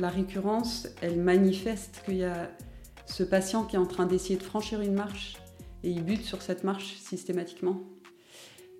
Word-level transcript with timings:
la 0.00 0.08
récurrence, 0.08 0.88
elle 1.02 1.20
manifeste 1.20 2.02
qu'il 2.04 2.16
y 2.16 2.24
a 2.24 2.50
ce 3.06 3.22
patient 3.22 3.64
qui 3.64 3.76
est 3.76 3.78
en 3.78 3.86
train 3.86 4.06
d'essayer 4.06 4.36
de 4.36 4.42
franchir 4.42 4.80
une 4.80 4.94
marche 4.94 5.36
et 5.82 5.90
il 5.90 6.02
bute 6.02 6.22
sur 6.22 6.42
cette 6.42 6.64
marche 6.64 6.96
systématiquement. 6.96 7.82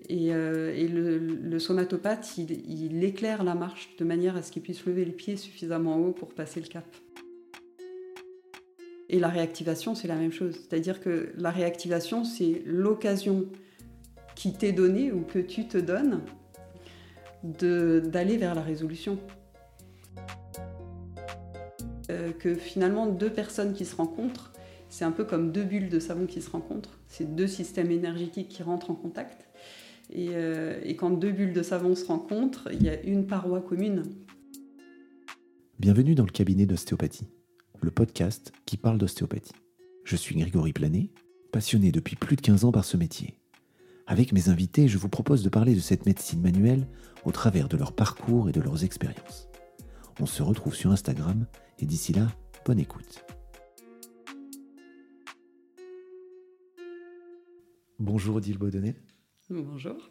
Et, 0.09 0.33
euh, 0.33 1.27
le, 1.41 1.59
somatopathe, 1.59 2.37
il, 2.37 3.03
éclaire 3.03 3.43
la 3.43 3.55
marche 3.55 3.95
de 3.97 4.05
manière 4.05 4.35
à 4.35 4.41
ce 4.41 4.51
qu'il 4.51 4.61
puisse 4.61 4.85
lever 4.85 5.05
les 5.05 5.11
pieds 5.11 5.37
suffisamment 5.37 5.97
haut 5.97 6.11
pour 6.11 6.29
passer 6.29 6.59
le 6.59 6.67
cap. 6.67 6.85
Et 9.09 9.19
la 9.19 9.29
réactivation, 9.29 9.95
c'est 9.95 10.07
la 10.07 10.15
même 10.15 10.31
chose. 10.31 10.55
C'est-à-dire 10.55 10.99
que 10.99 11.31
la 11.37 11.51
réactivation, 11.51 12.23
c'est 12.23 12.63
l'occasion 12.65 13.45
qui 14.35 14.53
t'est 14.53 14.71
donnée 14.71 15.11
ou 15.11 15.21
que 15.21 15.39
tu 15.39 15.67
te 15.67 15.77
donnes 15.77 16.21
d'aller 17.43 18.37
vers 18.37 18.55
la 18.55 18.61
résolution. 18.61 19.19
Euh, 22.25 22.31
que 22.31 22.55
finalement, 22.55 23.07
deux 23.07 23.29
personnes 23.29 23.73
qui 23.73 23.85
se 23.85 23.95
rencontrent, 23.95 24.51
c'est 24.89 25.05
un 25.05 25.11
peu 25.11 25.23
comme 25.23 25.51
deux 25.51 25.63
bulles 25.63 25.89
de 25.89 25.99
savon 25.99 26.25
qui 26.25 26.41
se 26.41 26.49
rencontrent. 26.49 26.99
C'est 27.07 27.35
deux 27.35 27.47
systèmes 27.47 27.91
énergétiques 27.91 28.49
qui 28.49 28.63
rentrent 28.63 28.91
en 28.91 28.95
contact. 28.95 29.47
Euh, 30.15 30.79
et, 30.83 30.95
quand 30.95 31.09
deux 31.11 31.31
bulles 31.31 31.53
de 31.53 31.63
savon 31.63 31.95
se 31.95 32.05
rencontrent, 32.05 32.69
il 32.71 32.83
y 32.83 32.89
a 32.89 33.01
une 33.01 33.25
paroi 33.25 33.61
commune. 33.61 34.03
Bienvenue 35.79 36.15
dans 36.15 36.25
le 36.25 36.31
cabinet 36.31 36.65
d'ostéopathie, 36.65 37.27
le 37.81 37.91
podcast 37.91 38.53
qui 38.65 38.77
parle 38.77 38.97
d'ostéopathie. 38.97 39.55
Je 40.03 40.15
suis 40.15 40.35
Grégory 40.35 40.73
Planet, 40.73 41.09
passionné 41.51 41.91
depuis 41.91 42.15
plus 42.15 42.35
de 42.35 42.41
15 42.41 42.65
ans 42.65 42.71
par 42.71 42.85
ce 42.85 42.97
métier. 42.97 43.39
Avec 44.07 44.31
mes 44.31 44.49
invités, 44.49 44.87
je 44.87 44.99
vous 44.99 45.09
propose 45.09 45.43
de 45.43 45.49
parler 45.49 45.73
de 45.73 45.79
cette 45.79 46.05
médecine 46.05 46.41
manuelle 46.41 46.87
au 47.25 47.31
travers 47.31 47.67
de 47.67 47.75
leur 47.75 47.93
parcours 47.93 48.47
et 48.47 48.51
de 48.51 48.61
leurs 48.61 48.83
expériences. 48.83 49.49
On 50.19 50.27
se 50.27 50.43
retrouve 50.43 50.75
sur 50.75 50.91
Instagram 50.91 51.47
et 51.79 51.85
d'ici 51.85 52.13
là, 52.13 52.27
bonne 52.65 52.79
écoute. 52.79 53.25
Bonjour 57.99 58.35
Odile 58.35 58.57
Baudonnet. 58.57 58.95
Bonjour. 59.49 60.09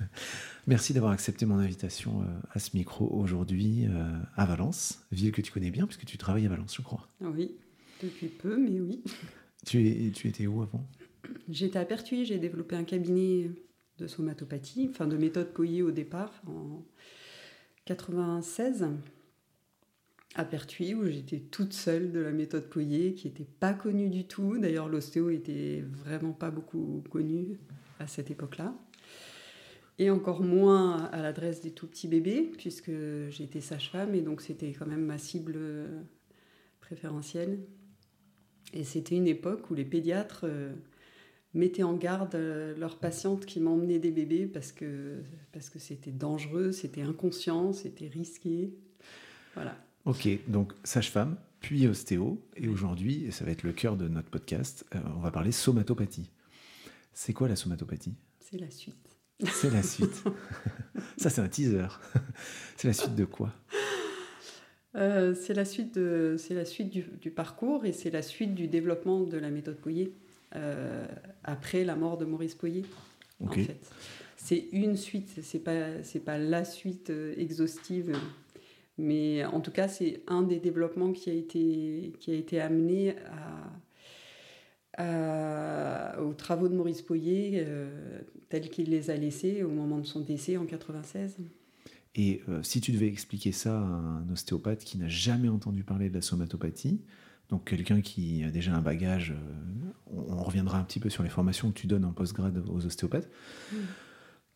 Merci 0.66 0.92
d'avoir 0.92 1.12
accepté 1.12 1.44
mon 1.44 1.58
invitation 1.58 2.22
euh, 2.22 2.26
à 2.50 2.58
ce 2.58 2.76
micro 2.76 3.06
aujourd'hui 3.06 3.86
euh, 3.86 4.18
à 4.36 4.46
Valence, 4.46 5.04
ville 5.12 5.32
que 5.32 5.42
tu 5.42 5.52
connais 5.52 5.70
bien 5.70 5.86
puisque 5.86 6.04
tu 6.04 6.18
travailles 6.18 6.46
à 6.46 6.48
Valence, 6.48 6.76
je 6.76 6.82
crois. 6.82 7.08
Oui, 7.20 7.56
depuis 8.02 8.28
peu, 8.28 8.56
mais 8.56 8.80
oui. 8.80 9.02
Tu, 9.64 9.86
es, 9.86 10.10
tu 10.10 10.26
étais 10.26 10.48
où 10.48 10.60
avant? 10.60 10.84
J'étais 11.48 11.78
à 11.78 11.84
Pertuis, 11.84 12.24
j'ai 12.24 12.38
développé 12.38 12.74
un 12.74 12.82
cabinet 12.82 13.48
de 13.98 14.08
somatopathie, 14.08 14.88
enfin 14.90 15.06
de 15.06 15.16
méthode 15.16 15.52
Coyer 15.52 15.82
au 15.82 15.92
départ, 15.92 16.32
en 16.48 16.84
96 17.84 18.88
à 20.34 20.44
Pertuis 20.44 20.94
où 20.94 21.06
j'étais 21.06 21.40
toute 21.40 21.72
seule 21.72 22.10
de 22.10 22.20
la 22.20 22.32
méthode 22.32 22.68
Coyer 22.68 23.14
qui 23.14 23.28
n'était 23.28 23.46
pas 23.60 23.74
connue 23.74 24.08
du 24.08 24.24
tout. 24.24 24.58
D'ailleurs, 24.58 24.88
l'ostéo 24.88 25.30
était 25.30 25.84
vraiment 26.04 26.32
pas 26.32 26.50
beaucoup 26.50 27.02
connue 27.10 27.58
à 27.98 28.06
cette 28.06 28.30
époque-là. 28.30 28.74
Et 29.98 30.10
encore 30.10 30.42
moins 30.42 31.04
à 31.12 31.20
l'adresse 31.20 31.60
des 31.60 31.70
tout 31.70 31.86
petits 31.86 32.08
bébés, 32.08 32.50
puisque 32.56 32.92
j'étais 33.28 33.60
sage-femme 33.60 34.14
et 34.14 34.22
donc 34.22 34.40
c'était 34.40 34.72
quand 34.72 34.86
même 34.86 35.04
ma 35.04 35.18
cible 35.18 35.58
préférentielle. 36.80 37.60
Et 38.72 38.84
c'était 38.84 39.16
une 39.16 39.28
époque 39.28 39.70
où 39.70 39.74
les 39.74 39.84
pédiatres 39.84 40.44
euh, 40.44 40.72
mettaient 41.52 41.82
en 41.82 41.94
garde 41.94 42.34
euh, 42.34 42.74
leurs 42.76 42.98
patientes 42.98 43.44
qui 43.44 43.60
m'emmenaient 43.60 43.98
des 43.98 44.10
bébés 44.10 44.46
parce 44.46 44.72
que 44.72 45.22
parce 45.52 45.68
que 45.68 45.78
c'était 45.78 46.10
dangereux, 46.10 46.72
c'était 46.72 47.02
inconscient, 47.02 47.72
c'était 47.72 48.08
risqué. 48.08 48.72
Voilà. 49.54 49.76
Ok, 50.04 50.28
donc 50.48 50.72
sage-femme, 50.82 51.36
puis 51.60 51.86
ostéo, 51.86 52.44
et 52.56 52.66
aujourd'hui, 52.66 53.24
et 53.24 53.30
ça 53.30 53.44
va 53.44 53.52
être 53.52 53.62
le 53.62 53.72
cœur 53.72 53.96
de 53.96 54.08
notre 54.08 54.30
podcast, 54.30 54.84
euh, 54.96 54.98
on 55.16 55.20
va 55.20 55.30
parler 55.30 55.52
somatopathie. 55.52 56.28
C'est 57.12 57.32
quoi 57.32 57.46
la 57.46 57.54
somatopathie? 57.54 58.14
C'est 58.40 58.58
la 58.58 58.68
suite. 58.68 59.16
C'est 59.44 59.70
la 59.70 59.84
suite. 59.84 60.24
ça, 61.16 61.30
c'est 61.30 61.40
un 61.40 61.48
teaser. 61.48 61.86
c'est 62.76 62.88
la 62.88 62.94
suite 62.94 63.14
de 63.14 63.24
quoi? 63.24 63.54
Euh, 64.96 65.36
C'est 65.36 65.54
la 65.54 65.64
suite, 65.64 65.94
de, 65.94 66.34
c'est 66.36 66.54
la 66.54 66.64
suite 66.64 66.90
du, 66.90 67.30
parcours 67.30 67.84
et 67.84 67.92
c'est 67.92 68.10
la 68.10 68.22
suite 68.22 68.56
du 68.56 68.66
développement 68.66 69.20
de 69.20 69.38
la 69.38 69.50
méthode 69.50 69.76
Poyer 69.76 70.12
euh, 70.56 71.06
après 71.44 71.84
la 71.84 71.94
mort 71.94 72.18
de 72.18 72.24
Maurice. 72.24 72.56
En 73.38 73.48
fait. 73.52 73.78
C'est 74.36 74.66
une 74.72 74.96
suite, 74.96 75.30
c'est 75.42 75.60
pas, 75.60 76.02
c'est 76.02 76.20
pas 76.20 76.38
la 76.38 76.64
suite 76.64 77.12
exhaustive 77.36 78.16
mais 79.02 79.44
en 79.44 79.60
tout 79.60 79.72
cas, 79.72 79.88
c'est 79.88 80.22
un 80.26 80.42
des 80.42 80.60
développements 80.60 81.12
qui 81.12 81.28
a 81.28 81.34
été, 81.34 82.12
qui 82.20 82.30
a 82.30 82.34
été 82.34 82.60
amené 82.60 83.14
aux 84.98 86.34
travaux 86.34 86.68
de 86.68 86.74
Maurice 86.74 87.02
Poyer, 87.02 87.64
euh, 87.66 88.20
tels 88.48 88.68
qu'il 88.68 88.90
les 88.90 89.10
a 89.10 89.16
laissés 89.16 89.62
au 89.62 89.70
moment 89.70 89.98
de 89.98 90.06
son 90.06 90.20
décès 90.20 90.56
en 90.56 90.66
96. 90.66 91.36
Et 92.14 92.42
euh, 92.48 92.62
si 92.62 92.80
tu 92.80 92.92
devais 92.92 93.08
expliquer 93.08 93.52
ça 93.52 93.78
à 93.78 93.84
un 93.84 94.28
ostéopathe 94.30 94.84
qui 94.84 94.98
n'a 94.98 95.08
jamais 95.08 95.48
entendu 95.48 95.82
parler 95.82 96.10
de 96.10 96.14
la 96.14 96.20
somatopathie, 96.20 97.00
donc 97.48 97.64
quelqu'un 97.64 98.00
qui 98.00 98.44
a 98.44 98.50
déjà 98.50 98.74
un 98.74 98.82
bagage, 98.82 99.32
euh, 99.32 100.16
on, 100.28 100.42
reviendra 100.42 100.78
un 100.78 100.84
petit 100.84 101.00
peu 101.00 101.10
sur 101.10 101.22
les 101.22 101.30
formations 101.30 101.70
que 101.70 101.78
tu 101.78 101.86
donnes 101.86 102.04
en 102.04 102.12
postgrad 102.12 102.62
aux 102.68 102.84
ostéopathes. 102.84 103.30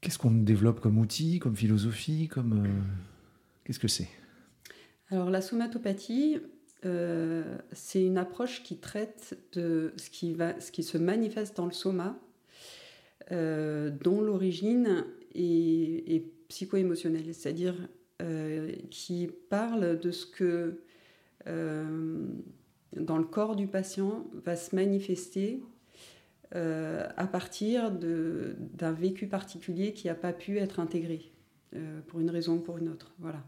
Qu'est-ce 0.00 0.18
qu'on 0.18 0.30
développe 0.30 0.80
comme 0.80 0.98
outil, 0.98 1.38
comme 1.38 1.56
philosophie, 1.56 2.28
comme 2.28 2.68
qu'est-ce 3.64 3.78
que 3.78 3.88
c'est? 3.88 4.08
Alors 5.10 5.30
la 5.30 5.40
somatopathie, 5.40 6.40
euh, 6.84 7.58
c'est 7.72 8.04
une 8.04 8.18
approche 8.18 8.62
qui 8.62 8.78
traite 8.78 9.38
de 9.52 9.92
ce 9.96 10.10
qui, 10.10 10.82
se 10.82 10.98
manifeste 10.98 11.56
dans 11.56 11.66
le 11.66 11.72
soma, 11.72 12.18
euh, 13.32 13.90
dont 13.90 14.20
l'origine 14.20 15.04
est, 15.34 16.24
psycho-émotionnelle, 16.48 17.34
c'est-à-dire 17.34 17.74
euh, 18.22 18.70
qui 18.90 19.28
parle 19.48 19.98
de 19.98 20.10
ce 20.12 20.26
que 20.26 20.80
dans 21.46 23.18
le 23.18 23.24
corps 23.24 23.54
du 23.54 23.68
patient 23.68 24.26
va 24.44 24.56
se 24.56 24.74
manifester 24.74 25.62
à 26.52 27.26
partir 27.30 27.92
d'un 27.92 28.92
vécu 28.92 29.28
particulier 29.28 29.92
qui 29.92 30.08
n'a 30.08 30.16
pas 30.16 30.32
pu 30.32 30.58
être 30.58 30.80
intégré 30.80 31.30
pour 32.08 32.18
une 32.18 32.30
raison 32.30 32.56
ou 32.56 32.60
pour 32.60 32.78
une 32.78 32.88
autre. 32.88 33.14
Voilà 33.20 33.44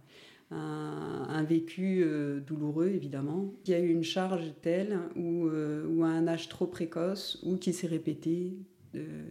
un, 0.51 1.43
vécu 1.45 2.03
euh, 2.03 2.41
douloureux 2.41 2.89
évidemment, 2.89 3.53
qui 3.65 3.75
a 3.75 3.81
eu 3.81 3.91
une 3.91 4.05
charge 4.05 4.53
telle 4.63 4.99
ou, 5.17 5.47
euh, 5.47 5.87
ou 5.89 6.05
à 6.05 6.09
un 6.09 6.27
âge 6.27 6.49
trop 6.49 6.67
précoce 6.67 7.39
ou 7.43 7.57
qui 7.57 7.73
s'est 7.73 7.87
répété 7.87 8.55
euh, 8.95 9.25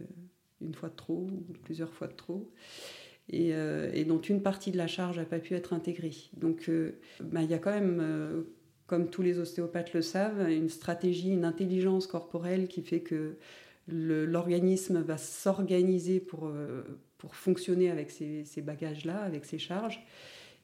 une 0.60 0.74
fois 0.74 0.88
de 0.88 0.96
trop 0.96 1.26
ou 1.30 1.52
plusieurs 1.64 1.92
fois 1.92 2.08
de 2.08 2.14
trop. 2.14 2.50
Et, 3.30 3.52
dont 4.06 4.20
une 4.22 4.40
partie 4.40 4.70
de 4.70 4.78
la 4.78 4.86
charge 4.86 5.18
n'a 5.18 5.26
pas 5.26 5.38
pu 5.38 5.52
être 5.52 5.74
intégrée. 5.74 6.14
Donc 6.34 6.70
bah, 7.20 7.42
il 7.42 7.50
y 7.50 7.52
a 7.52 7.58
quand 7.58 7.72
même, 7.72 8.46
comme 8.86 9.10
tous 9.10 9.20
les 9.20 9.38
ostéopathes 9.38 9.92
le 9.92 10.00
savent, 10.00 10.48
une 10.48 10.70
stratégie, 10.70 11.32
une 11.32 11.44
intelligence 11.44 12.06
corporelle 12.06 12.68
qui 12.68 12.80
fait 12.80 13.00
que 13.00 13.36
l'organisme 13.86 15.02
va 15.02 15.18
s'organiser 15.18 16.20
pour, 16.20 16.50
fonctionner 17.28 17.90
avec 17.90 18.10
ces 18.10 18.62
bagages-là, 18.62 19.20
avec 19.20 19.44
ces 19.44 19.58
charges. 19.58 20.02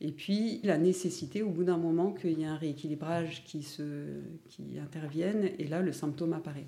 Et 0.00 0.12
puis 0.12 0.60
la 0.64 0.78
nécessité 0.78 1.42
au 1.42 1.50
bout 1.50 1.64
d'un 1.64 1.78
moment 1.78 2.12
qu'il 2.12 2.38
y 2.38 2.42
ait 2.42 2.46
un 2.46 2.56
rééquilibrage 2.56 3.44
qui, 3.44 3.62
se, 3.62 4.06
qui 4.48 4.78
intervienne, 4.78 5.50
et 5.58 5.66
là 5.66 5.80
le 5.82 5.92
symptôme 5.92 6.32
apparaît. 6.32 6.66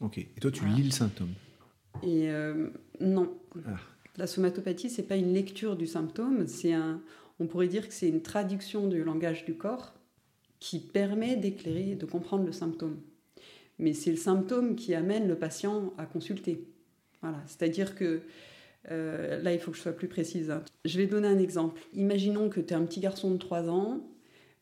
Ok, 0.00 0.18
et 0.18 0.40
toi 0.40 0.50
tu 0.50 0.66
lis 0.66 0.82
le 0.82 0.90
symptôme? 0.90 1.30
Et 2.02 2.28
euh, 2.30 2.70
non. 3.00 3.32
Ah. 3.66 3.76
La 4.16 4.26
somatopathie, 4.26 4.90
c'est 4.90 5.04
pas 5.04 5.16
une 5.16 5.32
lecture 5.32 5.76
du 5.76 5.86
symptôme, 5.86 6.46
c'est 6.46 6.72
un, 6.72 7.00
on 7.40 7.46
pourrait 7.46 7.68
dire 7.68 7.88
que 7.88 7.94
c'est 7.94 8.08
une 8.08 8.22
traduction 8.22 8.86
du 8.86 9.02
langage 9.02 9.44
du 9.44 9.54
corps 9.54 9.94
qui 10.60 10.78
permet 10.78 11.36
d'éclairer, 11.36 11.94
de 11.94 12.06
comprendre 12.06 12.44
le 12.44 12.52
symptôme. 12.52 12.96
Mais 13.78 13.92
c'est 13.92 14.10
le 14.10 14.16
symptôme 14.16 14.76
qui 14.76 14.94
amène 14.94 15.26
le 15.26 15.36
patient 15.36 15.92
à 15.98 16.06
consulter. 16.06 16.64
Voilà, 17.22 17.42
c'est-à-dire 17.46 17.94
que 17.94 18.22
euh, 18.90 19.40
là, 19.42 19.52
il 19.52 19.58
faut 19.58 19.70
que 19.70 19.76
je 19.76 19.82
sois 19.82 19.92
plus 19.92 20.08
précise. 20.08 20.52
Je 20.84 20.98
vais 20.98 21.06
donner 21.06 21.28
un 21.28 21.38
exemple. 21.38 21.80
Imaginons 21.94 22.48
que 22.48 22.60
tu 22.60 22.74
es 22.74 22.76
un 22.76 22.84
petit 22.84 23.00
garçon 23.00 23.30
de 23.30 23.38
3 23.38 23.68
ans, 23.68 24.06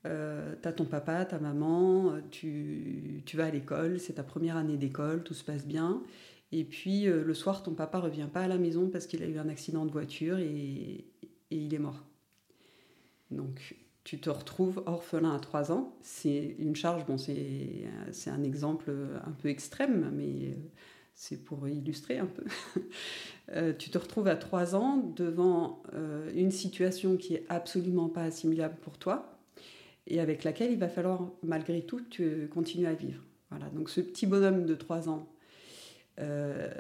euh, 0.07 0.55
tu 0.61 0.69
as 0.69 0.73
ton 0.73 0.85
papa, 0.85 1.25
ta 1.25 1.39
maman, 1.39 2.15
tu, 2.31 3.23
vas 3.35 3.47
à 3.47 3.51
l'école, 3.51 3.99
c'est 3.99 4.15
ta 4.15 4.23
première 4.23 4.57
année 4.57 4.77
d'école, 4.77 5.23
tout 5.23 5.35
se 5.35 5.45
passe 5.45 5.67
bien. 5.67 6.03
Et 6.53 6.65
puis 6.65 7.09
euh, 7.09 7.25
le 7.25 7.35
soir, 7.35 7.63
ton 7.63 7.75
papa 7.75 7.99
revient 7.99 8.29
pas 8.33 8.43
à 8.43 8.49
la 8.49 8.59
maison 8.59 8.89
parce 8.89 9.07
qu'il 9.07 9.23
a 9.23 9.27
eu 9.27 9.39
un 9.39 9.49
accident 9.49 9.87
de 9.87 9.91
voiture 9.91 10.39
et, 10.39 11.05
il 11.51 11.75
est 11.75 11.79
mort. 11.79 12.03
Donc 13.31 13.77
tu 14.05 14.19
te 14.19 14.31
retrouves 14.31 14.83
orphelin 14.87 15.35
à 15.35 15.39
3 15.39 15.71
ans. 15.73 15.97
C'est 16.01 16.57
une 16.59 16.75
charge, 16.75 17.05
bon, 17.07 17.19
c'est 17.19 18.31
un 18.31 18.43
exemple 18.43 18.91
un 19.25 19.33
peu 19.33 19.49
extrême, 19.49 20.11
mais 20.15 20.57
c'est 21.15 21.45
pour 21.45 21.69
illustrer 21.69 22.19
un 22.19 22.27
peu. 22.27 22.45
Euh, 23.51 23.75
tu 23.77 23.91
te 23.91 23.99
retrouves 23.99 24.29
à 24.29 24.37
3 24.37 24.77
ans 24.77 25.13
devant 25.17 25.83
euh, 25.93 26.31
une 26.35 26.53
situation 26.53 27.17
qui 27.17 27.35
est 27.35 27.45
absolument 27.49 28.09
pas 28.09 28.23
assimilable 28.23 28.77
pour 28.81 28.99
toi. 28.99 29.37
et 30.07 30.21
avec 30.21 30.45
laquelle 30.45 30.71
il 30.71 30.79
va 30.79 30.89
falloir 30.89 31.29
malgré 31.43 31.83
tout 31.83 32.01
continuer 32.51 32.87
à 32.87 32.95
vivre. 32.95 33.21
Voilà, 33.51 33.67
donc 33.71 33.91
ce 33.91 34.01
petit 34.01 34.27
bonhomme 34.27 34.65
de 34.65 34.75
3 34.75 35.09
ans, 35.11 35.29
euh, 36.21 36.73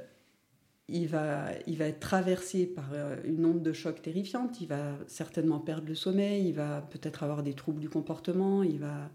il, 0.88 1.08
va, 1.08 1.48
il 1.66 1.76
va 1.76 1.86
être 1.86 2.00
traversé 2.00 2.64
par 2.64 2.94
une 3.24 3.44
onde 3.44 3.62
de 3.62 3.72
choc 3.72 4.00
terrifiante, 4.00 4.60
il 4.60 4.68
va 4.68 4.96
certainement 5.08 5.58
perdre 5.58 5.88
le 5.88 5.96
sommeil, 5.96 6.48
il 6.48 6.54
va 6.54 6.80
peut-être 6.80 7.24
avoir 7.24 7.42
des 7.42 7.54
troubles 7.54 7.80
du 7.80 7.90
comportement, 7.90 8.62
il 8.62 8.78
va 8.78 9.10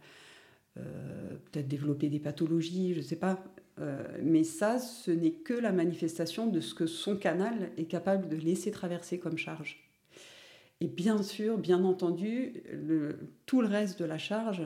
peut-être 0.76 1.68
développer 1.68 2.10
des 2.10 2.20
pathologies, 2.20 2.94
je 2.94 3.00
ne 3.00 3.06
sais 3.06 3.16
pas. 3.16 3.44
Mais 4.24 4.44
ça, 4.44 4.80
ce 4.80 5.12
n'est 5.12 5.32
que 5.32 5.54
la 5.54 5.72
manifestation 5.72 6.48
de 6.48 6.60
ce 6.62 6.74
que 6.74 6.88
son 6.88 7.16
canal 7.16 7.72
est 7.78 7.86
capable 7.86 8.28
de 8.28 8.36
laisser 8.36 8.72
traverser 8.72 9.20
comme 9.20 9.38
charge. 9.38 9.88
Et 10.80 10.88
bien 10.88 11.24
sûr, 11.24 11.58
bien 11.58 11.84
entendu, 11.84 12.64
tout 13.46 13.62
le 13.62 13.68
reste 13.68 14.00
de 14.00 14.06
la 14.06 14.18
charge 14.18 14.64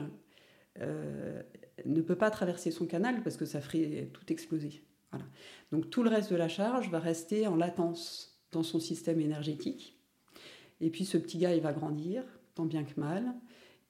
euh, 0.80 1.42
ne 1.84 2.00
peut 2.00 2.16
pas 2.16 2.30
traverser 2.30 2.70
son 2.70 2.86
canal 2.86 3.22
parce 3.22 3.36
que 3.36 3.46
ça 3.46 3.60
ferait 3.60 4.10
tout 4.12 4.30
exploser. 4.30 4.82
Voilà. 5.10 5.26
Donc 5.70 5.90
tout 5.90 6.02
le 6.02 6.10
reste 6.10 6.30
de 6.30 6.36
la 6.36 6.48
charge 6.48 6.90
va 6.90 6.98
rester 6.98 7.46
en 7.46 7.56
latence 7.56 8.40
dans 8.52 8.62
son 8.62 8.78
système 8.78 9.20
énergétique. 9.20 9.98
Et 10.80 10.90
puis 10.90 11.04
ce 11.04 11.16
petit 11.16 11.38
gars, 11.38 11.54
il 11.54 11.62
va 11.62 11.72
grandir, 11.72 12.22
tant 12.54 12.66
bien 12.66 12.84
que 12.84 12.98
mal. 13.00 13.34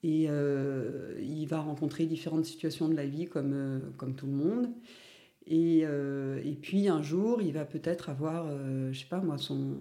Et 0.05 0.27
euh, 0.29 1.15
il 1.21 1.47
va 1.47 1.61
rencontrer 1.61 2.07
différentes 2.07 2.45
situations 2.45 2.89
de 2.89 2.95
la 2.95 3.07
vie 3.07 3.29
euh, 3.37 3.81
comme 3.97 4.15
tout 4.15 4.27
le 4.27 4.33
monde. 4.33 4.69
Et, 5.47 5.81
et, 5.81 6.59
puis 6.63 6.89
un 6.89 7.03
jour, 7.03 7.43
il 7.43 7.53
va 7.53 7.65
peut-être 7.65 8.09
avoir, 8.09 8.47
je 8.93 8.99
sais 8.99 9.07
pas 9.07 9.21
moi, 9.21 9.39
son, 9.39 9.77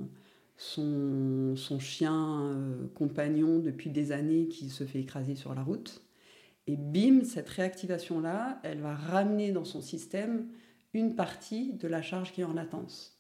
son, 0.62 1.56
son 1.56 1.80
chien 1.80 2.44
euh, 2.44 2.88
compagnon 2.94 3.58
depuis 3.58 3.90
des 3.90 4.12
années 4.12 4.48
qui 4.48 4.70
se 4.70 4.84
fait 4.84 5.00
écraser 5.00 5.34
sur 5.34 5.56
la 5.56 5.64
route. 5.64 6.04
Et 6.68 6.78
bim, 6.78 7.24
cette 7.24 7.50
réactivation-là, 7.50 8.60
elle 8.64 8.80
va 8.80 8.94
ramener 8.94 9.52
dans 9.52 9.66
son 9.66 9.82
système 9.82 10.46
une 10.94 11.16
partie 11.16 11.74
de 11.74 11.88
la 11.88 12.04
charge 12.04 12.32
qui 12.32 12.42
est 12.42 12.44
en 12.44 12.54
latence. 12.54 13.20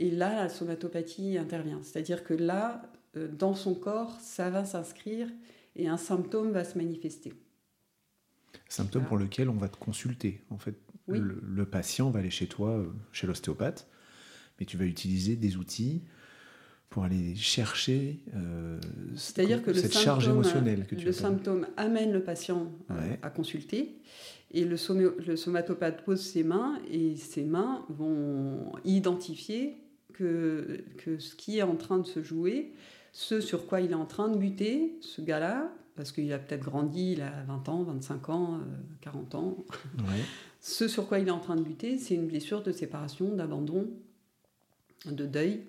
Et 0.00 0.10
là, 0.10 0.34
la 0.34 0.48
somatopathie 0.48 1.38
intervient. 1.38 1.80
C'est-à-dire 1.84 2.24
que 2.24 2.34
là, 2.34 2.82
euh, 3.16 3.28
dans 3.28 3.54
son 3.54 3.74
corps, 3.74 4.18
ça 4.20 4.50
va 4.50 4.64
s'inscrire 4.64 5.28
et 5.76 5.86
un 5.86 5.96
symptôme 5.96 6.50
va 6.50 6.64
se 6.64 6.76
manifester. 6.76 7.32
Symptôme 8.68 9.04
pour 9.04 9.18
lequel 9.18 9.48
on 9.48 9.54
va 9.54 9.68
te 9.68 9.76
consulter. 9.76 10.42
En 10.50 10.58
fait, 10.58 10.74
le, 11.18 11.42
le, 11.42 11.64
patient 11.66 12.10
va 12.10 12.20
aller 12.20 12.30
chez 12.30 12.46
toi, 12.46 12.70
euh, 12.70 12.86
chez 13.12 13.26
l'ostéopathe, 13.26 13.88
mais 14.58 14.66
tu 14.66 14.76
vas 14.76 14.84
utiliser 14.84 15.36
des 15.36 15.56
outils 15.56 16.02
pour 16.90 17.04
aller 17.04 17.36
chercher 17.36 18.18
euh, 18.34 18.78
C'est-à-dire 19.14 19.62
que 19.62 19.72
cette 19.72 19.96
charge 19.96 20.28
émotionnelle 20.28 20.86
que 20.86 20.96
tu 20.96 21.04
Le 21.04 21.12
symptôme 21.12 21.66
amène 21.76 22.12
le 22.12 22.22
patient 22.22 22.72
à 23.22 23.30
consulter 23.30 24.00
et 24.52 24.64
le, 24.64 24.76
le, 25.24 25.36
somatopathe 25.36 26.04
pose 26.04 26.20
ses 26.20 26.42
mains 26.42 26.78
et 26.90 27.14
ses 27.16 27.44
mains 27.44 27.84
vont 27.88 28.72
identifier 28.84 29.76
que, 30.12 30.82
que 30.98 31.18
ce 31.18 31.36
qui 31.36 31.58
est 31.58 31.62
en 31.62 31.76
train 31.76 31.98
de 31.98 32.06
se 32.06 32.24
jouer, 32.24 32.72
ce 33.12 33.40
sur 33.40 33.66
quoi 33.66 33.80
il 33.80 33.92
est 33.92 33.94
en 33.94 34.06
train 34.06 34.28
de 34.28 34.36
buter, 34.36 34.98
ce 35.00 35.20
gars-là, 35.22 35.70
parce 35.94 36.10
qu'il 36.10 36.32
a 36.32 36.38
peut-être 36.38 36.62
grandi, 36.62 37.12
il 37.12 37.22
a 37.22 37.44
20 37.46 37.68
ans, 37.68 37.82
25 37.84 38.28
ans, 38.30 38.60
40 39.02 39.34
euh, 39.34 39.38
ans. 39.38 39.64
Ce 40.60 40.88
sur 40.88 41.08
quoi 41.08 41.18
il 41.18 41.28
est 41.28 41.32
en 41.32 41.40
train 41.40 41.56
de 41.56 41.62
buter, 41.62 41.98
c'est 41.98 42.14
une 42.14 42.26
blessure 42.26 42.62
de 42.62 42.72
séparation, 42.72 43.34
d'abandon, 43.34 43.88
de 45.06 45.26
deuil 45.26 45.60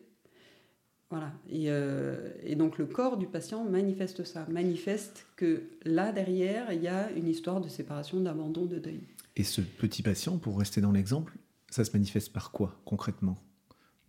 voilà. 1.11 1.33
Euh, 1.53 2.29
et, 2.41 2.55
donc 2.55 2.77
le 2.77 2.85
corps 2.85 3.17
du 3.17 3.27
patient 3.27 3.65
manifeste 3.65 4.23
ça, 4.23 4.47
manifeste 4.49 5.27
que 5.35 5.63
là 5.83 6.13
derrière, 6.13 6.71
il 6.71 6.81
y 6.81 6.87
a 6.87 7.11
une 7.11 7.27
histoire 7.27 7.59
de 7.59 7.67
séparation, 7.67 8.21
d'abandon, 8.21 8.65
de 8.65 8.79
deuil. 8.79 9.01
Et 9.35 9.43
ce 9.43 9.59
petit 9.59 10.03
patient, 10.03 10.37
pour 10.37 10.57
rester 10.57 10.79
dans 10.79 10.93
l'exemple, 10.93 11.37
ça 11.69 11.83
se 11.83 11.91
manifeste 11.91 12.31
par 12.31 12.51
quoi 12.51 12.79
concrètement? 12.85 13.37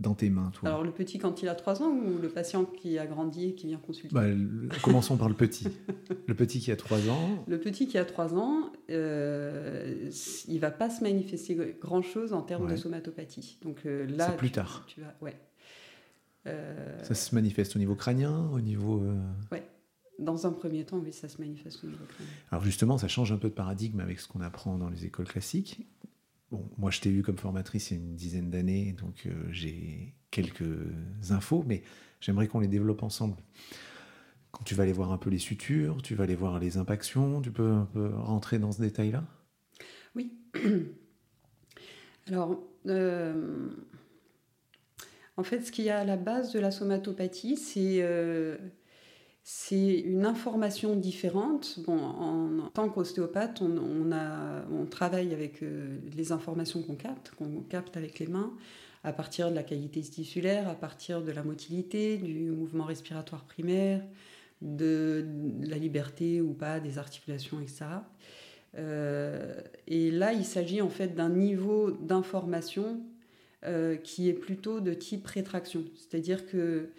Dans 0.02 0.14
tes 0.14 0.28
mains, 0.28 0.50
toi 0.52 0.68
Alors 0.68 0.84
le 0.84 0.90
petit 0.90 1.18
quand 1.18 1.42
il 1.42 1.48
a 1.48 1.54
3 1.54 1.82
ans 1.82 1.90
ou 1.90 2.18
le 2.18 2.28
patient 2.28 2.64
qui 2.64 2.98
a 2.98 3.06
grandi 3.06 3.48
et 3.48 3.54
qui 3.54 3.68
vient 3.68 3.78
consulter 3.78 4.14
bah, 4.14 4.26
Commençons 4.82 5.16
par 5.16 5.28
le 5.28 5.34
petit. 5.34 5.68
Le 6.26 6.34
petit 6.34 6.60
qui 6.60 6.70
a 6.70 6.76
3 6.76 7.08
ans. 7.08 7.44
Le 7.46 7.58
petit 7.58 7.86
qui 7.86 7.98
a 7.98 8.04
3 8.04 8.34
ans, 8.34 8.72
euh, 8.90 10.10
il 10.48 10.58
va 10.58 10.70
pas 10.70 10.90
se 10.90 11.02
manifester 11.02 11.76
grand-chose 11.80 12.32
en 12.32 12.42
termes 12.42 12.70
de 12.70 12.76
somatopathie. 12.76 13.58
Donc 13.62 13.86
euh, 13.86 14.06
là, 14.06 14.28
c'est 14.30 14.36
plus 14.36 14.52
tard. 14.52 14.84
Tu 14.86 15.00
vas, 15.00 15.14
ouais. 15.20 15.36
Euh, 16.46 17.02
ça 17.02 17.14
se 17.14 17.34
manifeste 17.34 17.76
au 17.76 17.78
niveau 17.78 17.94
crânien, 17.94 18.48
au 18.52 18.60
niveau. 18.60 19.02
Euh, 19.02 19.20
oui, 19.52 19.58
dans 20.18 20.46
un 20.46 20.52
premier 20.52 20.84
temps, 20.84 20.98
oui, 20.98 21.12
ça 21.12 21.28
se 21.28 21.40
manifeste 21.40 21.84
au 21.84 21.86
niveau 21.86 22.04
crânien. 22.04 22.30
Alors 22.50 22.64
justement, 22.64 22.98
ça 22.98 23.08
change 23.08 23.32
un 23.32 23.38
peu 23.38 23.48
de 23.48 23.54
paradigme 23.54 24.00
avec 24.00 24.20
ce 24.20 24.28
qu'on 24.28 24.40
apprend 24.40 24.78
dans 24.78 24.88
les 24.88 25.04
écoles 25.04 25.28
classiques. 25.28 25.86
Bon, 26.52 26.68
moi, 26.76 26.90
je 26.90 27.00
t'ai 27.00 27.08
eu 27.08 27.22
comme 27.22 27.38
formatrice 27.38 27.90
il 27.90 27.94
y 27.94 27.96
a 27.98 28.02
une 28.02 28.14
dizaine 28.14 28.50
d'années, 28.50 28.92
donc 28.92 29.24
euh, 29.24 29.30
j'ai 29.50 30.14
quelques 30.30 30.68
infos, 31.30 31.64
mais 31.66 31.82
j'aimerais 32.20 32.46
qu'on 32.46 32.60
les 32.60 32.68
développe 32.68 33.02
ensemble. 33.02 33.36
Quand 34.50 34.62
tu 34.62 34.74
vas 34.74 34.82
aller 34.82 34.92
voir 34.92 35.12
un 35.12 35.16
peu 35.16 35.30
les 35.30 35.38
sutures, 35.38 36.02
tu 36.02 36.14
vas 36.14 36.24
aller 36.24 36.34
voir 36.34 36.58
les 36.58 36.76
impactions, 36.76 37.40
tu 37.40 37.50
peux 37.50 37.70
un 37.70 37.86
peu 37.86 38.14
rentrer 38.16 38.58
dans 38.58 38.70
ce 38.70 38.82
détail-là? 38.82 39.24
Oui. 40.14 40.34
Alors, 42.26 42.62
en 45.38 45.42
fait, 45.42 45.62
ce 45.62 45.72
qu'il 45.72 45.86
y 45.86 45.90
a 45.90 46.00
à 46.00 46.04
la 46.04 46.18
base 46.18 46.52
de 46.52 46.60
la 46.60 46.70
somatopathie, 46.70 47.56
c'est 47.56 48.02
euh, 48.02 48.58
une 49.70 50.24
information 50.24 50.96
différente. 50.96 51.80
Bon, 51.86 51.98
en, 51.98 52.68
tant 52.72 52.88
qu'ostéopathe, 52.88 53.60
on, 53.60 54.10
on, 54.70 54.86
travaille 54.86 55.32
avec 55.32 55.62
euh, 55.62 55.98
les 56.16 56.32
informations 56.32 56.82
qu'on 56.82 56.94
capte, 56.94 57.32
qu'on 57.32 57.60
capte 57.62 57.96
avec 57.96 58.18
les 58.18 58.26
mains, 58.26 58.52
à 59.04 59.12
partir 59.12 59.50
de 59.50 59.54
la 59.54 59.62
qualité 59.62 60.00
tissulaire, 60.00 60.68
à 60.68 60.74
partir 60.74 61.22
de 61.22 61.32
la 61.32 61.42
motilité, 61.42 62.18
du 62.18 62.50
mouvement 62.50 62.84
respiratoire 62.84 63.44
primaire, 63.44 64.02
de, 64.60 65.26
la 65.62 65.76
liberté 65.76 66.40
ou 66.40 66.52
pas 66.52 66.78
des 66.78 66.98
articulations, 66.98 67.60
etc. 67.60 67.84
Euh, 68.78 69.60
et 69.88 70.10
là, 70.10 70.32
il 70.32 70.44
s'agit 70.44 70.80
en 70.80 70.88
fait 70.88 71.08
d'un 71.08 71.28
niveau 71.28 71.90
d'information 71.90 73.00
euh, 73.64 73.96
qui 73.96 74.28
est 74.28 74.34
plutôt 74.34 74.80
de 74.80 74.94
type 74.94 75.26
rétraction. 75.26 75.84
C'est-à-dire 75.96 76.46
que 76.46 76.90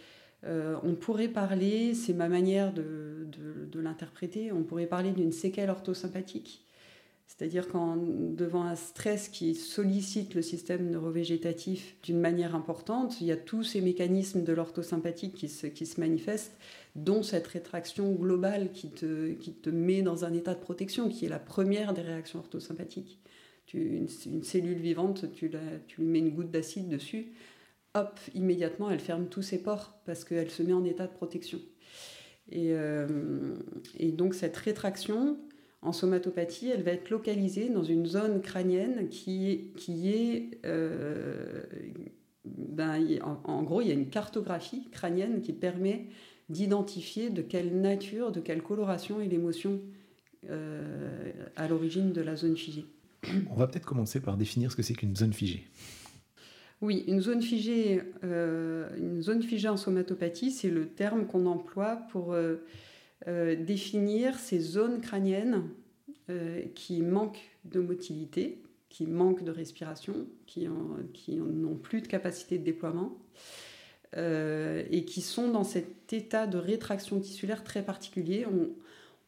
euh, 0.46 0.76
on 0.84 0.96
pourrait 0.96 1.28
parler, 1.28 1.94
c'est 1.94 2.14
ma 2.14 2.28
manière 2.28 2.74
de, 2.74 3.28
l'interpréter, 3.76 4.52
on 4.52 4.64
pourrait 4.64 4.86
parler 4.86 5.12
d'une 5.12 5.32
séquelle 5.32 5.70
orthosympathique. 5.70 6.64
C'est-à-dire 7.28 7.68
qu'en 7.68 7.98
devant 7.98 8.64
un 8.64 8.76
stress 8.76 9.28
qui 9.28 9.56
sollicite 9.56 10.36
le 10.36 10.42
système 10.42 10.90
neurovégétatif 10.90 11.96
d'une 12.04 12.20
manière 12.20 12.56
importante, 12.56 13.20
il 13.20 13.28
y 13.28 13.32
a 13.32 13.38
tous 13.38 13.64
ces 13.64 13.82
mécanismes 13.82 14.44
de 14.44 14.54
l'orthosympathique 14.54 15.34
qui 15.34 15.50
se, 15.50 16.00
manifestent, 16.00 16.56
dont 16.96 17.24
cette 17.24 17.48
rétraction 17.48 18.14
globale 18.14 18.72
qui 18.72 18.90
te, 18.90 19.70
met 19.70 20.02
dans 20.02 20.24
un 20.24 20.34
état 20.34 20.54
de 20.54 20.60
protection, 20.60 21.10
qui 21.10 21.26
est 21.26 21.30
la 21.30 21.40
première 21.40 21.94
des 21.94 22.04
réactions 22.04 22.40
orthosympathiques 22.40 23.20
une, 23.74 24.44
cellule 24.44 24.78
vivante, 24.78 25.32
tu, 25.34 25.52
tu, 25.88 26.02
lui 26.02 26.08
mets 26.08 26.20
une 26.20 26.32
goutte 26.32 26.52
d'acide 26.52 26.90
dessus, 26.90 27.28
hop, 27.96 28.20
immédiatement, 28.34 28.90
elle 28.90 29.00
ferme 29.00 29.28
tous 29.28 29.42
ses 29.42 29.62
pores 29.62 29.94
parce 30.06 30.24
qu'elle 30.24 30.50
se 30.50 30.64
met 30.64 30.74
en 30.74 30.84
état 30.84 31.08
de 31.08 31.14
protection. 31.14 31.60
Et, 32.52 32.74
euh, 32.74 33.56
et, 33.98 34.12
donc 34.12 34.34
cette 34.34 34.58
rétraction 34.58 35.38
en 35.82 35.94
somatopathie, 35.94 36.70
elle 36.70 36.84
va 36.84 36.92
être 36.92 37.10
localisée 37.10 37.70
dans 37.70 37.84
une 37.84 38.06
zone 38.06 38.42
crânienne 38.42 39.10
qui, 39.10 39.72
qui 39.76 40.10
est... 40.10 40.60
Euh, 40.66 41.64
ben, 42.46 43.02
en, 43.46 43.64
gros, 43.64 43.82
il 43.82 43.88
y 43.88 43.92
a 43.92 43.94
une 43.94 44.10
cartographie 44.10 44.90
crânienne 44.92 45.42
qui 45.42 45.54
permet 45.54 46.08
d'identifier 46.50 47.30
de 47.30 47.42
quelle 47.42 47.80
nature, 47.80 48.32
de 48.32 48.42
quelle 48.42 48.62
coloration 48.62 49.22
est 49.22 49.28
l'émotion 49.28 49.80
euh, 50.50 51.32
à 51.56 51.68
l'origine 51.68 52.12
de 52.12 52.22
la 52.22 52.36
zone 52.36 52.58
figée. 52.58 52.86
On 53.50 53.56
va 53.56 53.68
peut-être 53.68 53.86
commencer 53.86 54.20
par 54.20 54.36
définir 54.36 54.72
ce 54.72 54.76
que 54.76 54.84
c'est 54.84 54.94
qu'une 54.94 55.16
zone 55.16 55.32
figée. 55.32 55.66
Oui, 56.84 57.06
une 57.08 57.22
zone 57.22 57.42
figée, 57.42 58.02
euh, 58.26 58.90
une 58.98 59.22
zone 59.22 59.42
figée 59.42 59.70
en 59.70 59.78
somatopathie, 59.78 60.52
c'est 60.52 60.70
le 60.70 60.90
terme 60.90 61.28
qu'on 61.28 61.46
emploie 61.46 61.96
pour 62.12 62.34
euh, 62.34 62.58
euh, 63.30 63.56
définir 63.56 64.38
ces 64.38 64.60
zones 64.60 65.00
crâniennes 65.00 65.64
qui 66.76 67.02
manquent 67.02 67.52
de 67.64 67.80
motilité, 67.80 68.62
qui 68.90 69.08
manquent 69.08 69.44
de 69.44 69.52
respiration, 69.52 70.28
qui, 70.46 70.68
n'ont 70.68 71.76
plus 71.76 72.02
de 72.02 72.08
capacité 72.08 72.58
de 72.58 72.64
déploiement 72.64 73.18
et 74.16 75.04
qui 75.06 75.22
sont 75.22 75.50
dans 75.50 75.66
cet 75.66 76.14
état 76.14 76.48
de 76.48 76.58
rétraction 76.58 77.20
tissulaire 77.20 77.64
très 77.64 77.84
particulier. 77.84 78.46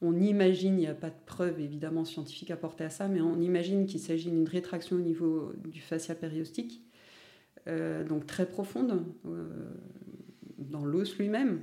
On, 0.02 0.16
imagine, 0.18 0.76
il 0.76 0.80
n'y 0.80 0.88
a 0.88 0.96
pas 0.96 1.10
de 1.10 1.26
preuve 1.26 1.60
évidemment 1.60 2.06
scientifique 2.06 2.50
apportée 2.50 2.86
à 2.86 2.90
ça, 2.90 3.10
mais 3.10 3.20
on 3.20 3.42
imagine 3.42 3.86
qu'il 3.86 4.00
s'agit 4.00 4.30
d'une 4.30 4.48
rétraction 4.48 4.96
au 4.96 5.02
niveau 5.02 5.52
du 5.66 5.82
fascia 5.82 6.16
périostique, 6.16 6.82
donc 7.68 8.28
très 8.28 8.46
profonde, 8.46 9.04
euh, 9.26 9.50
dans 10.58 10.86
l'os 10.86 11.18
lui-même, 11.18 11.62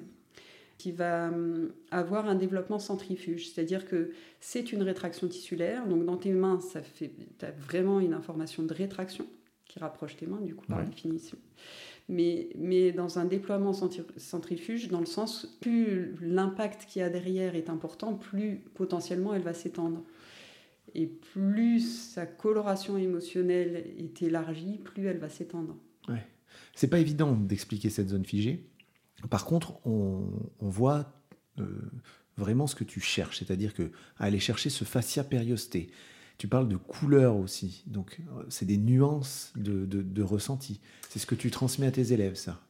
qui 0.78 0.90
va 0.90 1.28
hum, 1.28 1.73
avoir 1.90 2.28
un 2.28 2.35
développement 2.35 2.78
centrifuge, 2.78 3.49
c'est-à-dire 3.49 3.87
que 3.87 4.11
c'est 4.40 4.73
une 4.73 4.82
rétraction 4.82 5.28
tissulaire. 5.28 5.87
Donc 5.87 6.04
dans 6.04 6.16
tes 6.16 6.32
mains, 6.32 6.61
ça 6.61 6.82
fait, 6.82 7.12
tu 7.38 7.44
as 7.44 7.52
vraiment 7.52 8.00
une 8.00 8.14
information 8.14 8.64
de 8.64 8.75
rétraction 8.75 9.26
qui 9.66 9.78
rapproche 9.78 10.16
tes 10.16 10.26
mains, 10.26 10.40
du 10.40 10.54
coup, 10.54 10.66
par 10.66 10.85
définition. 10.85 11.38
Mais, 12.09 12.50
mais 12.56 12.92
dans 12.92 13.18
un 13.18 13.25
déploiement 13.25 13.73
centrifuge, 13.73 14.88
dans 14.88 15.00
le 15.00 15.06
sens, 15.06 15.56
plus 15.61 16.16
l'impact 16.21 16.87
qu'il 16.87 17.00
y 17.00 17.02
a 17.04 17.09
derrière 17.09 17.54
est 17.54 17.71
important, 17.71 18.14
plus 18.14 18.56
potentiellement 18.75 19.35
elle 19.35 19.42
va 19.42 19.54
s'étendre. 19.54 20.02
Et 20.94 21.06
plus 21.06 21.80
sa 22.12 22.26
coloration 22.26 22.99
émotionnelle 22.99 23.94
est 23.99 24.21
élargie, 24.21 24.78
plus 24.78 25.06
elle 25.06 25.18
va 25.18 25.28
s'étendre. 25.28 25.76
C'est 26.75 26.88
pas 26.88 26.99
évident 26.99 27.35
d'expliquer 27.35 27.90
cette 27.90 28.09
zone 28.09 28.25
figée. 28.25 28.66
Par 29.30 29.44
contre, 29.44 29.87
on, 29.87 30.26
voit 30.61 31.12
euh, 31.59 31.66
vraiment 32.37 32.66
ce 32.66 32.75
que 32.75 32.85
tu 32.85 33.00
cherches, 33.00 33.38
c'est-à-dire 33.38 33.75
que 33.75 33.92
aller 34.18 34.40
chercher 34.40 34.71
ce 34.71 34.85
fascia 34.85 35.23
périosté. 35.23 35.90
Tu 36.38 36.49
parles 36.49 36.68
de 36.68 36.76
couleur 36.76 37.37
aussi, 37.37 37.85
donc 37.87 38.21
euh, 38.21 38.42
c'est 38.49 38.64
des 38.64 38.78
nuances 38.78 39.52
de, 39.54 40.23
ressenti. 40.23 40.80
C'est 41.09 41.18
ce 41.18 41.26
que 41.26 41.35
tu 41.35 41.50
transmets 41.50 41.87
à 41.87 41.92
tes 41.92 42.12
élèves, 42.12 42.35
ça. 42.35 42.61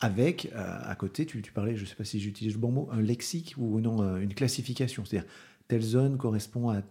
Avec, 0.00 0.50
euh, 0.54 0.78
à 0.82 0.94
côté, 0.94 1.26
tu, 1.26 1.42
parlais, 1.50 1.76
je 1.76 1.84
sais 1.84 1.96
pas 1.96 2.04
si 2.04 2.20
j'utilise 2.20 2.54
le 2.54 2.60
bon 2.60 2.70
mot, 2.70 2.88
un 2.92 3.00
lexique 3.00 3.54
ou 3.58 3.80
non, 3.80 4.16
une 4.18 4.32
classification. 4.32 5.04
C'est-à-dire, 5.04 5.28
telle 5.66 5.82
zone 5.82 6.18
correspond 6.18 6.70
à, 6.70 6.82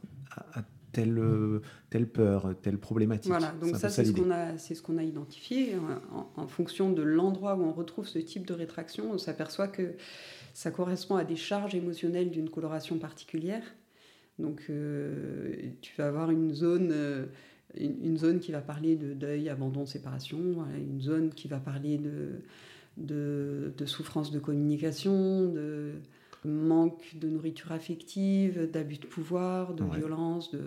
telle, 0.97 1.21
telle 1.91 2.07
peur, 2.07 2.55
telle 2.63 2.79
problématique. 2.79 3.29
Voilà, 3.29 3.53
donc 3.61 3.75
ça, 3.75 3.89
c'est 3.89 4.03
ce 4.03 4.11
qu'on 4.11 4.31
a, 4.31 4.57
ce 4.57 4.81
qu'on 4.81 4.97
a 4.97 5.03
identifié. 5.03 5.75
En, 6.35 6.47
fonction 6.47 6.91
de 6.91 7.03
l'endroit 7.03 7.55
où 7.55 7.61
on 7.61 7.71
retrouve 7.71 8.07
ce 8.07 8.17
type 8.17 8.47
de 8.47 8.53
rétraction, 8.53 9.11
on 9.11 9.17
s'aperçoit 9.19 9.67
que 9.67 9.93
ça 10.53 10.71
correspond 10.71 11.15
à 11.17 11.23
des 11.23 11.35
charges 11.35 11.75
émotionnelles 11.75 12.31
d'une 12.31 12.49
coloration 12.49 12.97
particulière. 12.97 13.61
Donc 14.39 14.63
euh, 14.69 15.53
tu 15.81 15.93
vas 15.97 16.07
avoir 16.07 16.31
une 16.31 16.53
zone, 16.53 16.89
euh, 16.91 17.25
une, 17.75 18.17
zone 18.17 18.39
qui 18.39 18.51
va 18.51 18.61
parler 18.61 18.95
de 18.95 19.13
deuil, 19.13 19.49
abandon, 19.49 19.85
séparation, 19.85 20.65
une 20.75 21.01
zone 21.01 21.29
qui 21.29 21.47
va 21.47 21.59
parler 21.59 21.97
de, 21.97 22.41
de, 22.97 23.71
de 23.77 23.85
souffrance 23.85 24.31
de 24.31 24.39
communication, 24.39 25.45
de 25.45 25.93
manque 26.47 27.15
de 27.15 27.29
nourriture 27.29 27.71
affective, 27.71 28.69
d'abus 28.71 28.97
de 28.97 29.05
pouvoir, 29.05 29.73
de 29.73 29.83
violence, 29.95 30.51
de. 30.51 30.61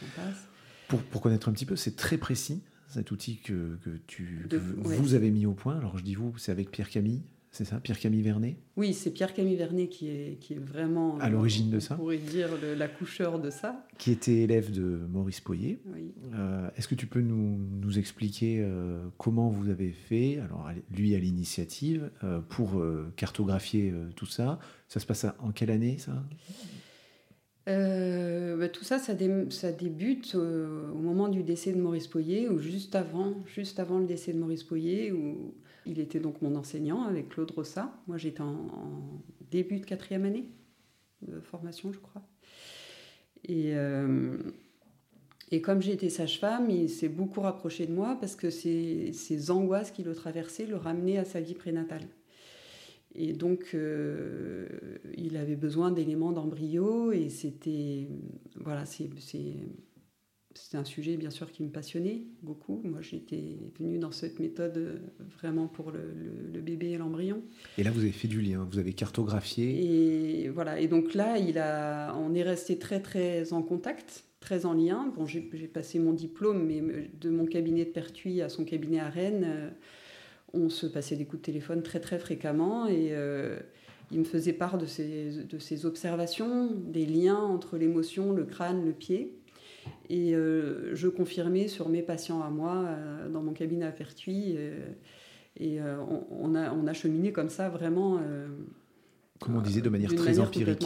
j'en 0.00 0.22
passe. 0.22 0.48
Pour, 0.88 1.00
pour, 1.02 1.20
connaître 1.20 1.48
un 1.48 1.52
petit 1.52 1.66
peu, 1.66 1.76
c'est 1.76 1.96
très 1.96 2.16
précis 2.16 2.62
cet 2.88 3.10
outil 3.10 3.38
que, 3.38 3.76
que 3.84 3.90
tu, 4.06 4.48
vous 4.76 5.14
avez 5.14 5.30
mis 5.30 5.46
au 5.46 5.52
point. 5.52 5.76
Alors 5.76 5.98
je 5.98 6.02
dis 6.02 6.14
vous, 6.14 6.36
c'est 6.38 6.52
avec 6.52 6.70
Pierre 6.70 6.88
Camille. 6.88 7.22
C'est 7.58 7.64
ça, 7.64 7.80
Pierre-Camille 7.80 8.22
Vernet? 8.22 8.56
Oui, 8.76 8.94
c'est 8.94 9.10
Pierre-Camille 9.10 9.56
Vernet 9.56 9.88
qui 9.88 10.06
est, 10.06 10.38
qui 10.38 10.52
est 10.52 10.60
vraiment... 10.60 11.18
À 11.18 11.28
l'origine 11.28 11.70
de 11.70 11.80
ça. 11.80 11.96
On 11.96 12.02
pourrait 12.02 12.18
dire 12.18 12.50
l'accoucheur 12.76 13.40
de 13.40 13.50
ça. 13.50 13.84
Qui 13.98 14.12
était 14.12 14.36
élève 14.36 14.70
de 14.70 15.00
Maurice 15.10 15.40
Poyer. 15.40 15.80
Euh, 16.34 16.70
est-ce 16.76 16.86
que 16.86 16.94
tu 16.94 17.08
peux 17.08 17.20
nous, 17.20 17.58
nous 17.58 17.98
expliquer 17.98 18.60
euh, 18.60 19.00
comment 19.16 19.48
vous 19.48 19.70
avez 19.70 19.90
fait, 19.90 20.38
alors 20.38 20.70
lui 20.96 21.16
à 21.16 21.18
l'initiative, 21.18 22.12
euh, 22.22 22.38
pour 22.48 22.80
cartographier 23.16 23.92
tout 24.14 24.26
ça? 24.26 24.60
Ça 24.86 25.00
se 25.00 25.06
passe 25.06 25.26
en 25.40 25.50
quelle 25.50 25.72
année 25.72 25.98
ça? 25.98 26.12
Bah, 27.66 28.68
tout 28.68 28.84
ça, 28.84 29.00
ça, 29.00 29.14
ça 29.50 29.72
débute 29.72 30.36
au 30.36 30.98
moment 30.98 31.26
du 31.26 31.42
décès 31.42 31.72
de 31.72 31.80
Maurice 31.80 32.06
Poyer, 32.06 32.48
ou 32.48 32.60
juste 32.60 32.94
avant, 32.94 33.34
juste 33.52 33.80
avant 33.80 33.98
le 33.98 34.06
décès 34.06 34.32
de 34.32 34.38
Maurice 34.38 34.62
Poyer, 34.62 35.10
où 35.10 35.56
il 35.86 35.98
était 35.98 36.20
donc 36.20 36.42
mon 36.42 36.54
enseignant 36.56 37.02
avec 37.04 37.30
Claude 37.30 37.50
Rossa. 37.50 37.94
Moi, 38.06 38.18
j'étais 38.18 38.40
en, 38.40 38.66
début 39.50 39.80
de 39.80 39.86
quatrième 39.86 40.24
année 40.24 40.44
de 41.22 41.40
formation, 41.40 41.92
je 41.92 41.98
crois. 41.98 42.22
Et, 43.44 43.72
euh, 43.74 44.36
comme 45.62 45.80
j'étais 45.80 46.10
sage-femme, 46.10 46.70
il 46.70 46.90
s'est 46.90 47.08
beaucoup 47.08 47.40
rapproché 47.40 47.86
de 47.86 47.92
moi 47.92 48.16
parce 48.20 48.36
que 48.36 48.50
ces 48.50 49.50
angoisses 49.50 49.90
qui 49.90 50.02
le 50.02 50.14
traversaient 50.14 50.66
le 50.66 50.76
ramenaient 50.76 51.18
à 51.18 51.24
sa 51.24 51.40
vie 51.40 51.54
prénatale. 51.54 52.06
Et 53.14 53.32
donc, 53.32 53.70
euh, 53.74 54.66
il 55.16 55.36
avait 55.36 55.56
besoin 55.56 55.90
d'éléments 55.90 56.32
d'embryo 56.32 57.10
et 57.10 57.30
c'était. 57.30 58.06
Voilà, 58.56 58.84
c'est 58.86 59.08
c'était 60.54 60.76
un 60.76 60.84
sujet 60.84 61.16
bien 61.16 61.30
sûr 61.30 61.52
qui 61.52 61.62
me 61.62 61.70
passionnait 61.70 62.22
beaucoup. 62.42 62.80
Moi 62.84 63.00
j'étais 63.00 63.58
venue 63.78 63.98
dans 63.98 64.12
cette 64.12 64.40
méthode 64.40 64.76
euh, 64.76 64.98
vraiment 65.36 65.66
pour 65.66 65.90
le, 65.90 66.60
bébé 66.60 66.90
et 66.90 66.98
l'embryon. 66.98 67.42
Et 67.76 67.82
là 67.82 67.90
vous 67.90 68.00
avez 68.00 68.12
fait 68.12 68.28
du 68.28 68.40
lien, 68.40 68.66
vous 68.70 68.78
avez 68.78 68.92
cartographié. 68.92 70.42
Et 70.42 70.48
voilà, 70.48 70.80
et 70.80 70.88
donc 70.88 71.14
là 71.14 71.38
il 71.38 71.58
a, 71.58 72.14
on 72.16 72.34
est 72.34 72.42
resté 72.42 72.78
très 72.78 73.00
très 73.00 73.52
en 73.52 73.62
contact, 73.62 74.24
très 74.40 74.66
en 74.66 74.74
lien. 74.74 75.12
Bon 75.16 75.26
j'ai 75.26 75.40
passé 75.40 75.98
mon 75.98 76.12
diplôme, 76.12 76.66
mais 76.66 76.82
de 77.20 77.30
mon 77.30 77.46
cabinet 77.46 77.84
de 77.84 77.90
Pertuis 77.90 78.42
à 78.42 78.48
son 78.48 78.64
cabinet 78.64 79.00
à 79.00 79.08
Rennes, 79.08 79.46
euh, 79.46 79.70
on 80.54 80.70
se 80.70 80.86
passait 80.86 81.16
des 81.16 81.26
coups 81.26 81.42
de 81.42 81.46
téléphone 81.46 81.82
très 81.82 82.00
très 82.00 82.18
fréquemment 82.18 82.86
et 82.86 83.10
euh, 83.12 83.58
il 84.10 84.18
me 84.20 84.24
faisait 84.24 84.54
part 84.54 84.78
de 84.78 84.86
ses, 84.86 85.44
de 85.44 85.58
ses 85.58 85.84
observations, 85.84 86.72
des 86.72 87.04
liens 87.04 87.38
entre 87.38 87.76
l'émotion, 87.76 88.32
le 88.32 88.44
crâne, 88.44 88.84
le 88.84 88.92
pied. 88.92 89.37
Et 90.08 90.34
euh, 90.34 90.94
je 90.94 91.08
confirmais 91.08 91.68
sur 91.68 91.88
mes 91.88 92.02
patients 92.02 92.42
à 92.42 92.50
moi, 92.50 92.84
euh, 92.86 93.28
dans 93.28 93.42
mon 93.42 93.52
cabinet 93.52 93.84
à 93.86 93.92
Pertuis. 93.92 94.54
Euh, 94.56 94.86
et 95.60 95.80
on, 96.30 96.54
a, 96.54 96.72
on 96.72 96.86
a 96.86 96.92
cheminé 96.92 97.32
comme 97.32 97.48
ça 97.48 97.68
vraiment. 97.68 98.20
Comme 99.40 99.56
on 99.56 99.60
disait, 99.60 99.80
de 99.80 99.88
manière 99.88 100.14
très 100.14 100.38
empirique. 100.38 100.84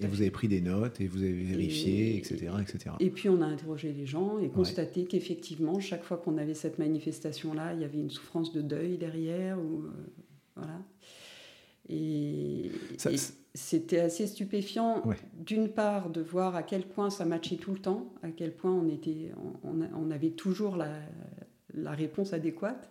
et 0.00 0.06
vous 0.06 0.20
avez 0.20 0.30
pris 0.32 0.48
des 0.48 0.60
notes 0.60 1.00
et 1.00 1.06
vous 1.06 1.22
avez 1.22 1.32
vérifié, 1.32 2.16
etc., 2.16 2.50
etc. 2.60 2.96
Et 2.98 3.10
puis 3.10 3.28
on 3.28 3.40
a 3.42 3.46
interrogé 3.46 3.92
les 3.92 4.04
gens 4.04 4.40
et 4.40 4.48
constaté 4.48 5.04
qu'effectivement, 5.04 5.78
chaque 5.78 6.02
fois 6.02 6.16
qu'on 6.16 6.36
avait 6.36 6.54
cette 6.54 6.80
manifestation-là, 6.80 7.74
il 7.74 7.80
y 7.80 7.84
avait 7.84 7.98
une 7.98 8.10
souffrance 8.10 8.52
de 8.52 8.60
deuil 8.60 8.98
derrière. 8.98 9.56
Ou, 9.60 9.84
voilà. 10.56 10.82
Et, 11.88 12.72
c'était 13.56 14.00
assez 14.00 14.26
stupéfiant, 14.26 15.02
d'une 15.34 15.68
part, 15.68 16.10
de 16.10 16.20
voir 16.20 16.54
à 16.54 16.62
quel 16.62 16.82
point 16.86 17.10
ça 17.10 17.24
matchait 17.24 17.56
tout 17.56 17.72
le 17.72 17.78
temps, 17.78 18.12
à 18.22 18.30
quel 18.30 18.54
point 18.54 18.70
on, 18.72 18.88
était, 18.88 19.32
on, 19.64 20.10
avait 20.10 20.30
toujours 20.30 20.76
la, 20.76 20.90
la, 21.74 21.92
réponse 21.92 22.34
adéquate, 22.34 22.90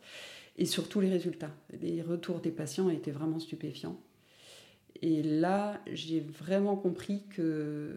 et 0.57 0.65
surtout 0.65 1.01
les 1.01 1.09
résultats. 1.09 1.51
Les 1.81 2.01
retours 2.01 2.39
des 2.39 2.51
patients 2.51 2.89
étaient 2.89 3.11
vraiment 3.11 3.39
stupéfiants. 3.39 3.99
Et 5.01 5.21
là, 5.21 5.79
j'ai 5.91 6.19
vraiment 6.19 6.75
compris 6.75 7.23
que 7.29 7.95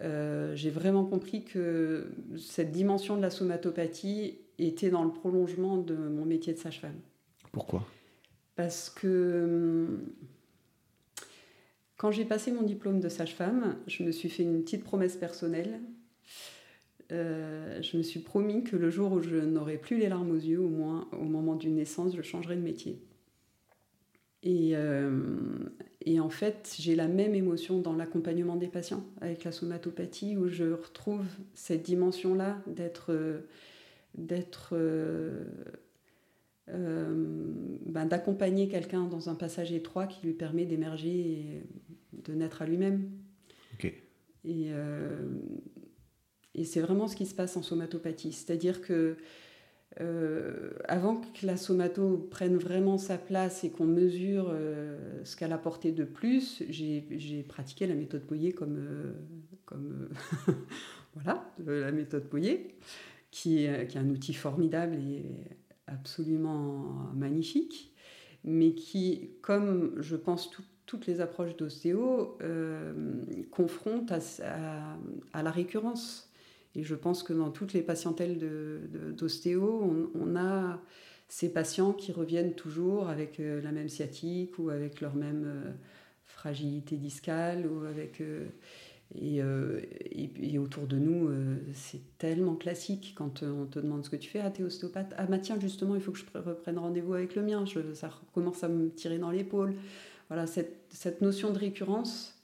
euh, 0.00 0.56
j'ai 0.56 0.70
vraiment 0.70 1.04
compris 1.04 1.44
que 1.44 2.10
cette 2.38 2.72
dimension 2.72 3.16
de 3.16 3.22
la 3.22 3.30
somatopathie 3.30 4.38
était 4.58 4.90
dans 4.90 5.04
le 5.04 5.12
prolongement 5.12 5.76
de 5.76 5.94
mon 5.94 6.24
métier 6.24 6.52
de 6.54 6.58
sage-femme. 6.58 6.98
Pourquoi? 7.52 7.86
Parce 8.56 8.90
que 8.90 10.00
quand 12.02 12.10
j'ai 12.10 12.24
passé 12.24 12.50
mon 12.50 12.62
diplôme 12.62 12.98
de 12.98 13.08
sage-femme, 13.08 13.76
je 13.86 14.02
me 14.02 14.10
suis 14.10 14.28
fait 14.28 14.42
une 14.42 14.64
petite 14.64 14.82
promesse 14.82 15.14
personnelle. 15.14 15.78
Euh, 17.12 17.80
je 17.80 17.96
me 17.96 18.02
suis 18.02 18.18
promis 18.18 18.64
que 18.64 18.74
le 18.74 18.90
jour 18.90 19.12
où 19.12 19.22
je 19.22 19.36
n'aurai 19.36 19.78
plus 19.78 19.98
les 19.98 20.08
larmes 20.08 20.32
aux 20.32 20.34
yeux, 20.34 20.58
au 20.58 20.68
moins 20.68 21.06
au 21.12 21.26
moment 21.26 21.54
d'une 21.54 21.76
naissance, 21.76 22.16
je 22.16 22.22
changerai 22.22 22.56
de 22.56 22.60
métier. 22.60 23.00
Et, 24.42 24.72
euh, 24.74 25.12
en 26.18 26.28
fait, 26.28 26.74
j'ai 26.76 26.96
la 26.96 27.06
même 27.06 27.36
émotion 27.36 27.80
dans 27.80 27.94
l'accompagnement 27.94 28.56
des 28.56 28.66
patients 28.66 29.04
avec 29.20 29.44
la 29.44 29.52
somatopathie, 29.52 30.36
où 30.36 30.48
je 30.48 30.72
retrouve 30.72 31.24
cette 31.54 31.84
dimension-là 31.84 32.60
d'être 32.66 33.44
d'être 34.16 34.70
euh, 34.72 35.44
ben, 36.68 38.06
d'accompagner 38.06 38.68
quelqu'un 38.68 39.06
dans 39.06 39.28
un 39.28 39.34
passage 39.34 39.72
étroit 39.72 40.06
qui 40.06 40.26
lui 40.26 40.32
permet 40.32 40.64
d'émerger 40.64 41.10
et 41.10 41.62
de 42.12 42.34
naître 42.34 42.62
à 42.62 42.66
lui-même. 42.66 43.10
Et, 44.44 44.70
euh, 44.72 45.24
et 46.54 46.64
c'est 46.64 46.80
vraiment 46.80 47.06
ce 47.08 47.16
qui 47.16 47.26
se 47.26 47.34
passe 47.34 47.56
en 47.56 47.62
somatopathie. 47.62 48.32
C'est-à-dire 48.32 48.80
que 48.80 49.16
euh, 50.00 50.70
avant 50.86 51.16
que 51.16 51.46
la 51.46 51.56
somato 51.56 52.16
prenne 52.30 52.56
vraiment 52.56 52.98
sa 52.98 53.18
place 53.18 53.62
et 53.62 53.70
qu'on 53.70 53.84
mesure 53.84 54.54
ce 55.24 55.36
qu'elle 55.36 55.52
a 55.52 55.56
apporté 55.56 55.92
de 55.92 56.04
plus, 56.04 56.62
j'ai 56.68 57.44
pratiqué 57.48 57.86
la 57.86 57.94
méthode 57.94 58.24
Boyer 58.26 58.52
comme, 58.52 58.80
comme 59.64 60.08
voilà, 61.14 61.52
la 61.64 61.92
méthode 61.92 62.28
Boyer, 62.28 62.68
qui 63.30 63.66
qui 63.88 63.96
est 63.96 63.96
un 63.96 64.08
outil 64.08 64.34
formidable 64.34 64.96
et 64.96 65.24
absolument 65.92 67.10
magnifique, 67.14 67.92
mais 68.44 68.74
qui, 68.74 69.30
comme 69.40 69.94
je 70.00 70.16
pense 70.16 70.50
toutes 70.86 71.06
les 71.06 71.20
approches 71.20 71.56
d'ostéo, 71.56 72.36
euh, 72.42 72.92
confrontent 73.50 74.12
à, 74.12 75.42
la 75.42 75.50
récurrence. 75.50 76.30
Et 76.74 76.82
je 76.82 76.94
pense 76.94 77.22
que 77.22 77.32
dans 77.32 77.50
toutes 77.50 77.72
les 77.72 77.82
patientèles 77.82 78.38
d'ostéo, 79.14 80.10
on, 80.14 80.36
a 80.36 80.80
ces 81.28 81.52
patients 81.52 81.92
qui 81.92 82.12
reviennent 82.12 82.54
toujours 82.54 83.08
avec 83.08 83.38
la 83.38 83.72
même 83.72 83.88
sciatique 83.88 84.58
ou 84.58 84.70
avec 84.70 85.00
leur 85.00 85.14
même 85.14 85.74
fragilité 86.24 86.96
discale 86.96 87.66
ou 87.66 87.84
avec 87.84 88.22
euh, 89.20 89.80
et, 90.10 90.30
et, 90.54 90.58
autour 90.58 90.86
de 90.86 90.96
nous, 90.96 91.28
euh, 91.28 91.56
c'est 91.74 92.00
tellement 92.18 92.54
classique 92.54 93.14
quand 93.16 93.42
euh, 93.42 93.50
on 93.52 93.66
te 93.66 93.78
demande 93.78 94.04
ce 94.04 94.10
que 94.10 94.16
tu 94.16 94.30
fais. 94.30 94.40
Ah, 94.40 94.50
t'es 94.50 94.62
ostéopathe 94.62 95.12
Ah, 95.18 95.26
bah 95.26 95.38
tiens, 95.38 95.58
justement, 95.60 95.94
il 95.94 96.00
faut 96.00 96.12
que 96.12 96.18
je 96.18 96.24
reprenne 96.38 96.78
rendez-vous 96.78 97.14
avec 97.14 97.34
le 97.34 97.42
mien. 97.42 97.64
Ça 97.94 98.10
commence 98.32 98.64
à 98.64 98.68
me 98.68 98.90
tirer 98.90 99.18
dans 99.18 99.30
l'épaule. 99.30 99.74
Voilà, 100.28 100.46
cette, 100.46 100.86
cette, 100.88 101.20
notion 101.20 101.52
de 101.52 101.58
récurrence, 101.58 102.40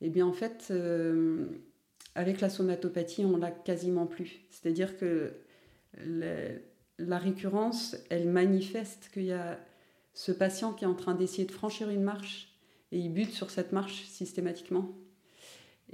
eh 0.00 0.08
bien, 0.08 0.26
en 0.26 0.32
fait, 0.32 0.72
avec 2.16 2.40
la 2.40 2.50
somatopathie, 2.50 3.24
on 3.24 3.36
l'a 3.36 3.52
quasiment 3.52 4.06
plus. 4.06 4.40
C'est-à-dire 4.50 4.98
que 4.98 5.32
la 6.98 7.18
récurrence, 7.18 7.96
elle 8.08 8.28
manifeste 8.28 9.10
qu'il 9.12 9.26
y 9.26 9.32
a 9.32 9.60
ce 10.12 10.32
patient 10.32 10.72
qui 10.72 10.84
est 10.84 10.88
en 10.88 10.94
train 10.94 11.14
d'essayer 11.14 11.44
de 11.44 11.52
franchir 11.52 11.88
une 11.88 12.02
marche 12.02 12.48
et 12.90 12.98
il 12.98 13.12
bute 13.12 13.30
sur 13.30 13.50
cette 13.50 13.70
marche 13.72 14.04
systématiquement. 14.06 14.92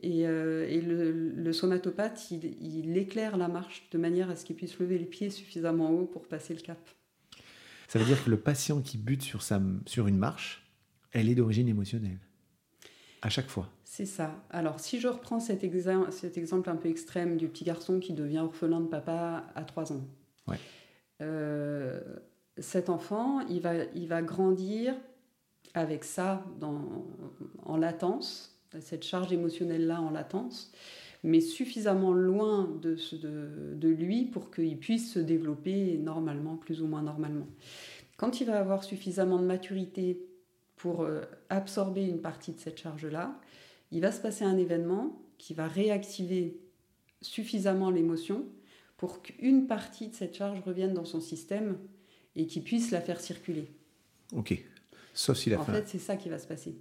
Et, 0.03 0.27
euh, 0.27 1.35
le, 1.37 1.53
somatopathe, 1.53 2.31
il, 2.31 2.97
éclaire 2.97 3.37
la 3.37 3.49
marche 3.49 3.89
de 3.91 3.99
manière 3.99 4.31
à 4.31 4.37
ce 4.37 4.45
qu'il 4.45 4.57
puisse 4.57 4.79
lever 4.79 4.99
les 4.99 5.07
pieds 5.07 5.31
suffisamment 5.31 5.91
haut 5.91 6.07
pour 6.07 6.27
passer 6.27 6.55
le 6.55 6.61
cap. 6.61 6.79
Ça 7.89 7.99
veut 7.99 8.05
dire 8.05 8.23
que 8.23 8.31
le 8.31 8.39
patient 8.39 8.81
qui 8.81 8.99
bute 8.99 9.23
sur, 9.23 9.43
sa, 9.43 9.61
sur 9.87 10.09
une 10.09 10.19
marche, 10.19 10.67
elle 11.13 11.29
est 11.29 11.35
d'origine 11.35 11.69
émotionnelle. 11.69 12.19
À 13.23 13.31
chaque 13.31 13.49
fois. 13.49 13.69
C'est 13.85 14.07
ça. 14.07 14.45
Alors, 14.51 14.81
si 14.81 15.01
je 15.01 15.09
reprends 15.09 15.41
cet, 15.41 15.65
cet, 16.11 16.37
exemple 16.37 16.69
un 16.69 16.77
peu 16.77 16.89
extrême 16.89 17.37
du 17.37 17.49
petit 17.49 17.65
garçon 17.65 17.99
qui 17.99 18.13
devient 18.13 18.41
orphelin 18.41 18.81
de 18.81 18.89
papa 18.89 19.47
à 19.55 19.65
3 19.65 19.93
ans. 19.93 20.07
Ouais. 20.47 20.59
Euh, 21.23 22.01
cet 22.59 22.91
enfant, 22.91 23.41
il 23.49 23.61
va, 23.61 23.85
il 23.95 24.09
va 24.09 24.21
grandir 24.23 24.95
avec 25.75 26.05
ça 26.05 26.45
dans, 26.61 27.07
en 27.65 27.77
latence 27.77 28.56
cette 28.81 29.05
charge 29.05 29.33
émotionnelle-là 29.33 30.01
en 30.01 30.11
latence, 30.11 30.73
mais 31.23 31.41
suffisamment 31.41 32.13
loin 32.13 32.71
de, 32.83 32.97
de, 33.75 33.89
lui 33.89 34.25
pour 34.25 34.51
qu'il 34.51 34.79
puisse 34.79 35.13
se 35.13 35.19
développer 35.19 35.99
normalement, 35.99 36.57
plus 36.57 36.83
ou 36.83 36.87
moins 36.87 37.03
normalement. 37.03 37.47
Quand 38.17 38.41
il 38.41 38.47
va 38.47 38.59
avoir 38.59 38.85
suffisamment 38.85 39.39
de 39.39 39.45
maturité 39.45 40.21
pour 40.77 41.03
euh, 41.03 41.23
absorber 41.49 42.05
une 42.05 42.21
partie 42.21 42.53
de 42.53 42.61
cette 42.61 42.79
charge-là, 42.79 43.39
il 43.91 44.01
va 44.01 44.13
se 44.13 44.21
passer 44.21 44.45
un 44.45 44.57
événement 44.57 45.21
qui 45.39 45.55
va 45.55 45.67
réactiver 45.67 46.59
suffisamment 47.21 47.91
l'émotion 47.91 48.45
pour 48.97 49.23
qu'une 49.23 49.67
partie 49.67 50.09
de 50.09 50.15
cette 50.15 50.35
charge 50.35 50.61
revienne 50.61 50.95
dans 50.95 51.05
son 51.05 51.21
système 51.21 51.79
et 52.35 52.47
qu'il 52.47 52.63
puisse 52.63 52.91
la 52.91 53.01
faire 53.01 53.21
circuler. 53.21 53.71
Ok. 54.35 54.63
Sauf 55.13 55.39
s'il 55.39 55.55
a 55.55 55.61
en 55.61 55.65
fait 55.65 55.89
c'est 55.89 55.99
ça 55.99 56.17
qui 56.17 56.29
va 56.29 56.39
se 56.39 56.47
passer. 56.47 56.77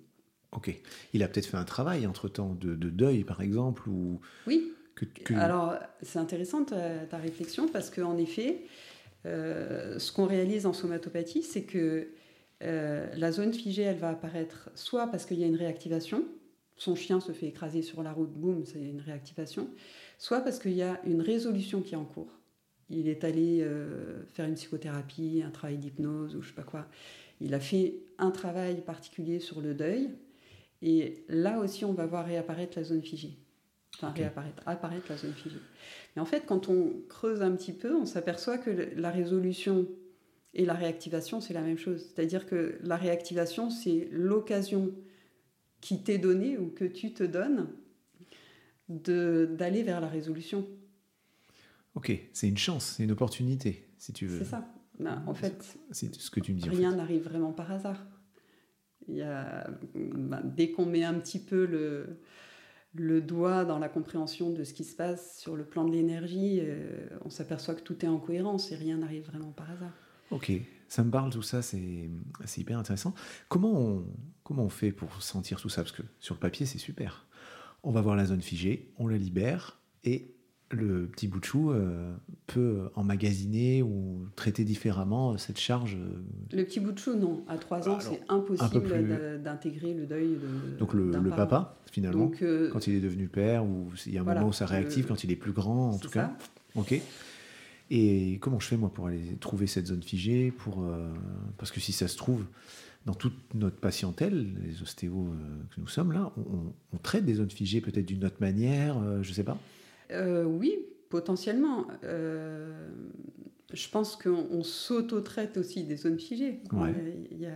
Ok. 0.56 0.74
Il 1.14 1.24
a 1.24 1.28
peut-être 1.28 1.46
fait 1.48 1.58
un 1.58 1.66
travail 1.66 2.08
entre-temps 2.08 2.56
de, 2.60 2.76
deuil, 2.76 3.24
par 3.24 3.42
exemple 3.42 3.90
ou... 3.90 4.20
Oui. 4.48 4.72
Alors, 5.36 5.76
c'est 6.02 6.20
intéressant 6.20 6.64
ta, 6.64 7.18
réflexion 7.18 7.68
parce 7.68 7.90
qu'en 7.90 8.18
effet, 8.18 8.62
euh, 9.26 10.00
ce 10.00 10.14
qu'on 10.14 10.26
réalise 10.26 10.66
en 10.66 10.72
somatopathie, 10.72 11.44
c'est 11.44 11.64
que 11.64 12.08
euh, 12.64 13.08
la 13.16 13.32
zone 13.34 13.54
figée, 13.54 13.82
elle 13.82 13.98
va 13.98 14.10
apparaître 14.10 14.70
soit 14.74 15.08
parce 15.08 15.26
qu'il 15.26 15.38
y 15.38 15.44
a 15.44 15.48
une 15.48 15.58
réactivation, 15.58 16.24
son 16.78 16.96
chien 16.96 17.20
se 17.20 17.34
fait 17.34 17.48
écraser 17.48 17.82
sur 17.82 18.04
la 18.04 18.14
route, 18.14 18.32
boum, 18.32 18.66
c'est 18.66 18.80
une 18.80 19.02
réactivation, 19.02 19.70
soit 20.18 20.42
parce 20.42 20.60
qu'il 20.60 20.74
y 20.74 20.82
a 20.82 21.02
une 21.06 21.22
résolution 21.22 21.82
qui 21.82 21.96
est 21.96 21.98
en 21.98 22.06
cours. 22.06 22.32
Il 22.90 23.10
est 23.10 23.24
allé 23.24 23.62
euh, 23.62 24.24
faire 24.28 24.46
une 24.46 24.56
psychothérapie, 24.56 25.44
un 25.46 25.50
travail 25.50 25.78
d'hypnose 25.78 26.36
ou 26.36 26.42
je 26.42 26.50
sais 26.50 26.56
pas 26.56 26.64
quoi. 26.64 26.88
Il 27.42 27.54
a 27.54 27.60
fait 27.60 27.96
un 28.18 28.32
travail 28.32 28.82
particulier 28.82 29.40
sur 29.40 29.60
le 29.60 29.74
deuil, 29.74 30.10
et 30.88 31.26
là 31.30 31.60
aussi, 31.60 31.84
on 31.84 31.94
va 31.94 32.06
voir 32.06 32.28
réapparaître 32.28 32.78
la 32.78 32.84
zone 32.84 33.02
figée. 33.02 33.40
Enfin, 33.96 34.12
réapparaître, 34.12 34.62
apparaître 34.68 35.08
la 35.10 35.18
zone 35.18 35.34
figée. 35.34 35.60
Mais 36.16 36.22
en 36.22 36.26
fait, 36.26 36.46
quand 36.46 36.70
on 36.70 36.94
creuse 37.10 37.42
un 37.42 37.56
petit 37.56 37.74
peu, 37.74 37.96
on 37.96 38.06
s'aperçoit 38.06 38.60
que 38.60 38.70
la 38.96 39.10
résolution 39.10 39.88
et 40.54 40.64
la 40.64 40.76
réactivation, 40.76 41.42
c'est 41.42 41.56
la 41.56 41.62
même 41.62 41.80
chose. 41.80 42.06
C'est-à-dire 42.14 42.46
que 42.46 42.78
la 42.84 42.98
réactivation, 42.98 43.72
c'est 43.72 44.08
l'occasion 44.12 44.94
qui 45.82 46.04
t'est 46.04 46.20
donnée 46.20 46.56
ou 46.60 46.70
que 46.70 46.86
tu 46.86 47.14
te 47.14 47.24
donnes 47.24 47.68
d'aller 48.88 49.82
vers 49.82 50.02
la 50.02 50.08
résolution. 50.08 50.68
Ok, 51.96 52.12
c'est 52.32 52.48
une 52.48 52.58
chance, 52.58 52.94
c'est 52.98 53.06
une 53.06 53.12
opportunité, 53.12 53.88
si 53.98 54.14
tu 54.14 54.28
veux. 54.28 54.38
C'est 54.38 54.46
ça. 54.46 54.72
Ben, 55.00 55.24
en 55.26 55.34
fait, 55.34 55.78
c'est 55.90 56.14
ce 56.14 56.30
que 56.30 56.42
tu 56.42 56.54
me 56.54 56.60
dis. 56.60 56.70
Rien 56.70 56.96
n'arrive 56.96 57.24
vraiment 57.24 57.54
par 57.54 57.72
hasard. 57.72 58.06
Ben, 59.08 60.42
dès 60.44 60.72
qu'on 60.72 60.86
met 60.86 61.04
un 61.04 61.16
petit 61.16 61.40
peu 61.40 61.66
le, 61.66 63.22
doigt 63.22 63.66
dans 63.66 63.80
la 63.80 63.90
compréhension 63.90 64.52
de 64.52 64.64
ce 64.64 64.74
qui 64.74 64.84
se 64.84 64.96
passe 64.96 65.40
sur 65.40 65.56
le 65.56 65.66
plan 65.66 65.86
de 65.86 65.92
l'énergie, 65.92 66.60
euh, 66.62 67.08
on 67.24 67.30
s'aperçoit 67.30 67.76
que 67.76 67.82
tout 67.82 68.04
est 68.06 68.08
en 68.08 68.18
cohérence 68.18 68.72
et 68.72 68.76
rien 68.76 68.98
n'arrive 68.98 69.26
vraiment 69.26 69.52
par 69.52 69.70
hasard. 69.72 69.94
Ok, 70.32 70.52
ça 70.88 71.04
me 71.04 71.12
parle 71.12 71.32
tout 71.32 71.44
ça, 71.44 71.62
c'est 71.62 72.10
hyper 72.58 72.80
intéressant. 72.80 73.14
Comment 73.48 74.04
on 74.50 74.70
fait 74.70 74.92
pour 74.92 75.22
sentir 75.22 75.60
tout 75.60 75.70
ça? 75.70 75.84
Parce 75.84 75.92
que 75.92 76.04
sur 76.20 76.36
le 76.36 76.40
papier, 76.40 76.66
c'est 76.66 76.80
super. 76.80 77.28
On 77.84 77.92
va 77.92 78.02
voir 78.02 78.16
la 78.16 78.26
zone 78.26 78.42
figée, 78.42 78.92
on 78.98 79.08
la 79.08 79.18
libère 79.18 79.80
et 80.04 80.35
le 80.76 81.08
petit 81.08 81.28
bout 81.28 81.40
de 81.40 81.46
chou 81.46 81.72
euh, 81.72 82.14
peut 82.48 82.90
emmagasiner 82.96 83.82
ou 83.82 84.28
traiter 84.36 84.64
différemment 84.64 85.34
euh, 85.34 85.38
cette 85.38 85.60
charge 85.60 85.96
euh, 85.96 86.56
Le 86.56 86.64
petit 86.64 86.80
bout 86.80 86.92
de 86.92 87.00
chou, 87.00 87.16
non. 87.16 87.44
À 87.48 87.58
3 87.58 87.90
ans, 87.90 88.00
c'est 88.00 88.22
impossible 88.30 89.42
d'intégrer 89.44 89.94
le 89.94 90.06
deuil 90.06 90.36
de. 90.36 90.78
Donc 90.78 90.94
le, 90.94 91.12
papa, 91.30 91.78
finalement, 91.92 92.32
quand 92.72 92.88
il 92.88 92.96
est 92.96 93.02
devenu 93.02 93.28
père, 93.28 93.66
ou 93.66 93.90
il 94.06 94.14
y 94.14 94.18
a 94.18 94.22
un 94.22 94.24
moment 94.24 94.48
où 94.48 94.54
ça 94.54 94.66
réactive, 94.66 95.06
quand 95.08 95.24
il 95.24 95.32
est 95.32 95.36
plus 95.36 95.54
grand, 95.54 95.92
en 95.92 95.98
tout 95.98 96.10
cas. 96.10 96.32
Ok. 96.76 97.00
Et 97.92 98.40
comment 98.42 98.60
je 98.60 98.68
fais, 98.68 98.78
moi, 98.78 98.92
pour 98.92 99.08
aller 99.08 99.38
trouver 99.40 99.68
cette 99.68 99.88
zone 99.88 100.02
figée 100.04 100.52
pour, 100.52 100.84
Parce 101.58 101.72
que 101.72 101.80
si 101.80 101.92
ça 101.92 102.08
se 102.08 102.18
trouve, 102.18 102.46
dans 103.06 103.14
toute 103.14 103.54
notre 103.54 103.78
patientèle, 103.78 104.48
les 104.66 104.82
ostéos 104.82 105.28
que 105.76 105.80
nous 105.80 105.88
sommes 105.88 106.12
là, 106.12 106.32
on, 106.38 106.74
on 106.94 106.98
traite 106.98 107.26
des 107.26 107.36
zones 107.36 107.52
figées 107.52 107.82
peut-être 107.82 108.06
d'une 108.06 108.26
autre 108.26 108.38
manière, 108.40 109.00
je 109.22 109.30
ne 109.30 109.34
sais 109.34 109.44
pas 109.44 109.58
euh, 110.12 110.44
oui, 110.44 110.78
potentiellement. 111.10 111.88
Euh, 112.04 112.90
je 113.74 113.90
pense 113.90 114.16
qu'on 114.16 114.64
s'auto-traite 114.64 115.58
aussi 115.58 115.84
des 115.84 115.98
zones 115.98 116.20
figées. 116.20 116.60
Il 117.32 117.38
n'y 117.38 117.48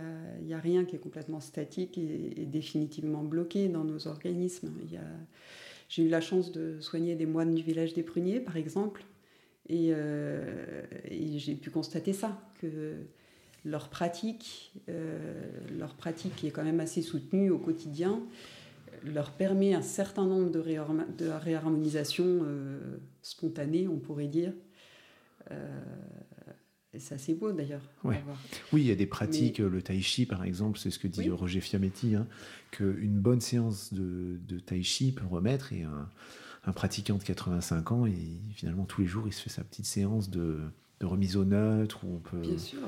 a, 0.52 0.56
a, 0.56 0.60
rien 0.60 0.84
qui 0.84 0.96
est 0.96 0.98
complètement 0.98 1.40
statique 1.40 1.96
et, 1.96 2.46
définitivement 2.46 3.22
bloqué 3.22 3.68
dans 3.68 3.84
nos 3.84 4.06
organismes. 4.06 4.70
J'ai 5.88 6.04
eu 6.04 6.08
la 6.08 6.20
chance 6.20 6.52
de 6.52 6.80
soigner 6.80 7.14
des 7.14 7.26
moines 7.26 7.54
du 7.54 7.62
village 7.62 7.94
des 7.94 8.02
Pruniers, 8.02 8.40
par 8.40 8.56
exemple, 8.56 9.04
et, 9.68 9.92
euh, 9.92 10.82
j'ai 11.08 11.54
pu 11.54 11.70
constater 11.70 12.12
ça, 12.12 12.38
que 12.60 12.94
leur 13.64 13.88
pratique, 13.88 14.72
leur 15.78 15.94
pratique 15.94 16.34
qui 16.36 16.46
est 16.48 16.50
quand 16.50 16.64
même 16.64 16.80
assez 16.80 17.02
soutenue 17.02 17.50
au 17.50 17.58
quotidien, 17.58 18.20
leur 19.04 19.30
permet 19.32 19.74
un 19.74 19.82
certain 19.82 20.26
nombre 20.26 20.50
de, 20.50 20.62
de 20.62 21.28
réharmonisations 21.28 22.40
euh, 22.44 22.98
spontanées, 23.22 23.88
on 23.88 23.98
pourrait 23.98 24.28
dire. 24.28 24.52
Euh, 25.50 25.80
et 26.92 26.98
c'est 26.98 27.14
assez 27.14 27.34
beau 27.34 27.52
d'ailleurs. 27.52 27.82
Oui, 28.02 28.16
il 28.72 28.86
y 28.86 28.90
a 28.90 28.96
des 28.96 29.06
pratiques, 29.06 29.58
le 29.58 29.80
tai 29.80 30.00
chi 30.00 30.26
par 30.26 30.42
exemple, 30.42 30.78
c'est 30.78 30.90
ce 30.90 30.98
que 30.98 31.06
dit 31.06 31.30
Roger 31.30 31.60
Fiametti, 31.60 32.16
hein, 32.16 32.26
qu'une 32.72 33.20
bonne 33.20 33.40
séance 33.40 33.92
de, 33.92 34.38
de, 34.48 34.58
tai 34.58 34.82
chi 34.82 35.12
peut 35.12 35.26
remettre 35.26 35.72
et 35.72 35.84
un, 35.84 36.08
un, 36.64 36.72
pratiquant 36.72 37.16
de 37.16 37.22
85 37.22 37.92
ans, 37.92 38.06
et 38.06 38.40
finalement 38.54 38.86
tous 38.86 39.02
les 39.02 39.06
jours 39.06 39.28
il 39.28 39.32
se 39.32 39.40
fait 39.40 39.50
sa 39.50 39.62
petite 39.62 39.86
séance 39.86 40.30
de, 40.30 40.58
de 40.98 41.06
remise 41.06 41.36
au 41.36 41.44
neutre 41.44 42.04
où 42.04 42.16
on 42.16 42.18
peut... 42.18 42.40
Bien 42.40 42.58
sûr. 42.58 42.80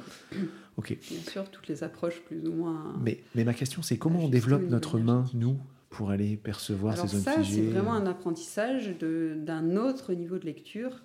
Ok. 0.76 0.98
Bien 1.08 1.20
sûr, 1.30 1.48
toutes 1.50 1.68
les 1.68 1.84
approches 1.84 2.20
plus 2.22 2.44
ou 2.48 2.52
moins... 2.54 2.98
Mais, 3.00 3.22
mais 3.36 3.44
ma 3.44 3.54
question 3.54 3.82
c'est 3.82 3.98
comment 3.98 4.24
on 4.24 4.28
développe 4.28 4.68
notre 4.68 4.98
main, 4.98 5.26
nous, 5.32 5.60
pour 5.92 6.10
aller 6.10 6.36
percevoir 6.38 6.96
ces 6.96 7.06
zones 7.06 7.20
ça, 7.20 7.44
c'est 7.44 7.60
vraiment 7.60 7.92
un 7.92 8.06
apprentissage 8.06 8.96
d'un 8.98 9.76
autre 9.76 10.14
niveau 10.14 10.38
de 10.38 10.46
lecture. 10.46 11.02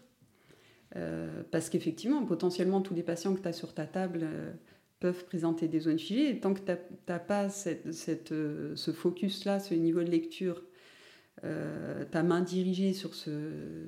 Euh, 0.95 1.43
parce 1.51 1.69
qu'effectivement, 1.69 2.23
potentiellement, 2.25 2.79
tous 2.81 2.93
les 2.93 3.03
patients 3.03 3.35
que 3.35 3.41
tu 3.41 3.47
as 3.47 3.53
sur 3.53 3.73
ta 3.73 3.85
table 3.85 4.21
euh, 4.23 4.53
peuvent 5.01 5.25
présenter 5.25 5.67
des 5.67 5.81
zones 5.81 5.99
figées. 5.99 6.29
Et 6.29 6.39
tant 6.39 6.53
que 6.53 6.61
tu 6.61 6.71
n'as 7.09 7.19
pas 7.19 7.49
cette, 7.49 7.91
cette, 7.91 8.31
euh, 8.31 8.73
ce 8.75 8.91
focus-là, 8.91 9.59
ce 9.59 9.73
niveau 9.73 10.01
de 10.03 10.09
lecture, 10.09 10.63
ta 12.09 12.23
main 12.23 12.41
dirigée 12.41 12.93
sur, 12.93 13.13
ce, 13.13 13.29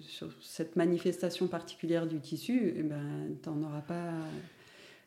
sur 0.01 0.31
cette 0.39 0.75
manifestation 0.75 1.47
particulière 1.47 2.05
du 2.05 2.19
tissu, 2.19 2.75
eh 2.77 2.83
ben, 2.83 3.35
tu 3.41 3.49
n'en 3.49 3.63
auras 3.63 3.81
pas 3.81 4.11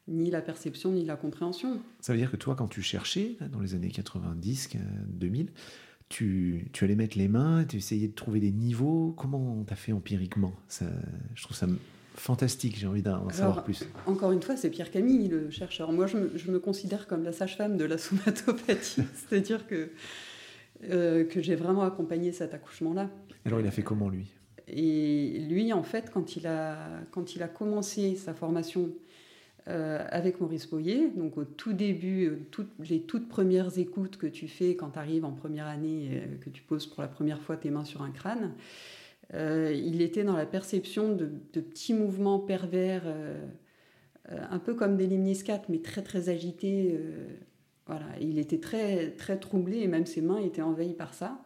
ni 0.09 0.31
la 0.31 0.43
perception 0.43 0.93
ni 0.93 1.05
la 1.05 1.17
compréhension. 1.17 1.81
Ça 2.01 2.12
veut 2.12 2.19
dire 2.19 2.31
que 2.31 2.37
toi, 2.37 2.55
quand 2.55 2.69
tu 2.69 2.83
cherchais, 2.83 3.37
dans 3.53 3.61
les 3.61 3.75
années 3.75 3.91
90, 3.91 4.71
2000, 5.09 5.51
tu, 6.09 6.69
tu 6.73 6.85
allais 6.85 6.97
mettre 6.97 7.17
les 7.17 7.29
mains, 7.29 7.65
tu 7.65 7.77
essayais 7.77 8.09
de 8.09 8.15
trouver 8.15 8.41
des 8.41 8.53
niveaux. 8.53 9.15
Comment 9.17 9.65
tu 9.67 9.73
as 9.73 9.77
fait 9.77 9.93
empiriquement? 9.93 10.53
Ça, 10.69 10.87
Je 11.35 11.43
trouve 11.43 11.57
ça 11.57 11.67
fantastique, 12.15 12.79
j'ai 12.79 12.87
envie 12.87 13.03
d'en 13.03 13.29
savoir 13.31 13.65
plus. 13.65 13.85
Encore 14.07 14.33
une 14.33 14.43
fois, 14.43 14.57
c'est 14.57 14.71
Pierre 14.71 14.91
Camille, 14.91 15.29
le 15.29 15.51
chercheur. 15.51 15.93
Moi, 15.93 16.07
je 16.07 16.51
me, 16.51 16.59
considère 16.59 17.07
comme 17.07 17.25
la 17.25 17.33
sage-femme 17.33 17.77
de 17.77 17.85
la 17.85 17.99
somatopathie, 17.99 19.03
c'est-à-dire 19.15 19.67
que, 19.67 19.91
euh, 20.91 21.25
que 21.25 21.41
j'ai 21.41 21.55
vraiment 21.55 21.83
accompagné 21.83 22.33
cet 22.33 22.55
accouchement-là. 22.55 23.11
Alors, 23.45 23.61
il 23.61 23.67
a 23.67 23.71
fait 23.71 23.83
comment, 23.83 24.09
lui? 24.09 24.29
Et 24.69 25.41
lui, 25.49 25.73
en 25.73 25.83
fait, 25.83 26.11
quand 26.12 26.37
il 26.37 26.47
a, 26.47 26.77
quand 27.11 27.35
il 27.35 27.43
a 27.43 27.49
commencé 27.49 28.15
sa 28.17 28.35
formation 28.35 28.91
euh, 29.68 30.05
avec 30.11 30.40
Maurice 30.40 30.68
Boyer, 30.68 31.11
donc 31.16 31.38
au 31.38 31.44
tout 31.44 31.72
début, 31.72 32.27
euh, 32.27 32.46
toutes, 32.51 32.72
les 32.88 33.03
toutes 33.03 33.29
premières 33.29 33.79
écoutes 33.79 34.16
que 34.16 34.27
tu 34.27 34.48
fais 34.48 34.75
quand 34.75 34.90
tu 34.90 34.98
arrives 34.98 35.25
en 35.25 35.33
première 35.33 35.66
année, 35.66 36.22
que 36.40 36.51
tu 36.51 36.62
poses 36.62 36.87
pour 36.87 37.03
la 37.03 37.09
première 37.09 37.40
fois 37.40 37.57
tes 37.57 37.70
mains 37.70 37.85
sur 37.85 38.03
un 38.03 38.11
crâne, 38.11 38.55
euh, 39.35 39.72
il 39.75 40.03
était 40.03 40.25
dans 40.25 40.37
la 40.37 40.46
perception 40.46 41.14
de, 41.14 41.27
petits 41.27 41.94
mouvements 41.94 42.38
pervers, 42.38 43.03
euh, 43.07 43.46
euh, 44.31 44.38
un 44.51 44.59
peu 44.59 44.75
comme 44.75 44.96
des 44.96 45.07
limniscates, 45.07 45.68
mais 45.68 45.79
très 45.79 46.03
très 46.03 46.29
agités. 46.29 46.98
voilà, 47.87 48.07
il 48.20 48.38
était 48.38 48.61
très 48.61 49.11
très 49.12 49.38
troublé 49.38 49.79
et 49.79 49.88
même 49.88 50.07
ses 50.07 50.20
mains 50.20 50.38
étaient 50.38 50.62
envahies 50.62 50.94
par 50.94 51.14
ça. 51.14 51.42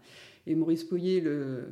Et 0.46 0.54
Maurice 0.54 0.84
Poyer, 0.84 1.20
le 1.20 1.68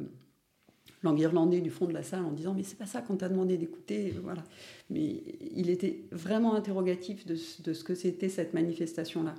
l'enguirlandais 1.04 1.60
du 1.60 1.70
fond 1.70 1.86
de 1.86 1.92
la 1.92 2.02
salle 2.02 2.24
en 2.24 2.32
disant 2.32 2.54
mais 2.54 2.62
c'est 2.62 2.78
pas 2.78 2.86
ça 2.86 3.00
qu'on 3.00 3.16
t'a 3.16 3.28
demandé 3.28 3.56
d'écouter 3.56 4.14
voilà 4.22 4.42
mais 4.90 5.22
il 5.54 5.70
était 5.70 6.04
vraiment 6.10 6.54
interrogatif 6.54 7.26
de, 7.26 7.34
de 7.34 7.72
ce 7.72 7.84
que 7.84 7.94
c'était 7.94 8.28
cette 8.28 8.54
manifestation 8.54 9.22
là 9.22 9.34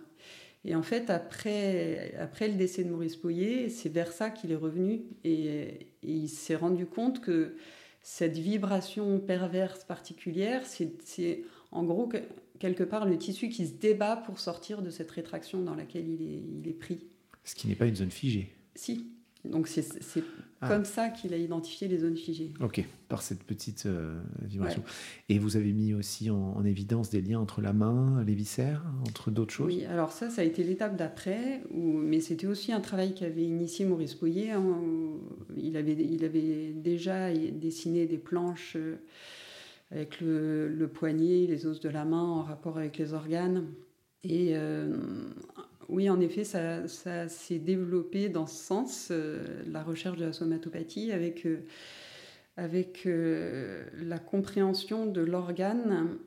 et 0.65 0.73
en 0.73 0.81
fait, 0.81 1.11
après, 1.11 2.15
après 2.19 2.47
le 2.47 2.55
décès 2.55 2.83
de 2.83 2.89
Maurice 2.89 3.15
Poyer, 3.15 3.69
c'est 3.69 3.89
vers 3.89 4.11
ça 4.11 4.31
qu'il 4.31 4.51
est 4.51 4.55
revenu 4.55 5.03
et, 5.23 5.87
il 6.01 6.27
s'est 6.27 6.55
rendu 6.55 6.87
compte 6.87 7.21
que 7.21 7.55
cette 8.01 8.37
vibration 8.37 9.19
perverse 9.19 9.83
particulière, 9.83 10.63
c'est 10.65 11.43
en 11.71 11.83
gros 11.83 12.09
quelque 12.59 12.83
part 12.83 13.05
le 13.05 13.17
tissu 13.17 13.49
qui 13.49 13.67
se 13.67 13.73
débat 13.73 14.15
pour 14.17 14.39
sortir 14.39 14.81
de 14.81 14.89
cette 14.89 15.11
rétraction 15.11 15.61
dans 15.61 15.75
laquelle 15.75 16.07
il 16.07 16.21
est, 16.21 16.43
il 16.61 16.67
est 16.67 16.73
pris. 16.73 17.05
Ce 17.43 17.53
qui 17.53 17.67
n'est 17.67 17.75
pas 17.75 17.85
une 17.85 17.95
zone 17.95 18.11
figée. 18.11 18.51
Si, 18.73 19.07
donc 19.51 19.67
c'est 19.67 19.85
ah. 20.61 20.67
comme 20.67 20.85
ça 20.85 21.09
qu'il 21.09 21.33
a 21.33 21.37
identifié 21.37 21.87
les 21.87 21.99
zones 21.99 22.17
figées. 22.17 22.53
Ok, 22.61 22.83
par 23.07 23.21
cette 23.21 23.43
petite 23.43 23.85
euh, 23.85 24.19
vibration. 24.41 24.83
Et 25.29 25.37
vous 25.39 25.57
avez 25.57 25.73
mis 25.73 25.93
aussi 25.93 26.29
en, 26.29 26.63
évidence 26.65 27.09
des 27.09 27.21
liens 27.21 27.39
entre 27.39 27.61
la 27.61 27.73
main, 27.73 28.23
les 28.25 28.33
viscères, 28.33 28.83
entre 29.07 29.31
d'autres 29.31 29.53
choses? 29.53 29.67
Oui, 29.67 29.85
alors 29.85 30.11
ça, 30.11 30.29
ça 30.29 30.41
a 30.41 30.45
été 30.45 30.63
l'étape 30.63 30.95
d'après, 30.95 31.61
mais 31.73 32.19
c'était 32.21 32.47
aussi 32.47 32.71
un 32.71 32.79
travail 32.79 33.13
qu'avait 33.13 33.43
initié 33.43 33.85
Maurice 33.85 34.15
Pouillet. 34.15 34.51
Hein, 34.51 34.79
il, 35.57 35.77
avait, 35.77 35.93
il 35.93 36.25
avait 36.25 36.73
déjà 36.73 37.31
dessiné 37.33 38.05
des 38.05 38.17
planches 38.17 38.75
euh, 38.75 38.95
avec 39.91 40.19
le, 40.21 40.89
poignet, 40.93 41.45
les 41.47 41.65
os 41.65 41.79
de 41.79 41.89
la 41.89 42.05
main 42.05 42.23
en 42.23 42.41
rapport 42.41 42.77
avec 42.77 42.97
les 42.97 43.13
organes. 43.13 43.65
Et 44.23 44.51
euh, 44.55 44.95
oui, 45.89 46.09
en 46.09 46.19
effet, 46.19 46.43
ça, 46.43 46.87
s'est 47.27 47.59
développé 47.59 48.29
dans 48.29 48.47
ce 48.47 48.55
sens, 48.55 49.09
euh, 49.11 49.43
la 49.67 49.83
recherche 49.83 50.17
de 50.17 50.25
la 50.25 50.33
somatopathie, 50.33 51.11
avec, 51.11 51.45
euh, 51.45 51.59
avec 52.57 53.03
euh, 53.05 53.85
la 54.01 54.17
compréhension 54.17 55.05
de 55.05 55.21
l'organe 55.21 56.17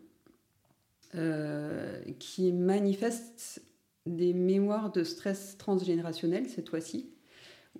qui 2.19 2.53
manifeste 2.53 3.63
des 4.05 4.35
mémoires 4.35 4.93
de 4.93 5.05
stress 5.05 5.57
transgénérationnel 5.57 6.51
cette 6.51 6.69
fois-ci. 6.69 7.09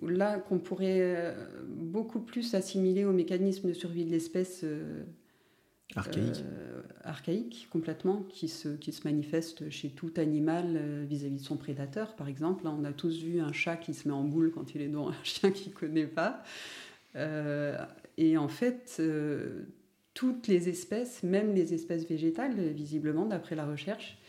Là, 0.01 0.39
qu'on 0.39 0.57
pourrait 0.57 1.35
beaucoup 1.67 2.21
plus 2.21 2.55
assimiler 2.55 3.05
au 3.05 3.11
mécanisme 3.11 3.67
de 3.67 3.73
survie 3.73 4.03
de 4.03 4.09
l'espèce 4.09 4.65
Archaïque. 5.95 6.43
Euh, 6.45 6.81
archaïque, 7.03 7.67
complètement, 7.71 8.23
qui 8.29 8.47
se, 8.47 8.69
manifeste 9.03 9.69
chez 9.69 9.89
tout 9.89 10.11
animal 10.17 10.75
euh, 10.75 11.05
vis-à-vis 11.07 11.37
de 11.37 11.43
son 11.43 11.57
prédateur, 11.57 12.15
par 12.15 12.27
exemple. 12.27 12.67
on 12.67 12.83
a 12.83 12.93
tous 12.93 13.23
vu 13.23 13.39
un 13.39 13.51
chat 13.51 13.75
qui 13.75 13.93
se 13.93 14.07
met 14.07 14.13
en 14.13 14.23
boule 14.23 14.51
quand 14.51 14.75
il 14.75 14.81
est 14.81 14.87
dans 14.87 15.09
un 15.09 15.15
chien 15.23 15.51
qu'il 15.51 15.71
ne 15.71 15.77
connaît 15.77 16.07
pas. 16.07 16.43
Euh, 17.15 17.75
et 18.17 18.37
en 18.37 18.49
fait, 18.49 19.01
toutes 20.13 20.47
les 20.47 20.69
espèces, 20.69 21.23
même 21.23 21.55
les 21.55 21.73
espèces 21.73 22.07
végétales, 22.07 22.55
visiblement, 22.69 23.25
d'après 23.25 23.55
la 23.55 23.65
recherche, 23.65 24.19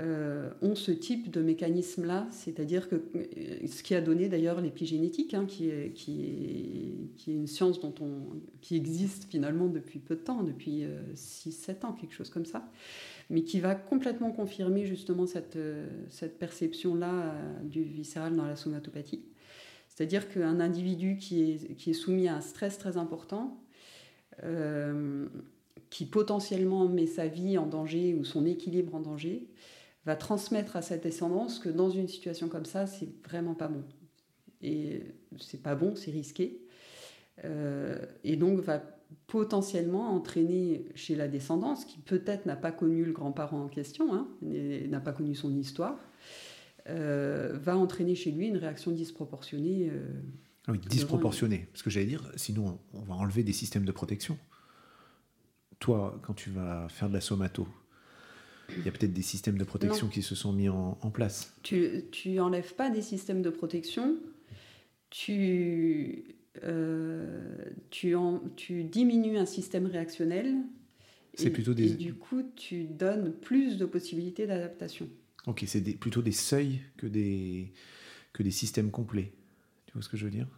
euh, 0.00 0.48
ont 0.62 0.74
ce 0.74 0.90
type 0.90 1.30
de 1.30 1.42
mécanisme-là, 1.42 2.26
c'est-à-dire 2.30 2.88
que 2.88 2.94
euh, 2.94 3.66
ce 3.66 3.82
qui 3.82 3.94
a 3.94 4.00
donné 4.00 4.30
d'ailleurs 4.30 4.62
l'épigénétique, 4.62 5.34
hein, 5.34 5.44
qui, 5.44 5.68
est, 5.68 5.92
une 7.26 7.46
science 7.46 7.78
dont 7.78 7.94
on, 8.00 8.22
qui 8.62 8.76
existe 8.76 9.26
finalement 9.30 9.66
depuis 9.66 9.98
peu 9.98 10.16
de 10.16 10.22
temps, 10.22 10.44
depuis 10.44 10.86
6-7 11.14 11.84
euh, 11.84 11.86
ans, 11.86 11.92
quelque 11.92 12.14
chose 12.14 12.30
comme 12.30 12.46
ça, 12.46 12.70
mais 13.28 13.42
qui 13.42 13.60
va 13.60 13.74
complètement 13.74 14.30
confirmer 14.30 14.86
justement 14.86 15.26
cette, 15.26 15.58
cette 16.08 16.38
perception-là 16.38 17.34
du 17.62 17.82
viscéral 17.82 18.34
dans 18.34 18.46
la 18.46 18.56
somatopathie. 18.56 19.20
C'est-à-dire 19.90 20.30
qu'un 20.30 20.58
individu 20.60 21.18
qui 21.18 21.42
est, 21.42 21.74
qui 21.74 21.90
est 21.90 21.94
soumis 21.94 22.28
à 22.28 22.36
un 22.36 22.40
stress 22.40 22.78
très 22.78 22.96
important, 22.96 23.60
qui 25.90 26.06
potentiellement 26.06 26.88
met 26.88 27.06
sa 27.06 27.26
vie 27.26 27.58
en 27.58 27.66
danger 27.66 28.14
ou 28.14 28.24
son 28.24 28.46
équilibre 28.46 28.94
en 28.94 29.00
danger, 29.00 29.46
va 30.04 30.16
transmettre 30.16 30.76
à 30.76 30.82
sa 30.82 30.96
descendance 30.96 31.58
que 31.58 31.68
dans 31.68 31.90
une 31.90 32.08
situation 32.08 32.48
comme 32.48 32.64
ça, 32.64 32.86
c'est 32.86 33.08
vraiment 33.26 33.54
pas 33.54 33.68
bon. 33.68 33.84
Et 34.60 35.02
c'est 35.38 35.62
pas 35.62 35.74
bon, 35.74 35.94
c'est 35.96 36.10
risqué. 36.10 36.60
Euh, 37.44 37.98
et 38.24 38.36
donc 38.36 38.60
va 38.60 38.82
potentiellement 39.26 40.14
entraîner 40.14 40.86
chez 40.94 41.14
la 41.14 41.28
descendance, 41.28 41.84
qui 41.84 41.98
peut-être 41.98 42.46
n'a 42.46 42.56
pas 42.56 42.72
connu 42.72 43.04
le 43.04 43.12
grand-parent 43.12 43.64
en 43.64 43.68
question, 43.68 44.14
hein, 44.14 44.28
n'a 44.42 45.00
pas 45.00 45.12
connu 45.12 45.34
son 45.34 45.54
histoire, 45.56 45.98
euh, 46.88 47.58
va 47.60 47.76
entraîner 47.76 48.14
chez 48.14 48.30
lui 48.30 48.48
une 48.48 48.56
réaction 48.56 48.90
disproportionnée. 48.90 49.90
Euh, 49.90 50.06
ah 50.66 50.72
oui, 50.72 50.78
disproportionnée. 50.78 51.68
Parce 51.72 51.82
que 51.82 51.90
j'allais 51.90 52.06
dire, 52.06 52.30
sinon 52.36 52.78
on 52.92 53.00
va 53.00 53.14
enlever 53.14 53.42
des 53.42 53.52
systèmes 53.52 53.84
de 53.84 53.92
protection. 53.92 54.38
Toi, 55.78 56.20
quand 56.22 56.34
tu 56.34 56.50
vas 56.50 56.88
faire 56.88 57.08
de 57.08 57.14
la 57.14 57.20
somato, 57.20 57.66
il 58.78 58.84
y 58.84 58.88
a 58.88 58.92
peut-être 58.92 59.12
des 59.12 59.22
systèmes 59.22 59.58
de 59.58 59.64
protection 59.64 60.08
qui 60.08 60.22
se 60.22 60.34
sont 60.34 60.52
mis 60.52 60.68
en, 60.68 60.94
place. 61.12 61.54
Tu, 61.62 62.04
tu 62.10 62.38
enlèves 62.40 62.74
pas 62.74 62.90
des 62.90 63.02
systèmes 63.02 63.42
de 63.42 63.50
protection, 63.50 64.16
tu, 65.10 66.24
euh, 66.64 67.64
tu, 67.90 68.14
en, 68.14 68.40
tu 68.56 68.84
diminues 68.84 69.38
un 69.38 69.46
système 69.46 69.86
réactionnel. 69.86 70.56
C'est 71.34 71.50
plutôt 71.50 71.74
des... 71.74 71.92
Et 71.92 71.94
du 71.94 72.14
coup, 72.14 72.42
tu 72.56 72.84
donnes 72.84 73.32
plus 73.32 73.78
de 73.78 73.86
possibilités 73.86 74.46
d'adaptation. 74.46 75.08
Ok, 75.46 75.64
c'est 75.66 75.80
plutôt 75.94 76.22
des 76.22 76.32
seuils 76.32 76.80
que 76.96 77.06
des, 77.06 77.72
que 78.32 78.42
des 78.42 78.50
systèmes 78.50 78.90
complets. 78.90 79.32
Tu 79.86 79.94
vois 79.94 80.02
ce 80.02 80.08
que 80.08 80.16
je 80.16 80.24
veux 80.24 80.30
dire? 80.30 80.48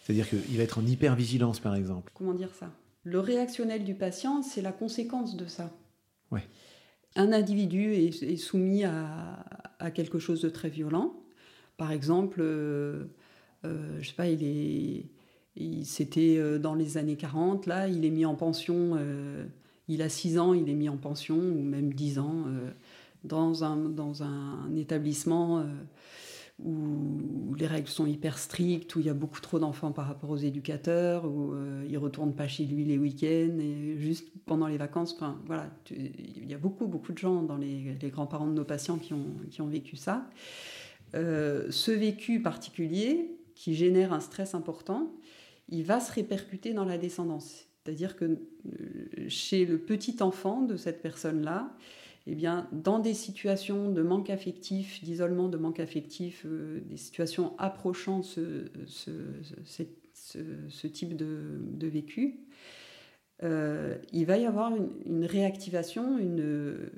C'est-à-dire 0.00 0.28
qu'il 0.28 0.56
va 0.56 0.62
être 0.62 0.78
en 0.78 0.86
hypervigilance, 0.86 1.60
par 1.60 1.74
exemple. 1.74 2.12
Comment 2.14 2.34
dire 2.34 2.54
ça? 2.54 2.74
Le 3.04 3.18
réactionnel 3.20 3.84
du 3.84 3.94
patient, 3.94 4.42
c'est 4.42 4.62
la 4.62 4.72
conséquence 4.72 5.36
de 5.36 5.46
ça. 5.46 5.76
Ouais 6.30 6.42
un 7.16 7.32
individu 7.32 7.92
est, 7.94 8.36
soumis 8.36 8.84
à, 8.84 9.44
quelque 9.94 10.18
chose 10.18 10.40
de 10.42 10.48
très 10.48 10.68
violent. 10.68 11.14
Par 11.76 11.92
exemple, 11.92 12.40
euh, 12.40 13.04
euh, 13.64 13.98
je 14.00 14.08
sais 14.08 14.14
pas, 14.14 14.28
il 14.28 14.44
est, 14.44 15.84
c'était 15.84 16.36
euh, 16.38 16.58
dans 16.58 16.74
les 16.74 16.96
années 16.96 17.16
40, 17.16 17.66
là, 17.66 17.88
il 17.88 18.04
est 18.04 18.10
mis 18.10 18.24
en 18.24 18.34
pension, 18.34 18.96
il 19.88 20.02
a 20.02 20.08
6 20.08 20.38
ans, 20.38 20.54
il 20.54 20.68
est 20.68 20.74
mis 20.74 20.88
en 20.88 20.96
pension, 20.96 21.36
ou 21.36 21.62
même 21.62 21.92
10 21.92 22.18
ans, 22.18 22.44
dans, 23.24 23.64
un, 23.64 23.76
dans 23.76 24.22
un 24.22 24.74
établissement 24.76 25.64
où 26.64 27.54
les 27.54 27.66
règles 27.66 27.88
sont 27.88 28.06
hyper 28.06 28.38
strictes, 28.38 28.94
où 28.94 29.00
il 29.00 29.06
y 29.06 29.10
a 29.10 29.14
beaucoup 29.14 29.40
trop 29.40 29.58
d'enfants 29.58 29.92
par 29.92 30.06
rapport 30.06 30.30
aux 30.30 30.36
éducateurs, 30.36 31.24
où 31.24 31.52
euh, 31.52 31.88
ne 31.88 31.98
retourne 31.98 32.34
pas 32.34 32.48
chez 32.48 32.64
lui 32.64 32.84
les 32.84 32.98
week-ends 32.98 33.58
et 33.58 33.96
juste 33.98 34.28
pendant 34.46 34.66
les 34.66 34.76
vacances. 34.76 35.14
Enfin, 35.14 35.40
voilà, 35.46 35.70
il 35.90 36.48
y 36.48 36.54
a 36.54 36.58
beaucoup, 36.58 36.86
beaucoup 36.86 37.12
de 37.12 37.18
gens 37.18 37.42
dans 37.42 37.56
les, 37.56 37.96
grands-parents 38.04 38.46
de 38.46 38.54
nos 38.54 38.64
patients 38.64 38.98
qui 38.98 39.12
ont, 39.12 39.36
qui 39.50 39.60
ont 39.60 39.66
vécu 39.66 39.96
ça. 39.96 40.28
Euh, 41.14 41.66
ce 41.70 41.90
vécu 41.90 42.40
particulier, 42.40 43.36
qui 43.54 43.74
génère 43.74 44.12
un 44.12 44.20
stress 44.20 44.54
important, 44.54 45.12
il 45.68 45.84
va 45.84 46.00
se 46.00 46.12
répercuter 46.12 46.72
dans 46.72 46.84
la 46.84 46.98
descendance. 46.98 47.66
C'est-à-dire 47.84 48.16
que 48.16 48.24
euh, 48.24 49.28
chez 49.28 49.64
le 49.64 49.78
petit 49.78 50.22
enfant 50.22 50.62
de 50.62 50.76
cette 50.76 51.02
personne-là, 51.02 51.76
eh 52.26 52.34
bien, 52.34 52.68
dans 52.72 53.00
des 53.00 53.14
situations 53.14 53.90
de 53.90 54.02
manque 54.02 54.30
affectif, 54.30 55.02
d'isolement, 55.02 55.48
de 55.48 55.56
manque 55.56 55.80
affectif, 55.80 56.44
euh, 56.46 56.80
des 56.86 56.96
situations 56.96 57.54
approchant 57.58 58.22
ce, 58.22 58.66
ce, 58.86 60.86
type 60.86 61.16
de, 61.16 61.86
vécu, 61.86 62.40
euh, 63.42 63.98
il 64.12 64.26
va 64.26 64.38
y 64.38 64.46
avoir 64.46 64.72
une, 65.04 65.24
réactivation, 65.24 66.18
une, 66.18 66.90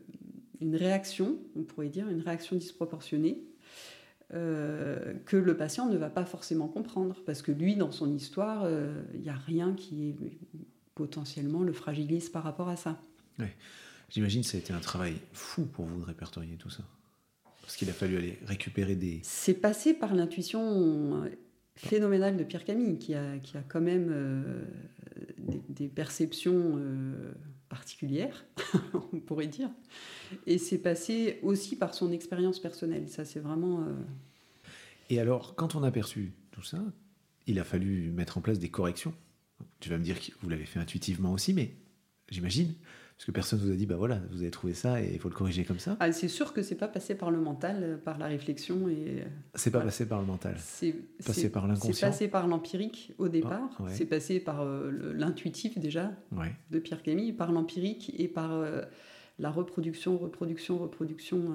réaction, 0.75 1.39
on 1.57 1.63
pourrait 1.63 1.89
dire, 1.89 2.09
une 2.09 2.21
réaction 2.21 2.57
disproportionnée, 2.57 3.43
euh, 4.35 5.15
que 5.25 5.37
le 5.37 5.57
patient 5.57 5.89
ne 5.89 5.97
va 5.97 6.11
pas 6.11 6.27
forcément 6.27 6.69
comprendre, 6.69 7.17
parce 7.25 7.41
que 7.41 7.53
lui, 7.53 7.77
dans 7.77 7.93
son 7.93 8.13
histoire, 8.13 8.69
il 9.15 9.21
n'y 9.21 9.31
a 9.31 9.35
rien 9.35 9.73
qui 9.73 10.15
potentiellement 10.95 11.63
le 11.63 11.73
fragilise 11.73 12.29
par 12.29 12.43
rapport 12.43 12.69
à 12.69 12.77
ça. 12.77 13.01
J'imagine 14.15 14.43
que 14.43 14.47
ça 14.47 14.57
a 14.57 14.61
été 14.61 14.73
un 14.73 14.79
travail 14.79 15.17
fou 15.33 15.65
pour 15.65 15.87
vous 15.87 15.99
de 15.99 16.05
répertorier 16.05 16.57
tout 16.57 16.71
ça. 16.71 16.85
Parce 17.63 17.75
qu'il 17.75 17.91
a 17.91 17.93
fallu 17.93 18.17
aller 18.17 18.39
récupérer 18.47 18.95
des... 18.95 19.19
C'est 19.25 19.55
passé 19.55 19.93
par 19.93 20.15
l'intuition 20.15 21.29
phénoménale 21.75 22.37
de 22.37 22.45
Pierre 22.45 22.65
Camille, 22.65 22.97
qui 22.97 23.15
a, 23.15 23.39
qui 23.39 23.57
a 23.57 23.63
quand 23.63 23.81
même 23.81 24.07
euh, 24.13 24.63
des, 25.69 25.89
perceptions 25.89 26.75
euh, 26.77 27.33
particulières, 27.69 28.45
on 29.13 29.19
pourrait 29.19 29.49
dire. 29.49 29.69
Et 30.47 30.59
c'est 30.59 30.79
passé 30.79 31.41
aussi 31.43 31.75
par 31.75 31.93
son 31.93 32.13
expérience 32.13 32.61
personnelle. 32.61 33.09
Ça, 33.09 33.25
c'est 33.25 33.41
vraiment... 33.41 33.81
Euh, 33.81 33.95
Et 35.11 35.19
alors, 35.19 35.57
quand 35.57 35.75
on 35.75 35.83
a 35.83 35.91
perçu 35.91 36.35
tout 36.53 36.63
ça, 36.63 36.79
il 37.49 37.59
a 37.59 37.65
fallu 37.65 38.13
mettre 38.13 38.39
en 38.39 38.43
place 38.43 38.61
des 38.61 38.71
corrections. 38.71 39.13
Tu 39.81 39.89
vas 39.89 39.99
me 39.99 40.05
dire 40.05 40.21
que 40.21 40.31
vous 40.41 40.49
l'avez 40.49 40.67
fait 40.67 40.79
intuitivement 40.79 41.33
aussi, 41.33 41.53
mais 41.53 41.75
j'imagine. 42.31 42.75
Parce 43.17 43.27
que 43.27 43.31
personne 43.31 43.61
vous 43.61 43.71
a 43.71 43.77
dit, 43.77 43.87
bah 43.87 43.95
voilà, 43.97 44.21
vous 44.33 44.43
avez 44.43 44.51
trouvé 44.51 44.75
ça 44.75 45.01
et 45.01 45.13
il 45.13 45.21
faut 45.21 45.29
le 45.29 45.35
corriger 45.35 45.65
comme 45.65 45.79
ça. 45.79 45.97
Ah, 46.01 46.11
c'est 46.11 46.29
sûr 46.29 46.53
que 46.53 46.63
c'est 46.63 46.75
pas 46.75 46.89
passé 46.89 47.15
par 47.15 47.31
le 47.31 47.39
mental, 47.39 47.79
euh, 47.81 47.97
par 47.97 48.19
la 48.19 48.27
réflexion 48.27 48.89
et. 48.89 49.21
Euh, 49.21 49.25
c'est 49.55 49.71
pas 49.71 49.81
passé 49.81 50.07
par 50.09 50.21
le 50.21 50.27
mental. 50.27 50.57
C'est 50.59 50.97
passé 51.25 51.49
par 51.49 51.69
l'inconscient. 51.69 51.93
C'est 51.95 52.07
passé 52.07 52.29
par 52.29 52.49
l'empirique 52.49 53.13
au 53.19 53.29
départ. 53.29 53.71
Ah, 53.79 53.85
c'est 53.89 54.07
passé 54.07 54.41
par 54.41 54.63
euh, 54.63 54.91
l'intuitif 55.15 55.79
déjà 55.79 56.13
de 56.71 56.79
Pierre 56.81 57.03
Camille, 57.03 57.33
par 57.33 57.53
l'empirique 57.53 58.13
et 58.19 58.27
par 58.27 58.65
la 59.39 59.51
reproduction, 59.51 60.19
reproduction, 60.19 60.79
reproduction. 60.79 61.55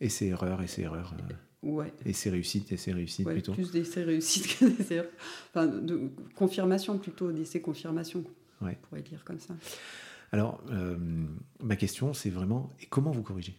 Et 0.00 0.08
ses 0.08 0.28
erreurs 0.28 0.62
et 0.62 0.66
ses 0.66 0.82
erreurs. 0.82 1.14
Ouais. 1.62 1.92
Et 2.04 2.12
ses 2.12 2.30
réussites 2.30 2.72
et 2.72 2.76
ses 2.76 2.92
réussites 2.92 3.26
ouais, 3.26 3.34
plutôt. 3.34 3.52
Plus 3.52 3.70
d'essais 3.70 4.02
réussites 4.02 4.48
que 4.58 4.64
d'essais. 4.64 5.08
Enfin, 5.50 5.66
de 5.66 6.10
confirmation 6.34 6.98
plutôt, 6.98 7.30
d'essais 7.30 7.60
confirmation. 7.60 8.24
Ouais. 8.60 8.78
On 8.82 8.86
pourrait 8.88 9.02
dire 9.02 9.22
comme 9.24 9.38
ça. 9.38 9.54
Alors, 10.32 10.60
euh, 10.70 10.96
ma 11.60 11.76
question, 11.76 12.14
c'est 12.14 12.30
vraiment, 12.30 12.70
et 12.82 12.86
comment 12.86 13.10
vous 13.10 13.22
corrigez? 13.22 13.54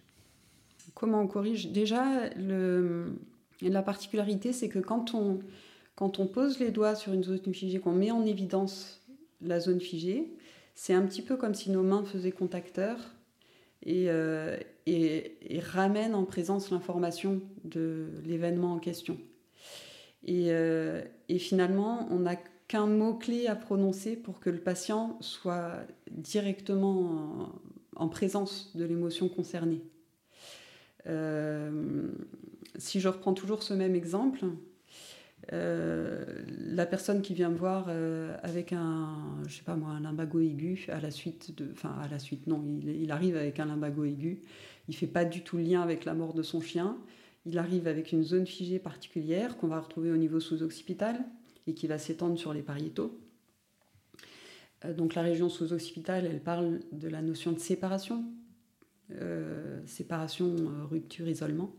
Comment 0.96 1.22
on 1.22 1.28
corrige? 1.28 1.72
Déjà, 1.72 2.30
la 3.62 3.82
particularité, 3.84 4.54
c'est 4.54 4.70
que 4.70 4.80
quand 4.80 5.14
on, 5.14 5.40
quand 5.96 6.20
on 6.20 6.28
pose 6.28 6.60
les 6.60 6.72
doigts 6.72 6.96
sur 6.96 7.14
une 7.14 7.24
zone 7.24 7.54
figée, 7.54 7.80
qu'on 7.80 7.94
met 7.94 8.12
en 8.12 8.26
évidence 8.26 9.02
la 9.42 9.60
zone 9.60 9.80
figée, 9.80 10.34
c'est 10.76 10.94
un 10.94 11.04
petit 11.04 11.22
peu 11.22 11.38
comme 11.38 11.54
si 11.54 11.70
nos 11.70 11.84
mains 11.84 12.04
faisaient 12.04 12.32
contacteur 12.32 12.98
et, 13.86 14.06
euh, 14.08 14.58
ramènent 15.60 16.16
en 16.16 16.24
présence 16.24 16.72
l'information 16.72 17.42
de 17.64 18.08
l'événement 18.26 18.74
en 18.74 18.80
question. 18.80 19.18
Et, 20.26 20.48
euh, 20.48 21.02
et 21.30 21.38
finalement, 21.38 22.08
on 22.10 22.26
a 22.26 22.36
mot-clé 22.82 23.48
à 23.48 23.56
prononcer 23.56 24.16
pour 24.16 24.40
que 24.40 24.50
le 24.50 24.60
patient 24.60 25.18
soit 25.22 25.76
directement 26.12 27.50
en, 27.96 28.08
présence 28.10 28.76
de 28.76 28.86
l'émotion 28.86 29.30
concernée. 29.30 29.82
Euh, 31.08 32.10
si 32.78 33.00
je 33.00 33.08
reprends 33.08 33.34
toujours 33.34 33.64
ce 33.64 33.74
même 33.74 33.96
exemple, 33.96 34.46
euh, 35.52 36.24
la 36.48 36.86
personne 36.86 37.22
qui 37.22 37.34
vient 37.34 37.50
me 37.50 37.58
voir 37.58 37.88
euh, 37.90 38.36
avec 38.44 38.72
un, 38.72 39.18
je 39.48 39.58
sais 39.58 39.64
pas 39.64 39.76
moi, 39.76 39.90
un 39.92 40.00
limbago 40.00 40.40
aigu 40.40 40.86
à 40.90 41.02
la 41.02 41.12
suite 41.12 41.56
de, 41.58 41.70
enfin 41.74 41.94
à 42.02 42.08
la 42.08 42.18
suite, 42.18 42.48
non, 42.48 42.64
il, 42.66 42.90
il, 42.90 43.12
arrive 43.12 43.36
avec 43.36 43.60
un 43.60 43.66
limbago 43.66 44.06
aigu, 44.06 44.42
il 44.88 44.96
fait 44.96 45.08
pas 45.08 45.26
du 45.26 45.42
tout 45.42 45.58
le 45.58 45.64
lien 45.64 45.82
avec 45.82 46.06
la 46.06 46.14
mort 46.14 46.34
de 46.34 46.44
son 46.44 46.62
chien, 46.62 46.98
il 47.46 47.58
arrive 47.58 47.88
avec 47.88 48.14
une 48.14 48.24
zone 48.24 48.48
figée 48.48 48.80
particulière 48.80 49.58
qu'on 49.58 49.68
va 49.68 49.82
retrouver 49.82 50.12
au 50.12 50.18
niveau 50.18 50.40
sous-occipital, 50.40 51.20
et 51.68 51.74
qui 51.74 51.88
va 51.88 51.98
s'étendre 51.98 52.38
sur 52.38 52.54
les 52.54 52.62
pariétaux. 52.62 53.20
Euh, 54.86 54.94
donc 54.94 55.16
la 55.16 55.22
région 55.22 55.50
sous-occipitale, 55.50 56.26
elle 56.26 56.42
parle 56.42 56.80
de 56.92 57.08
la 57.08 57.22
notion 57.22 57.52
de 57.52 57.60
séparation, 57.60 58.24
euh, 59.12 59.80
séparation, 59.86 60.56
euh, 60.56 60.86
rupture, 60.90 61.28
isolement. 61.28 61.74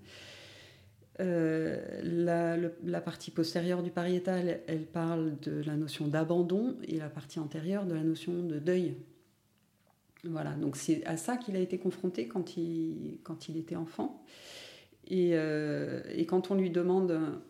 la, 1.19 3.01
partie 3.05 3.31
postérieure 3.31 3.83
du 3.83 3.91
pariétal, 3.91 4.61
elle 4.67 4.87
parle 4.87 5.39
de 5.41 5.63
la 5.63 5.77
notion 5.77 6.09
d'abandon 6.09 6.77
et 6.89 6.99
la 6.99 7.09
partie 7.09 7.39
antérieure 7.39 7.87
de 7.87 7.95
la 7.95 8.03
notion 8.03 8.43
de 8.43 8.59
deuil. 8.59 8.97
Voilà, 10.25 10.53
donc 10.55 10.77
c'est 10.77 11.05
à 11.05 11.19
ça 11.19 11.37
qu'il 11.37 11.55
a 11.55 11.61
été 11.61 11.79
confronté 11.79 12.27
quand 12.27 12.57
il, 12.57 13.19
quand 13.23 13.49
il 13.49 13.59
était 13.59 13.77
enfant. 13.77 14.25
Et, 15.07 15.33
et 15.33 16.25
quand 16.27 16.51
on 16.51 16.55
lui 16.55 16.71
demande 16.71 17.43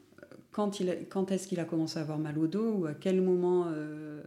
quand, 0.54 1.32
est-ce 1.32 1.48
qu'il 1.48 1.58
a 1.58 1.64
commencé 1.64 1.98
à 1.98 2.02
avoir 2.02 2.18
mal 2.18 2.38
au 2.38 2.46
dos 2.46 2.74
ou 2.74 2.86
à 2.86 2.94
quel 2.94 3.20
moment 3.20 3.66
euh, 3.68 4.22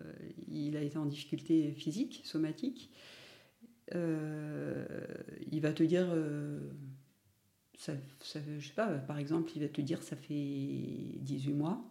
il 0.52 0.76
a 0.76 0.82
été 0.82 0.98
en 0.98 1.06
difficulté 1.06 1.72
physique, 1.72 2.22
somatique, 2.26 2.92
euh, 3.96 4.86
il 5.50 5.62
va 5.62 5.72
te 5.72 5.84
dire, 5.84 6.06
euh, 6.12 6.60
ça, 7.78 7.94
je 8.22 8.68
sais 8.68 8.74
pas, 8.76 8.88
par 8.88 9.18
exemple, 9.20 9.52
il 9.56 9.62
va 9.62 9.70
te 9.70 9.80
dire 9.80 10.04
ça 10.04 10.18
fait 10.18 10.34
18 11.22 11.54
mois. 11.54 11.82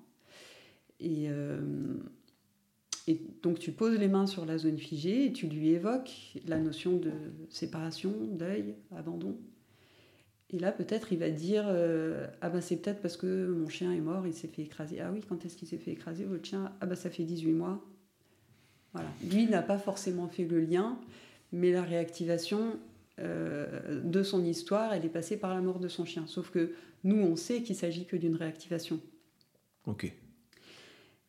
Et, 1.01 1.29
et 3.07 3.21
donc 3.43 3.59
tu 3.59 3.73
poses 3.73 3.99
les 3.99 4.09
mains 4.09 4.27
sur 4.27 4.47
la 4.47 4.57
zone 4.57 4.79
figée 4.79 5.27
et 5.27 5.33
tu 5.33 5.47
lui 5.47 5.71
évoques 5.71 6.39
la 6.47 6.59
notion 6.59 6.97
de 6.97 7.13
séparation, 7.51 8.13
deuil, 8.33 8.75
abandon. 8.95 9.39
Et 10.51 10.59
là, 10.59 10.71
peut-être, 10.71 11.13
il 11.13 11.19
va 11.19 11.31
dire 11.31 11.65
euh, 11.67 12.27
Ah 12.41 12.51
ben, 12.51 12.61
c'est 12.61 12.77
peut-être 12.77 13.03
parce 13.03 13.17
que 13.17 13.47
mon 13.49 13.69
chien 13.69 13.93
est 13.93 14.01
mort, 14.01 14.27
il 14.27 14.35
s'est 14.35 14.49
fait 14.49 14.63
écraser. 14.63 15.01
Ah 15.01 15.11
oui, 15.13 15.21
quand 15.29 15.45
est-ce 15.45 15.57
qu'il 15.57 15.67
s'est 15.67 15.79
fait 15.79 15.93
écraser, 15.93 16.25
votre 16.25 16.45
chien? 16.45 16.73
Ah 16.81 16.87
ben, 16.87 16.95
ça 16.95 17.11
fait 17.11 17.25
18 17.25 17.53
mois. 17.53 17.85
Voilà. 18.93 19.09
Lui 19.31 19.47
n'a 19.47 19.63
pas 19.63 19.79
forcément 19.79 20.29
fait 20.29 20.45
le 20.45 20.61
lien, 20.61 20.99
mais 21.53 21.73
la 21.73 21.83
réactivation 21.83 22.79
euh, 23.19 24.01
de 24.05 24.23
son 24.23 24.45
histoire, 24.45 24.93
elle 24.93 25.05
est 25.05 25.11
passée 25.11 25.37
par 25.37 25.53
la 25.53 25.61
mort 25.61 25.81
de 25.81 25.89
son 25.89 26.05
chien. 26.05 26.25
Sauf 26.29 26.51
que 26.51 26.75
nous, 27.03 27.17
on 27.17 27.35
sait 27.35 27.63
qu'il 27.63 27.77
s'agit 27.77 28.07
que 28.07 28.17
d'une 28.17 28.37
réactivation. 28.37 29.01
Ok. 29.85 30.13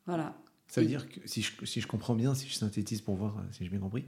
Voilà. 0.06 0.38
Ça 0.68 0.82
veut 0.82 0.88
dire 0.88 1.10
que, 1.10 1.20
si 1.26 1.42
je, 1.42 1.66
si 1.66 1.82
je 1.82 1.88
comprends 1.88 2.16
bien, 2.16 2.36
si 2.36 2.48
je 2.48 2.54
synthétise 2.54 3.02
pour 3.02 3.16
voir 3.16 3.36
si 3.52 3.64
j'ai 3.64 3.70
bien 3.70 3.80
compris, 3.80 4.06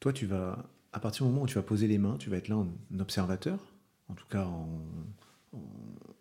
toi, 0.00 0.12
tu 0.12 0.26
vas, 0.26 0.68
à 0.92 0.98
partir 0.98 1.24
du 1.24 1.30
moment 1.30 1.44
où 1.44 1.46
tu 1.46 1.54
vas 1.54 1.62
poser 1.62 1.86
les 1.86 1.98
mains, 1.98 2.16
tu 2.18 2.30
vas 2.30 2.36
être 2.38 2.48
là 2.48 2.56
en 2.56 2.68
observateur 2.98 3.73
en 4.08 4.14
tout 4.14 4.26
cas 4.28 4.48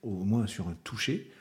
au 0.04 0.24
moins 0.24 0.48
sur 0.48 0.68
un 0.68 0.76
toucher, 0.84 1.32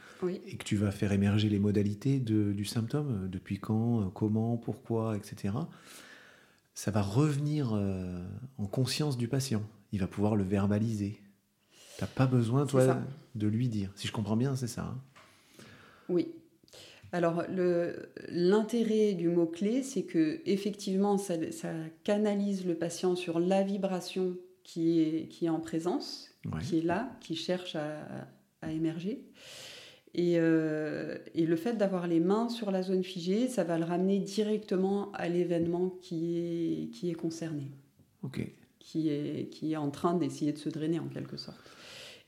et 0.46 0.56
que 0.56 0.64
tu 0.64 0.76
vas 0.76 0.92
faire 0.92 1.12
émerger 1.12 1.48
les 1.48 1.58
modalités 1.58 2.18
du 2.20 2.64
symptôme, 2.64 3.28
depuis 3.28 3.58
quand, 3.58 4.10
comment, 4.10 4.56
pourquoi, 4.56 5.16
etc., 5.16 5.54
ça 6.74 6.90
va 6.90 7.02
revenir 7.02 7.72
euh, 7.74 8.24
en 8.56 8.66
conscience 8.66 9.18
du 9.18 9.28
patient. 9.28 9.62
Il 9.92 10.00
va 10.00 10.06
pouvoir 10.06 10.36
le 10.36 10.44
verbaliser. 10.44 11.20
Tu 11.70 12.02
n'as 12.02 12.06
pas 12.06 12.26
besoin, 12.26 12.64
toi, 12.64 12.98
de 13.34 13.46
lui 13.46 13.68
dire. 13.68 13.92
Si 13.94 14.06
je 14.06 14.12
comprends 14.12 14.36
bien, 14.36 14.56
c'est 14.56 14.68
ça. 14.68 14.82
Hein. 14.82 15.64
oui. 16.08 16.28
Alors, 17.14 17.42
l'intérêt 18.30 19.12
du 19.12 19.28
mot-clé, 19.28 19.82
c'est 19.82 20.04
que 20.04 20.40
effectivement, 20.46 21.18
ça, 21.18 21.34
canalise 22.04 22.64
le 22.64 22.74
patient 22.74 23.16
sur 23.16 23.38
la 23.38 23.62
vibration 23.62 24.34
qui 24.64 25.00
est, 25.00 25.28
qui 25.28 25.44
est 25.44 25.50
en 25.50 25.60
présence, 25.60 26.31
qui 26.62 26.78
est 26.78 26.82
là, 26.82 27.10
qui 27.20 27.36
cherche 27.36 27.76
à, 27.76 28.70
émerger. 28.70 29.24
Et, 30.14 30.34
euh, 30.36 31.18
et, 31.34 31.46
le 31.46 31.56
fait 31.56 31.74
d'avoir 31.74 32.06
les 32.06 32.20
mains 32.20 32.48
sur 32.48 32.70
la 32.70 32.82
zone 32.82 33.02
figée, 33.02 33.48
ça 33.48 33.64
va 33.64 33.78
le 33.78 33.84
ramener 33.84 34.18
directement 34.18 35.10
à 35.12 35.28
l'événement 35.28 35.88
qui 36.02 36.38
est, 36.38 36.90
qui 36.90 37.10
est 37.10 37.14
concerné. 37.14 37.70
Qui, 38.78 39.08
est, 39.08 39.48
qui 39.50 39.72
est 39.72 39.76
en 39.76 39.90
train 39.90 40.14
d'essayer 40.14 40.52
de 40.52 40.58
se 40.58 40.68
drainer 40.68 41.00
en 41.00 41.08
quelque 41.08 41.36
sorte. 41.36 41.58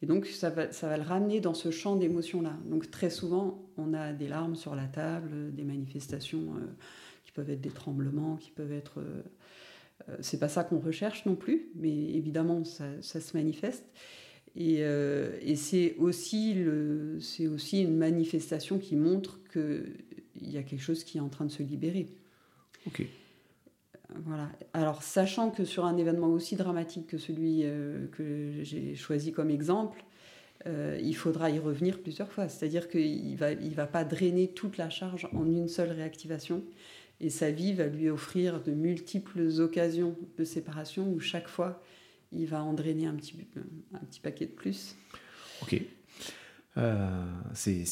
Et 0.02 0.06
donc 0.06 0.26
ça 0.26 0.50
va, 0.50 0.72
ça 0.72 0.88
va 0.88 0.96
le 0.96 1.02
ramener 1.02 1.40
dans 1.40 1.54
ce 1.54 1.70
champ 1.70 1.96
d'émotions-là. 1.96 2.54
Donc 2.66 2.90
très 2.90 3.10
souvent, 3.10 3.62
on 3.76 3.94
a 3.94 4.12
des 4.12 4.28
larmes 4.28 4.56
sur 4.56 4.74
la 4.74 4.86
table, 4.86 5.54
des 5.54 5.64
manifestations 5.64 6.56
euh, 6.56 6.66
qui 7.24 7.32
peuvent 7.32 7.50
être 7.50 7.60
des 7.60 7.70
tremblements, 7.70 8.36
qui 8.36 8.50
peuvent 8.50 8.72
être... 8.72 9.00
Euh, 9.00 9.22
c'est 10.20 10.38
pas 10.38 10.48
ça 10.48 10.64
qu'on 10.64 10.78
recherche 10.78 11.24
non 11.26 11.34
plus, 11.34 11.68
mais 11.76 11.90
évidemment, 11.90 12.64
ça, 12.64 13.00
se 13.00 13.36
manifeste. 13.36 13.84
Et, 14.56 14.82
euh, 14.82 15.38
c'est 15.56 15.94
aussi, 15.96 16.56
aussi 17.48 17.82
une 17.82 17.96
manifestation 17.96 18.78
qui 18.78 18.96
montre 18.96 19.40
qu'il 19.52 20.52
y 20.52 20.58
a 20.58 20.62
quelque 20.62 20.82
chose 20.82 21.04
qui 21.04 21.18
est 21.18 21.20
en 21.20 21.28
train 21.28 21.44
de 21.44 21.50
se 21.50 21.62
libérer. 21.62 22.08
Ok. 22.86 23.06
Voilà. 24.26 24.50
Alors, 24.74 25.02
sachant 25.02 25.50
que 25.50 25.64
sur 25.64 25.84
un 25.84 25.96
événement 25.96 26.28
aussi 26.28 26.54
dramatique 26.54 27.08
que 27.08 27.18
celui 27.18 27.62
euh, 27.64 28.06
que 28.12 28.62
j'ai 28.62 28.94
choisi 28.94 29.32
comme 29.32 29.50
exemple, 29.50 30.04
il 30.66 31.14
faudra 31.14 31.50
y 31.50 31.58
revenir 31.58 32.00
plusieurs 32.00 32.32
fois. 32.32 32.48
C'est-à-dire 32.48 32.88
qu'il 32.88 33.32
ne 33.32 33.36
va, 33.36 33.52
il 33.52 33.74
va 33.74 33.86
pas 33.86 34.02
drainer 34.02 34.48
toute 34.48 34.78
la 34.78 34.88
charge 34.88 35.28
en 35.34 35.44
une 35.44 35.68
seule 35.68 35.90
réactivation. 35.90 36.62
Et 37.20 37.30
sa 37.30 37.50
vie 37.50 37.72
va 37.72 37.86
lui 37.86 38.08
offrir 38.08 38.62
de 38.62 38.72
multiples 38.72 39.48
occasions 39.60 40.16
de 40.36 40.44
séparation 40.44 41.10
où 41.12 41.20
chaque 41.20 41.48
fois, 41.48 41.82
il 42.32 42.46
va 42.46 42.62
en 42.62 42.74
drainer 42.74 43.06
un 43.06 43.14
petit, 43.14 43.36
un 43.94 44.04
petit 44.04 44.20
paquet 44.20 44.46
de 44.46 44.52
plus. 44.52 44.96
Ok. 45.62 45.80
Euh, 46.76 47.24
c'est 47.54 47.84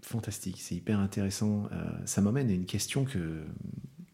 fantastique, 0.00 0.60
c'est 0.60 0.74
hyper 0.74 0.98
intéressant. 0.98 1.68
Euh, 1.72 1.90
ça 2.06 2.20
m'amène 2.22 2.50
à 2.50 2.54
une 2.54 2.66
question 2.66 3.04
que, 3.04 3.44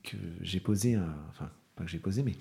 que 0.02 0.16
j'ai 0.40 0.60
posé, 0.60 0.94
un, 0.94 1.14
enfin, 1.30 1.50
pas 1.76 1.84
que 1.84 1.90
j'ai 1.90 1.98
posé, 1.98 2.22
mais 2.22 2.34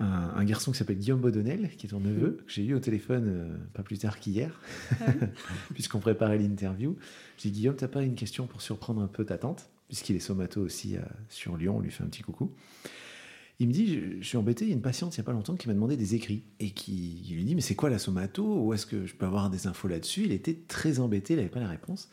un, 0.00 0.44
garçon 0.44 0.70
qui 0.70 0.78
s'appelle 0.78 0.98
Guillaume 0.98 1.20
Baudonnel, 1.20 1.70
qui 1.76 1.86
est 1.86 1.90
ton 1.90 2.00
neveu, 2.00 2.38
que 2.46 2.52
j'ai 2.52 2.64
eu 2.64 2.74
au 2.74 2.78
téléphone 2.78 3.24
euh, 3.26 3.56
pas 3.74 3.82
plus 3.82 3.98
tard 3.98 4.20
qu'hier, 4.20 4.60
ah 5.00 5.06
puisqu'on 5.74 5.98
préparait 5.98 6.38
l'interview. 6.38 6.96
J'ai 7.36 7.50
dit 7.50 7.60
Guillaume, 7.60 7.76
t'as 7.76 7.88
pas 7.88 8.02
une 8.02 8.14
question 8.14 8.46
pour 8.46 8.62
surprendre 8.62 9.02
un 9.02 9.08
peu 9.08 9.24
ta 9.24 9.38
tante, 9.38 9.68
puisqu'il 9.88 10.16
est 10.16 10.20
somato 10.20 10.60
aussi 10.60 10.96
euh, 10.96 11.00
sur 11.28 11.56
Lyon, 11.56 11.78
on 11.78 11.80
lui 11.80 11.90
fait 11.90 12.04
un 12.04 12.08
petit 12.08 12.22
coucou. 12.22 12.54
Il 13.60 13.66
me 13.66 13.72
dit, 13.72 14.00
je, 14.20 14.26
suis 14.26 14.36
embêté, 14.36 14.64
il 14.64 14.68
y 14.68 14.70
a 14.70 14.74
une 14.74 14.82
patiente 14.82 15.16
il 15.16 15.20
n'y 15.20 15.24
a 15.24 15.26
pas 15.26 15.32
longtemps 15.32 15.56
qui 15.56 15.66
m'a 15.66 15.74
demandé 15.74 15.96
des 15.96 16.14
écrits 16.14 16.44
et 16.60 16.70
qui 16.70 17.26
lui 17.30 17.44
dit, 17.44 17.56
mais 17.56 17.60
c'est 17.60 17.74
quoi 17.74 17.90
la 17.90 17.98
somato? 17.98 18.44
Où 18.44 18.72
est-ce 18.72 18.86
que 18.86 19.04
je 19.04 19.16
peux 19.16 19.26
avoir 19.26 19.50
des 19.50 19.66
infos 19.66 19.88
là-dessus? 19.88 20.22
Il 20.24 20.32
était 20.32 20.54
très 20.68 21.00
embêté, 21.00 21.34
il 21.34 21.38
n'avait 21.38 21.48
pas 21.48 21.58
la 21.58 21.68
réponse. 21.68 22.08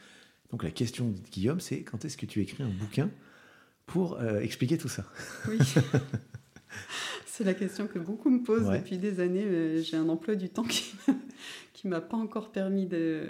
Donc 0.50 0.64
la 0.64 0.72
question 0.72 1.10
de 1.10 1.20
Guillaume, 1.32 1.60
c'est 1.60 1.84
quand 1.84 2.04
est-ce 2.04 2.18
que 2.18 2.26
tu 2.26 2.42
écris 2.42 2.64
un 2.64 2.70
bouquin 2.70 3.12
pour 3.86 4.20
euh, 4.20 4.40
expliquer 4.40 4.80
tout 4.80 4.88
ça? 4.88 5.06
Oui. 5.48 5.60
c'est 7.28 7.44
la 7.44 7.54
question 7.54 7.86
que 7.86 8.00
beaucoup 8.00 8.32
me 8.32 8.42
posent 8.42 8.70
depuis 8.72 8.98
des 8.98 9.20
années. 9.20 9.84
J'ai 9.84 9.98
un 9.98 10.10
emploi 10.10 10.36
du 10.36 10.50
temps 10.50 10.64
qui 10.64 10.96
ne 11.86 11.90
m'a 11.90 12.02
pas 12.02 12.18
encore 12.18 12.52
permis 12.52 12.88
de. 12.88 13.30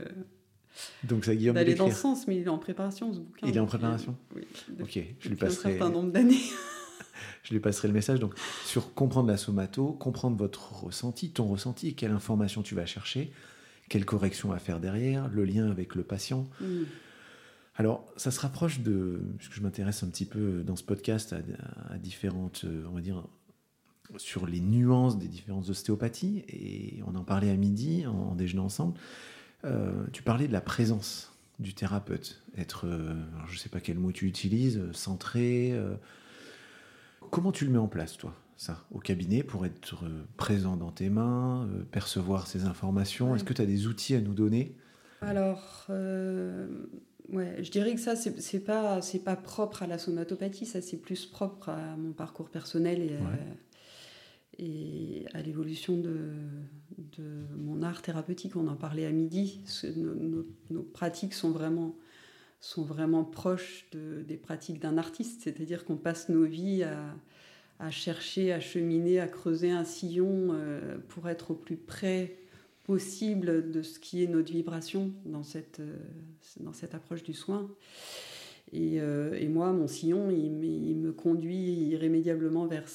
Donc 1.03 1.25
ça, 1.25 1.35
Guillaume 1.35 1.55
d'aller 1.55 1.75
dans 1.75 1.89
ce 1.89 1.95
sens, 1.95 2.27
mais 2.27 2.37
il 2.37 2.43
est 2.43 2.49
en 2.49 2.57
préparation 2.57 3.13
ce 3.13 3.19
bouquin. 3.19 3.47
Il 3.47 3.55
est 3.55 3.59
en 3.59 3.65
préparation. 3.65 4.15
Oui. 4.35 4.43
Ok, 4.81 4.99
je 5.19 5.29
lui 5.29 5.35
passerai. 5.35 5.69
Un 5.69 5.77
certain 5.77 5.89
nombre 5.89 6.11
d'années. 6.11 6.41
je 7.43 7.53
lui 7.53 7.59
passerai 7.59 7.87
le 7.87 7.93
message. 7.93 8.19
Donc, 8.19 8.35
sur 8.65 8.93
comprendre 8.93 9.27
la 9.27 9.37
somato, 9.37 9.91
comprendre 9.93 10.37
votre 10.37 10.83
ressenti, 10.83 11.31
ton 11.31 11.45
ressenti, 11.45 11.95
quelle 11.95 12.11
information 12.11 12.61
tu 12.61 12.75
vas 12.75 12.85
chercher, 12.85 13.31
quelle 13.89 14.05
correction 14.05 14.51
à 14.51 14.59
faire 14.59 14.79
derrière, 14.79 15.27
le 15.29 15.45
lien 15.45 15.69
avec 15.69 15.95
le 15.95 16.03
patient. 16.03 16.47
Mm. 16.61 16.83
Alors, 17.77 18.05
ça 18.15 18.31
se 18.31 18.39
rapproche 18.39 18.79
de, 18.79 19.21
puisque 19.37 19.53
je 19.53 19.61
m'intéresse 19.61 20.01
un 20.03 20.07
petit 20.07 20.25
peu 20.25 20.63
dans 20.63 20.75
ce 20.75 20.83
podcast 20.83 21.35
à, 21.89 21.97
différentes, 21.97 22.61
euh, 22.63 22.85
on 22.89 22.95
va 22.95 23.01
dire, 23.01 23.27
sur 24.17 24.45
les 24.45 24.61
nuances 24.61 25.17
des 25.17 25.27
différentes 25.27 25.69
ostéopathies, 25.69 26.45
et 26.47 27.01
on 27.05 27.15
en 27.15 27.23
parlait 27.23 27.49
à 27.49 27.55
midi 27.55 28.05
en, 28.05 28.35
déjeunant 28.35 28.65
ensemble. 28.65 28.97
Euh, 29.63 30.05
tu 30.11 30.21
parlais 30.21 30.47
de 30.47 30.53
la 30.53 30.61
présence 30.61 31.31
du 31.59 31.73
thérapeute, 31.73 32.43
être, 32.57 32.85
euh, 32.85 33.15
je 33.47 33.53
ne 33.53 33.57
sais 33.57 33.69
pas 33.69 33.79
quel 33.79 33.97
mot 33.97 34.11
tu 34.11 34.27
utilises, 34.27 34.81
centré, 34.91 35.73
Comment 37.31 37.51
tu 37.51 37.65
le 37.65 37.71
mets 37.71 37.77
en 37.77 37.87
place, 37.87 38.17
toi, 38.17 38.33
ça, 38.57 38.85
au 38.91 38.99
cabinet, 38.99 39.43
pour 39.43 39.65
être 39.65 40.05
euh, 40.05 40.23
présent 40.37 40.77
dans 40.77 40.91
tes 40.91 41.09
mains, 41.09 41.67
euh, 41.67 41.83
percevoir 41.83 42.47
ces 42.47 42.65
informations? 42.65 43.35
Est-ce 43.35 43.43
que 43.43 43.53
tu 43.53 43.61
as 43.61 43.65
des 43.65 43.87
outils 43.87 44.15
à 44.15 44.21
nous 44.21 44.33
donner? 44.33 44.75
Alors, 45.21 45.85
euh, 45.89 46.67
ouais, 47.29 47.57
je 47.61 47.71
dirais 47.71 47.93
que 47.95 47.99
ça, 47.99 48.15
c'est 48.15 48.59
pas, 48.59 48.99
pas 49.23 49.35
propre 49.35 49.83
à 49.83 49.87
la 49.87 49.97
somatopathie, 49.97 50.65
ça, 50.65 50.81
c'est 50.81 50.97
plus 50.97 51.25
propre 51.25 51.69
à 51.69 51.95
mon 51.97 52.11
parcours 52.11 52.49
personnel 52.49 53.01
et, 53.01 53.17
et 54.59 55.25
à 55.33 55.41
l'évolution 55.41 55.97
de, 55.97 56.19
mon 57.57 57.81
art 57.81 58.01
thérapeutique. 58.01 58.55
On 58.55 58.67
en 58.67 58.75
parlait 58.75 59.05
à 59.05 59.11
midi. 59.11 59.61
Nos, 60.69 60.83
pratiques 60.83 61.33
sont 61.33 61.51
vraiment 61.51 63.23
proches 63.23 63.85
de, 63.91 64.21
des 64.21 64.37
pratiques 64.37 64.79
d'un 64.79 64.97
artiste, 64.97 65.41
c'est-à-dire 65.43 65.85
qu'on 65.85 65.97
passe 65.97 66.29
nos 66.29 66.45
vies 66.45 66.83
à, 67.79 67.91
chercher, 67.91 68.53
à 68.53 68.59
cheminer, 68.59 69.19
à 69.19 69.27
creuser 69.27 69.71
un 69.71 69.83
sillon 69.83 70.49
euh, 70.51 70.97
pour 71.09 71.29
être 71.29 71.51
au 71.51 71.55
plus 71.55 71.77
près 71.77 72.37
possible 72.85 73.71
de 73.71 73.81
ce 73.81 73.99
qui 73.99 74.23
est 74.23 74.27
notre 74.27 74.51
vibration 74.51 75.11
dans 75.25 75.43
cette, 75.43 75.79
euh, 75.79 75.97
dans 76.59 76.73
cette 76.73 76.93
approche 76.93 77.23
du 77.23 77.33
soin. 77.33 77.69
Euh, 78.73 79.37
et, 79.39 79.47
moi, 79.47 79.71
mon 79.71 79.87
sillon, 79.87 80.31
il, 80.31 80.51
me 80.51 81.11
conduit 81.11 81.89
irrémédiablement 81.89 82.65
vers, 82.65 82.85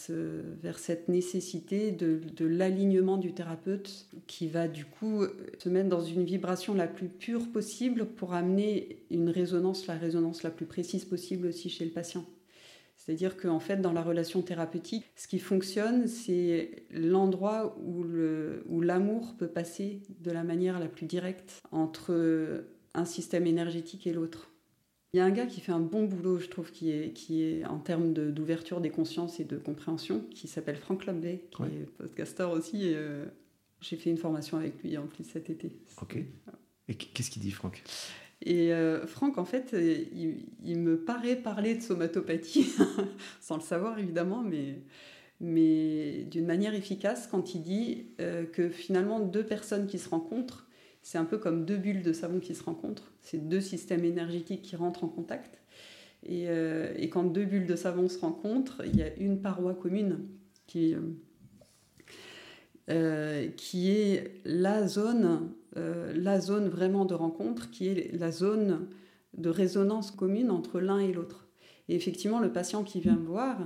vers 0.62 0.78
cette 0.78 1.08
nécessité 1.08 1.92
de, 1.92 2.20
l'alignement 2.44 3.16
du 3.16 3.32
thérapeute 3.32 4.06
qui 4.26 4.48
va 4.48 4.68
du 4.68 4.84
coup 4.84 5.24
se 5.58 5.68
mettre 5.68 5.88
dans 5.88 6.02
une 6.02 6.24
vibration 6.24 6.74
la 6.74 6.86
plus 6.86 7.08
pure 7.08 7.50
possible 7.50 8.06
pour 8.06 8.34
amener 8.34 9.04
une 9.10 9.30
résonance, 9.30 9.86
la 9.86 9.94
résonance 9.94 10.42
la 10.42 10.50
plus 10.50 10.66
précise 10.66 11.04
possible 11.04 11.46
aussi 11.46 11.70
chez 11.70 11.84
le 11.84 11.90
patient. 11.90 12.24
C'est-à-dire 12.96 13.36
qu'en 13.38 13.60
fait, 13.60 13.78
dans 13.78 13.92
la 13.92 14.02
relation 14.02 14.42
thérapeutique, 14.42 15.04
ce 15.16 15.26
qui 15.26 15.38
fonctionne, 15.38 16.06
c'est 16.06 16.84
l'endroit 16.90 17.78
où 17.82 18.80
l'amour 18.82 19.34
peut 19.38 19.48
passer 19.48 20.02
de 20.20 20.30
la 20.30 20.44
manière 20.44 20.78
la 20.78 20.86
plus 20.86 21.06
directe 21.06 21.62
entre 21.72 22.64
un 22.92 23.04
système 23.06 23.46
énergétique 23.46 24.06
et 24.06 24.12
l'autre. 24.12 24.50
Il 25.12 25.16
y 25.16 25.20
a 25.20 25.24
un 25.24 25.30
gars 25.30 25.46
qui 25.46 25.60
fait 25.60 25.72
un 25.72 25.80
bon 25.80 26.04
boulot, 26.04 26.38
je 26.38 26.46
trouve, 26.46 26.70
qui 26.70 26.92
est, 26.92 27.12
qui 27.12 27.42
est 27.42 27.64
en 27.64 27.78
termes 27.78 28.12
d'ouverture 28.12 28.80
des 28.80 28.90
consciences 28.90 29.40
et 29.40 29.44
de 29.44 29.56
compréhension, 29.56 30.24
qui 30.30 30.46
s'appelle 30.46 30.76
Franck 30.76 31.06
Lambay, 31.06 31.42
qui 31.50 31.62
est 31.64 31.86
podcaster 31.98 32.44
aussi. 32.44 32.86
Et, 32.86 32.94
euh, 32.94 33.24
j'ai 33.80 33.96
fait 33.96 34.10
une 34.10 34.18
formation 34.18 34.56
avec 34.58 34.80
lui 34.82 34.96
en 34.98 35.06
plus 35.06 35.24
cet 35.24 35.50
été. 35.50 35.72
Ok. 36.00 36.18
Et 36.86 36.94
qu'est-ce 36.94 37.30
qu'il 37.30 37.42
dit, 37.42 37.50
Franck? 37.50 37.82
Et 38.42 38.72
euh, 38.72 39.04
Franck, 39.06 39.38
en 39.38 39.44
fait, 39.44 39.74
euh, 39.74 40.04
il, 40.64 40.78
me 40.78 40.96
paraît 40.96 41.36
parler 41.36 41.74
de 41.74 41.82
somatopathie, 41.82 42.72
sans 43.40 43.56
le 43.56 43.62
savoir 43.62 43.98
évidemment, 43.98 44.42
mais, 44.42 44.76
mais 45.40 46.22
d'une 46.30 46.46
manière 46.46 46.74
efficace 46.74 47.26
quand 47.28 47.56
il 47.56 47.62
dit 47.62 48.06
que 48.52 48.68
finalement 48.68 49.18
deux 49.18 49.44
personnes 49.44 49.88
qui 49.88 49.98
se 49.98 50.08
rencontrent 50.08 50.69
c'est 51.02 51.18
un 51.18 51.24
peu 51.24 51.38
comme 51.38 51.64
deux 51.64 51.76
bulles 51.76 52.02
de 52.02 52.12
savon 52.12 52.40
qui 52.40 52.54
se 52.54 52.62
rencontrent. 52.62 53.12
C'est 53.20 53.48
deux 53.48 53.60
systèmes 53.60 54.04
énergétiques 54.04 54.62
qui 54.62 54.76
rentrent 54.76 55.04
en 55.04 55.08
contact. 55.08 55.60
Euh, 56.28 56.92
et, 56.96 57.08
quand 57.08 57.24
deux 57.24 57.44
bulles 57.44 57.66
de 57.66 57.76
savon 57.76 58.08
se 58.08 58.18
rencontrent, 58.18 58.82
il 58.84 58.96
y 58.96 59.02
a 59.02 59.14
une 59.16 59.40
paroi 59.40 59.74
commune 59.74 60.26
qui, 60.66 60.94
euh, 60.94 61.00
euh, 62.90 63.48
qui 63.48 63.90
est 63.90 64.40
la 64.44 64.86
zone, 64.86 65.52
la 65.74 66.40
zone 66.40 66.68
vraiment 66.68 67.04
de 67.04 67.14
rencontre, 67.14 67.70
qui 67.70 67.88
est 67.88 68.12
la 68.18 68.32
zone 68.32 68.88
de 69.34 69.48
résonance 69.48 70.10
commune 70.10 70.50
entre 70.50 70.80
l'un 70.80 70.98
et 70.98 71.12
l'autre. 71.12 71.46
Et 71.88 71.94
effectivement, 71.94 72.40
le 72.40 72.52
patient 72.52 72.82
qui 72.82 73.00
vient 73.00 73.16
me 73.16 73.24
voir, 73.24 73.56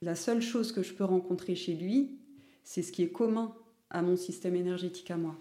la 0.00 0.14
seule 0.14 0.40
chose 0.40 0.72
que 0.72 0.82
je 0.82 0.94
peux 0.94 1.04
rencontrer 1.04 1.54
chez 1.54 1.74
lui, 1.74 2.18
c'est 2.64 2.82
ce 2.82 2.92
qui 2.92 3.02
est 3.02 3.10
commun 3.10 3.54
à 3.90 4.00
mon 4.00 4.16
système 4.16 4.54
énergétique 4.54 5.10
à 5.10 5.16
moi. 5.16 5.36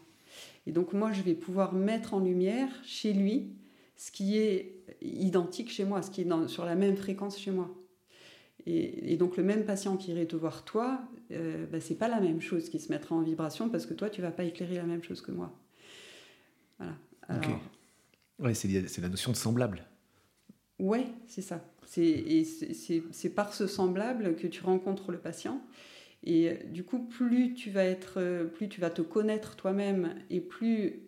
Et 0.67 0.71
donc 0.71 0.93
moi, 0.93 1.11
je 1.11 1.21
vais 1.21 1.33
pouvoir 1.33 1.73
mettre 1.73 2.13
en 2.13 2.19
lumière 2.19 2.69
chez 2.83 3.13
lui 3.13 3.53
ce 3.95 4.11
qui 4.11 4.37
est 4.37 4.75
identique 5.01 5.69
chez 5.71 5.83
moi, 5.83 6.01
ce 6.01 6.09
qui 6.09 6.21
est 6.21 6.47
sur 6.47 6.65
la 6.65 6.75
même 6.75 6.95
fréquence 6.95 7.37
chez 7.37 7.51
moi. 7.51 7.69
Et, 8.65 9.17
donc 9.17 9.37
le 9.37 9.43
même 9.43 9.65
patient 9.65 9.97
qui 9.97 10.11
irait 10.11 10.25
te 10.25 10.35
voir 10.35 10.63
toi, 10.63 11.01
euh, 11.31 11.65
bah, 11.65 11.79
c'est 11.79 11.95
pas 11.95 12.07
la 12.07 12.19
même 12.19 12.41
chose 12.41 12.69
qui 12.69 12.79
se 12.79 12.91
mettra 12.91 13.15
en 13.15 13.21
vibration 13.21 13.69
parce 13.69 13.85
que 13.85 13.93
toi, 13.93 14.09
tu 14.09 14.21
vas 14.21 14.31
pas 14.31 14.43
éclairer 14.43 14.75
la 14.75 14.83
même 14.83 15.03
chose 15.03 15.21
que 15.21 15.31
moi. 15.31 15.51
Voilà. 16.77 16.95
Alors, 17.27 17.59
Ouais, 18.39 18.53
c'est 18.53 19.01
la 19.01 19.09
notion 19.09 19.31
de 19.31 19.37
semblable. 19.37 19.85
Ouais, 20.79 21.05
c'est 21.27 21.41
ça. 21.41 21.61
C'est 21.85 23.29
par 23.35 23.53
ce 23.53 23.67
semblable 23.67 24.35
que 24.35 24.47
tu 24.47 24.63
rencontres 24.63 25.11
le 25.11 25.17
patient. 25.17 25.61
Et 26.23 26.49
euh, 26.49 26.53
du 26.65 26.83
coup, 26.83 26.99
plus 26.99 27.53
tu 27.53 27.69
vas 27.69 27.83
être, 27.83 28.15
euh, 28.17 28.45
plus 28.45 28.69
tu 28.69 28.81
vas 28.81 28.89
te 28.89 29.01
connaître 29.01 29.55
toi-même 29.55 30.15
et 30.29 30.41
plus 30.41 31.01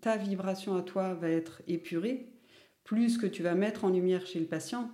ta 0.00 0.16
vibration 0.16 0.76
à 0.76 0.82
toi 0.82 1.14
va 1.14 1.28
être 1.28 1.62
épurée, 1.68 2.26
plus 2.84 3.10
ce 3.10 3.18
que 3.18 3.26
tu 3.26 3.42
vas 3.42 3.54
mettre 3.54 3.84
en 3.84 3.90
lumière 3.90 4.26
chez 4.26 4.38
le 4.38 4.46
patient 4.46 4.90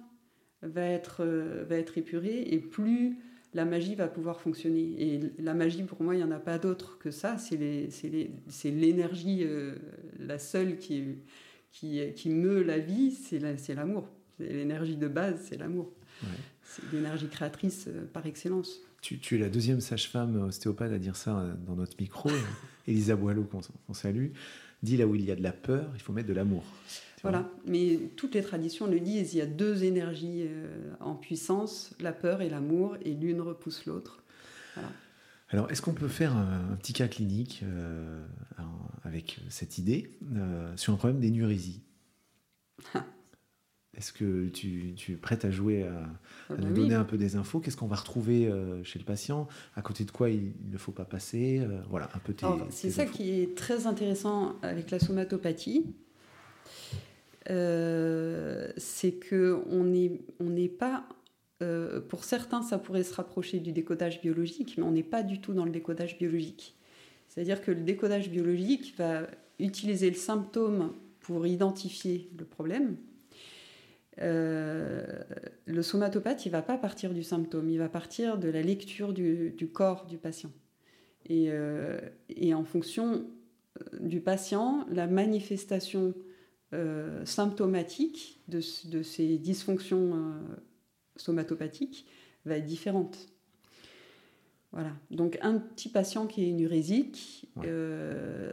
va 0.62 0.84
être, 0.84 1.18
euh, 1.20 1.64
va 1.68 1.76
être 1.76 1.98
épuré 1.98 2.42
et 2.50 2.58
plus 2.58 3.18
la 3.54 3.64
magie 3.64 3.94
va 3.94 4.08
pouvoir 4.08 4.40
fonctionner. 4.40 4.94
Et 4.98 5.20
la 5.38 5.52
magie, 5.52 5.82
pour 5.82 6.02
moi, 6.02 6.14
il 6.14 6.18
n'y 6.18 6.24
en 6.24 6.30
a 6.30 6.38
pas 6.38 6.58
d'autre 6.58 6.98
que 6.98 7.10
ça. 7.10 7.36
C'est 7.36 7.58
l'énergie, 8.64 9.46
la 10.18 10.38
seule 10.38 10.78
qui, 10.78 11.18
qui, 11.70 12.00
qui 12.14 12.30
meut 12.30 12.62
la 12.62 12.78
vie, 12.78 13.10
c'est 13.10 13.74
l'amour. 13.74 14.08
l'énergie 14.38 14.96
de 14.96 15.06
base, 15.06 15.38
c'est 15.50 15.58
l'amour. 15.58 15.92
C'est 16.62 16.90
l'énergie 16.94 17.28
créatrice 17.28 17.90
par 18.14 18.24
excellence. 18.24 18.80
Tu, 19.02 19.34
es 19.34 19.38
la 19.38 19.48
deuxième 19.48 19.80
sage-femme 19.80 20.44
ostéopathe 20.44 20.92
à 20.92 20.98
dire 20.98 21.16
ça 21.16 21.36
euh, 21.36 21.54
dans 21.66 21.74
notre 21.74 21.96
micro. 22.00 22.30
Elisa 22.86 23.16
Boileau, 23.16 23.42
qu'on 23.42 23.94
salue, 23.94 24.28
dit 24.84 24.96
là 24.96 25.08
où 25.08 25.16
il 25.16 25.24
y 25.24 25.32
a 25.32 25.36
de 25.36 25.42
la 25.42 25.52
peur, 25.52 25.90
il 25.94 26.00
faut 26.00 26.12
mettre 26.12 26.28
de 26.28 26.32
l'amour. 26.32 26.62
Voilà, 27.22 27.48
mais 27.66 27.98
toutes 28.16 28.34
les 28.34 28.42
traditions 28.42 28.86
le 28.86 29.00
disent, 29.00 29.34
il 29.34 29.38
y 29.38 29.40
a 29.40 29.46
deux 29.46 29.84
énergies 29.84 30.44
euh, 30.46 30.92
en 31.00 31.14
puissance, 31.14 31.94
la 32.00 32.12
peur 32.12 32.42
et 32.42 32.48
l'amour, 32.48 32.96
et 33.04 33.12
l'une 33.14 33.40
repousse 33.40 33.86
l'autre. 33.86 34.22
Alors, 35.50 35.70
est-ce 35.70 35.82
qu'on 35.82 35.92
peut 35.92 36.08
faire 36.08 36.34
un, 36.34 36.76
petit 36.80 36.92
cas 36.92 37.08
clinique 37.08 37.60
euh, 37.62 38.24
avec 39.04 39.38
cette 39.50 39.78
idée 39.78 40.10
sur 40.76 40.94
un 40.94 40.96
problème 40.96 41.20
d'énurésie? 41.20 41.82
Est-ce 43.96 44.12
que 44.12 44.48
tu, 44.48 44.94
es 45.08 45.12
prête 45.16 45.44
à 45.44 45.50
jouer, 45.50 45.82
à, 45.82 46.08
ah 46.48 46.54
nous 46.56 46.68
bah 46.68 46.72
donner 46.72 46.94
un 46.94 47.04
peu 47.04 47.18
des 47.18 47.36
infos? 47.36 47.60
Qu'est-ce 47.60 47.76
qu'on 47.76 47.86
va 47.86 47.96
retrouver 47.96 48.46
euh, 48.46 48.82
chez 48.84 48.98
le 48.98 49.04
patient? 49.04 49.48
À 49.76 49.82
côté 49.82 50.04
de 50.04 50.10
quoi 50.10 50.30
il 50.30 50.54
ne 50.70 50.78
faut 50.78 50.92
pas 50.92 51.04
passer? 51.04 51.60
Euh, 51.60 51.82
Voilà, 51.90 52.08
un 52.14 52.18
peu 52.18 52.32
tes. 52.32 52.46
C'est 52.70 52.90
ça 52.90 53.04
qui 53.04 53.40
est 53.40 53.54
très 53.54 53.86
intéressant 53.86 54.56
avec 54.62 54.90
la 54.90 54.98
somatopathie. 54.98 55.84
Euh, 57.50 58.72
c'est 58.78 59.18
qu'on 59.28 59.84
n'est 59.84 60.20
on 60.40 60.50
n'est 60.50 60.68
pas 60.68 61.06
pour 62.08 62.24
certains, 62.24 62.60
ça 62.60 62.76
pourrait 62.76 63.04
se 63.04 63.14
rapprocher 63.14 63.60
du 63.60 63.70
décodage 63.70 64.20
biologique, 64.20 64.74
mais 64.78 64.82
on 64.82 64.90
n'est 64.90 65.04
pas 65.04 65.22
du 65.22 65.40
tout 65.40 65.52
dans 65.52 65.64
le 65.64 65.70
décodage 65.70 66.18
biologique. 66.18 66.74
C'est-à-dire 67.28 67.62
que 67.62 67.70
le 67.70 67.82
décodage 67.82 68.30
biologique 68.30 68.94
va 68.98 69.28
utiliser 69.60 70.10
le 70.10 70.16
symptôme 70.16 70.92
pour 71.20 71.46
identifier 71.46 72.28
le 72.36 72.44
problème. 72.44 72.96
Euh, 74.20 75.04
le 75.64 75.82
somatopathe, 75.82 76.44
ne 76.44 76.50
va 76.50 76.62
pas 76.62 76.76
partir 76.76 77.14
du 77.14 77.22
symptôme, 77.22 77.70
il 77.70 77.78
va 77.78 77.88
partir 77.88 78.38
de 78.38 78.48
la 78.48 78.62
lecture 78.62 79.12
du, 79.12 79.70
corps 79.72 80.06
du 80.06 80.18
patient. 80.18 80.50
Et, 81.26 81.46
euh, 81.50 81.98
en 82.52 82.64
fonction 82.64 83.24
euh, 83.80 83.98
du 84.00 84.20
patient, 84.20 84.86
la 84.90 85.06
manifestation 85.06 86.14
symptomatique 87.26 88.40
de, 88.48 88.62
de, 88.88 89.02
ces 89.02 89.36
dysfonctions 89.36 90.32
somatopathiques 91.16 92.06
va 92.46 92.56
être 92.56 92.64
différente. 92.64 93.28
Voilà. 94.72 94.92
Donc 95.10 95.38
un 95.42 95.58
petit 95.58 95.90
patient 95.90 96.26
qui 96.26 96.44
est 96.44 96.48
unurésique, 96.48 97.46
euh, 97.62 98.50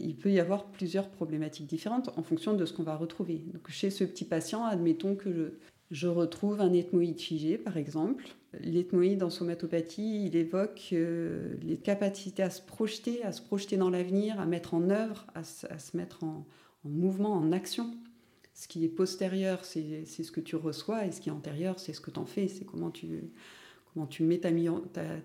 il 0.00 0.16
peut 0.16 0.32
y 0.32 0.40
avoir 0.40 0.66
plusieurs 0.66 1.08
problématiques 1.08 1.66
différentes 1.66 2.10
en 2.16 2.22
fonction 2.24 2.54
de 2.54 2.64
ce 2.64 2.72
qu'on 2.72 2.82
va 2.82 2.96
retrouver. 2.96 3.44
Donc 3.52 3.70
chez 3.70 3.90
ce 3.90 4.02
petit 4.02 4.24
patient, 4.24 4.64
admettons 4.64 5.14
que 5.14 5.54
je, 5.90 6.08
retrouve 6.08 6.60
un 6.60 6.72
ethmoïde 6.72 7.20
figé, 7.20 7.56
par 7.56 7.76
exemple. 7.76 8.24
L'ethmoïde 8.60 9.22
en 9.22 9.30
somatopathie, 9.30 10.26
il 10.26 10.34
évoque 10.34 10.88
euh, 10.92 11.54
les 11.62 11.76
capacités 11.76 12.42
à 12.42 12.50
se 12.50 12.62
projeter, 12.62 13.22
à 13.22 13.30
se 13.30 13.40
projeter 13.40 13.76
dans 13.76 13.90
l'avenir, 13.90 14.40
à 14.40 14.46
mettre 14.46 14.74
en 14.74 14.90
œuvre, 14.90 15.24
à, 15.36 15.44
se 15.44 15.96
mettre 15.96 16.24
en, 16.24 16.46
en, 16.84 16.88
mouvement, 16.88 17.32
en 17.34 17.52
action. 17.52 17.92
Ce 18.54 18.66
qui 18.66 18.84
est 18.84 18.88
postérieur, 18.88 19.64
c'est 19.64 20.04
ce 20.04 20.32
que 20.32 20.40
tu 20.40 20.56
reçois, 20.56 21.06
et 21.06 21.12
ce 21.12 21.20
qui 21.20 21.28
est 21.28 21.32
antérieur, 21.32 21.78
c'est 21.78 21.92
ce 21.92 22.00
que 22.00 22.10
tu 22.10 22.18
en 22.18 22.26
fais, 22.26 22.48
c'est 22.48 22.64
comment 22.64 22.90
tu 22.90 23.30
comment 23.92 24.06
tu 24.06 24.22
mets 24.22 24.38
ta, 24.38 24.50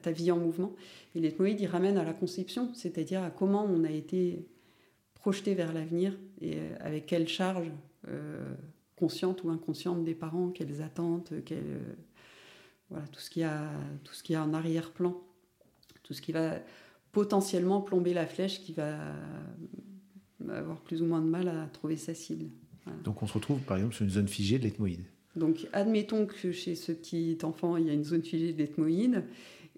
ta, 0.02 0.12
vie 0.12 0.32
en 0.32 0.38
mouvement. 0.38 0.74
Et 1.16 1.20
l'ethmoïde, 1.20 1.60
il 1.60 1.68
ramène 1.68 1.98
à 1.98 2.04
la 2.04 2.14
conception, 2.14 2.74
c'est-à-dire 2.74 3.24
à 3.24 3.30
comment 3.30 3.66
on 3.66 3.84
a 3.84 3.92
été 3.92 4.46
projeté 5.14 5.56
vers 5.56 5.74
l'avenir 5.74 6.14
et 6.40 6.58
euh, 6.58 6.76
avec 6.82 7.08
quelle 7.08 7.28
charge 7.28 7.72
euh, 8.08 8.54
consciente 8.96 9.44
ou 9.44 9.50
inconsciente 9.50 10.04
des 10.04 10.14
parents, 10.14 10.50
quelles 10.50 10.82
attentes, 10.82 11.32
euh, 11.32 11.80
voilà, 12.90 13.08
tout 13.08 13.20
ce 13.20 13.30
qu'il 13.30 13.42
y 13.42 13.46
a, 13.46 13.72
tout 14.04 14.14
ce 14.14 14.22
qui 14.22 14.36
a 14.36 14.44
en 14.44 14.54
arrière-plan, 14.54 15.20
tout 16.04 16.14
ce 16.14 16.22
qui 16.22 16.32
va 16.32 16.60
potentiellement 17.12 17.82
plomber 17.82 18.14
la 18.14 18.28
flèche 18.28 18.62
qui 18.62 18.74
va 18.74 18.98
avoir 20.48 20.80
plus 20.82 21.02
ou 21.02 21.06
moins 21.06 21.22
de 21.22 21.28
mal 21.28 21.48
à 21.48 21.66
trouver 21.68 21.98
sa 21.98 22.14
cible. 22.14 22.46
Donc 23.04 23.24
on 23.24 23.28
se 23.28 23.34
retrouve 23.34 23.62
par 23.62 23.78
exemple 23.78 23.96
sur 23.96 24.04
une 24.04 24.12
zone 24.12 24.28
figée 24.28 24.60
de 24.60 24.64
l'ethmoïde. 24.64 25.06
Donc, 25.36 25.68
admettons 25.74 26.26
que 26.26 26.52
chez 26.52 26.76
ce 26.76 26.92
petit 26.92 27.38
enfant, 27.44 27.78
il 27.78 27.88
y 27.88 27.90
a 27.90 27.94
une 27.94 28.04
zone 28.04 28.24
figée 28.24 28.54
d'ethmoïde 28.54 29.24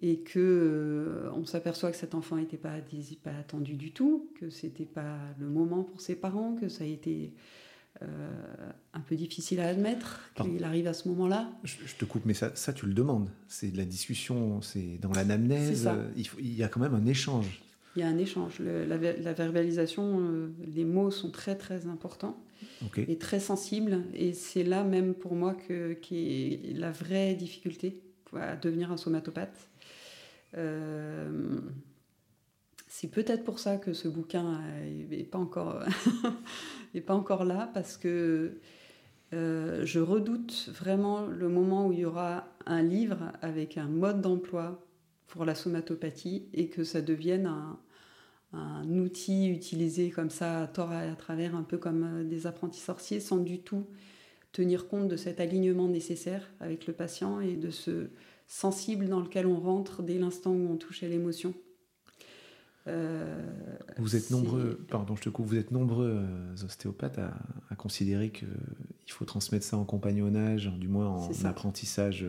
et 0.02 0.20
que 0.20 0.40
euh, 0.40 1.32
on 1.34 1.46
s'aperçoit 1.46 1.92
que 1.92 1.98
cet 1.98 2.14
enfant 2.14 2.36
n'était 2.36 2.58
pas, 2.58 2.76
pas 3.24 3.32
attendu 3.40 3.74
du 3.74 3.92
tout, 3.92 4.30
que 4.40 4.50
c'était 4.50 4.86
pas 4.86 5.18
le 5.40 5.48
moment 5.48 5.84
pour 5.84 6.02
ses 6.02 6.16
parents, 6.16 6.56
que 6.56 6.70
ça 6.70 6.84
a 6.84 6.88
été 6.88 7.34
euh, 8.04 8.06
un 8.94 9.00
peu 9.00 9.16
difficile 9.16 9.60
à 9.60 9.68
admettre 9.70 10.32
qu'il 10.36 10.64
arrive 10.64 10.86
à 10.86 10.94
ce 10.94 11.08
moment-là. 11.10 11.50
Je, 11.64 11.96
te 11.98 12.06
coupe, 12.06 12.26
mais 12.26 12.36
ça, 12.36 12.52
ça 12.56 12.74
tu 12.74 12.86
le 12.86 12.94
demandes. 12.94 13.30
C'est 13.48 13.72
de 13.72 13.78
la 13.78 13.86
discussion, 13.86 14.62
c'est 14.62 15.00
dans 15.02 15.12
l'anamnèse. 15.12 15.90
Il, 16.16 16.28
il, 16.40 16.56
y 16.56 16.64
a 16.64 16.68
quand 16.68 16.80
même 16.80 16.94
un 16.94 17.08
échange. 17.08 17.64
Il 17.96 18.02
y 18.02 18.04
a 18.04 18.08
un 18.08 18.18
échange. 18.20 18.60
la, 18.60 18.86
la, 18.86 19.34
verbalisation, 19.34 20.20
euh, 20.20 20.52
les 20.68 20.86
mots 20.86 21.10
sont 21.10 21.32
très 21.32 21.56
très 21.56 21.88
importants 21.88 22.38
et 22.96 23.18
très 23.18 23.40
sensible. 23.40 24.04
Et 24.14 24.34
c'est 24.34 24.64
là 24.64 24.84
même 24.84 25.14
pour 25.14 25.36
moi 25.36 25.54
que, 25.54 25.98
la 26.74 26.92
vraie 26.92 27.36
difficulté 27.36 28.02
à 28.34 28.56
devenir 28.56 28.92
un 28.92 28.98
somatopathe. 28.98 29.70
Euh, 30.56 31.60
c'est 32.88 33.10
peut-être 33.10 33.44
pour 33.44 33.60
ça 33.60 33.78
que 33.78 33.94
ce 33.94 34.08
bouquin 34.08 34.62
n'est 35.10 35.24
pas, 35.24 35.38
encore 35.38 35.84
pas 37.06 37.14
encore 37.14 37.46
là, 37.46 37.70
parce 37.74 37.98
que 37.98 38.60
euh, 39.34 39.86
je 39.86 40.00
redoute 40.00 40.70
vraiment 40.74 41.26
le 41.26 41.50
moment 41.50 41.88
où 41.88 41.92
il 41.92 42.00
y 42.00 42.06
aura 42.06 42.48
un 42.66 42.82
livre 42.82 43.32
avec 43.42 43.78
un 43.78 43.88
mode 43.88 44.22
d'emploi 44.22 44.84
pour 45.28 45.44
la 45.44 45.54
somatopathie 45.54 46.48
et 46.54 46.70
que 46.70 46.84
ça 46.84 47.02
devienne 47.02 47.46
un, 47.46 47.78
un 48.54 48.88
outil 48.98 49.50
utilisé 49.50 50.10
comme 50.10 50.30
ça 50.30 50.62
à 50.62 50.68
tort 50.68 50.94
et 50.94 51.10
à 51.10 51.16
travers, 51.16 51.56
un 51.56 51.64
peu 51.64 51.78
comme 51.78 52.04
euh, 52.04 52.24
des 52.24 52.48
apprentis 52.48 52.80
sorciers, 52.80 53.20
sans 53.20 53.38
du 53.38 53.60
tout 53.60 53.86
tenir 54.54 54.88
compte 54.88 55.08
de 55.08 55.18
cet 55.18 55.40
alignement 55.40 55.88
nécessaire 55.88 56.50
avec 56.60 56.88
le 56.88 56.94
patient 56.94 57.42
et 57.42 57.56
de 57.56 57.70
ce 57.70 58.10
sensible 58.48 59.10
dans 59.10 59.20
lequel 59.20 59.46
on 59.46 59.60
rentre 59.60 60.02
dès 60.02 60.18
l'instant 60.18 60.52
où 60.52 60.72
on 60.72 60.78
touche 60.78 61.04
à 61.04 61.08
l'émotion. 61.08 61.54
Euh, 62.88 63.46
vous 63.98 64.16
êtes 64.16 64.32
nombreux, 64.32 64.80
pardon, 64.88 65.18
je 65.18 65.24
te 65.24 65.30
coupe, 65.30 65.46
vous 65.46 65.58
êtes 65.58 65.72
nombreux 65.72 66.24
euh, 66.24 66.66
ostéopathes 66.66 67.20
à, 67.20 67.76
considérer 67.76 68.30
qu'il 68.32 68.48
faut 69.10 69.26
transmettre 69.26 69.66
ça 69.66 69.78
en 69.78 69.84
compagnonnage, 69.84 70.72
du 70.80 70.88
moins 70.88 71.10
en 71.10 71.46
apprentissage 71.46 72.26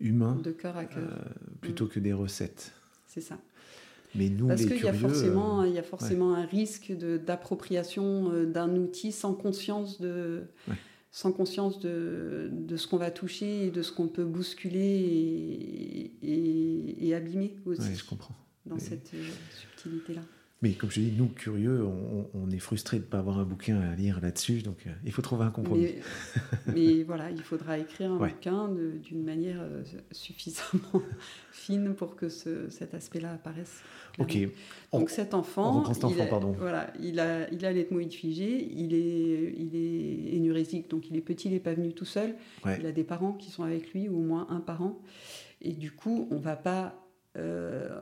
humain, 0.00 0.36
de 0.42 0.50
cœur 0.50 0.78
à 0.78 0.86
cœur, 0.86 1.18
plutôt 1.60 1.84
mm. 1.84 1.88
que 1.88 2.00
des 2.00 2.14
recettes. 2.14 2.72
C'est 3.06 3.20
ça. 3.20 3.38
Mais 4.14 4.28
nous, 4.28 4.46
Parce 4.46 4.64
qu'il 4.64 4.82
y, 4.82 4.88
a 4.88 4.92
forcément, 4.92 5.62
euh, 5.62 5.68
il 5.68 5.74
y 5.74 5.78
a 5.78 5.82
forcément 5.82 6.34
un 6.34 6.46
risque 6.46 6.92
d'appropriation 6.92 8.30
euh, 8.32 8.46
d'un 8.46 8.76
outil 8.76 9.12
sans 9.12 9.34
conscience 9.34 10.00
de, 10.00 10.44
sans 11.10 11.32
conscience 11.32 11.80
de, 11.80 12.48
de 12.52 12.76
ce 12.76 12.86
qu'on 12.86 12.96
va 12.96 13.10
toucher 13.10 13.66
et 13.66 13.70
de 13.70 13.82
ce 13.82 13.92
qu'on 13.92 14.08
peut 14.08 14.24
bousculer 14.24 16.10
et, 16.22 17.08
et, 17.08 17.14
abîmer 17.14 17.56
aussi. 17.66 17.94
je 17.94 18.04
comprends. 18.04 18.34
Dans 18.66 18.78
cette 18.78 19.12
euh, 19.14 19.28
subtilité-là. 19.60 20.22
Mais 20.62 20.72
comme 20.72 20.90
je 20.90 21.00
dis, 21.00 21.12
nous, 21.12 21.28
curieux, 21.28 21.84
on, 22.32 22.50
est 22.50 22.58
frustrés 22.58 22.98
de 22.98 23.02
ne 23.04 23.08
pas 23.08 23.18
avoir 23.18 23.38
un 23.38 23.44
bouquin 23.44 23.80
à 23.80 23.94
lire 23.94 24.20
là-dessus, 24.22 24.62
donc 24.62 24.86
euh, 24.86 24.90
il 25.04 25.12
faut 25.12 25.20
trouver 25.20 25.44
un 25.44 25.50
compromis. 25.50 25.88
Mais, 26.74 27.02
voilà, 27.06 27.30
il 27.30 27.42
faudra 27.42 27.76
écrire 27.76 28.12
un 28.12 28.16
bouquin 28.16 28.70
d'une 29.02 29.24
manière 29.24 29.60
euh, 29.60 29.82
suffisamment 30.10 31.02
fine 31.52 31.94
pour 31.94 32.16
que 32.16 32.30
cet 32.30 32.94
aspect-là 32.94 33.32
apparaisse. 33.32 33.82
Ok. 34.18 34.38
Donc 34.92 35.10
cet 35.10 35.34
enfant, 35.34 35.84
il, 36.10 36.20
a, 36.20 36.26
pardon. 36.26 36.52
Voilà, 36.52 36.90
il 36.98 37.20
a, 37.20 37.50
il 37.50 37.66
a 37.66 37.72
l'ethmoïde 37.72 38.14
figé, 38.14 38.66
il 38.74 38.94
est, 38.94 39.54
il 39.58 39.74
est 39.74 40.36
énurésique, 40.36 40.88
donc 40.88 41.10
il 41.10 41.16
est 41.16 41.20
petit, 41.20 41.48
il 41.48 41.52
n'est 41.52 41.60
pas 41.60 41.74
venu 41.74 41.92
tout 41.92 42.04
seul. 42.04 42.36
Il 42.78 42.86
a 42.86 42.92
des 42.92 43.04
parents 43.04 43.32
qui 43.32 43.50
sont 43.50 43.64
avec 43.64 43.92
lui, 43.92 44.08
ou 44.08 44.18
au 44.18 44.22
moins 44.22 44.46
un 44.48 44.60
parent. 44.60 44.98
Et 45.60 45.72
du 45.72 45.90
coup, 45.90 46.28
on 46.30 46.36
ne 46.36 46.40
va 46.40 46.56
pas... 46.56 47.00
Euh, 47.36 48.00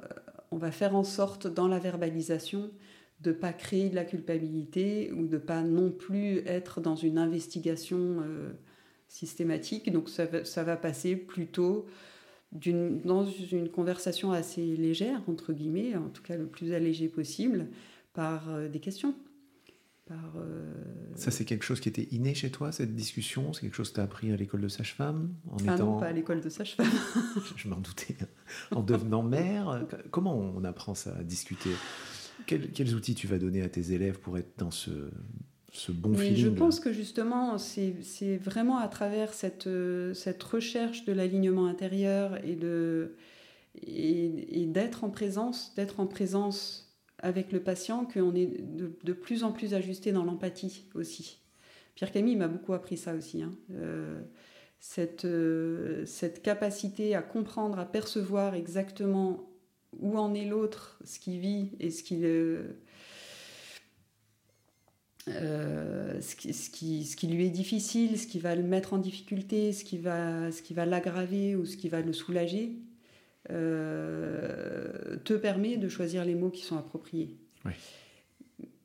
on 0.53 0.59
va 0.59 0.70
faire 0.70 0.94
en 0.94 1.05
sorte 1.05 1.46
dans 1.46 1.66
la 1.66 1.78
verbalisation 1.78 2.70
de 3.20 3.30
ne 3.30 3.34
pas 3.34 3.53
créer 3.53 3.88
de 3.88 3.94
la 3.94 4.05
culpabilité 4.05 5.12
ou 5.12 5.26
de 5.26 5.36
ne 5.36 5.38
pas 5.38 5.62
non 5.62 5.90
plus 5.90 6.38
être 6.46 6.80
dans 6.80 6.96
une 6.96 7.18
investigation 7.18 8.20
euh, 8.20 8.53
systématique. 9.09 9.90
Donc 9.90 10.09
ça 10.09 10.26
va, 10.64 10.76
passer 10.76 11.16
plutôt 11.16 11.86
dans 12.53 13.24
une 13.24 13.68
conversation 13.70 14.32
assez 14.32 14.76
légère, 14.76 15.22
entre 15.28 15.53
guillemets, 15.53 15.96
en 15.96 16.09
tout 16.09 16.22
cas 16.22 16.36
le 16.36 16.46
plus 16.46 16.72
allégé 16.72 17.09
possible, 17.09 17.68
par 18.12 18.50
euh, 18.50 18.68
des 18.68 18.80
questions. 18.80 19.14
Euh, 20.36 20.72
Ça, 21.14 21.30
c'est 21.30 21.44
quelque 21.44 21.64
chose 21.64 21.80
qui 21.80 21.88
était 21.88 22.08
inné 22.10 22.34
chez 22.34 22.50
toi, 22.50 22.72
cette 22.72 22.94
discussion? 22.94 23.52
C'est 23.52 23.62
quelque 23.62 23.74
chose 23.74 23.90
que 23.90 23.96
tu 23.96 24.00
as 24.00 24.04
appris 24.04 24.32
à 24.32 24.36
l'école 24.36 24.60
de 24.60 24.68
sage-femme 24.68 25.34
en 25.50 25.56
ah 25.68 25.76
non, 25.76 25.98
pas 25.98 26.06
à 26.06 26.12
l'école 26.12 26.40
de 26.40 26.48
sage-femme. 26.48 26.86
je 27.56 27.68
m'en 27.68 27.76
doutais. 27.78 28.16
En 28.70 28.82
devenant 28.82 29.22
mère, 29.22 29.86
comment 30.10 30.36
on 30.36 30.64
apprend 30.64 30.94
ça 30.94 31.14
à 31.16 31.22
discuter? 31.22 31.70
Quels, 32.46 32.94
outils 32.94 33.14
tu 33.14 33.26
vas 33.26 33.38
donner 33.38 33.62
à 33.62 33.68
tes 33.68 33.92
élèves 33.92 34.18
pour 34.18 34.36
être 34.36 34.58
dans 34.58 34.70
ce, 34.70 35.10
ce 35.70 35.92
bon 35.92 36.10
Mais 36.10 36.34
Je 36.34 36.48
pense 36.48 36.80
que 36.80 36.92
justement, 36.92 37.58
c'est 37.58 38.36
vraiment 38.38 38.78
à 38.78 38.88
travers 38.88 39.32
cette, 39.32 39.68
cette 40.14 40.42
recherche 40.42 41.04
de 41.04 41.12
l'alignement 41.12 41.66
intérieur 41.66 42.44
et 42.44 42.56
de 42.56 43.14
et, 43.80 44.62
et 44.62 44.66
d'être 44.66 45.04
en 45.04 45.10
présence, 45.10 45.74
d'être 45.74 46.00
en 46.00 46.06
présence 46.06 46.82
avec 47.23 47.53
le 47.53 47.61
patient 47.61 48.05
qu'on 48.05 48.35
est 48.35 48.47
de, 48.47 49.12
plus 49.12 49.45
en 49.45 49.53
plus 49.53 49.75
ajusté 49.75 50.12
dans 50.12 50.25
l'empathie 50.25 50.85
aussi. 50.95 51.39
Pierre 51.95 52.11
Camille 52.11 52.37
m'a 52.37 52.49
beaucoup 52.49 52.73
appris 52.73 52.97
ça 52.97 53.14
aussi. 53.14 53.43
Hein. 53.43 53.53
Euh, 53.70 54.20
cette, 54.81 55.25
euh, 55.25 56.05
cette 56.05 56.43
capacité 56.43 57.14
à 57.14 57.23
comprendre, 57.23 57.79
à 57.79 57.85
percevoir 57.85 58.55
exactement 58.55 59.49
où 60.01 60.18
en 60.18 60.35
est 60.35 60.47
l'autre, 60.47 60.99
ce 61.05 61.20
qu'il 61.20 61.39
vit 61.39 61.70
et 61.79 61.91
ce 61.91 62.03
qu'il... 62.03 62.25
Euh, 62.25 62.73
ce, 66.20 66.35
qui, 66.35 66.53
ce, 66.53 66.64
ce, 66.64 67.16
qui, 67.16 67.27
lui 67.29 67.47
est 67.47 67.51
difficile, 67.51 68.18
ce 68.18 68.27
qui 68.27 68.41
va 68.41 68.57
le 68.57 68.64
mettre 68.64 68.93
en 68.93 68.99
difficulté, 68.99 69.73
ce 69.73 69.85
qui 69.85 69.99
va, 69.99 70.51
ce 70.51 70.62
qui 70.62 70.75
va 70.75 70.85
l'aggraver 70.85 71.55
ou 71.55 71.64
ce 71.64 71.77
qui 71.77 71.89
va 71.89 72.01
le 72.01 72.12
soulager, 72.12 72.73
euh, 73.51 75.16
te 75.24 75.34
permet 75.34 75.76
de 75.76 75.88
choisir 75.88 76.24
les 76.24 76.34
mots 76.34 76.51
qui 76.51 76.62
sont 76.62 76.76
appropriés. 76.76 77.36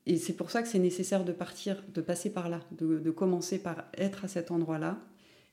Et 0.06 0.18
c'est 0.18 0.34
pour 0.34 0.52
ça 0.52 0.62
que 0.62 0.68
c'est 0.68 0.80
nécessaire 0.80 1.26
de 1.26 1.32
partir, 1.32 1.84
de 1.94 2.02
passer 2.02 2.32
par 2.32 2.50
là, 2.50 2.62
de, 2.72 3.12
commencer 3.12 3.60
par 3.60 3.86
être 3.98 4.26
à 4.26 4.28
cet 4.28 4.52
endroit-là 4.52 5.00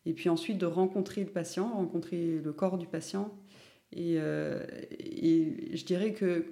et 0.06 0.12
puis 0.12 0.28
ensuite 0.28 0.58
de 0.58 0.66
rencontrer 0.66 1.24
le 1.24 1.30
patient, 1.30 1.74
rencontrer 1.74 2.38
le 2.38 2.52
corps 2.52 2.78
du 2.78 2.86
patient. 2.86 3.34
Et, 3.92 4.16
euh, 4.18 4.64
et 4.90 5.76
je 5.76 5.84
dirais 5.84 6.12
que 6.12 6.46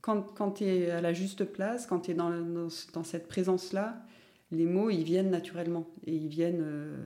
quand, 0.00 0.22
quand 0.34 0.52
tu 0.52 0.64
es 0.64 0.90
à 0.90 1.00
la 1.00 1.12
juste 1.12 1.44
place, 1.44 1.86
quand 1.86 2.00
tu 2.00 2.12
es 2.12 2.14
dans, 2.14 2.30
dans, 2.30 3.04
cette 3.04 3.28
présence-là, 3.28 4.02
les 4.50 4.64
mots, 4.64 4.90
ils 4.90 5.04
viennent 5.04 5.30
naturellement. 5.30 5.86
Et 6.06 6.14
ils 6.14 6.28
viennent... 6.28 6.62
Euh, 6.62 7.04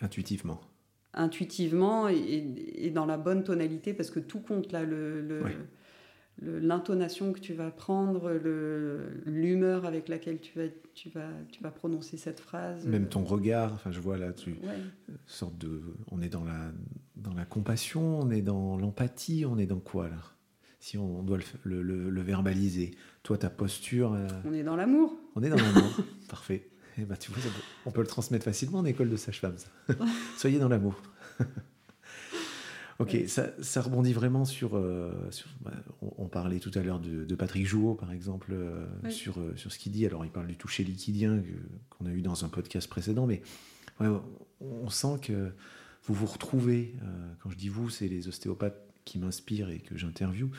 intuitivement. 0.00 0.60
Intuitivement 1.12 2.08
et, 2.08 2.44
et, 2.76 2.90
dans 2.90 3.06
la 3.06 3.18
bonne 3.18 3.42
tonalité, 3.42 3.94
parce 3.94 4.10
que 4.10 4.20
tout 4.20 4.40
compte 4.40 4.70
là. 4.70 4.84
Le, 4.84 5.20
le 5.20 5.42
l'intonation 6.42 7.32
que 7.32 7.40
tu 7.40 7.52
vas 7.52 7.70
prendre, 7.70 8.32
l'humeur 9.26 9.84
avec 9.84 10.08
laquelle 10.08 10.40
tu 10.40 10.58
vas, 10.58 10.68
tu, 10.94 11.10
vas, 11.10 11.28
tu 11.50 11.62
vas 11.62 11.70
prononcer 11.70 12.16
cette 12.16 12.40
phrase. 12.40 12.86
Même 12.86 13.08
ton 13.08 13.24
regard, 13.24 13.74
enfin 13.74 13.92
je 13.92 14.00
vois 14.00 14.16
là, 14.16 14.32
tu, 14.32 14.56
sorte 15.26 15.58
de, 15.58 15.82
on 16.10 16.22
est 16.22 16.28
dans 16.28 16.44
la, 16.44 16.72
dans 17.16 17.34
la 17.34 17.44
compassion, 17.44 18.20
on 18.20 18.30
est 18.30 18.42
dans 18.42 18.76
l'empathie, 18.78 19.44
on 19.46 19.58
est 19.58 19.66
dans 19.66 19.80
quoi 19.80 20.08
là? 20.08 20.22
Si 20.82 20.96
on 20.96 21.22
doit 21.22 21.36
le, 21.64 21.82
le, 21.82 22.22
verbaliser. 22.22 22.92
Toi, 23.22 23.36
ta 23.36 23.50
posture. 23.50 24.14
Euh, 24.14 24.26
on 24.46 24.54
est 24.54 24.62
dans 24.62 24.76
l'amour. 24.76 25.14
On 25.36 25.42
est 25.42 25.50
dans 25.50 25.56
l'amour, 25.56 26.00
parfait. 26.30 26.70
Eh 27.00 27.04
ben, 27.04 27.16
tu 27.16 27.30
vois, 27.30 27.42
on 27.86 27.90
peut 27.90 28.02
le 28.02 28.06
transmettre 28.06 28.44
facilement 28.44 28.78
en 28.78 28.84
école 28.84 29.08
de 29.08 29.16
sage-femme. 29.16 29.56
Soyez 30.36 30.58
dans 30.58 30.68
l'amour. 30.68 31.00
Ok, 33.00 33.16
ça, 33.28 33.80
rebondit 33.80 34.12
vraiment 34.12 34.44
sur. 34.44 34.76
Euh, 34.76 35.10
bah, 35.62 35.72
on, 36.02 36.28
parlait 36.28 36.58
tout 36.58 36.70
à 36.74 36.82
l'heure 36.82 37.00
de, 37.00 37.34
Patrick 37.34 37.66
Jouot, 37.66 37.94
par 37.94 38.12
exemple, 38.12 38.52
euh, 38.52 38.84
sur, 39.08 39.40
euh, 39.40 39.56
sur 39.56 39.72
ce 39.72 39.78
qu'il 39.78 39.90
dit. 39.92 40.04
Alors, 40.04 40.26
il 40.26 40.30
parle 40.30 40.46
du 40.46 40.56
toucher 40.56 40.84
liquidien 40.84 41.42
qu'on 41.88 42.04
a 42.04 42.10
eu 42.10 42.20
dans 42.20 42.44
un 42.44 42.50
podcast 42.50 42.90
précédent, 42.90 43.26
mais 43.26 43.40
on 44.00 44.90
sent 44.90 45.18
que 45.22 45.50
vous 46.04 46.12
vous 46.12 46.26
retrouvez. 46.26 46.94
quand 47.42 47.48
je 47.48 47.56
dis 47.56 47.70
vous, 47.70 47.88
c'est 47.88 48.06
les 48.06 48.28
ostéopathes 48.28 48.82
qui 49.06 49.18
m'inspirent 49.18 49.70
et 49.70 49.78
que 49.78 49.96
j'interviewe. 49.96 50.50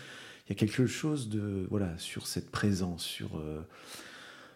Il 0.48 0.50
y 0.50 0.52
a 0.54 0.56
quelque 0.56 0.88
chose 0.88 1.30
de. 1.30 1.68
Voilà, 1.70 1.96
sur 2.00 2.26
cette 2.26 2.50
présence, 2.50 3.04
sur 3.04 3.40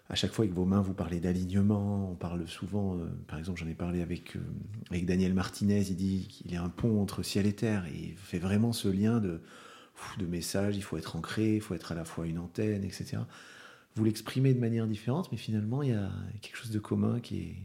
à 0.09 0.15
chaque 0.15 0.31
fois 0.31 0.45
avec 0.45 0.55
vos 0.55 0.65
mains, 0.65 0.81
vous 0.81 0.93
parlez 0.93 1.19
d'alignement. 1.19 2.11
On 2.11 2.15
parle 2.15 2.47
souvent, 2.47 2.97
euh, 2.97 3.07
par 3.27 3.39
exemple, 3.39 3.59
j'en 3.59 3.67
ai 3.67 3.73
parlé 3.73 4.01
avec, 4.01 4.35
euh, 4.35 4.39
avec 4.91 5.05
Daniel 5.05 5.33
Martinez, 5.33 5.81
il 5.89 5.95
dit 5.95 6.27
qu'il 6.27 6.51
y 6.51 6.55
a 6.55 6.63
un 6.63 6.69
pont 6.69 7.01
entre 7.01 7.23
ciel 7.23 7.47
et 7.47 7.53
terre. 7.53 7.85
Et 7.87 8.09
il 8.09 8.15
fait 8.15 8.39
vraiment 8.39 8.71
ce 8.71 8.87
lien 8.87 9.19
de, 9.19 9.41
de 10.19 10.25
messages, 10.25 10.75
il 10.75 10.83
faut 10.83 10.97
être 10.97 11.15
ancré, 11.15 11.55
il 11.55 11.61
faut 11.61 11.73
être 11.73 11.91
à 11.91 11.95
la 11.95 12.05
fois 12.05 12.27
une 12.27 12.37
antenne, 12.37 12.83
etc. 12.83 13.17
Vous 13.95 14.03
l'exprimez 14.03 14.53
de 14.53 14.59
manière 14.59 14.87
différente, 14.87 15.31
mais 15.31 15.37
finalement, 15.37 15.81
il 15.81 15.89
y 15.89 15.93
a 15.93 16.11
quelque 16.41 16.57
chose 16.57 16.71
de 16.71 16.79
commun 16.79 17.19
qui 17.19 17.39
est, 17.39 17.55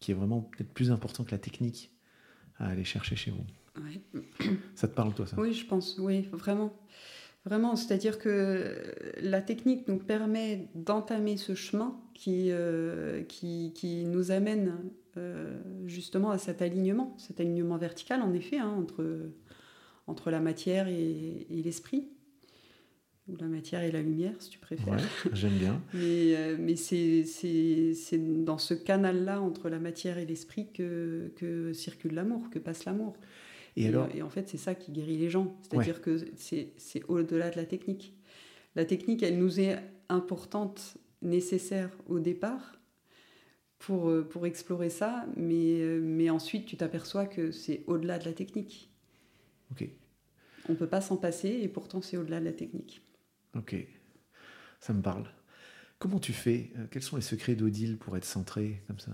qui 0.00 0.10
est 0.10 0.14
vraiment 0.14 0.40
peut-être 0.40 0.72
plus 0.72 0.90
important 0.90 1.22
que 1.22 1.30
la 1.30 1.38
technique 1.38 1.92
à 2.58 2.68
aller 2.68 2.84
chercher 2.84 3.16
chez 3.16 3.30
vous. 3.30 3.44
Ça 4.74 4.88
te 4.88 4.94
parle, 4.94 5.14
toi, 5.14 5.26
ça? 5.26 5.38
Oui, 5.38 5.52
je 5.52 5.66
pense, 5.66 5.98
oui, 5.98 6.28
vraiment. 6.32 6.72
Vraiment, 7.44 7.76
c'est-à-dire 7.76 8.18
que 8.18 8.82
la 9.20 9.42
technique 9.42 9.86
nous 9.86 9.98
permet 9.98 10.68
d'entamer 10.74 11.36
ce 11.36 11.54
chemin 11.54 12.00
qui, 12.14 12.46
euh, 12.50 13.22
qui, 13.24 13.72
qui, 13.74 14.04
nous 14.04 14.30
amène 14.30 14.76
euh, 15.18 15.60
justement 15.86 16.30
à 16.30 16.38
cet 16.38 16.62
alignement, 16.62 17.14
cet 17.18 17.40
alignement 17.40 17.76
vertical 17.76 18.22
en 18.22 18.32
effet, 18.32 18.56
hein, 18.56 18.74
entre, 18.78 19.30
entre 20.06 20.30
la 20.30 20.40
matière 20.40 20.88
et, 20.88 21.46
l'esprit, 21.50 22.08
ou 23.28 23.36
la 23.36 23.46
matière 23.46 23.82
et 23.82 23.92
la 23.92 24.00
lumière 24.00 24.34
si 24.38 24.48
tu 24.48 24.58
préfères. 24.58 24.96
J'aime 25.34 25.58
bien. 25.58 25.82
mais 25.92 26.34
euh, 26.36 26.56
mais 26.58 26.76
c'est 26.76 27.24
dans 28.42 28.58
ce 28.58 28.72
canal-là 28.72 29.42
entre 29.42 29.68
la 29.68 29.78
matière 29.78 30.16
et 30.16 30.24
l'esprit 30.24 30.72
que, 30.72 31.30
que 31.36 31.74
circule 31.74 32.14
l'amour, 32.14 32.48
que 32.48 32.58
passe 32.58 32.86
l'amour. 32.86 33.18
Et, 33.76 33.88
alors... 33.88 34.08
et, 34.14 34.22
en 34.22 34.30
fait, 34.30 34.48
c'est 34.48 34.56
ça 34.56 34.74
qui 34.74 34.92
guérit 34.92 35.16
les 35.16 35.30
gens. 35.30 35.56
C'est-à-dire 35.62 36.00
que 36.00 36.24
c'est 36.36 37.02
au-delà 37.08 37.50
de 37.50 37.56
la 37.56 37.64
technique. 37.64 38.14
La 38.76 38.84
technique, 38.84 39.22
elle 39.22 39.38
nous 39.38 39.60
est 39.60 39.78
importante, 40.08 40.96
nécessaire 41.22 41.90
au 42.06 42.18
départ 42.20 42.78
pour, 43.78 44.08
euh, 44.08 44.22
pour 44.22 44.46
explorer 44.46 44.90
ça, 44.90 45.26
mais, 45.36 45.80
euh, 45.80 46.00
mais 46.00 46.30
ensuite, 46.30 46.66
tu 46.66 46.76
t'aperçois 46.76 47.26
que 47.26 47.50
c'est 47.50 47.84
au-delà 47.86 48.18
de 48.18 48.24
la 48.24 48.32
technique. 48.32 48.90
Ok. 49.70 49.88
On 50.68 50.72
ne 50.72 50.78
peut 50.78 50.88
pas 50.88 51.00
s'en 51.00 51.16
passer, 51.16 51.48
et 51.48 51.68
pourtant, 51.68 52.00
c'est 52.00 52.16
au-delà 52.16 52.40
de 52.40 52.44
la 52.44 52.52
technique. 52.52 53.02
Ok, 53.54 53.76
ça 54.80 54.92
me 54.92 55.02
parle. 55.02 55.28
Comment 55.98 56.18
tu 56.18 56.32
fais 56.32 56.72
euh, 56.76 56.86
Quels 56.90 57.02
sont 57.02 57.16
les 57.16 57.22
secrets 57.22 57.54
d'Odile 57.54 57.98
pour 57.98 58.16
être 58.16 58.24
centré 58.24 58.82
comme 58.86 58.98
ça? 58.98 59.12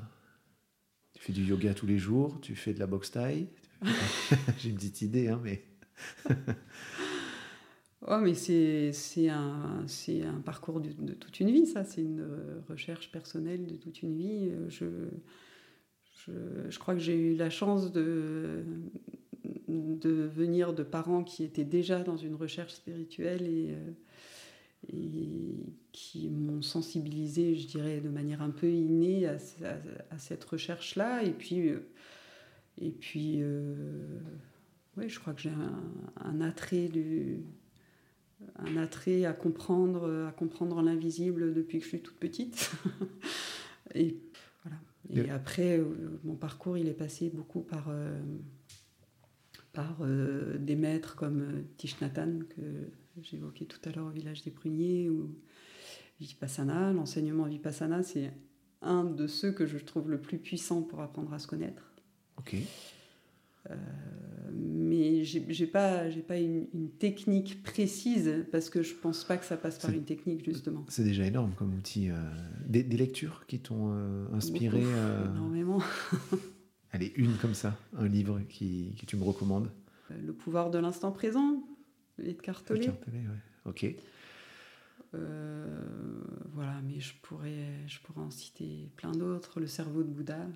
Tu 1.15 1.23
fais 1.23 1.33
du 1.33 1.45
yoga 1.45 1.75
tous 1.75 1.87
les 1.87 1.99
jours, 1.99 2.41
tu 2.41 2.55
fais 2.55 2.73
de 2.73 2.79
la 2.79 2.87
boxe 2.87 3.11
taille, 3.11 3.49
J'ai 4.59 4.71
une 4.71 4.77
petite 4.77 5.03
idée, 5.03 5.29
hein, 5.29 5.41
mais. 5.43 5.63
oh, 8.07 8.19
mais 8.21 8.35
c'est 8.35 9.29
un, 9.29 9.85
un 9.85 10.41
parcours 10.41 10.81
de, 10.81 11.13
toute 11.15 11.41
une 11.41 11.51
vie, 11.51 11.67
ça. 11.67 11.85
C'est 11.85 12.03
une 12.03 12.27
recherche 12.69 13.11
personnelle 13.11 13.67
de 13.67 13.77
toute 13.77 14.03
une 14.03 14.17
vie. 14.17 14.51
Je, 14.69 14.87
je, 16.69 16.79
crois 16.79 16.95
que 16.95 17.01
j'ai 17.01 17.17
eu 17.17 17.35
la 17.37 17.51
chance 17.51 17.93
de, 17.93 18.65
de 19.69 20.11
venir 20.11 20.73
de 20.75 20.83
parents 20.83 21.25
qui 21.25 21.45
étaient 21.45 21.65
déjà 21.65 22.03
dans 22.03 22.17
une 22.17 22.35
recherche 22.35 22.75
spirituelle 22.75 23.43
et, 23.43 23.75
et 24.93 25.57
qui 25.93 26.29
m'ont 26.29 26.63
sensibilisé, 26.63 27.55
je 27.55 27.67
dirais, 27.67 28.01
de 28.01 28.09
manière 28.09 28.43
un 28.43 28.51
peu 28.51 28.71
innée 28.71 29.27
à, 29.27 29.37
à 30.11 30.19
cette 30.19 30.45
recherche-là. 30.45 31.23
Et 31.23 31.33
puis 31.33 31.73
et 32.81 32.91
puis, 32.91 33.37
euh, 33.41 34.19
oui, 34.97 35.09
je 35.09 35.21
crois 35.21 35.35
que 35.35 35.43
j'ai 35.43 35.53
un, 36.17 36.41
attrait 36.41 36.89
du, 36.89 37.41
un 38.57 38.77
attrait 38.79 39.27
à 39.27 39.35
comprendre, 39.35 40.27
à 40.27 40.33
comprendre 40.33 40.81
l'invisible 40.81 41.53
depuis 41.53 41.79
que 41.79 41.85
je 41.85 41.91
suis 41.91 42.01
toute 42.01 42.17
petite. 42.17 42.73
et 43.95 44.17
voilà. 44.65 44.79
Et 45.11 45.31
après, 45.31 45.79
euh, 45.79 46.21
mon 46.25 46.37
parcours, 46.37 46.79
il 46.79 46.89
est 46.89 46.95
passé 46.95 47.31
beaucoup 47.35 47.61
par, 47.61 47.89
euh, 47.91 48.19
par 49.75 49.99
des 50.59 50.77
maîtres 50.77 51.17
comme 51.17 51.65
Tish 51.77 52.01
Nathan, 52.01 52.39
que 52.49 52.63
j'évoquais 53.23 53.67
tout 53.67 53.81
à 53.85 53.93
l'heure 53.93 54.07
au 54.07 54.11
village 54.11 54.43
des 54.43 54.51
Pruniers, 54.51 55.11
ou 55.11 55.35
Vipassana. 56.19 56.93
L'enseignement 56.95 57.45
Vipassana, 57.45 58.03
c'est 58.03 58.33
un 58.83 59.05
de 59.05 59.27
ceux 59.27 59.53
que 59.53 59.67
je 59.67 59.77
trouve 59.79 60.11
le 60.11 60.21
plus 60.21 60.39
puissant 60.39 60.83
pour 60.83 61.01
apprendre 61.01 61.33
à 61.35 61.39
se 61.39 61.47
connaître. 61.47 61.90
Ok. 62.41 62.57
Euh, 63.69 63.75
mais 64.53 65.25
j'ai 65.25 65.67
pas, 65.67 66.05
pas 66.27 66.39
une, 66.39 66.91
technique 66.99 67.63
précise 67.63 68.47
parce 68.51 68.71
que 68.71 68.83
je 68.83 68.95
pense 68.95 69.25
pas 69.25 69.37
que 69.37 69.45
ça 69.45 69.57
passe 69.57 69.79
par 69.79 69.91
une 69.91 70.05
technique 70.05 70.45
justement. 70.45 70.85
C'est 70.89 71.05
déjà 71.05 71.25
énorme 71.25 71.53
comme 71.55 71.75
outil. 71.75 72.11
Euh, 72.11 72.17
des, 72.67 72.83
lectures 72.83 73.45
qui 73.47 73.61
t'ont 73.61 73.93
euh, 73.93 74.27
inspiré 74.33 74.81
Énormément. 74.81 75.83
Allez, 76.93 77.13
une 77.17 77.37
comme 77.37 77.55
ça, 77.55 77.77
un 77.97 78.09
livre 78.09 78.41
qui, 78.49 78.95
qui 78.97 79.07
tu 79.07 79.17
me 79.17 79.23
recommandes. 79.23 79.71
Le 80.11 80.33
pouvoir 80.33 80.71
de 80.71 80.79
l'instant 80.79 81.13
présent, 81.13 81.63
de 82.19 82.33
Cartelet. 82.33 82.87
Cartelet, 82.87 83.19
ouais. 83.19 83.67
Ok. 83.67 83.95
voilà, 86.53 86.81
mais 86.83 86.99
je 86.99 87.13
pourrais, 87.23 87.87
je 87.87 88.01
pourrais 88.01 88.23
en 88.23 88.31
citer 88.31 88.89
plein 88.97 89.13
d'autres. 89.13 89.61
Le 89.61 89.69
cerveau 89.69 90.03
de 90.03 90.09
Bouddha, 90.09 90.49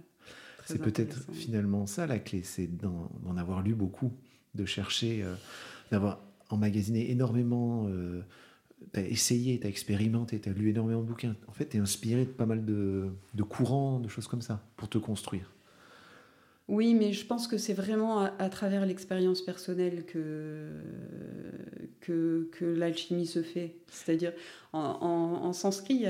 c'est 0.64 0.80
peut-être 0.80 1.26
finalement 1.32 1.86
ça 1.86 2.06
la 2.06 2.18
clé, 2.18 2.42
c'est 2.42 2.66
d'en 2.66 3.36
avoir 3.36 3.62
lu 3.62 3.74
beaucoup, 3.74 4.12
de 4.54 4.64
chercher, 4.64 5.22
euh, 5.22 5.34
d'avoir 5.90 6.20
emmagasiné 6.48 7.10
énormément, 7.10 7.86
euh, 7.88 8.22
t'as 8.92 9.02
essayé, 9.02 9.58
t'as 9.58 9.68
expérimenté, 9.68 10.40
t'as 10.40 10.52
lu 10.52 10.70
énormément 10.70 11.02
de 11.02 11.06
bouquins. 11.06 11.36
En 11.48 11.52
fait, 11.52 11.66
t'es 11.66 11.78
inspiré 11.78 12.24
de 12.24 12.30
pas 12.30 12.46
mal 12.46 12.64
de, 12.64 13.08
de 13.34 13.42
courants, 13.42 14.00
de 14.00 14.08
choses 14.08 14.28
comme 14.28 14.42
ça, 14.42 14.62
pour 14.76 14.88
te 14.88 14.98
construire. 14.98 15.53
Oui, 16.66 16.94
mais 16.94 17.12
je 17.12 17.26
pense 17.26 17.46
que 17.46 17.58
c'est 17.58 17.74
vraiment 17.74 18.20
à, 18.20 18.48
travers 18.48 18.86
l'expérience 18.86 19.42
personnelle 19.42 20.06
que, 20.06 20.70
que, 22.00 22.64
l'alchimie 22.64 23.26
se 23.26 23.42
fait. 23.42 23.76
C'est-à-dire, 23.90 24.32
en, 24.72 25.52
sanskrit, 25.52 26.06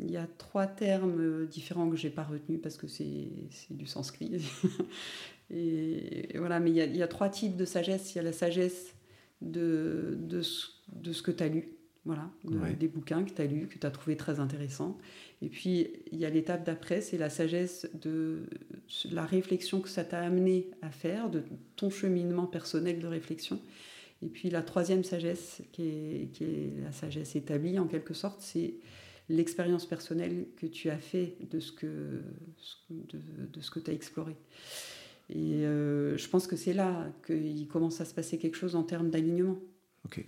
il 0.00 0.10
y, 0.10 0.16
a, 0.16 0.26
trois 0.38 0.66
termes 0.66 1.46
différents 1.46 1.90
que 1.90 1.96
je 1.96 2.06
n'ai 2.06 2.12
pas 2.14 2.24
retenus 2.24 2.60
parce 2.62 2.78
que 2.78 2.86
c'est 2.86 3.28
du 3.70 3.86
sanskrit. 3.86 4.42
Et 5.50 6.38
voilà, 6.38 6.60
mais 6.60 6.70
il 6.70 6.76
y, 6.76 6.80
a, 6.80 6.86
il 6.86 6.96
y, 6.96 7.02
a, 7.02 7.08
trois 7.08 7.28
types 7.28 7.56
de 7.56 7.66
sagesse. 7.66 8.14
Il 8.14 8.16
y 8.16 8.20
a 8.20 8.24
la 8.24 8.32
sagesse 8.32 8.94
de, 9.42 10.16
de, 10.18 10.40
de 10.92 11.12
ce 11.12 11.22
que 11.22 11.30
tu 11.30 11.42
as 11.42 11.48
lu, 11.48 11.73
voilà, 12.04 12.30
des 12.78 12.88
bouquins 12.88 13.24
que 13.24 13.30
tu 13.30 13.40
as 13.40 13.46
lus, 13.46 13.66
que 13.66 13.78
tu 13.78 13.86
as 13.86 13.90
trouvé 13.90 14.16
très 14.16 14.38
intéressants. 14.38 14.98
Et 15.40 15.48
puis, 15.48 15.88
il 16.12 16.18
y 16.18 16.26
a 16.26 16.30
l'étape 16.30 16.64
d'après, 16.64 17.00
c'est 17.00 17.16
la 17.16 17.30
sagesse 17.30 17.88
de 17.94 18.42
la 19.10 19.24
réflexion 19.24 19.80
que 19.80 19.88
ça 19.88 20.04
t'a 20.04 20.20
amené 20.20 20.68
à 20.82 20.90
faire, 20.90 21.30
de 21.30 21.42
ton 21.76 21.90
cheminement 21.90 22.46
personnel 22.46 22.98
de 22.98 23.06
réflexion. 23.06 23.60
Et 24.22 24.28
puis, 24.28 24.50
la 24.50 24.62
troisième 24.62 25.02
sagesse, 25.02 25.62
qui 25.72 25.82
est, 25.82 26.32
qui 26.32 26.44
est 26.44 26.72
la 26.82 26.92
sagesse 26.92 27.36
établie 27.36 27.78
en 27.78 27.86
quelque 27.86 28.14
sorte, 28.14 28.40
c'est 28.40 28.74
l'expérience 29.28 29.86
personnelle 29.86 30.46
que 30.56 30.66
tu 30.66 30.90
as 30.90 30.98
fait 30.98 31.36
de 31.50 31.58
ce 31.58 31.72
que, 31.72 32.20
de, 32.90 33.18
de 33.50 33.60
ce 33.60 33.70
que 33.70 33.80
tu 33.80 33.90
as 33.90 33.94
exploré. 33.94 34.36
Et 35.30 35.64
euh, 35.64 36.16
je 36.18 36.28
pense 36.28 36.46
que 36.46 36.56
c'est 36.56 36.74
là 36.74 37.10
qu'il 37.26 37.66
commence 37.66 38.00
à 38.00 38.04
se 38.04 38.14
passer 38.14 38.38
quelque 38.38 38.56
chose 38.56 38.76
en 38.76 38.82
termes 38.82 39.10
d'alignement. 39.10 39.58
Ok. 40.04 40.24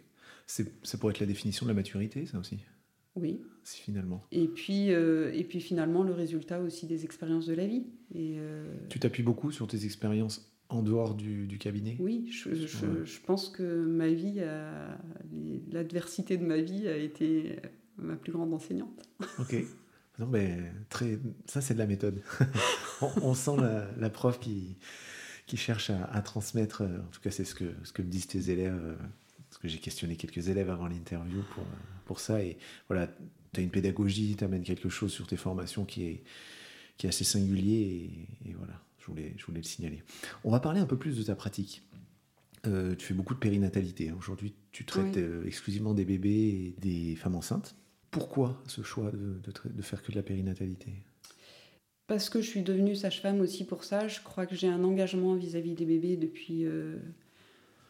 Ça 0.46 0.98
pourrait 0.98 1.12
être 1.12 1.20
la 1.20 1.26
définition 1.26 1.66
de 1.66 1.70
la 1.70 1.74
maturité, 1.74 2.24
ça 2.26 2.38
aussi 2.38 2.58
Oui. 3.16 3.40
Si, 3.64 3.80
finalement. 3.80 4.24
Et 4.30 4.46
puis, 4.46 4.92
euh, 4.92 5.32
et 5.34 5.44
puis 5.44 5.60
finalement, 5.60 6.04
le 6.04 6.12
résultat 6.12 6.60
aussi 6.60 6.86
des 6.86 7.04
expériences 7.04 7.46
de 7.46 7.54
la 7.54 7.66
vie. 7.66 7.86
Et, 8.14 8.36
euh, 8.38 8.64
Tu 8.88 9.00
t'appuies 9.00 9.24
beaucoup 9.24 9.50
sur 9.50 9.66
tes 9.66 9.84
expériences 9.84 10.52
en 10.68 10.82
dehors 10.82 11.14
du, 11.14 11.46
du 11.46 11.58
cabinet? 11.58 11.96
Oui, 11.98 12.28
je, 12.30 12.54
je, 12.54 13.04
je, 13.04 13.20
pense 13.20 13.48
que 13.48 13.84
ma 13.84 14.08
vie, 14.08 14.40
l'adversité 15.70 16.36
de 16.36 16.44
ma 16.44 16.60
vie 16.60 16.86
a 16.86 16.96
été 16.96 17.56
ma 17.98 18.16
plus 18.16 18.32
grande 18.32 18.52
enseignante. 18.52 19.08
Ok. 19.38 19.56
Non, 20.18 20.26
mais 20.26 20.72
très, 20.88 21.18
ça, 21.44 21.60
c'est 21.60 21.74
de 21.74 21.78
la 21.78 21.86
méthode. 21.86 22.22
on, 23.22 23.34
sent 23.34 23.56
la, 23.58 23.86
la, 23.98 24.08
prof 24.08 24.40
qui, 24.40 24.78
qui 25.46 25.58
cherche 25.58 25.90
à, 25.90 26.04
à, 26.04 26.22
transmettre, 26.22 26.82
euh, 26.82 27.00
en 27.00 27.10
tout 27.10 27.20
cas, 27.20 27.30
c'est 27.30 27.44
ce 27.44 27.54
que, 27.54 27.66
ce 27.84 27.92
que 27.92 28.00
me 28.00 28.08
disent 28.08 28.26
tes 28.26 28.50
élèves, 28.50 28.96
que 29.66 29.72
j'ai 29.72 29.78
questionné 29.78 30.16
quelques 30.16 30.48
élèves 30.48 30.70
avant 30.70 30.86
l'interview 30.86 31.42
pour, 31.54 31.64
pour 32.04 32.20
ça. 32.20 32.42
Et 32.42 32.56
voilà, 32.88 33.08
tu 33.52 33.60
as 33.60 33.62
une 33.62 33.70
pédagogie, 33.70 34.36
tu 34.36 34.44
amènes 34.44 34.62
quelque 34.62 34.88
chose 34.88 35.12
sur 35.12 35.26
tes 35.26 35.36
formations 35.36 35.84
qui 35.84 36.06
est, 36.06 36.22
qui 36.96 37.06
est 37.06 37.08
assez 37.08 37.24
singulier. 37.24 38.26
Et, 38.44 38.50
et 38.50 38.54
voilà, 38.54 38.80
je 38.98 39.06
voulais, 39.06 39.34
je 39.36 39.44
voulais 39.44 39.60
le 39.60 39.64
signaler. 39.64 40.02
On 40.44 40.50
va 40.50 40.60
parler 40.60 40.80
un 40.80 40.86
peu 40.86 40.96
plus 40.96 41.16
de 41.16 41.22
ta 41.22 41.34
pratique. 41.34 41.82
Euh, 42.66 42.94
tu 42.96 43.06
fais 43.06 43.14
beaucoup 43.14 43.34
de 43.34 43.38
périnatalité. 43.38 44.08
Hein. 44.08 44.16
Aujourd'hui, 44.18 44.54
tu 44.72 44.84
traites 44.84 45.16
oui. 45.16 45.46
exclusivement 45.46 45.94
des 45.94 46.04
bébés 46.04 46.30
et 46.30 46.74
des 46.80 47.16
femmes 47.16 47.36
enceintes. 47.36 47.76
Pourquoi 48.10 48.62
ce 48.66 48.82
choix 48.82 49.10
de, 49.10 49.40
de, 49.42 49.52
de, 49.72 49.82
faire 49.82 50.02
que 50.02 50.10
de 50.10 50.16
la 50.16 50.22
périnatalité? 50.22 50.92
Parce 52.06 52.30
que 52.30 52.40
je 52.40 52.48
suis 52.48 52.62
devenue 52.62 52.96
sage-femme 52.96 53.40
aussi 53.40 53.64
pour 53.64 53.84
ça. 53.84 54.08
Je 54.08 54.20
crois 54.20 54.46
que 54.46 54.54
j'ai 54.54 54.68
un 54.68 54.82
engagement 54.84 55.34
vis-à-vis 55.34 55.72
-vis 55.72 55.76
des 55.76 55.84
bébés 55.84 56.16
depuis, 56.16 56.64
euh, 56.64 56.96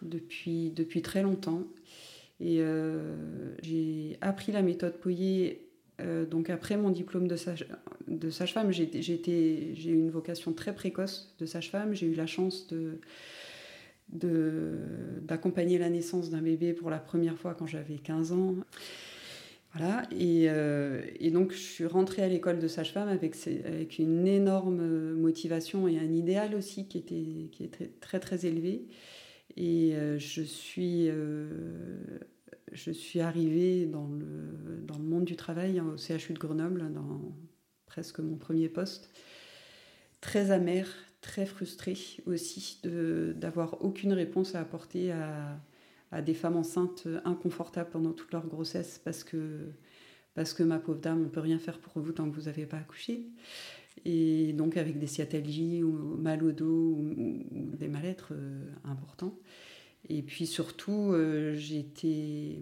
depuis, 0.02 0.70
depuis 0.70 1.02
très 1.02 1.22
longtemps. 1.22 1.64
Et 2.40 2.58
euh, 2.60 3.54
j'ai 3.62 4.18
appris 4.20 4.52
la 4.52 4.62
méthode 4.62 4.98
Poyer. 4.98 5.62
Euh, 6.00 6.26
donc 6.26 6.50
après 6.50 6.76
mon 6.76 6.90
diplôme 6.90 7.26
de, 7.26 7.36
sage, 7.36 7.66
de 8.06 8.28
sage-femme, 8.30 8.70
j'ai 8.70 8.90
eu 9.24 9.94
une 9.94 10.10
vocation 10.10 10.52
très 10.52 10.74
précoce 10.74 11.34
de 11.38 11.46
sage-femme. 11.46 11.94
J'ai 11.94 12.06
eu 12.06 12.14
la 12.14 12.26
chance 12.26 12.66
de 12.68 13.00
d'accompagner 14.08 15.78
la 15.78 15.90
naissance 15.90 16.30
d'un 16.30 16.40
bébé 16.40 16.72
pour 16.72 16.90
la 16.90 16.98
première 16.98 17.36
fois 17.36 17.54
quand 17.54 17.66
j'avais 17.66 17.96
15 17.96 18.30
ans. 18.32 18.54
Voilà, 19.74 20.02
et, 20.12 20.46
euh, 20.48 21.02
et, 21.18 21.30
donc 21.30 21.52
je 21.52 21.58
suis 21.58 21.86
rentrée 21.86 22.22
à 22.22 22.28
l'école 22.28 22.58
de 22.58 22.68
sage-femme 22.68 23.08
avec, 23.08 23.34
avec, 23.66 23.98
une 23.98 24.26
énorme 24.26 25.12
motivation 25.14 25.86
et 25.86 25.98
un 25.98 26.12
idéal 26.12 26.54
aussi 26.54 26.86
qui 26.86 26.98
était, 26.98 27.48
qui 27.50 27.64
était 27.64 27.90
très 28.00 28.20
très 28.20 28.46
élevé. 28.46 28.86
Et 29.56 29.94
euh, 29.94 30.18
je, 30.18 30.42
suis, 30.42 31.08
euh, 31.08 32.18
je 32.72 32.90
suis 32.90 33.20
arrivée 33.20 33.86
dans 33.86 34.08
le, 34.08 34.82
dans 34.82 34.98
le 34.98 35.04
monde 35.04 35.24
du 35.24 35.36
travail 35.36 35.80
au 35.80 35.96
CHU 35.96 36.32
de 36.32 36.38
Grenoble, 36.38 36.92
dans 36.92 37.34
presque 37.86 38.18
mon 38.20 38.36
premier 38.36 38.68
poste, 38.68 39.10
très 40.20 40.50
amère, 40.50 40.88
très 41.20 41.46
frustrée 41.46 41.96
aussi 42.26 42.80
d'avoir 42.84 43.82
aucune 43.82 44.12
réponse 44.12 44.54
à 44.54 44.60
apporter 44.60 45.12
à 45.12 45.58
à 46.12 46.22
des 46.22 46.34
femmes 46.34 46.56
enceintes 46.56 47.08
inconfortables 47.24 47.90
pendant 47.90 48.12
toute 48.12 48.32
leur 48.32 48.46
grossesse 48.46 49.00
parce 49.04 49.24
que, 49.24 49.72
parce 50.34 50.52
que 50.52 50.62
ma 50.62 50.78
pauvre 50.78 51.00
dame, 51.00 51.24
on 51.26 51.28
peut 51.28 51.40
rien 51.40 51.58
faire 51.58 51.78
pour 51.78 52.00
vous 52.00 52.12
tant 52.12 52.30
que 52.30 52.34
vous 52.34 52.46
n'avez 52.46 52.66
pas 52.66 52.78
accouché. 52.78 53.26
Et 54.08 54.52
donc 54.52 54.76
avec 54.76 55.00
des 55.00 55.08
sciatalgies 55.08 55.82
ou 55.82 56.16
mal 56.16 56.44
au 56.44 56.52
dos 56.52 56.96
ou, 56.96 57.76
des 57.76 57.88
mal-être 57.88 58.28
euh, 58.32 58.64
importants. 58.84 59.36
Et 60.08 60.22
puis 60.22 60.46
surtout, 60.46 61.10
euh, 61.12 61.56
j'étais, 61.56 62.60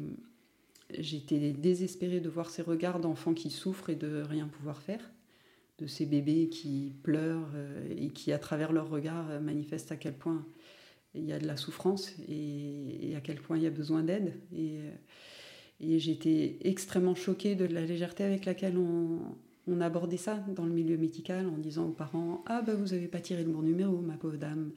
désespérée 0.88 2.20
de 2.20 2.30
voir 2.30 2.48
ces 2.48 2.62
regards 2.62 2.98
d'enfants 2.98 3.34
qui 3.34 3.50
souffrent 3.50 3.90
et 3.90 3.94
de 3.94 4.22
rien 4.22 4.48
pouvoir 4.48 4.80
faire 4.80 5.10
de 5.78 5.86
ces 5.86 6.06
bébés 6.06 6.48
qui 6.48 6.94
pleurent 7.02 7.50
euh, 7.54 7.94
et 7.94 8.08
qui, 8.08 8.32
à 8.32 8.38
travers 8.38 8.72
leurs 8.72 8.88
regards, 8.88 9.42
manifestent 9.42 9.92
à 9.92 9.96
quel 9.96 10.14
point 10.14 10.46
il 11.14 11.26
y 11.26 11.32
a 11.34 11.38
de 11.38 11.46
la 11.46 11.58
souffrance 11.58 12.14
et, 12.26 13.12
à 13.14 13.20
quel 13.20 13.36
point 13.36 13.58
il 13.58 13.64
y 13.64 13.66
a 13.66 13.70
besoin 13.70 14.02
d'aide. 14.02 14.32
Et 14.56 15.98
j'étais 15.98 16.56
extrêmement 16.62 17.14
choquée 17.14 17.54
de 17.54 17.66
la 17.66 17.84
légèreté 17.84 18.24
avec 18.24 18.46
laquelle 18.46 18.78
on, 18.78 19.20
on, 19.68 19.80
abordait 19.80 20.16
ça 20.16 20.42
dans 20.54 20.64
le 20.64 20.72
milieu 20.72 20.96
médical 20.96 21.46
en 21.46 21.58
disant 21.58 21.86
aux 21.86 21.92
parents 21.92 22.42
Ah, 22.46 22.62
bah 22.62 22.74
vous 22.74 22.88
n'avez 22.88 23.08
pas 23.08 23.20
tiré 23.20 23.44
le 23.44 23.50
bon 23.50 23.62
numéro, 23.62 23.98
ma 23.98 24.14
pauvre 24.14 24.36
dame. 24.36 24.70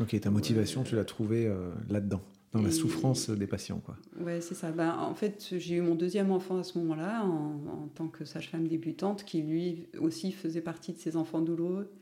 Ok, 0.00 0.18
ta 0.20 0.30
motivation, 0.30 0.82
euh, 0.82 0.84
tu 0.84 0.96
l'as 0.96 1.04
trouvée 1.04 1.46
euh, 1.46 1.70
là-dedans 1.88 2.22
dans 2.52 2.62
la 2.62 2.70
souffrance 2.70 3.28
des 3.28 3.46
patients. 3.46 3.80
Quoi. 3.84 3.96
Ouais, 4.20 4.40
c'est 4.40 4.54
ça. 4.54 4.70
Ben, 4.70 4.96
en 4.98 5.14
fait, 5.14 5.54
j'ai 5.58 5.76
eu 5.76 5.80
mon 5.82 5.94
deuxième 5.94 6.30
enfant 6.30 6.58
à 6.58 6.64
ce 6.64 6.78
moment-là, 6.78 7.22
en, 7.24 7.60
en, 7.84 7.88
tant 7.94 8.08
que 8.08 8.24
sage-femme 8.24 8.66
débutante, 8.66 9.24
qui 9.24 9.42
lui 9.42 9.86
aussi 10.00 10.32
faisait 10.32 10.62
partie 10.62 10.92
de 10.92 10.98
ces 10.98 11.16
enfants 11.16 11.42
douloureux, 11.42 11.92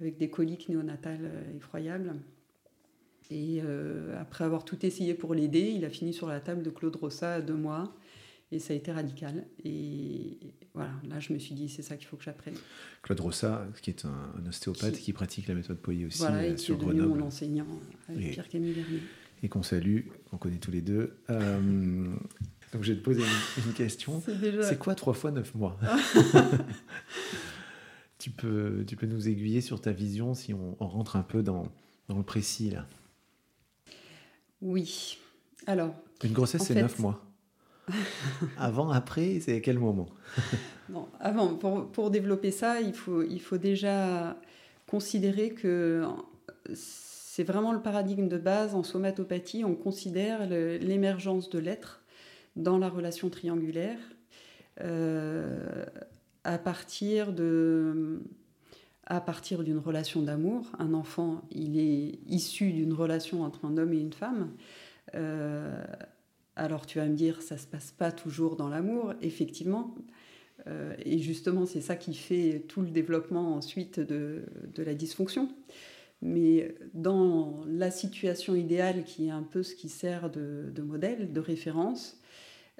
avec 0.00 0.16
des 0.16 0.30
coliques 0.30 0.68
néonatales 0.68 1.24
euh, 1.24 1.56
effroyables. 1.56 2.14
Et 3.30 3.60
euh, 3.64 4.20
après 4.20 4.44
avoir 4.44 4.64
tout 4.64 4.84
essayé 4.86 5.14
pour 5.14 5.34
l'aider, 5.34 5.72
il 5.74 5.84
a 5.84 5.90
fini 5.90 6.12
sur 6.12 6.28
la 6.28 6.40
table 6.40 6.62
de 6.62 6.70
Claude 6.70 6.94
Rossa 6.96 7.34
à 7.34 7.40
deux 7.40 7.54
mois. 7.54 7.92
Et 8.52 8.58
ça 8.58 8.72
a 8.72 8.76
été 8.76 8.92
radical. 8.92 9.44
Et 9.64 10.38
voilà, 10.72 10.92
là, 11.08 11.18
je 11.18 11.32
me 11.32 11.38
suis 11.38 11.54
dit, 11.54 11.68
c'est 11.68 11.82
ça 11.82 11.96
qu'il 11.96 12.06
faut 12.06 12.16
que 12.16 12.22
j'apprenne. 12.22 12.54
Claude 13.02 13.20
Rossa, 13.20 13.66
qui 13.82 13.90
est 13.90 14.04
un, 14.04 14.32
un 14.38 14.46
ostéopathe 14.46 14.94
qui... 14.94 15.02
qui... 15.02 15.12
pratique 15.12 15.48
la 15.48 15.54
méthode 15.54 15.78
Poyer 15.78 16.06
aussi 16.06 16.18
voilà, 16.18 16.38
euh, 16.38 16.52
et 16.52 16.56
sur 16.56 16.78
qui 16.78 16.84
est 16.84 16.86
devenu 16.86 17.02
mon 17.02 17.22
enseignant 17.22 17.66
avec 18.08 18.26
et, 18.26 18.30
Pierre-Camille 18.30 18.72
Vernier. 18.72 19.00
Et 19.42 19.48
qu'on 19.48 19.62
salue, 19.62 20.02
qu'on 20.30 20.38
connaît 20.38 20.58
tous 20.58 20.70
les 20.70 20.80
deux. 20.80 21.18
Euh, 21.30 22.04
donc, 22.72 22.82
je 22.82 22.92
vais 22.92 22.98
te 22.98 23.04
poser 23.04 23.22
une, 23.22 23.64
une 23.66 23.72
question. 23.72 24.20
C'est 24.24 24.40
déjà... 24.40 24.74
quoi 24.76 24.94
3 24.94 25.14
fois 25.14 25.30
9 25.30 25.54
mois? 25.54 25.78
Tu, 28.18 28.30
peux, 28.30 28.82
tu 28.88 28.96
peux 28.96 29.06
nous 29.06 29.28
aiguiller 29.28 29.60
sur 29.60 29.80
ta 29.80 29.92
vision 29.92 30.34
si 30.34 30.52
on, 30.52 30.74
on 30.80 30.88
rentre 30.88 31.14
un 31.14 31.22
peu 31.22 31.44
dans, 31.44 31.70
dans 32.08 32.16
le 32.16 32.24
précis, 32.24 32.70
là? 32.70 32.88
Oui. 34.60 35.18
Alors. 35.66 35.94
Une 36.24 36.32
grossesse, 36.32 36.62
c'est 36.62 36.74
fait... 36.74 36.82
9 36.82 36.98
mois. 36.98 37.25
avant, 38.58 38.90
après, 38.90 39.40
c'est 39.40 39.56
à 39.56 39.60
quel 39.60 39.78
moment 39.78 40.08
Avant, 41.20 41.54
pour, 41.54 42.10
développer 42.10 42.50
ça, 42.50 42.80
il 42.80 42.92
faut, 42.92 43.22
il 43.22 43.40
faut 43.40 43.58
déjà 43.58 44.36
considérer 44.86 45.50
que 45.50 46.04
c'est 46.74 47.44
vraiment 47.44 47.72
le 47.72 47.80
paradigme 47.80 48.28
de 48.28 48.38
base 48.38 48.74
en 48.74 48.82
somatopathie. 48.82 49.64
On 49.64 49.74
considère 49.74 50.46
l'émergence 50.46 51.50
de 51.50 51.58
l'être 51.58 52.02
dans 52.54 52.78
la 52.78 52.88
relation 52.88 53.28
triangulaire 53.28 53.98
euh, 54.80 55.84
à 56.44 56.58
partir 56.58 57.32
de 57.32 58.22
à 59.08 59.20
partir 59.20 59.62
d'une 59.62 59.78
relation 59.78 60.22
d'amour. 60.22 60.66
Un 60.78 60.92
enfant, 60.92 61.42
il 61.52 61.78
est 61.78 62.18
issu 62.26 62.72
d'une 62.72 62.92
relation 62.92 63.44
entre 63.44 63.64
un 63.64 63.76
homme 63.76 63.92
et 63.92 64.00
une 64.00 64.12
femme. 64.12 64.50
Euh, 65.14 65.84
alors 66.56 66.86
tu 66.86 66.98
vas 66.98 67.06
me 67.06 67.14
dire, 67.14 67.42
ça 67.42 67.58
se 67.58 67.66
passe 67.66 67.92
pas 67.92 68.10
toujours 68.10 68.56
dans 68.56 68.68
l'amour, 68.68 69.12
effectivement. 69.20 69.94
Euh, 70.66 70.94
et 71.04 71.18
justement, 71.18 71.66
c'est 71.66 71.82
ça 71.82 71.96
qui 71.96 72.14
fait 72.14 72.64
tout 72.66 72.80
le 72.80 72.88
développement 72.88 73.54
ensuite 73.54 74.00
de, 74.00 74.44
de, 74.74 74.82
la 74.82 74.94
dysfonction. 74.94 75.48
Mais 76.22 76.74
dans 76.94 77.62
la 77.66 77.90
situation 77.90 78.54
idéale, 78.54 79.04
qui 79.04 79.26
est 79.26 79.30
un 79.30 79.42
peu 79.42 79.62
ce 79.62 79.74
qui 79.74 79.90
sert 79.90 80.30
de, 80.30 80.82
modèle, 80.82 81.32
de 81.32 81.40
référence, 81.40 82.18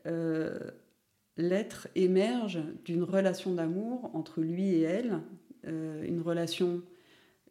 euh, 0.06 0.58
l'être 1.36 1.88
émerge 1.94 2.60
d'une 2.84 3.02
relation 3.02 3.54
d'amour 3.54 4.10
entre 4.14 4.40
lui 4.40 4.68
et 4.68 4.82
elle, 4.82 5.20
euh, 5.66 6.02
une 6.02 6.22
relation, 6.22 6.82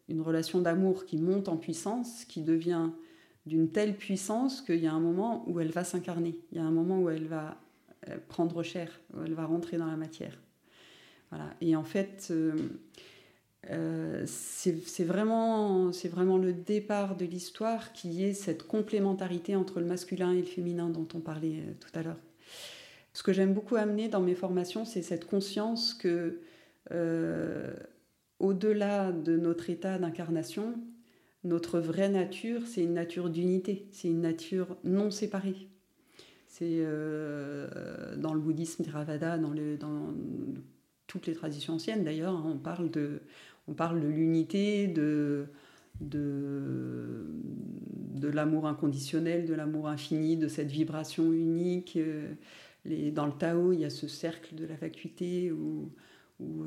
une 0.08 0.20
relation 0.20 0.60
d'amour 0.60 1.04
qui 1.04 1.18
monte 1.18 1.48
en 1.48 1.56
puissance, 1.56 2.24
qui 2.24 2.42
devient 2.42 2.90
d'une 3.46 3.70
telle 3.70 3.96
puissance 3.96 4.60
qu'il 4.60 4.80
y 4.80 4.86
a 4.86 4.92
un 4.92 5.00
moment 5.00 5.44
où 5.46 5.60
elle 5.60 5.70
va 5.70 5.84
s'incarner, 5.84 6.36
il 6.52 6.58
y 6.58 6.60
a 6.60 6.64
un 6.64 6.70
moment 6.70 7.00
où 7.00 7.08
elle 7.08 7.26
va 7.26 7.56
euh, 8.08 8.16
prendre 8.28 8.62
chair, 8.62 8.90
où 9.14 9.22
elle 9.24 9.34
va 9.34 9.46
rentrer 9.46 9.76
dans 9.78 9.86
la 9.86 9.96
matière. 9.96 10.38
Voilà. 11.30 11.50
Et 11.60 11.74
en 11.76 11.84
fait, 11.84 12.28
euh, 12.30 12.52
euh, 13.70 14.22
c'est 14.26 15.04
vraiment, 15.04 15.90
le 15.90 16.52
départ 16.52 17.16
de 17.16 17.24
l'histoire 17.24 17.92
qui 17.92 18.24
est 18.24 18.34
cette 18.34 18.66
complémentarité 18.66 19.56
entre 19.56 19.80
le 19.80 19.86
masculin 19.86 20.32
et 20.32 20.38
le 20.38 20.44
féminin 20.44 20.88
dont 20.88 21.08
on 21.14 21.20
parlait 21.20 21.60
euh, 21.60 21.72
tout 21.80 21.98
à 21.98 22.02
l'heure. 22.02 22.18
Ce 23.12 23.22
que 23.22 23.32
j'aime 23.32 23.54
beaucoup 23.54 23.76
amener 23.76 24.08
dans 24.08 24.20
mes 24.20 24.34
formations, 24.34 24.84
c'est 24.84 25.02
cette 25.02 25.26
conscience 25.26 25.94
que 25.94 26.40
euh, 26.92 27.74
au-delà 28.38 29.10
de 29.10 29.36
notre 29.36 29.70
état 29.70 29.98
d'incarnation, 29.98 30.74
notre 31.46 31.78
vraie 31.78 32.08
nature, 32.08 32.62
c'est 32.66 32.82
une 32.82 32.94
nature 32.94 33.30
d'unité, 33.30 33.86
c'est 33.92 34.08
une 34.08 34.20
nature 34.20 34.76
non 34.84 35.10
séparée. 35.10 35.68
C'est 36.48 36.82
dans 38.16 38.32
le 38.32 38.40
bouddhisme 38.40 38.82
Theravada, 38.82 39.36
dans, 39.36 39.52
dans 39.78 40.14
toutes 41.06 41.26
les 41.26 41.34
traditions 41.34 41.74
anciennes 41.74 42.04
d'ailleurs, 42.04 42.34
hein, 42.34 42.44
on 42.46 42.58
parle 42.58 42.90
de, 42.90 43.20
l'unité, 44.08 44.88
de, 44.88 45.46
l'amour 48.32 48.66
inconditionnel, 48.66 49.46
de 49.46 49.54
l'amour 49.54 49.88
infini, 49.88 50.36
de 50.36 50.48
cette 50.48 50.70
vibration 50.70 51.32
unique. 51.32 51.98
Les, 52.84 53.10
dans 53.10 53.26
le 53.26 53.32
Tao, 53.32 53.72
il 53.72 53.80
y 53.80 53.84
a 53.84 53.90
ce 53.90 54.08
cercle 54.08 54.54
de 54.54 54.64
la 54.64 54.76
vacuité 54.76 55.50
où, 55.52 55.90
où, 56.40 56.64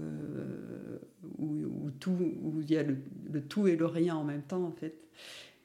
où, 1.38 1.92
tout, 2.00 2.12
où 2.42 2.62
il 2.62 2.72
y 2.72 2.78
a 2.78 2.84
le, 2.84 2.98
le, 3.32 3.42
tout 3.42 3.68
et 3.68 3.76
le 3.76 3.86
rien 3.86 4.16
en 4.16 4.24
même 4.24 4.42
temps 4.42 4.64
en 4.64 4.72
fait. 4.72 4.96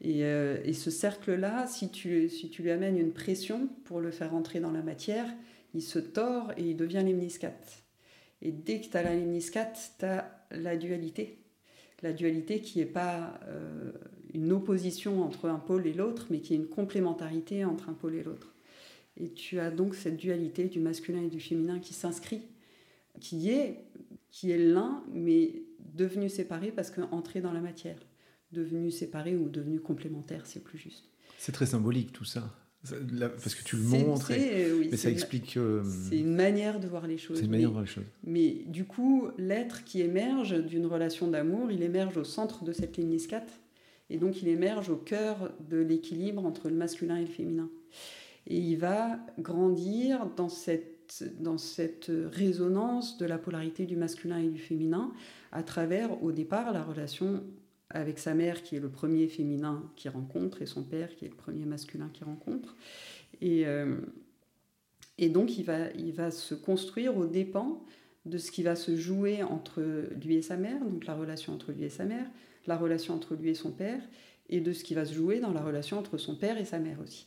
Et, 0.00 0.24
euh, 0.24 0.58
et 0.64 0.72
ce 0.72 0.90
cercle-là, 0.90 1.66
si 1.66 1.90
tu, 1.90 2.28
si 2.28 2.50
tu 2.50 2.62
lui 2.62 2.70
amènes 2.70 2.98
une 2.98 3.12
pression 3.12 3.68
pour 3.84 4.00
le 4.00 4.10
faire 4.10 4.34
entrer 4.34 4.60
dans 4.60 4.72
la 4.72 4.82
matière, 4.82 5.26
il 5.72 5.82
se 5.82 5.98
tord 5.98 6.52
et 6.56 6.70
il 6.70 6.76
devient 6.76 7.02
lemniscate. 7.04 7.82
Et 8.42 8.52
dès 8.52 8.80
que 8.80 8.88
tu 8.88 8.96
as 8.96 9.02
la 9.02 9.14
lemniscate, 9.14 9.92
tu 9.98 10.04
as 10.04 10.46
la 10.50 10.76
dualité. 10.76 11.38
La 12.02 12.12
dualité 12.12 12.60
qui 12.60 12.80
n'est 12.80 12.84
pas 12.84 13.40
euh, 13.46 13.92
une 14.34 14.52
opposition 14.52 15.22
entre 15.22 15.48
un 15.48 15.58
pôle 15.58 15.86
et 15.86 15.94
l'autre, 15.94 16.26
mais 16.28 16.40
qui 16.40 16.52
est 16.52 16.58
une 16.58 16.68
complémentarité 16.68 17.64
entre 17.64 17.88
un 17.88 17.94
pôle 17.94 18.16
et 18.16 18.22
l'autre. 18.22 18.54
Et 19.16 19.30
tu 19.30 19.60
as 19.60 19.70
donc 19.70 19.94
cette 19.94 20.16
dualité 20.16 20.64
du 20.64 20.80
masculin 20.80 21.22
et 21.22 21.28
du 21.28 21.40
féminin 21.40 21.78
qui 21.78 21.94
s'inscrit, 21.94 22.42
qui 23.20 23.50
est, 23.50 23.84
qui 24.30 24.50
est 24.50 24.58
l'un, 24.58 25.04
mais 25.12 25.62
devenu 25.94 26.28
séparé 26.28 26.72
parce 26.72 26.90
qu'entré 26.90 27.40
dans 27.40 27.52
la 27.52 27.60
matière 27.60 27.98
devenu 28.54 28.90
séparé 28.90 29.36
ou 29.36 29.50
devenu 29.50 29.80
complémentaire, 29.80 30.46
c'est 30.46 30.64
plus 30.64 30.78
juste. 30.78 31.10
C'est 31.38 31.52
très 31.52 31.66
symbolique 31.66 32.12
tout 32.12 32.24
ça. 32.24 32.54
Parce 32.82 33.54
que 33.54 33.64
tu 33.64 33.76
le 33.76 33.82
montres, 33.82 34.30
mais 34.30 34.96
ça 34.96 35.10
explique. 35.10 35.56
Euh, 35.56 35.82
c'est 36.08 36.18
une 36.18 36.34
manière 36.34 36.80
de 36.80 36.86
voir 36.86 37.06
les 37.06 37.16
choses. 37.16 37.38
C'est 37.38 37.46
une 37.46 37.50
manière 37.50 37.68
de 37.68 37.72
voir 37.72 37.84
les 37.84 37.90
choses. 37.90 38.04
Mais 38.24 38.62
du 38.66 38.84
coup, 38.84 39.28
l'être 39.38 39.84
qui 39.84 40.02
émerge 40.02 40.62
d'une 40.62 40.86
relation 40.86 41.28
d'amour, 41.28 41.70
il 41.70 41.82
émerge 41.82 42.18
au 42.18 42.24
centre 42.24 42.62
de 42.62 42.72
cette 42.72 42.96
ligne 42.98 43.16
et 44.10 44.18
donc 44.18 44.42
il 44.42 44.48
émerge 44.48 44.90
au 44.90 44.96
cœur 44.96 45.50
de 45.66 45.78
l'équilibre 45.78 46.44
entre 46.44 46.68
le 46.68 46.74
masculin 46.74 47.16
et 47.16 47.22
le 47.22 47.26
féminin. 47.26 47.70
Et 48.46 48.58
il 48.58 48.76
va 48.76 49.18
grandir 49.38 50.26
dans 50.36 50.50
cette, 50.50 50.93
dans 51.38 51.58
cette 51.58 52.10
résonance 52.32 53.18
de 53.18 53.26
la 53.26 53.38
polarité 53.38 53.86
du 53.86 53.96
masculin 53.96 54.38
et 54.38 54.48
du 54.48 54.58
féminin 54.58 55.12
à 55.52 55.62
travers, 55.62 56.22
au 56.22 56.32
départ, 56.32 56.72
la 56.72 56.82
relation 56.82 57.44
avec 57.90 58.18
sa 58.18 58.34
mère 58.34 58.62
qui 58.62 58.76
est 58.76 58.80
le 58.80 58.88
premier 58.88 59.28
féminin 59.28 59.88
qu'il 59.96 60.10
rencontre 60.10 60.62
et 60.62 60.66
son 60.66 60.82
père 60.82 61.14
qui 61.14 61.24
est 61.24 61.28
le 61.28 61.36
premier 61.36 61.64
masculin 61.64 62.10
qu'il 62.12 62.24
rencontre. 62.24 62.76
Et, 63.40 63.66
euh, 63.66 63.96
donc 65.18 65.58
il 65.58 65.64
va, 65.64 65.90
il 65.92 66.12
va 66.12 66.30
se 66.30 66.54
construire 66.54 67.16
aux 67.16 67.26
dépens 67.26 67.84
de 68.26 68.38
ce 68.38 68.50
qui 68.50 68.62
va 68.62 68.74
se 68.74 68.96
jouer 68.96 69.42
entre 69.42 69.82
lui 70.24 70.36
et 70.36 70.42
sa 70.42 70.56
mère, 70.56 70.84
donc 70.84 71.06
la 71.06 71.14
relation 71.14 71.52
entre 71.52 71.72
lui 71.72 71.84
et 71.84 71.90
sa 71.90 72.04
mère, 72.04 72.26
la 72.66 72.76
relation 72.76 73.14
entre 73.14 73.34
lui 73.34 73.50
et 73.50 73.54
son 73.54 73.70
père, 73.70 74.02
et 74.48 74.60
de 74.60 74.72
ce 74.72 74.82
qui 74.82 74.94
va 74.94 75.04
se 75.04 75.14
jouer 75.14 75.40
dans 75.40 75.52
la 75.52 75.62
relation 75.62 75.98
entre 75.98 76.18
son 76.18 76.34
père 76.34 76.58
et 76.58 76.64
sa 76.64 76.78
mère 76.78 77.00
aussi. 77.00 77.26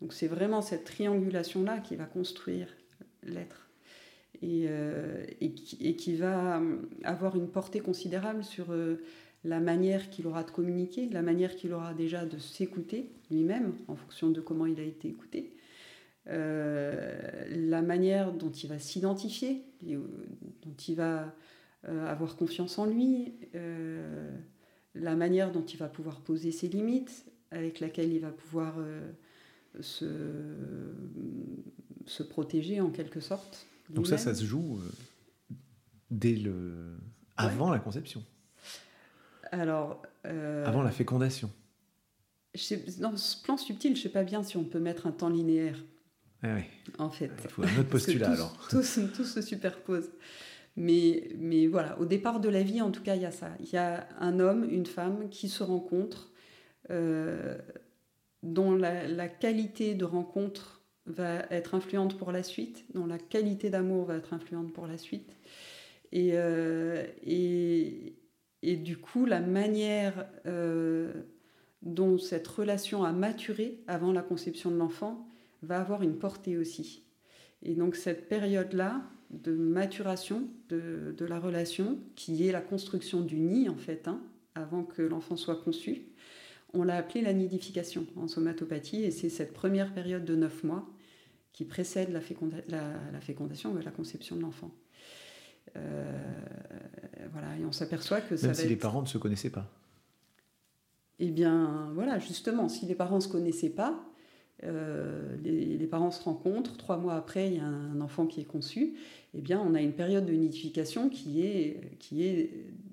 Donc 0.00 0.12
c'est 0.12 0.28
vraiment 0.28 0.62
cette 0.62 0.84
triangulation-là 0.84 1.78
qui 1.78 1.96
va 1.96 2.04
construire 2.04 2.68
l'être. 3.26 3.68
Et, 4.42 4.66
euh, 4.68 5.24
et, 5.40 5.52
qui, 5.52 6.16
va 6.16 6.60
avoir 7.04 7.36
une 7.36 7.48
portée 7.48 7.80
considérable 7.80 8.44
sur 8.44 8.70
euh, 8.70 8.96
la 9.44 9.60
manière 9.60 10.10
qu'il 10.10 10.26
aura 10.26 10.44
de 10.44 10.50
communiquer, 10.50 11.08
la 11.08 11.22
manière 11.22 11.56
qu'il 11.56 11.72
aura 11.72 11.94
déjà 11.94 12.26
de 12.26 12.38
s'écouter 12.38 13.12
lui-même 13.30 13.74
en 13.88 13.96
fonction 13.96 14.30
de 14.30 14.40
comment 14.40 14.66
il 14.66 14.78
a 14.78 14.82
été 14.82 15.08
écouté, 15.08 15.54
euh, 16.28 17.16
la 17.48 17.80
manière 17.80 18.32
dont 18.32 18.50
il 18.50 18.68
va 18.68 18.78
s'identifier, 18.78 19.62
dont 19.82 20.76
il 20.86 20.96
va 20.96 21.34
avoir 21.84 22.36
confiance 22.36 22.78
en 22.78 22.86
lui, 22.86 23.32
la 24.94 25.14
manière 25.14 25.52
dont 25.52 25.64
il 25.64 25.78
va 25.78 25.88
pouvoir 25.88 26.20
poser 26.20 26.50
ses 26.50 26.66
limites, 26.68 27.24
avec 27.52 27.78
laquelle 27.78 28.12
il 28.12 28.20
va 28.20 28.30
pouvoir 28.30 28.74
se, 29.80 30.06
se, 32.06 32.22
protéger 32.22 32.80
en 32.80 32.90
quelque 32.90 33.20
sorte. 33.20 33.66
Donc 33.90 34.06
ça, 34.06 34.18
ça 34.18 34.34
se 34.34 34.44
joue 34.44 34.80
dès 36.10 36.34
le... 36.34 36.96
avant 37.36 37.70
la 37.70 37.78
conception. 37.78 38.24
Alors, 39.52 40.02
euh, 40.26 40.66
Avant 40.66 40.82
la 40.82 40.90
fécondation. 40.90 41.50
dans 43.00 43.16
ce 43.16 43.42
plan 43.42 43.56
subtil, 43.56 43.94
je 43.94 44.00
ne 44.00 44.02
sais 44.02 44.08
pas 44.08 44.24
bien 44.24 44.42
si 44.42 44.56
on 44.56 44.64
peut 44.64 44.80
mettre 44.80 45.06
un 45.06 45.12
temps 45.12 45.28
linéaire. 45.28 45.82
Ah 46.42 46.54
oui. 46.56 46.62
En 46.98 47.10
fait. 47.10 47.30
Il 47.44 47.50
faut 47.50 47.62
un 47.62 47.78
autre 47.78 47.88
postulat 47.90 48.32
alors. 48.32 48.68
Tout, 48.68 48.82
se 48.82 49.42
superpose. 49.42 50.10
Mais, 50.76 51.30
mais 51.38 51.66
voilà, 51.66 51.98
au 52.00 52.04
départ 52.04 52.38
de 52.40 52.48
la 52.48 52.62
vie, 52.62 52.82
en 52.82 52.90
tout 52.90 53.02
cas, 53.02 53.14
il 53.14 53.22
y 53.22 53.26
a 53.26 53.30
ça. 53.30 53.50
Il 53.60 53.70
y 53.70 53.78
a 53.78 54.06
un 54.20 54.40
homme, 54.40 54.68
une 54.70 54.84
femme 54.84 55.30
qui 55.30 55.48
se 55.48 55.62
rencontrent, 55.62 56.30
euh, 56.90 57.56
dont 58.46 58.74
la, 58.76 59.28
qualité 59.28 59.94
de 59.94 60.04
rencontre 60.04 60.82
va 61.06 61.40
être 61.50 61.74
influente 61.74 62.16
pour 62.16 62.32
la 62.32 62.42
suite, 62.42 62.84
dont 62.94 63.06
la 63.06 63.18
qualité 63.18 63.70
d'amour 63.70 64.06
va 64.06 64.16
être 64.16 64.32
influente 64.32 64.72
pour 64.72 64.86
la 64.86 64.98
suite. 64.98 65.36
Et, 66.12 66.30
euh, 66.34 67.04
et, 67.24 68.14
et 68.62 68.76
du 68.76 68.96
coup, 68.96 69.26
la 69.26 69.40
manière 69.40 70.26
euh, 70.46 71.12
dont 71.82 72.18
cette 72.18 72.46
relation 72.46 73.04
a 73.04 73.12
maturé 73.12 73.80
avant 73.86 74.12
la 74.12 74.22
conception 74.22 74.70
de 74.70 74.76
l'enfant 74.76 75.26
va 75.62 75.80
avoir 75.80 76.02
une 76.02 76.18
portée 76.18 76.56
aussi. 76.56 77.02
Et 77.62 77.74
donc 77.74 77.96
cette 77.96 78.28
période-là 78.28 79.02
de 79.30 79.52
maturation 79.52 80.48
de, 80.68 81.14
de, 81.16 81.24
la 81.24 81.40
relation, 81.40 81.98
qui 82.14 82.46
est 82.46 82.52
la 82.52 82.60
construction 82.60 83.22
du 83.22 83.40
nid 83.40 83.68
en 83.68 83.76
fait, 83.76 84.06
hein, 84.06 84.20
avant 84.54 84.84
que 84.84 85.02
l'enfant 85.02 85.36
soit 85.36 85.56
conçu, 85.56 86.06
on 86.72 86.82
l'a 86.82 86.96
appelé 86.96 87.22
la 87.22 87.32
nidification 87.32 88.06
en 88.16 88.28
somatopathie, 88.28 89.04
et 89.04 89.10
c'est 89.10 89.28
cette 89.28 89.52
première 89.52 89.92
période 89.94 90.24
de 90.24 90.36
neuf 90.36 90.64
mois 90.64 90.86
qui 91.52 91.64
précède 91.64 92.10
la, 92.12 92.20
la, 92.68 92.92
la 93.12 93.20
fécondation, 93.20 93.74
la 93.74 93.90
conception 93.90 94.36
de 94.36 94.42
l'enfant. 94.42 94.70
Euh, 95.76 96.22
voilà, 97.32 97.56
et 97.58 97.64
on 97.64 97.72
s'aperçoit 97.72 98.20
que 98.20 98.36
ça 98.36 98.48
Même 98.48 98.54
si 98.54 98.68
les 98.68 98.76
parents 98.76 99.02
ne 99.02 99.06
se 99.06 99.18
connaissaient 99.18 99.50
pas. 99.50 99.70
Eh 101.18 101.30
bien, 101.30 101.90
voilà, 101.94 102.18
justement, 102.18 102.68
si 102.68 102.86
les 102.86 102.94
parents 102.94 103.16
ne 103.16 103.20
se 103.20 103.28
connaissaient 103.28 103.70
pas, 103.70 104.04
euh, 104.64 105.36
les, 105.42 105.86
parents 105.86 106.10
se 106.10 106.22
rencontrent, 106.22 106.76
trois 106.76 106.96
mois 106.96 107.14
après, 107.14 107.48
il 107.48 107.56
y 107.56 107.60
a 107.60 107.66
un 107.66 108.00
enfant 108.00 108.26
qui 108.26 108.40
est 108.40 108.44
conçu, 108.44 108.94
eh 109.34 109.40
bien, 109.40 109.60
on 109.60 109.74
a 109.74 109.80
une 109.80 109.92
période 109.92 110.26
de 110.26 110.32
nidification 110.32 111.08
qui 111.08 111.42
est, 111.42 111.96
qui 111.98 112.26
est 112.26 112.50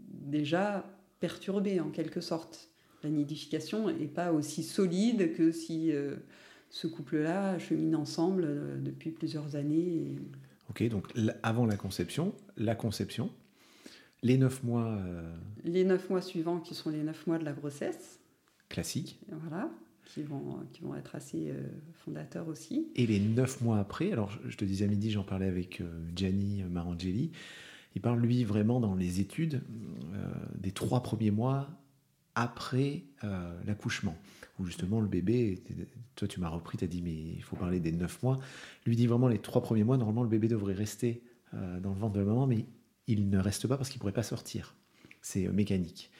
déjà 0.10 0.86
perturbée 1.20 1.80
en 1.80 1.90
quelque 1.90 2.22
sorte. 2.22 2.70
La 3.04 3.10
nidification 3.10 3.92
n'est 3.92 4.08
pas 4.08 4.32
aussi 4.32 4.64
solide 4.64 5.34
que 5.34 5.52
si 5.52 5.92
euh, 5.92 6.16
ce 6.70 6.88
couple-là 6.88 7.60
chemine 7.60 7.96
ensemble 7.96 8.82
depuis 8.82 9.12
plusieurs 9.12 9.56
années. 9.56 10.16
Ok, 10.70 10.88
donc 10.88 11.08
avant 11.44 11.66
la 11.66 11.76
conception, 11.76 12.34
la 12.58 12.76
conception, 12.76 13.30
les 14.24 14.38
neuf 14.38 14.64
mois. 14.64 14.88
Euh, 14.88 15.36
les 15.64 15.84
neuf 15.84 16.10
mois 16.10 16.22
suivants 16.22 16.60
qui 16.60 16.74
sont 16.74 16.90
les 16.90 17.04
neuf 17.04 17.28
mois 17.28 17.38
de 17.38 17.46
la 17.46 17.52
grossesse. 17.52 18.20
Classique. 18.70 19.20
Voilà, 19.30 19.70
qui 20.06 20.24
vont, 20.24 20.62
qui 20.72 20.82
vont 20.82 20.96
être 20.96 21.16
assez 21.16 21.52
euh, 21.52 21.62
fondateurs 21.94 22.48
aussi. 22.48 22.88
Et 22.96 23.06
les 23.06 23.20
neuf 23.20 23.62
mois 23.62 23.78
après, 23.78 24.12
alors 24.12 24.32
je 24.48 24.58
te 24.58 24.66
disais 24.66 24.86
à 24.86 24.88
midi, 24.88 25.12
j'en 25.12 25.24
parlais 25.24 25.48
avec 25.48 25.82
euh, 25.82 25.86
Gianni 26.16 26.64
Marangeli, 26.64 27.32
il 27.96 28.02
parle 28.02 28.20
lui 28.22 28.44
vraiment 28.44 28.80
dans 28.80 28.96
les 28.96 29.20
études 29.20 29.62
des 30.58 30.72
trois 30.72 31.04
premiers 31.04 31.30
mois 31.30 31.70
après 32.36 33.04
l'accouchement 33.66 34.18
où 34.60 34.66
justement 34.66 35.02
le 35.02 35.08
bébé, 35.08 35.62
toi 36.16 36.28
tu 36.28 36.40
m'as 36.40 36.50
repris, 36.50 36.78
tu 36.78 36.84
as 36.84 36.88
dit 36.88 37.02
mais 37.02 37.14
il 37.14 37.44
faut 37.44 37.56
parler 37.56 37.80
des 37.80 37.92
9 37.92 38.24
mois. 38.24 38.40
Lui 38.86 38.96
dit 38.96 39.08
vraiment 39.08 39.28
les 39.28 39.40
trois 39.40 39.62
premiers 39.62 39.84
mois, 39.84 39.98
normalement 39.98 40.24
le 40.24 40.30
bébé 40.30 40.48
devrait 40.48 40.74
rester 40.74 41.24
euh, 41.54 41.80
dans 41.80 41.94
le 41.94 42.00
ventre 42.00 42.14
de 42.14 42.20
la 42.20 42.26
maman, 42.26 42.48
mais 42.48 42.66
il 43.08 43.30
ne 43.30 43.38
reste 43.38 43.68
pas 43.68 43.78
parce 43.78 43.90
qu'il 43.90 43.98
ne 43.98 44.02
pourrait 44.02 44.14
pas 44.14 44.24
sortir. 44.24 44.76
C'est 45.22 45.48
euh, 45.48 45.52
mécanique. 45.52 46.12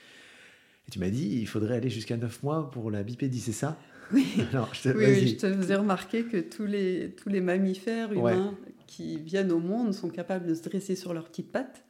Et 0.88 0.92
tu 0.92 1.00
m'as 1.00 1.10
dit, 1.10 1.40
il 1.40 1.48
faudrait 1.48 1.76
aller 1.76 1.90
jusqu'à 1.90 2.18
9 2.18 2.44
mois 2.44 2.72
pour 2.72 2.92
la 2.92 3.04
bipédie, 3.04 3.40
c'est 3.40 3.52
ça? 3.52 3.78
Oui. 4.12 4.28
Alors, 4.52 4.74
je 4.74 4.84
te, 4.84 4.98
oui, 4.98 5.28
je 5.28 5.36
te 5.36 5.54
faisais 5.54 5.76
remarquer 5.76 6.26
que 6.26 6.38
tous 6.38 6.66
les, 6.66 7.16
tous 7.16 7.30
les 7.30 7.40
mammifères 7.40 8.12
humains 8.12 8.56
qui 8.86 9.18
viennent 9.18 9.52
au 9.52 9.60
monde 9.60 9.94
sont 9.94 10.10
capables 10.10 10.46
de 10.46 10.54
se 10.54 10.62
dresser 10.62 10.96
sur 10.96 11.14
leurs 11.14 11.30
petites 11.30 11.52
pattes. 11.52 11.84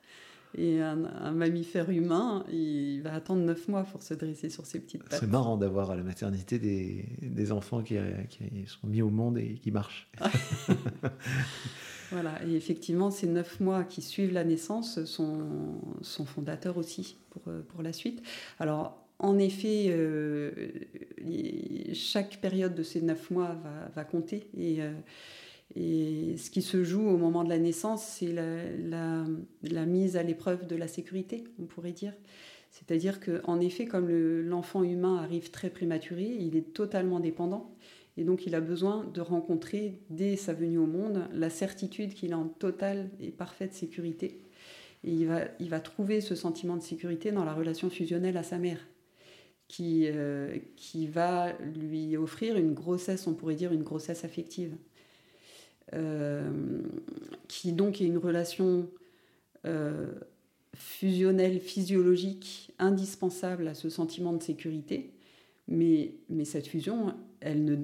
Et 0.57 0.79
un, 0.81 0.95
mammifère 1.31 1.89
humain, 1.89 2.45
il 2.51 3.01
va 3.01 3.13
attendre 3.13 3.41
9 3.41 3.67
mois 3.69 3.83
pour 3.83 4.03
se 4.03 4.13
dresser 4.13 4.49
sur 4.49 4.65
ses 4.65 4.79
petites 4.79 5.03
pattes. 5.03 5.19
C'est 5.19 5.29
marrant 5.29 5.57
d'avoir 5.57 5.91
à 5.91 5.95
la 5.95 6.03
maternité 6.03 6.59
des, 6.59 7.05
des 7.21 7.51
enfants 7.51 7.81
qui, 7.81 7.97
qui, 8.29 8.65
sont 8.67 8.87
mis 8.87 9.01
au 9.01 9.09
monde 9.09 9.37
et 9.37 9.55
qui 9.55 9.71
marchent. 9.71 10.09
voilà, 12.11 12.43
et 12.45 12.55
effectivement, 12.55 13.09
ces 13.09 13.27
9 13.27 13.59
mois 13.61 13.83
qui 13.83 14.01
suivent 14.01 14.33
la 14.33 14.43
naissance 14.43 15.03
sont, 15.05 15.79
sont 16.01 16.25
fondateurs 16.25 16.77
aussi 16.77 17.17
pour, 17.31 17.41
pour 17.69 17.81
la 17.81 17.93
suite. 17.93 18.21
Alors, 18.59 19.03
en 19.19 19.39
effet, 19.39 19.95
chaque 21.93 22.41
période 22.41 22.75
de 22.75 22.83
ces 22.83 23.01
neuf 23.01 23.31
mois 23.31 23.55
va, 23.95 24.03
compter. 24.03 24.47
Et, 24.57 24.79
et, 25.75 26.35
ce 26.37 26.49
qui 26.49 26.61
se 26.61 26.83
joue 26.83 27.07
au 27.07 27.17
moment 27.17 27.43
de 27.43 27.49
la 27.49 27.59
naissance, 27.59 28.03
c'est 28.03 28.31
la, 28.33 29.85
mise 29.85 30.17
à 30.17 30.23
l'épreuve 30.23 30.67
de 30.67 30.75
la 30.75 30.87
sécurité, 30.87 31.43
on 31.59 31.65
pourrait 31.65 31.91
dire. 31.91 32.13
C'est-à-dire 32.71 33.19
qu'en 33.19 33.59
effet, 33.59 33.85
comme 33.85 34.09
l'enfant 34.09 34.83
humain 34.83 35.17
arrive 35.17 35.51
très 35.51 35.69
prématuré, 35.69 36.35
il 36.39 36.55
est 36.55 36.73
totalement 36.73 37.19
dépendant. 37.19 37.75
Et 38.17 38.23
donc, 38.23 38.45
il 38.45 38.55
a 38.55 38.61
besoin 38.61 39.05
de 39.13 39.21
rencontrer, 39.21 39.99
dès 40.09 40.35
sa 40.35 40.53
venue 40.53 40.77
au 40.77 40.85
monde, 40.85 41.27
la 41.33 41.49
certitude 41.49 42.13
qu'il 42.13 42.31
est 42.31 42.35
en 42.35 42.47
totale 42.47 43.09
et 43.19 43.31
parfaite 43.31 43.73
sécurité. 43.73 44.39
Et 45.03 45.11
il 45.11 45.69
va, 45.69 45.79
trouver 45.79 46.21
ce 46.21 46.33
sentiment 46.35 46.77
de 46.77 46.81
sécurité 46.81 47.31
dans 47.31 47.43
la 47.43 47.53
relation 47.53 47.89
fusionnelle 47.89 48.37
à 48.37 48.43
sa 48.43 48.57
mère, 48.57 48.79
qui, 49.67 50.05
euh, 50.07 50.57
qui 50.75 51.07
va 51.07 51.53
lui 51.59 52.15
offrir 52.15 52.55
une 52.57 52.73
grossesse, 52.73 53.27
on 53.27 53.33
pourrait 53.33 53.55
dire 53.55 53.73
une 53.73 53.83
grossesse 53.83 54.23
affective, 54.23 54.75
qui 57.47 57.73
donc 57.73 58.01
est 58.01 58.05
une 58.05 58.17
relation 58.17 58.89
euh, 59.65 60.11
fusionnelle, 60.75 61.59
physiologique, 61.59 62.73
indispensable 62.79 63.67
à 63.67 63.75
ce 63.75 63.89
sentiment 63.89 64.33
de 64.33 64.41
sécurité. 64.41 65.13
Mais, 65.67 66.15
mais 66.29 66.45
cette 66.45 66.67
fusion, 66.67 67.13
elle 67.39 67.63
ne 67.63 67.75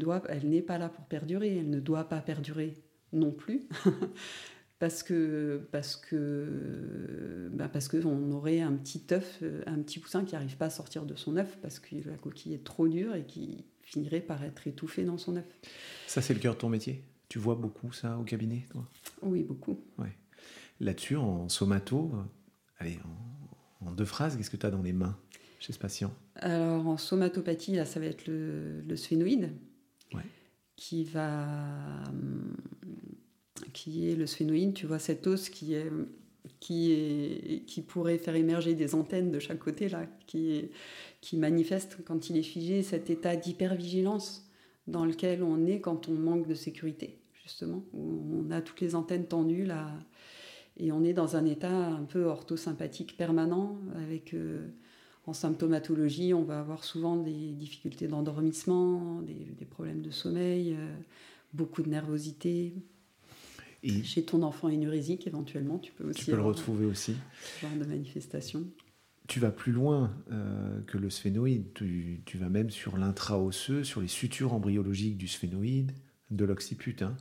n'est 0.43 0.61
pas 0.61 0.77
là 0.77 0.89
pour 0.89 1.05
perdurer, 1.05 1.57
elle 1.57 1.69
ne 1.69 1.79
doit 1.79 2.05
pas 2.05 2.19
perdurer 2.19 2.73
non 3.13 3.31
plus, 3.31 3.61
parce 4.79 5.03
que 5.03 5.61
parce 5.71 5.95
que 5.95 7.49
bah 7.53 7.69
aurait 8.31 8.59
un 8.59 8.73
petit 8.73 9.03
œuf, 9.11 9.43
un 9.65 9.79
petit 9.79 9.99
poussin 9.99 10.25
qui 10.25 10.33
n'arrive 10.33 10.57
pas 10.57 10.65
à 10.65 10.69
sortir 10.71 11.05
de 11.05 11.15
son 11.15 11.37
œuf 11.37 11.57
parce 11.61 11.79
que 11.79 11.95
la 12.05 12.17
coquille 12.17 12.55
est 12.55 12.63
trop 12.63 12.87
dure 12.87 13.15
et 13.15 13.23
qui 13.23 13.65
finirait 13.81 14.21
par 14.21 14.43
être 14.43 14.67
étouffé 14.67 15.03
dans 15.03 15.17
son 15.17 15.37
œuf. 15.37 15.59
Ça, 16.07 16.21
c'est 16.21 16.33
le 16.33 16.39
cœur 16.39 16.55
de 16.55 16.59
ton 16.59 16.69
métier? 16.69 17.03
Tu 17.29 17.37
vois 17.37 17.55
beaucoup 17.55 17.93
ça 17.93 18.17
au 18.17 18.23
cabinet, 18.23 18.65
toi? 18.71 18.83
Oui, 19.21 19.43
beaucoup. 19.43 19.79
Ouais. 19.99 20.17
Là-dessus, 20.79 21.15
en 21.15 21.47
somato, 21.47 22.11
allez, 22.79 22.97
en, 23.81 23.91
deux 23.91 24.05
phrases, 24.05 24.35
qu'est-ce 24.35 24.49
que 24.49 24.57
tu 24.57 24.65
as 24.65 24.71
dans 24.71 24.81
les 24.81 24.93
mains 24.93 25.15
chez 25.59 25.71
ce 25.71 25.77
patient? 25.77 26.11
Alors, 26.35 26.87
en 26.87 26.97
somatopathie, 26.97 27.75
là, 27.75 27.85
ça 27.85 27.99
va 27.99 28.07
être 28.07 28.27
le, 28.27 28.81
le 28.81 28.95
sphénoïde, 28.95 29.51
qui 30.75 31.03
va. 31.03 32.03
qui 33.73 34.09
est 34.09 34.15
le 34.15 34.25
sphénoïde, 34.25 34.73
tu 34.73 34.87
vois, 34.87 34.99
cet 34.99 35.27
os 35.27 35.49
qui 35.49 35.73
est. 35.73 35.91
Qui, 36.61 36.91
est, 36.91 37.65
qui 37.67 37.81
pourrait 37.81 38.17
faire 38.17 38.35
émerger 38.35 38.73
des 38.73 38.95
antennes 38.95 39.31
de 39.31 39.39
chaque 39.39 39.59
côté, 39.59 39.87
là, 39.87 40.05
qui, 40.25 40.51
est, 40.51 40.71
qui 41.21 41.37
manifeste 41.37 41.99
quand 42.03 42.29
il 42.29 42.37
est 42.37 42.43
figé 42.43 42.81
cet 42.81 43.09
état 43.09 43.35
d'hypervigilance 43.35 44.49
dans 44.87 45.05
lequel 45.05 45.43
on 45.43 45.65
est 45.65 45.79
quand 45.79 46.09
on 46.09 46.13
manque 46.13 46.47
de 46.47 46.55
sécurité, 46.55 47.18
justement, 47.49 47.83
où 47.93 48.45
on 48.45 48.51
a 48.51 48.61
toutes 48.61 48.79
les 48.79 48.95
antennes 48.95 49.25
tendues, 49.25 49.65
là, 49.65 49.91
et 50.77 50.91
on 50.91 51.03
est 51.03 51.13
dans 51.13 51.35
un 51.35 51.45
état 51.45 51.87
un 51.87 52.05
peu 52.05 52.23
orthosympathique 52.23 53.17
permanent 53.17 53.77
avec 53.95 54.33
euh, 54.33 54.67
en 55.25 55.33
symptomatologie, 55.33 56.33
on 56.33 56.43
va 56.43 56.59
avoir 56.59 56.83
souvent 56.83 57.17
des 57.17 57.51
difficultés 57.51 58.07
d'endormissement, 58.07 59.21
des, 59.21 59.65
problèmes 59.65 60.01
de 60.01 60.09
sommeil, 60.09 60.75
euh, 60.77 60.95
beaucoup 61.53 61.83
de 61.83 61.89
nervosité. 61.89 62.73
Et 63.83 64.03
Chez 64.03 64.23
ton 64.23 64.41
enfant 64.43 64.69
énurésique, 64.69 65.27
éventuellement, 65.27 65.79
tu 65.79 65.91
peux 65.93 66.09
aussi. 66.09 66.25
Tu 66.25 66.31
peux 66.31 66.37
le 66.37 66.43
retrouver 66.43 66.85
aussi. 66.85 67.15
Ce 67.41 67.65
genre 67.65 67.77
de 67.77 67.85
manifestation. 67.85 68.65
Tu 69.27 69.39
vas 69.39 69.51
plus 69.51 69.71
loin 69.71 70.11
euh, 70.31 70.81
que 70.81 70.97
le 70.97 71.09
sphénoïde. 71.09 71.73
Tu, 71.73 72.37
vas 72.37 72.49
même 72.49 72.69
sur 72.69 72.97
l'intra-osseux, 72.97 73.83
sur 73.83 74.01
les 74.01 74.07
sutures 74.07 74.53
embryologiques 74.53 75.17
du 75.17 75.27
sphénoïde, 75.27 75.91
de 76.31 76.45
l'occiput, 76.45 76.97
hein, 77.01 77.15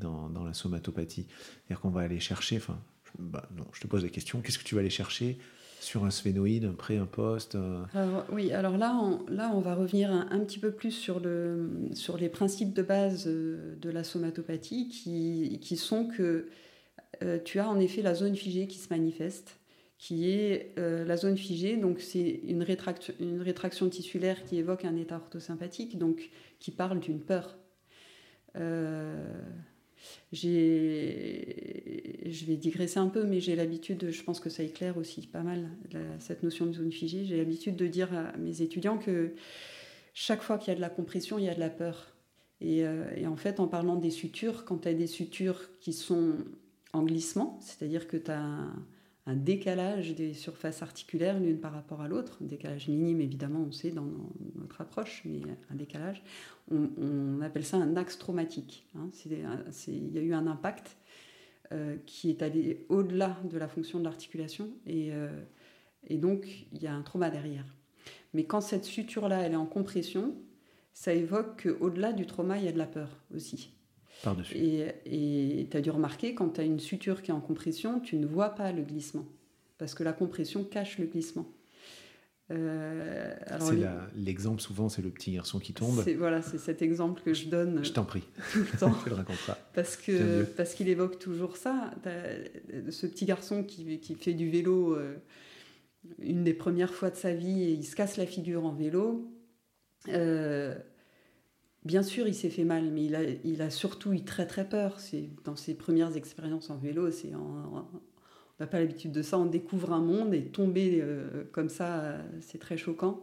dans, 0.00 0.28
dans, 0.28 0.44
la 0.44 0.54
somatopathie. 0.54 1.26
C'est-à-dire 1.28 1.80
qu'on 1.80 1.90
va 1.90 2.02
aller 2.02 2.20
chercher. 2.20 2.56
Enfin, 2.56 2.78
bah, 3.18 3.48
non, 3.56 3.66
je 3.72 3.80
te 3.80 3.86
pose 3.86 4.02
la 4.02 4.10
question. 4.10 4.40
Qu'est-ce 4.40 4.58
que 4.58 4.64
tu 4.64 4.74
vas 4.74 4.80
aller 4.80 4.90
chercher 4.90 5.38
sur 5.84 6.04
un 6.04 6.10
sphénoïde, 6.10 6.64
un 6.64 6.72
pré, 6.72 6.96
un 6.96 7.06
post 7.06 7.54
euh. 7.54 7.84
Oui, 8.32 8.52
alors 8.52 8.78
là 8.78 8.96
on, 8.96 9.24
là, 9.30 9.52
on 9.54 9.60
va 9.60 9.74
revenir 9.74 10.10
un, 10.10 10.40
petit 10.40 10.58
peu 10.58 10.72
plus 10.72 10.90
sur, 10.90 11.20
le, 11.20 11.70
sur 11.92 12.16
les 12.16 12.30
principes 12.30 12.72
de 12.72 12.82
base 12.82 13.24
euh, 13.26 13.76
de 13.76 13.90
la 13.90 14.02
somatopathie 14.02 14.88
qui, 14.88 15.58
qui 15.60 15.76
sont 15.76 16.06
que 16.06 16.48
euh, 17.22 17.38
tu 17.44 17.58
as 17.58 17.68
en 17.68 17.78
effet 17.78 18.00
la 18.00 18.14
zone 18.14 18.34
figée 18.34 18.66
qui 18.66 18.78
se 18.78 18.88
manifeste, 18.88 19.58
qui 19.98 20.30
est 20.30 20.74
la 20.76 21.16
zone 21.16 21.36
figée, 21.36 21.76
donc 21.76 22.00
c'est 22.00 22.40
une 22.46 22.62
rétraction, 22.62 23.14
une 23.20 23.40
rétraction 23.40 23.88
tissulaire 23.88 24.44
qui 24.44 24.58
évoque 24.58 24.84
un 24.84 24.96
état 24.96 25.16
orthosympathique, 25.16 25.96
donc 25.98 26.30
qui 26.58 26.72
parle 26.72 27.00
d'une 27.00 27.20
peur. 27.20 27.56
Je 28.54 30.46
vais 32.46 32.56
digresser 32.56 32.98
un 32.98 33.08
peu, 33.08 33.24
mais 33.24 33.40
j'ai 33.40 33.56
l'habitude, 33.56 34.10
je 34.10 34.22
pense 34.22 34.40
que 34.40 34.50
ça 34.50 34.62
éclaire 34.62 34.96
aussi 34.96 35.26
pas 35.26 35.42
mal 35.42 35.68
cette 36.18 36.42
notion 36.42 36.66
de 36.66 36.72
zone 36.72 36.92
figée. 36.92 37.24
J'ai 37.24 37.36
l'habitude 37.36 37.76
de 37.76 37.86
dire 37.86 38.12
à 38.12 38.36
mes 38.36 38.62
étudiants 38.62 38.98
que 38.98 39.34
chaque 40.14 40.42
fois 40.42 40.58
qu'il 40.58 40.68
y 40.68 40.72
a 40.72 40.76
de 40.76 40.80
la 40.80 40.90
compression, 40.90 41.38
il 41.38 41.44
y 41.44 41.48
a 41.48 41.54
de 41.54 41.60
la 41.60 41.70
peur. 41.70 42.14
Et, 42.60 42.84
euh, 42.84 43.04
en 43.26 43.36
fait, 43.36 43.60
en 43.60 43.66
parlant 43.66 43.96
des 43.96 44.10
sutures, 44.10 44.64
quand 44.64 44.78
tu 44.78 44.88
as 44.88 44.94
des 44.94 45.08
sutures 45.08 45.60
qui 45.80 45.92
sont 45.92 46.36
en 46.92 47.02
glissement, 47.02 47.58
c'est-à-dire 47.60 48.06
que 48.06 48.16
tu 48.16 48.30
as 48.30 48.72
décalage 49.26 50.14
des 50.14 50.34
surfaces 50.34 50.82
articulaires 50.82 51.40
l'une 51.40 51.58
par 51.58 51.72
rapport 51.72 52.02
à 52.02 52.08
l'autre, 52.08 52.38
un 52.42 52.46
décalage 52.46 52.88
minime 52.88 53.22
évidemment, 53.22 53.64
on 53.66 53.72
sait 53.72 53.90
dans 53.90 54.06
notre 54.56 54.82
approche, 54.82 55.22
mais 55.24 55.40
un 55.70 55.74
décalage. 55.74 56.22
On, 56.70 57.40
appelle 57.40 57.64
ça 57.64 57.78
un 57.78 57.96
axe 57.96 58.18
traumatique. 58.18 58.86
Hein. 58.96 59.08
Il 59.86 60.12
y 60.12 60.18
a 60.18 60.22
eu 60.22 60.34
un 60.34 60.46
impact 60.46 60.96
euh, 61.72 61.96
qui 62.04 62.28
est 62.28 62.42
allé 62.42 62.84
au-delà 62.90 63.38
de 63.44 63.56
la 63.56 63.68
fonction 63.68 63.98
de 63.98 64.04
l'articulation 64.04 64.68
et, 64.86 65.12
euh, 65.12 65.42
et 66.06 66.18
donc 66.18 66.66
il 66.72 66.82
y 66.82 66.86
a 66.86 66.94
un 66.94 67.02
trauma 67.02 67.30
derrière. 67.30 67.64
Mais 68.34 68.44
quand 68.44 68.60
cette 68.60 68.84
suture-là, 68.84 69.40
elle 69.40 69.52
est 69.52 69.56
en 69.56 69.66
compression, 69.66 70.34
ça 70.92 71.14
évoque 71.14 71.62
qu'au-delà 71.62 72.12
du 72.12 72.26
trauma, 72.26 72.58
il 72.58 72.64
y 72.64 72.68
a 72.68 72.72
de 72.72 72.78
la 72.78 72.86
peur 72.86 73.08
aussi. 73.34 73.72
Et 74.54 75.68
tu 75.70 75.76
as 75.76 75.80
dû 75.80 75.90
remarquer, 75.90 76.34
quand 76.34 76.50
tu 76.50 76.60
as 76.60 76.64
une 76.64 76.80
suture 76.80 77.22
qui 77.22 77.30
est 77.30 77.34
en 77.34 77.40
compression, 77.40 78.00
tu 78.00 78.16
ne 78.16 78.26
vois 78.26 78.50
pas 78.50 78.72
le 78.72 78.82
glissement. 78.82 79.26
Parce 79.78 79.94
que 79.94 80.04
la 80.04 80.12
compression 80.12 80.64
cache 80.64 80.98
le 80.98 81.06
glissement. 81.06 81.46
Euh, 82.50 83.34
l'exemple 84.14 84.60
souvent, 84.60 84.90
c'est 84.90 85.00
le 85.00 85.10
petit 85.10 85.32
garçon 85.32 85.58
qui 85.58 85.72
tombe. 85.72 86.04
Voilà, 86.18 86.42
c'est 86.42 86.58
cet 86.58 86.82
exemple 86.82 87.22
que 87.22 87.32
je 87.32 87.48
donne. 87.48 87.82
Je 87.82 87.92
t'en 87.92 88.04
prie. 88.04 88.24
Tout 88.52 88.58
le 88.58 88.66
temps. 88.78 88.94
le 89.06 89.16
Parce 89.74 89.96
que 89.96 90.42
parce 90.42 90.74
qu'il 90.74 90.88
évoque 90.88 91.18
toujours 91.18 91.56
ça. 91.56 91.90
Ce 92.90 93.06
petit 93.06 93.24
garçon 93.24 93.64
qui, 93.64 93.98
qui 93.98 94.14
fait 94.14 94.34
du 94.34 94.50
vélo 94.50 94.94
euh, 94.94 95.16
une 96.18 96.44
des 96.44 96.54
premières 96.54 96.92
fois 96.92 97.10
de 97.10 97.16
sa 97.16 97.32
vie 97.32 97.62
et 97.62 97.72
il 97.72 97.84
se 97.84 97.96
casse 97.96 98.16
la 98.16 98.26
figure 98.26 98.64
en 98.64 98.72
vélo. 98.72 99.30
Euh, 100.08 100.74
Bien 101.84 102.02
sûr, 102.02 102.26
il 102.26 102.34
s'est 102.34 102.48
fait 102.48 102.64
mal, 102.64 102.90
mais 102.90 103.04
il 103.04 103.14
a, 103.14 103.22
il 103.44 103.60
a 103.60 103.68
surtout 103.68 104.14
eu 104.14 104.22
très 104.22 104.46
très 104.46 104.66
peur. 104.66 105.00
C'est 105.00 105.28
dans 105.44 105.56
ses 105.56 105.74
premières 105.74 106.16
expériences 106.16 106.70
en 106.70 106.76
vélo, 106.76 107.10
c'est 107.10 107.32
on 107.34 107.84
n'a 108.60 108.66
pas 108.66 108.78
l'habitude 108.78 109.12
de 109.12 109.20
ça. 109.20 109.38
On 109.38 109.44
découvre 109.44 109.92
un 109.92 110.00
monde 110.00 110.32
et 110.32 110.44
tomber 110.44 111.00
euh, 111.02 111.44
comme 111.52 111.68
ça, 111.68 112.16
c'est 112.40 112.58
très 112.58 112.78
choquant. 112.78 113.20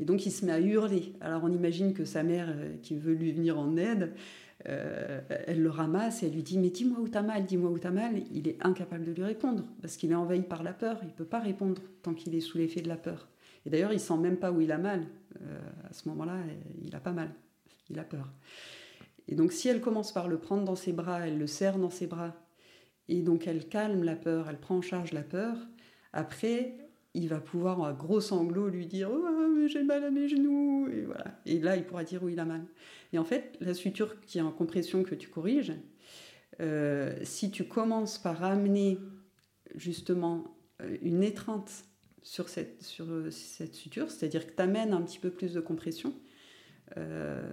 Et 0.00 0.04
donc 0.04 0.24
il 0.24 0.30
se 0.30 0.46
met 0.46 0.52
à 0.52 0.60
hurler. 0.60 1.12
Alors 1.20 1.44
on 1.44 1.52
imagine 1.52 1.92
que 1.92 2.06
sa 2.06 2.22
mère, 2.22 2.48
euh, 2.48 2.76
qui 2.82 2.96
veut 2.96 3.12
lui 3.12 3.32
venir 3.32 3.58
en 3.58 3.76
aide, 3.76 4.14
euh, 4.68 5.20
elle 5.46 5.62
le 5.62 5.70
ramasse 5.70 6.22
et 6.22 6.26
elle 6.26 6.32
lui 6.32 6.42
dit 6.42 6.58
mais 6.58 6.70
dis-moi 6.70 6.98
où 7.00 7.08
t'as 7.08 7.22
mal, 7.22 7.44
dis-moi 7.44 7.70
où 7.70 7.78
t'as 7.78 7.90
mal. 7.90 8.22
Il 8.32 8.48
est 8.48 8.56
incapable 8.64 9.04
de 9.04 9.12
lui 9.12 9.24
répondre 9.24 9.64
parce 9.82 9.98
qu'il 9.98 10.12
est 10.12 10.16
envahi 10.16 10.40
par 10.42 10.62
la 10.62 10.72
peur. 10.72 10.98
Il 11.02 11.10
peut 11.10 11.24
pas 11.24 11.40
répondre 11.40 11.82
tant 12.02 12.14
qu'il 12.14 12.34
est 12.34 12.40
sous 12.40 12.56
l'effet 12.56 12.80
de 12.80 12.88
la 12.88 12.96
peur. 12.96 13.28
Et 13.66 13.70
d'ailleurs 13.70 13.92
il 13.92 14.00
sent 14.00 14.16
même 14.16 14.38
pas 14.38 14.50
où 14.50 14.62
il 14.62 14.72
a 14.72 14.78
mal. 14.78 15.04
à 15.88 15.92
ce 15.92 16.08
moment-là, 16.08 16.38
il 16.82 16.94
a 16.94 17.00
pas 17.00 17.12
mal 17.12 17.28
il 17.90 17.98
a 17.98 18.04
peur. 18.04 18.32
Et 19.28 19.34
donc 19.34 19.52
si 19.52 19.68
elle 19.68 19.80
commence 19.80 20.12
par 20.12 20.28
le 20.28 20.38
prendre 20.38 20.64
dans 20.64 20.76
ses 20.76 20.92
bras, 20.92 21.26
elle 21.26 21.38
le 21.38 21.46
serre 21.46 21.78
dans 21.78 21.90
ses 21.90 22.06
bras, 22.06 22.34
et 23.08 23.22
donc 23.22 23.46
elle 23.46 23.68
calme 23.68 24.04
la 24.04 24.16
peur, 24.16 24.48
elle 24.48 24.58
prend 24.58 24.76
en 24.76 24.82
charge 24.82 25.12
la 25.12 25.22
peur, 25.22 25.56
après 26.12 26.76
il 27.14 27.28
va 27.28 27.40
pouvoir 27.40 27.82
à 27.84 27.92
gros 27.92 28.20
sanglots 28.20 28.68
lui 28.68 28.86
dire 28.86 29.10
oh, 29.10 29.66
j'ai 29.66 29.82
mal 29.82 30.04
à 30.04 30.10
mes 30.10 30.28
genoux 30.28 30.88
et 30.88 31.02
voilà 31.02 31.40
et 31.46 31.58
là 31.58 31.76
il 31.76 31.84
pourra 31.84 32.04
dire 32.04 32.22
où 32.22 32.28
il 32.28 32.38
a 32.38 32.44
mal 32.44 32.64
et 33.12 33.18
en 33.18 33.24
fait 33.24 33.56
la 33.60 33.74
suture 33.74 34.20
qui 34.20 34.38
est 34.38 34.42
en 34.42 34.52
compression 34.52 35.02
que 35.02 35.14
tu 35.14 35.28
corriges 35.28 35.72
euh, 36.60 37.16
si 37.22 37.50
tu 37.50 37.64
commences 37.64 38.18
par 38.18 38.42
amener 38.44 38.98
justement 39.74 40.56
euh, 40.82 40.96
une 41.02 41.22
étreinte 41.22 41.84
sur 42.22 42.48
cette, 42.48 42.82
sur 42.82 43.06
cette 43.30 43.74
suture 43.74 44.10
c'est-à-dire 44.10 44.46
que 44.46 44.52
tu 44.52 44.62
amènes 44.62 44.92
un 44.92 45.02
petit 45.02 45.18
peu 45.18 45.30
plus 45.30 45.52
de 45.52 45.60
compression 45.60 46.14
euh, 46.96 47.52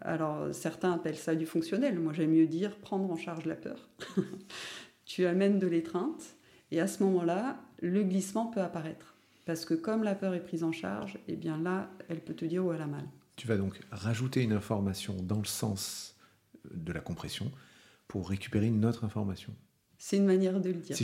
alors 0.00 0.54
certains 0.54 0.92
appellent 0.92 1.16
ça 1.16 1.34
du 1.34 1.46
fonctionnel, 1.46 1.98
moi 1.98 2.12
j'aime 2.12 2.30
mieux 2.30 2.46
dire 2.46 2.76
prendre 2.76 3.10
en 3.10 3.16
charge 3.16 3.46
la 3.46 3.56
peur. 3.56 3.88
tu 5.04 5.26
amènes 5.26 5.58
de 5.58 5.66
l'étreinte 5.66 6.36
et 6.70 6.80
à 6.80 6.86
ce 6.86 7.02
moment-là, 7.04 7.60
le 7.80 8.02
glissement 8.02 8.46
peut 8.46 8.60
apparaître. 8.60 9.14
Parce 9.44 9.64
que 9.64 9.74
comme 9.74 10.02
la 10.02 10.14
peur 10.14 10.34
est 10.34 10.42
prise 10.42 10.64
en 10.64 10.72
charge, 10.72 11.18
eh 11.28 11.36
bien 11.36 11.56
là, 11.56 11.88
elle 12.08 12.20
peut 12.20 12.34
te 12.34 12.44
dire 12.44 12.64
où 12.64 12.72
elle 12.72 12.82
a 12.82 12.86
mal. 12.86 13.04
Tu 13.36 13.46
vas 13.46 13.56
donc 13.56 13.80
rajouter 13.92 14.42
une 14.42 14.52
information 14.52 15.14
dans 15.22 15.38
le 15.38 15.44
sens 15.44 16.16
de 16.74 16.92
la 16.92 17.00
compression 17.00 17.52
pour 18.08 18.28
récupérer 18.28 18.66
une 18.66 18.84
autre 18.84 19.04
information. 19.04 19.54
C'est 19.98 20.16
une 20.16 20.26
manière 20.26 20.60
de 20.60 20.70
le 20.70 20.80
dire. 20.80 20.96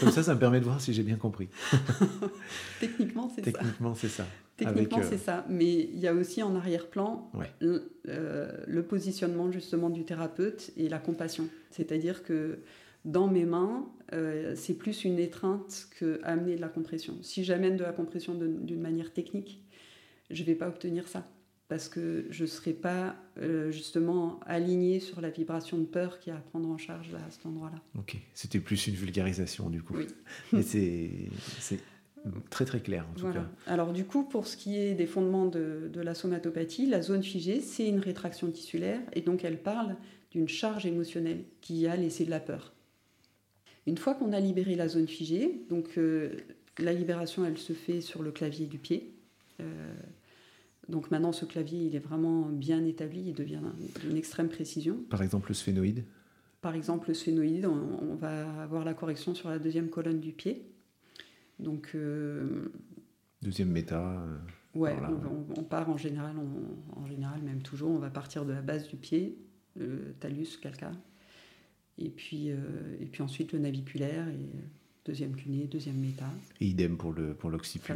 comme 0.00 0.10
ça, 0.10 0.22
ça 0.22 0.34
me 0.34 0.40
permet 0.40 0.60
de 0.60 0.64
voir 0.64 0.80
si 0.80 0.94
j'ai 0.94 1.02
bien 1.02 1.16
compris. 1.16 1.48
Techniquement, 2.80 3.30
c'est 3.34 3.44
ça. 3.44 3.52
Techniquement, 3.52 3.94
c'est 3.94 4.08
ça. 4.08 4.26
Techniquement, 4.56 4.98
euh, 4.98 5.08
c'est 5.08 5.18
ça. 5.18 5.44
Mais 5.48 5.72
il 5.72 5.98
y 5.98 6.06
a 6.06 6.14
aussi 6.14 6.42
en 6.42 6.54
arrière-plan 6.54 7.30
euh, 7.62 8.48
le 8.66 8.82
positionnement 8.82 9.50
justement 9.50 9.90
du 9.90 10.04
thérapeute 10.04 10.70
et 10.76 10.88
la 10.88 10.98
compassion. 10.98 11.48
C'est-à-dire 11.70 12.22
que 12.22 12.58
dans 13.04 13.26
mes 13.26 13.44
mains, 13.44 13.86
euh, 14.12 14.54
c'est 14.56 14.74
plus 14.74 15.04
une 15.04 15.18
étreinte 15.18 15.88
que 15.98 16.20
amener 16.22 16.56
de 16.56 16.60
la 16.60 16.68
compression. 16.68 17.16
Si 17.22 17.44
j'amène 17.44 17.76
de 17.76 17.82
la 17.82 17.92
compression 17.92 18.34
d'une 18.34 18.80
manière 18.80 19.12
technique, 19.12 19.60
je 20.30 20.40
ne 20.42 20.46
vais 20.46 20.54
pas 20.54 20.68
obtenir 20.68 21.08
ça 21.08 21.26
parce 21.68 21.88
que 21.88 22.26
je 22.30 22.42
ne 22.42 22.46
serai 22.46 22.72
pas 22.74 23.16
justement 23.70 24.38
aligné 24.46 25.00
sur 25.00 25.20
la 25.20 25.30
vibration 25.30 25.78
de 25.78 25.84
peur 25.84 26.20
qui 26.20 26.30
a 26.30 26.36
à 26.36 26.38
prendre 26.38 26.68
en 26.68 26.78
charge 26.78 27.12
à 27.14 27.30
cet 27.30 27.46
endroit-là. 27.46 27.82
Ok, 27.98 28.16
c'était 28.34 28.60
plus 28.60 28.86
une 28.86 28.94
vulgarisation 28.94 29.70
du 29.70 29.82
coup. 29.82 29.94
Oui. 29.96 30.06
Mais 30.52 30.62
c'est 30.62 31.10
Très 32.50 32.64
très 32.64 32.80
clair 32.80 33.06
en 33.10 33.18
tout 33.18 33.30
cas. 33.30 33.46
Alors 33.66 33.92
du 33.92 34.04
coup, 34.04 34.24
pour 34.24 34.46
ce 34.46 34.56
qui 34.56 34.78
est 34.78 34.94
des 34.94 35.06
fondements 35.06 35.46
de, 35.46 35.90
la 35.94 36.14
somatopathie, 36.14 36.86
la 36.86 37.02
zone 37.02 37.22
figée, 37.22 37.60
c'est 37.60 37.86
une 37.86 37.98
rétraction 37.98 38.50
tissulaire 38.50 39.00
et 39.12 39.20
donc 39.20 39.44
elle 39.44 39.62
parle 39.62 39.96
d'une 40.30 40.48
charge 40.48 40.86
émotionnelle 40.86 41.44
qui 41.60 41.86
a 41.86 41.96
laissé 41.96 42.24
de 42.24 42.30
la 42.30 42.40
peur. 42.40 42.72
Une 43.86 43.98
fois 43.98 44.14
qu'on 44.14 44.32
a 44.32 44.40
libéré 44.40 44.74
la 44.74 44.88
zone 44.88 45.06
figée, 45.06 45.66
donc 45.68 45.98
euh, 45.98 46.30
la 46.78 46.94
libération 46.94 47.44
elle 47.44 47.58
se 47.58 47.74
fait 47.74 48.00
sur 48.00 48.22
le 48.22 48.32
clavier 48.32 48.66
du 48.66 48.78
pied. 48.78 49.14
Euh, 49.60 49.94
donc 50.88 51.10
maintenant 51.10 51.32
ce 51.32 51.44
clavier 51.44 51.86
il 51.86 51.94
est 51.94 52.00
vraiment 52.00 52.42
bien 52.46 52.84
établi, 52.86 53.22
il 53.26 53.34
devient 53.34 53.60
d'une 54.00 54.16
extrême 54.16 54.48
précision. 54.48 54.98
Par 55.10 55.22
exemple 55.22 55.48
le 55.48 55.54
sphénoïde 55.54 56.04
Par 56.62 56.74
exemple 56.74 57.08
le 57.08 57.14
sphénoïde, 57.14 57.66
on 57.66 58.14
va 58.14 58.62
avoir 58.62 58.84
la 58.84 58.94
correction 58.94 59.34
sur 59.34 59.50
la 59.50 59.58
deuxième 59.58 59.90
colonne 59.90 60.20
du 60.20 60.32
pied. 60.32 60.70
Donc, 61.58 61.90
euh, 61.94 62.72
Deuxième 63.42 63.70
méta. 63.70 64.00
Euh, 64.00 64.38
ouais, 64.74 64.96
on, 65.56 65.62
part 65.62 65.88
en 65.88 65.96
général, 65.96 66.34
en 66.96 67.06
général, 67.06 67.42
même 67.42 67.62
toujours, 67.62 67.90
on 67.90 67.98
va 67.98 68.10
partir 68.10 68.44
de 68.44 68.52
la 68.52 68.62
base 68.62 68.88
du 68.88 68.96
pied, 68.96 69.38
le 69.76 70.14
talus, 70.20 70.56
calca, 70.60 70.92
et 71.98 72.08
puis, 72.08 72.50
euh, 72.50 72.56
et 73.00 73.06
puis 73.06 73.22
ensuite 73.22 73.52
le 73.52 73.58
naviculaire, 73.58 74.26
et 74.28 74.50
deuxième 75.04 75.36
cunée, 75.36 75.66
deuxième 75.66 75.96
méta. 75.96 76.26
Et 76.60 76.66
idem 76.66 76.96
pour 76.96 77.12
le 77.12 77.34
pour 77.34 77.50
l'occiput. 77.50 77.92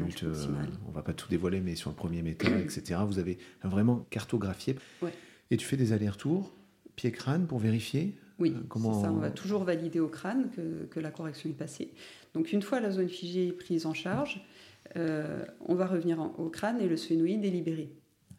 on 0.86 0.90
va 0.90 1.02
pas 1.02 1.14
tout 1.14 1.28
dévoiler, 1.28 1.60
mais 1.60 1.74
sur 1.74 1.90
le 1.90 1.96
premier 1.96 2.22
méta, 2.22 2.48
etc. 2.60 3.00
Vous 3.06 3.18
avez 3.18 3.38
vraiment 3.64 4.06
cartographié. 4.10 4.76
Ouais. 5.02 5.12
Et 5.50 5.56
tu 5.56 5.64
fais 5.66 5.78
des 5.78 5.92
allers-retours, 5.92 6.52
pied-crâne, 6.94 7.46
pour 7.46 7.58
vérifier 7.58 8.14
oui, 8.38 8.54
comment... 8.68 9.02
ça. 9.02 9.10
On 9.12 9.16
va 9.16 9.30
toujours 9.30 9.64
valider 9.64 10.00
au 10.00 10.08
crâne 10.08 10.50
que, 10.50 10.84
que, 10.86 11.00
la 11.00 11.10
correction 11.10 11.50
est 11.50 11.54
passée. 11.54 11.92
Donc 12.34 12.52
une 12.52 12.62
fois 12.62 12.80
la 12.80 12.90
zone 12.90 13.08
figée 13.08 13.52
prise 13.52 13.86
en 13.86 13.94
charge, 13.94 14.44
euh, 14.96 15.44
on 15.66 15.74
va 15.74 15.86
revenir 15.86 16.20
au 16.38 16.48
crâne 16.48 16.80
et 16.80 16.88
le 16.88 16.96
sphénoïde 16.96 17.44
est 17.44 17.50
libéré. 17.50 17.90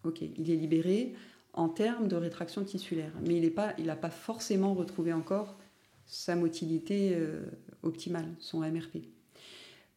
Ok, 0.04 0.22
il 0.22 0.50
est 0.50 0.56
libéré 0.56 1.14
en 1.54 1.68
termes 1.68 2.08
de 2.08 2.16
rétraction 2.16 2.64
tissulaire, 2.64 3.12
mais 3.26 3.36
il 3.36 3.44
n'a 3.44 3.96
pas, 3.96 3.96
pas 3.96 4.10
forcément 4.10 4.74
retrouvé 4.74 5.14
encore 5.14 5.58
sa 6.06 6.36
motilité 6.36 7.14
euh, 7.16 7.42
optimale, 7.84 8.28
son 8.40 8.60
MRP. 8.60 9.00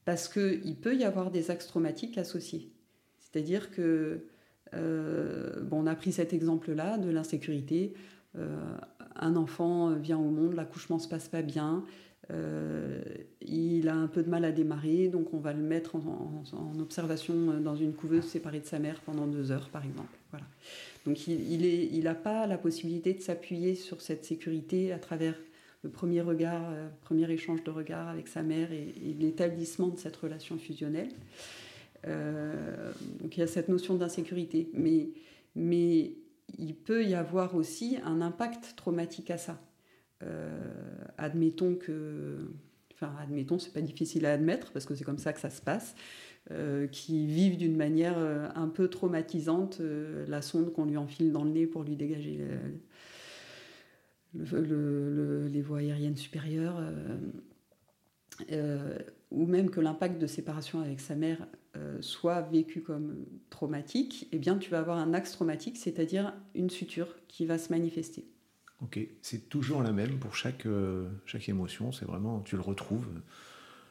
Parce 0.05 0.29
qu'il 0.29 0.77
peut 0.77 0.97
y 0.97 1.05
avoir 1.05 1.31
des 1.31 1.51
axes 1.51 1.69
traumatiques 1.69 2.19
associés. 2.19 2.73
C'est-à-dire 3.21 3.71
que, 3.71 4.27
euh, 4.75 5.61
bon, 5.63 5.83
on 5.83 5.87
a 5.87 5.95
pris 5.95 6.13
cet 6.13 6.33
exemple-là 6.33 6.99
de 6.99 7.09
l'insécurité. 7.09 7.95
Un 9.17 9.37
enfant 9.37 9.91
vient 9.95 10.19
au 10.19 10.31
monde, 10.31 10.55
l'accouchement 10.55 10.97
ne 10.97 11.03
se 11.03 11.09
passe 11.09 11.29
pas 11.29 11.43
bien, 11.43 11.85
euh, 12.31 13.03
il 13.41 13.89
a 13.89 13.95
un 13.95 14.07
peu 14.07 14.23
de 14.23 14.31
mal 14.31 14.45
à 14.45 14.53
démarrer, 14.53 15.09
donc 15.09 15.35
on 15.35 15.39
va 15.39 15.53
le 15.53 15.63
mettre 15.63 15.97
en, 15.97 16.45
observation 16.81 17.35
dans 17.61 17.77
une 17.77 17.93
couveuse 17.93 18.25
séparée 18.25 18.61
de 18.61 18.67
sa 18.67 18.79
mère 18.79 19.01
pendant 19.01 19.27
deux 19.27 19.51
heures, 19.51 19.69
par 19.71 19.85
exemple. 19.85 20.17
Voilà. 20.31 20.47
Donc 21.05 21.27
il 21.27 22.03
n'a 22.05 22.15
pas 22.15 22.47
la 22.47 22.59
possibilité 22.59 23.13
de 23.13 23.21
s'appuyer 23.21 23.75
sur 23.75 24.01
cette 24.01 24.25
sécurité 24.25 24.93
à 24.93 24.99
travers 24.99 25.35
le 25.83 25.91
premier 25.91 26.21
regard, 26.21 26.63
euh, 26.71 26.89
premier 27.05 27.29
échange 27.31 27.65
de 27.65 27.71
regard 27.71 28.09
avec 28.09 28.29
sa 28.29 28.43
mère 28.43 28.71
et, 28.73 28.95
l'établissement 29.19 29.89
de 29.89 29.99
cette 29.99 30.17
relation 30.17 30.57
fusionnelle. 30.59 31.11
Euh, 32.07 32.93
donc 33.21 33.37
il 33.37 33.41
y 33.41 33.43
a 33.43 33.49
cette 33.49 33.69
notion 33.69 33.97
d'insécurité, 33.97 34.71
mais, 34.75 35.09
mais 35.57 36.13
il 36.59 36.74
peut 36.74 37.05
y 37.05 37.14
avoir 37.14 37.55
aussi 37.55 37.99
un 38.05 38.20
impact 38.20 38.74
traumatique 38.76 39.30
à 39.30 39.38
ça. 39.38 39.61
Euh, 40.22 40.51
admettons 41.18 41.74
que, 41.74 42.53
enfin 42.95 43.12
admettons, 43.20 43.59
c'est 43.59 43.72
pas 43.72 43.80
difficile 43.80 44.26
à 44.26 44.32
admettre 44.32 44.72
parce 44.72 44.84
que 44.84 44.95
c'est 44.95 45.05
comme 45.05 45.18
ça 45.18 45.32
que 45.32 45.40
ça 45.40 45.51
se 45.51 45.61
passe, 45.61 45.95
euh, 46.51 46.86
qui 46.86 47.26
vivent 47.26 47.57
d'une 47.57 47.76
manière 47.76 48.18
euh, 48.18 48.49
un 48.55 48.68
peu 48.68 48.88
traumatisante 48.88 49.80
la 49.80 50.43
sonde 50.43 50.72
qu'on 50.72 50.84
lui 50.84 50.97
enfile 50.97 51.32
dans 51.32 51.45
le 51.45 51.51
nez 51.51 51.66
pour 51.66 51.82
lui 51.82 51.97
dégager 51.97 52.40
les 54.34 55.62
voies 55.62 55.78
aériennes 55.78 56.16
supérieures, 56.16 56.80
ou 59.33 59.47
même 59.47 59.70
que 59.70 59.80
l'impact 59.80 60.20
de 60.20 60.26
séparation 60.26 60.80
avec 60.80 61.01
sa 61.01 61.14
mère 61.14 61.47
soit 62.01 62.43
vécu 62.43 62.83
comme 62.83 63.24
traumatique, 63.49 64.28
eh 64.30 64.39
bien 64.39 64.59
tu 64.59 64.70
vas 64.70 64.78
avoir 64.78 64.99
un 64.99 65.14
axe 65.14 65.33
traumatique, 65.33 65.78
c'est-à-dire 65.78 66.35
une 66.55 66.70
suture 66.70 67.09
qui 67.28 67.47
va 67.47 67.57
se 67.57 67.72
manifester. 67.72 68.26
Ok, 68.83 68.99
c'est 69.22 69.49
toujours 69.49 69.83
la 69.83 69.93
même 69.93 70.18
pour 70.18 70.35
chaque, 70.35 70.66
euh, 70.66 71.09
chaque 71.24 71.49
émotion, 71.49 71.93
c'est 71.93 72.05
vraiment, 72.05 72.41
tu 72.41 72.57
le 72.57 72.62
retrouves. 72.62 73.07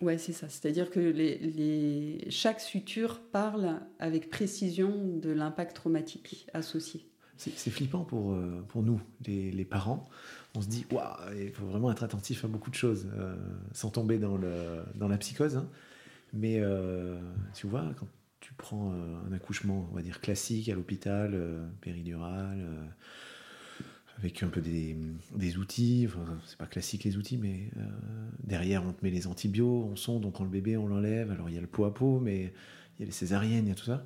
Ouais, 0.01 0.17
c'est 0.17 0.33
ça. 0.33 0.49
C'est-à-dire 0.49 0.89
que 0.89 0.99
les, 0.99 1.37
les, 1.37 2.29
chaque 2.29 2.59
suture 2.59 3.21
parle 3.31 3.79
avec 3.99 4.29
précision 4.29 5.17
de 5.17 5.29
l'impact 5.29 5.75
traumatique 5.75 6.47
associé. 6.53 7.07
C'est 7.37 7.71
flippant 7.71 8.03
pour, 8.03 8.33
euh, 8.33 8.63
pour 8.67 8.83
nous, 8.83 9.01
les, 9.25 9.51
les, 9.51 9.65
parents. 9.65 10.07
On 10.55 10.61
se 10.61 10.67
dit, 10.67 10.85
waouh, 10.91 11.33
il 11.37 11.51
faut 11.51 11.65
vraiment 11.65 11.91
être 11.91 12.03
attentif 12.03 12.43
à 12.43 12.47
beaucoup 12.47 12.69
de 12.69 12.75
choses, 12.75 13.07
euh, 13.17 13.35
sans 13.73 13.89
tomber 13.89 14.17
dans, 14.17 14.37
le, 14.37 14.83
dans 14.95 15.07
la 15.07 15.17
psychose. 15.17 15.55
Hein. 15.55 15.67
Mais 16.33 16.61
tu 17.53 17.67
vois, 17.67 17.93
quand 17.99 18.07
tu 18.39 18.53
prends 18.53 18.93
un 18.93 19.33
accouchement, 19.33 19.87
on 19.91 19.95
va 19.95 20.01
dire 20.01 20.21
classique 20.21 20.69
à 20.69 20.75
l'hôpital, 20.75 21.37
péridural, 21.81 22.57
avec 24.21 24.43
un 24.43 24.49
peu 24.49 24.61
des, 24.61 24.95
des 25.35 25.57
outils. 25.57 26.07
Enfin, 26.07 26.39
c'est 26.45 26.57
pas 26.57 26.67
classique 26.67 27.03
les 27.03 27.17
outils, 27.17 27.37
mais 27.37 27.71
euh, 27.77 27.81
derrière 28.43 28.85
on 28.85 28.93
te 28.93 29.03
met 29.03 29.09
les 29.09 29.27
antibiotiques, 29.27 29.91
on 29.91 29.95
sonde, 29.95 30.25
on 30.25 30.31
prend 30.31 30.43
le 30.43 30.49
bébé, 30.49 30.77
on 30.77 30.87
l'enlève. 30.87 31.31
Alors 31.31 31.49
il 31.49 31.55
y 31.55 31.57
a 31.57 31.61
le 31.61 31.67
pot 31.67 31.85
à 31.85 31.93
pot, 31.93 32.19
mais 32.19 32.53
il 32.97 32.99
y 32.99 33.03
a 33.03 33.05
les 33.05 33.11
césariennes, 33.11 33.65
il 33.65 33.69
y 33.69 33.71
a 33.71 33.75
tout 33.75 33.85
ça. 33.85 34.05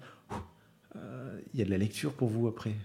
Euh, 0.96 1.40
il 1.54 1.60
y 1.60 1.62
a 1.62 1.66
de 1.66 1.70
la 1.70 1.78
lecture 1.78 2.14
pour 2.14 2.30
vous 2.30 2.48
après. 2.48 2.76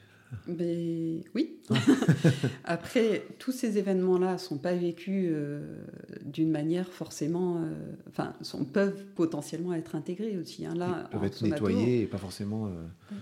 Oui. 0.49 1.59
Après, 2.65 3.27
tous 3.39 3.53
ces 3.53 3.79
événements-là 3.79 4.35
ne 4.35 4.39
sont 4.39 4.59
pas 4.59 4.75
vécus 4.75 5.29
euh, 5.31 5.85
d'une 6.25 6.51
manière 6.51 6.89
forcément. 6.89 7.59
Euh, 7.59 7.75
enfin, 8.09 8.35
sont, 8.43 8.65
peuvent 8.65 9.05
potentiellement 9.15 9.75
être 9.75 9.95
intégrés 9.95 10.37
aussi. 10.37 10.67
Hein. 10.67 10.75
Là, 10.75 11.09
Ils 11.09 11.11
peuvent 11.11 11.25
être 11.25 11.43
nettoyés 11.43 12.03
et 12.03 12.07
pas 12.07 12.19
forcément. 12.19 12.67
Euh, 12.67 12.71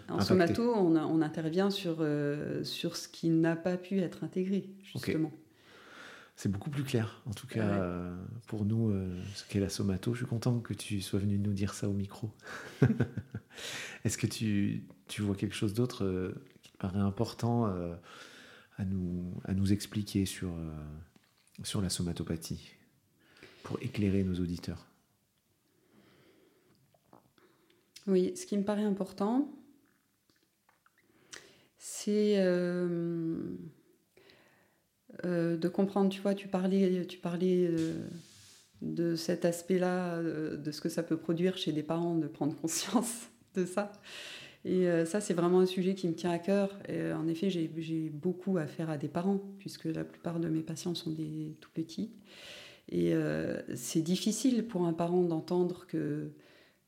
en 0.09 0.21
somato, 0.21 0.75
on, 0.75 0.97
on, 0.97 1.23
intervient 1.23 1.71
sur, 1.71 2.07
sur 2.63 2.97
ce 2.97 3.09
qui 3.09 3.31
n'a 3.31 3.57
pas 3.57 3.77
pu 3.77 4.01
être 4.01 4.25
intégré, 4.25 4.69
justement. 4.83 5.33
C'est 6.37 6.53
beaucoup 6.53 6.71
plus 6.71 6.85
clair, 6.85 7.21
en 7.27 7.33
tout 7.33 7.49
cas, 7.49 7.91
pour 8.47 8.65
nous, 8.65 8.95
ce 9.35 9.45
qu'est 9.49 9.61
la 9.61 9.69
somato. 9.69 10.15
Je 10.15 10.19
suis 10.19 10.27
content 10.27 10.61
que 10.61 10.73
tu 10.73 11.01
sois 11.01 11.19
venu 11.19 11.39
nous 11.39 11.53
dire 11.53 11.75
ça 11.75 11.89
au 11.89 11.93
micro. 11.93 12.31
Est-ce 14.05 14.17
que 14.17 14.29
tu, 14.29 14.85
tu 15.09 15.23
vois 15.23 15.35
quelque 15.35 15.57
chose 15.57 15.75
d'autre 15.75 16.33
paraît 16.79 16.99
important 16.99 17.67
euh, 17.67 17.95
à, 18.77 18.85
nous, 18.85 19.35
à 19.45 19.55
nous 19.55 19.73
expliquer 19.73 20.25
sur, 20.25 20.49
euh, 20.49 20.71
sur 21.65 21.83
la 21.83 21.91
somatopathie 21.91 22.71
pour 23.63 23.79
éclairer 23.83 24.23
nos 24.23 24.35
auditeurs. 24.41 24.87
Oui, 28.07 28.35
ce 28.37 28.47
qui 28.47 28.57
me 28.57 28.63
paraît 28.63 28.85
important, 28.85 29.53
c'est 31.77 32.37
euh, 32.39 33.37
de 35.25 35.69
comprendre, 35.69 36.09
tu 36.09 36.23
vois, 36.23 36.35
tu 36.35 36.49
parlais, 36.49 37.05
tu 37.07 37.19
parlais 37.19 37.71
de 38.81 39.15
cet 39.15 39.45
aspect-là, 39.45 40.23
de 40.23 40.71
ce 40.71 40.81
que 40.81 40.89
ça 40.89 41.03
peut 41.03 41.19
produire 41.19 41.59
chez 41.59 41.73
des 41.73 41.83
parents, 41.83 42.15
de 42.15 42.29
prendre 42.29 42.57
conscience 42.57 43.29
de 43.55 43.67
ça. 43.67 43.93
Et 44.65 44.89
euh, 44.89 45.05
ça, 45.05 45.21
c'est 45.21 45.35
vraiment 45.35 45.61
un 45.61 45.67
sujet 45.67 45.95
qui 45.95 46.09
me 46.09 46.15
tient 46.15 46.31
à 46.31 46.39
cœur. 46.39 46.79
Euh, 46.89 47.15
en 47.15 47.29
effet, 47.29 47.51
j'ai 47.51 48.11
beaucoup 48.11 48.59
à 48.59 48.67
faire 48.67 48.91
à 48.91 48.97
des 48.97 49.09
parents, 49.09 49.41
puisque 49.59 49.85
la 49.85 50.05
plupart 50.05 50.41
de 50.41 50.49
mes 50.49 50.63
patients 50.63 50.95
sont 50.95 51.11
des 51.11 51.57
tout 51.61 51.71
petits. 51.73 52.11
Et 52.91 53.15
euh, 53.15 53.61
c'est 53.75 54.01
difficile 54.01 54.67
pour 54.67 54.87
un 54.87 54.93
parent 54.93 55.23
d'entendre 55.23 55.87
que, 55.87 56.31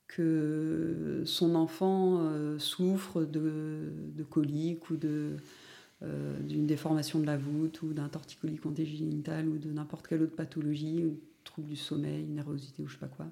que 0.09 1.23
son 1.25 1.55
enfant 1.55 2.29
souffre 2.59 3.25
de, 3.25 3.93
de 4.17 4.23
coliques 4.25 4.91
ou 4.91 4.97
d'une 4.97 6.67
déformation 6.67 7.21
de 7.21 7.27
la 7.27 7.37
voûte 7.37 7.83
ou 7.83 7.93
d'un 7.93 8.09
torticolis 8.09 8.57
contégénital 8.57 9.47
ou 9.49 9.59
de 9.59 9.71
n'importe 9.71 10.09
quelle 10.09 10.23
autre 10.23 10.35
pathologie, 10.35 11.05
ou 11.05 11.21
trouble 11.45 11.69
du 11.69 11.77
sommeil, 11.77 12.25
nervosité 12.25 12.83
ou 12.83 12.89
je 12.89 12.95
sais 12.95 12.99
pas 12.99 13.09
quoi, 13.09 13.27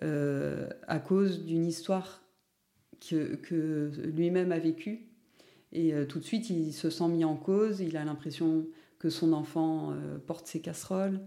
à 0.00 0.98
cause 0.98 1.44
d'une 1.44 1.66
histoire 1.66 2.21
que, 3.08 3.36
que 3.36 3.90
lui-même 4.14 4.52
a 4.52 4.58
vécue 4.58 5.08
et 5.72 5.94
euh, 5.94 6.04
tout 6.04 6.18
de 6.18 6.24
suite, 6.24 6.50
il 6.50 6.72
se 6.72 6.90
sent 6.90 7.08
mis 7.08 7.24
en 7.24 7.36
cause, 7.36 7.80
il 7.80 7.96
a 7.96 8.04
l'impression 8.04 8.66
que 8.98 9.10
son 9.10 9.32
enfant 9.32 9.92
euh, 9.92 10.18
porte 10.18 10.46
ses 10.46 10.60
casseroles, 10.60 11.20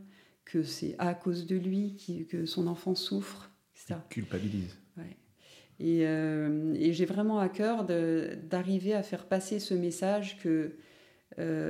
que 0.45 0.63
c'est 0.63 0.95
à 0.99 1.13
cause 1.15 1.47
de 1.47 1.55
lui 1.55 1.97
que 2.29 2.45
son 2.45 2.67
enfant 2.67 2.93
souffre, 2.93 3.49
etc. 3.75 3.95
Il 4.11 4.13
culpabilise. 4.13 4.77
Et, 5.77 6.07
euh, 6.07 6.73
et 6.75 6.93
j'ai 6.93 7.03
vraiment 7.03 7.39
à 7.39 7.49
cœur 7.49 7.83
d'arriver 7.83 8.93
à 8.93 9.03
faire 9.03 9.25
passer 9.25 9.59
ce 9.59 9.73
message 9.73 10.37
que 10.39 10.77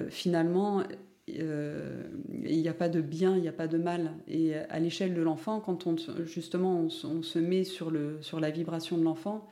finalement, 0.10 0.84
il 1.28 2.62
n'y 2.62 2.68
a 2.68 2.74
pas 2.76 2.88
de 2.88 3.02
bien, 3.02 3.36
il 3.36 3.42
n'y 3.42 3.48
a 3.48 3.54
pas 3.54 3.68
de 3.68 3.80
mal. 3.80 4.12
Et 4.28 4.54
à 4.54 4.80
l'échelle 4.80 5.16
de 5.16 5.24
l'enfant, 5.24 5.60
quand 5.60 5.88
on, 5.88 5.96
justement 6.24 6.82
on, 6.82 7.08
on, 7.08 7.24
se 7.24 7.40
met 7.40 7.64
sur, 7.64 7.90
le, 7.90 8.22
sur 8.22 8.40
la 8.40 8.52
vibration 8.52 8.96
de 9.00 9.04
l'enfant, 9.04 9.50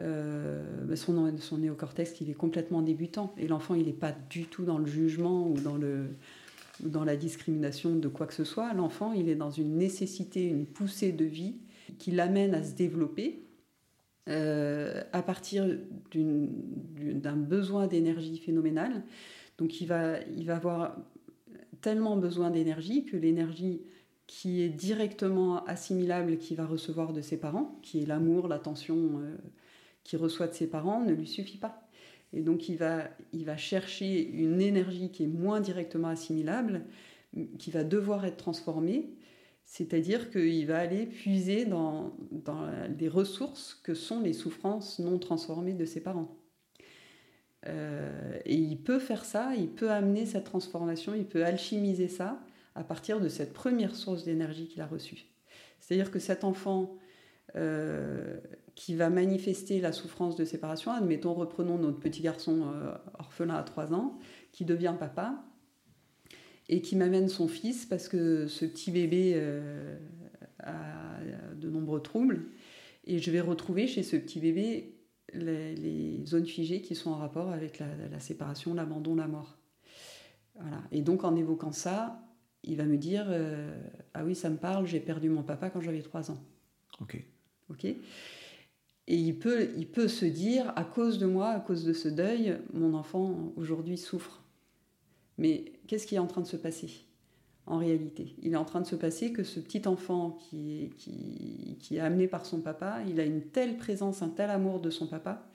euh, 0.00 0.96
son, 0.96 1.36
son 1.38 1.58
néocortex, 1.58 2.20
il 2.20 2.30
est 2.30 2.34
complètement 2.34 2.82
débutant. 2.82 3.34
Et 3.36 3.46
l'enfant, 3.46 3.74
il 3.74 3.86
n'est 3.86 3.92
pas 3.92 4.12
du 4.30 4.44
tout 4.44 4.64
dans 4.64 4.78
le 4.78 4.86
jugement 4.86 5.48
ou 5.48 5.54
dans, 5.60 7.04
la 7.04 7.16
discrimination 7.16 7.96
de 7.96 8.08
quoi 8.08 8.26
que 8.26 8.34
ce 8.34 8.44
soit. 8.44 8.72
L'enfant, 8.74 9.12
il 9.12 9.28
est 9.28 9.34
dans 9.34 9.50
une 9.50 9.76
nécessité, 9.76 10.44
une 10.46 10.66
poussée 10.66 11.12
de 11.12 11.24
vie 11.24 11.56
qui 11.98 12.10
l'amène 12.10 12.54
à 12.54 12.62
se 12.62 12.74
développer 12.74 13.42
euh, 14.28 15.02
à 15.12 15.22
partir 15.22 15.66
d'un 16.14 17.36
besoin 17.36 17.86
d'énergie 17.86 18.38
phénoménal. 18.38 19.02
Donc 19.58 19.80
il 19.80 19.86
va, 19.86 20.20
il 20.36 20.46
va 20.46 20.56
avoir 20.56 20.96
tellement 21.80 22.16
besoin 22.16 22.50
d'énergie 22.50 23.04
que 23.04 23.16
l'énergie 23.16 23.82
qui 24.26 24.62
est 24.62 24.68
directement 24.68 25.64
assimilable 25.64 26.38
qu'il 26.38 26.56
va 26.56 26.64
recevoir 26.64 27.12
de 27.12 27.20
ses 27.20 27.36
parents, 27.36 27.78
qui 27.82 28.00
est 28.00 28.06
l'amour, 28.06 28.46
l'attention, 28.46 29.18
euh, 29.18 29.36
qu'il 30.04 30.18
reçoit 30.18 30.48
de 30.48 30.54
ses 30.54 30.68
parents 30.68 31.00
ne 31.00 31.12
lui 31.12 31.26
suffit 31.26 31.58
pas. 31.58 31.88
Et 32.32 32.42
donc 32.42 32.68
il 32.68 32.76
va, 32.76 33.04
il 33.32 33.44
va 33.44 33.56
chercher 33.56 34.22
une 34.22 34.60
énergie 34.60 35.10
qui 35.10 35.24
est 35.24 35.28
moins 35.28 35.60
directement 35.60 36.08
assimilable, 36.08 36.84
qui 37.58 37.70
va 37.70 37.84
devoir 37.84 38.24
être 38.24 38.36
transformée, 38.36 39.10
c'est-à-dire 39.64 40.30
qu'il 40.30 40.66
va 40.66 40.78
aller 40.78 41.06
puiser 41.06 41.64
dans, 41.64 42.16
dans 42.32 42.68
les 42.98 43.08
ressources 43.08 43.80
que 43.84 43.94
sont 43.94 44.20
les 44.20 44.32
souffrances 44.32 44.98
non 44.98 45.18
transformées 45.18 45.74
de 45.74 45.84
ses 45.84 46.00
parents. 46.00 46.36
Euh, 47.66 48.38
et 48.44 48.54
il 48.54 48.78
peut 48.78 48.98
faire 48.98 49.24
ça, 49.24 49.54
il 49.54 49.68
peut 49.68 49.90
amener 49.90 50.26
cette 50.26 50.44
transformation, 50.44 51.14
il 51.14 51.26
peut 51.26 51.44
alchimiser 51.44 52.08
ça 52.08 52.40
à 52.74 52.84
partir 52.84 53.20
de 53.20 53.28
cette 53.28 53.52
première 53.52 53.94
source 53.94 54.24
d'énergie 54.24 54.66
qu'il 54.66 54.80
a 54.80 54.86
reçue. 54.86 55.26
C'est-à-dire 55.78 56.10
que 56.10 56.18
cet 56.18 56.44
enfant 56.44 56.96
euh, 57.56 58.38
qui 58.74 58.94
va 58.94 59.10
manifester 59.10 59.80
la 59.80 59.92
souffrance 59.92 60.36
de 60.36 60.44
séparation. 60.44 60.92
Admettons, 60.92 61.34
reprenons 61.34 61.78
notre 61.78 61.98
petit 61.98 62.22
garçon 62.22 62.72
euh, 62.72 62.94
orphelin 63.18 63.54
à 63.54 63.62
3 63.62 63.94
ans, 63.94 64.18
qui 64.52 64.64
devient 64.64 64.94
papa, 64.98 65.44
et 66.68 66.80
qui 66.80 66.96
m'amène 66.96 67.28
son 67.28 67.48
fils 67.48 67.84
parce 67.84 68.08
que 68.08 68.46
ce 68.46 68.64
petit 68.64 68.90
bébé 68.90 69.32
euh, 69.34 69.98
a 70.60 71.18
de 71.56 71.68
nombreux 71.68 72.00
troubles. 72.00 72.46
Et 73.04 73.18
je 73.18 73.30
vais 73.30 73.40
retrouver 73.40 73.86
chez 73.86 74.02
ce 74.02 74.16
petit 74.16 74.40
bébé 74.40 74.94
les, 75.34 76.24
zones 76.26 76.46
figées 76.46 76.80
qui 76.80 76.94
sont 76.94 77.10
en 77.10 77.16
rapport 77.16 77.50
avec 77.50 77.78
la, 77.78 78.20
séparation, 78.20 78.74
l'abandon, 78.74 79.16
la 79.16 79.26
mort. 79.26 79.58
Voilà. 80.54 80.82
Et 80.92 81.02
donc 81.02 81.24
en 81.24 81.34
évoquant 81.34 81.72
ça, 81.72 82.22
il 82.62 82.76
va 82.76 82.84
me 82.84 82.98
dire 82.98 83.26
euh, 83.28 83.76
Ah 84.14 84.24
oui, 84.24 84.34
ça 84.34 84.50
me 84.50 84.56
parle, 84.56 84.86
j'ai 84.86 85.00
perdu 85.00 85.28
mon 85.28 85.42
papa 85.42 85.70
quand 85.70 85.80
j'avais 85.80 86.02
3 86.02 86.30
ans. 86.30 86.38
Ok. 87.00 87.24
Ok? 87.70 87.86
Et 89.06 89.16
il 89.16 89.38
peut, 89.38 89.70
il 89.76 89.88
peut 89.88 90.08
se 90.08 90.24
dire, 90.24 90.72
à 90.76 90.84
cause 90.84 91.18
de 91.18 91.26
moi, 91.26 91.48
à 91.48 91.60
cause 91.60 91.84
de 91.84 91.92
ce 91.92 92.08
deuil, 92.08 92.58
mon 92.72 92.94
enfant 92.94 93.52
aujourd'hui 93.56 93.98
souffre. 93.98 94.42
Mais 95.38 95.72
qu'est-ce 95.86 96.06
qui 96.06 96.14
est 96.14 96.20
en 96.20 96.26
train 96.26 96.42
de 96.42 96.46
se 96.46 96.56
passer 96.56 96.90
en 97.66 97.78
réalité? 97.78 98.36
Il 98.42 98.52
est 98.52 98.56
en 98.56 98.64
train 98.64 98.80
de 98.80 98.86
se 98.86 98.96
passer 98.96 99.32
que 99.32 99.42
ce 99.42 99.58
petit 99.58 99.88
enfant 99.88 100.38
qui 100.48 100.90
est, 101.90 101.98
amené 101.98 102.28
par 102.28 102.46
son 102.46 102.60
papa, 102.60 103.00
il 103.08 103.18
a 103.20 103.24
une 103.24 103.42
telle 103.42 103.76
présence, 103.76 104.22
un 104.22 104.28
tel 104.28 104.50
amour 104.50 104.80
de 104.80 104.90
son 104.90 105.06
papa, 105.06 105.48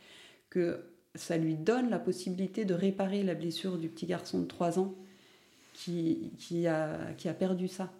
que 0.50 0.80
ça 1.14 1.38
lui 1.38 1.56
donne 1.56 1.90
la 1.90 2.00
possibilité 2.00 2.66
de 2.66 2.74
réparer 2.74 3.24
la 3.24 3.36
blessure 3.36 3.78
du 3.78 3.88
petit 3.88 4.06
garçon 4.06 4.40
de 4.42 4.46
3 4.46 4.80
ans 4.80 4.96
qui 5.74 6.32
a 6.68 7.34
perdu 7.38 7.68
ça 7.68 7.94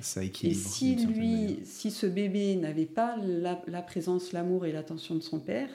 ça, 0.00 0.24
équilibre. 0.24 0.58
Et 0.58 0.62
si 0.62 0.96
lui, 1.06 1.60
si 1.64 1.90
ce 1.90 2.06
bébé 2.06 2.56
n'avait 2.56 2.86
pas 2.86 3.16
la, 3.16 3.82
présence, 3.82 4.32
l'amour 4.32 4.66
et 4.66 4.72
l'attention 4.72 5.14
de 5.14 5.20
son 5.20 5.40
père, 5.40 5.68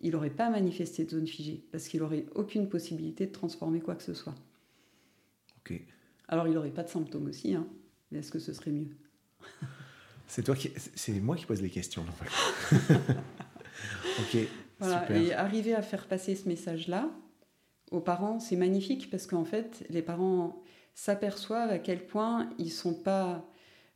il 0.00 0.12
n'aurait 0.12 0.30
pas 0.30 0.50
manifesté 0.50 1.04
de 1.04 1.10
zone 1.10 1.26
figée, 1.26 1.64
parce 1.72 1.88
qu'il 1.88 2.00
n'aurait 2.00 2.26
aucune 2.34 2.68
possibilité 2.68 3.26
de 3.26 3.32
transformer 3.32 3.80
quoi 3.80 3.94
que 3.94 4.02
ce 4.02 4.14
soit. 4.14 4.34
Ok. 5.60 5.80
Alors 6.28 6.48
il 6.48 6.54
n'aurait 6.54 6.70
pas 6.70 6.82
de 6.82 6.88
symptômes 6.88 7.26
aussi, 7.26 7.54
hein, 7.54 7.66
mais 8.10 8.18
est-ce 8.18 8.30
que 8.30 8.38
ce 8.38 8.52
serait 8.52 8.72
mieux? 8.72 8.88
C'est 10.28 10.42
toi 10.42 10.56
qui, 10.56 10.72
c'est 10.96 11.20
moi 11.20 11.36
qui 11.36 11.46
pose 11.46 11.62
les 11.62 11.70
questions. 11.70 12.04
ok. 12.90 14.38
Voilà, 14.80 15.08
et 15.16 15.32
arriver 15.32 15.72
à 15.72 15.82
faire 15.82 16.08
passer 16.08 16.34
ce 16.34 16.48
message-là 16.48 17.08
aux 17.92 18.00
parents, 18.00 18.40
c'est 18.40 18.56
magnifique 18.56 19.08
parce 19.08 19.26
qu'en 19.26 19.44
fait, 19.44 19.86
les 19.88 20.02
parents 20.02 20.62
s'aperçoivent 20.96 21.70
à 21.70 21.78
quel 21.78 22.04
point 22.04 22.50
ils 22.58 22.64
ne 22.64 22.70
sont 22.70 22.94
pas 22.94 23.46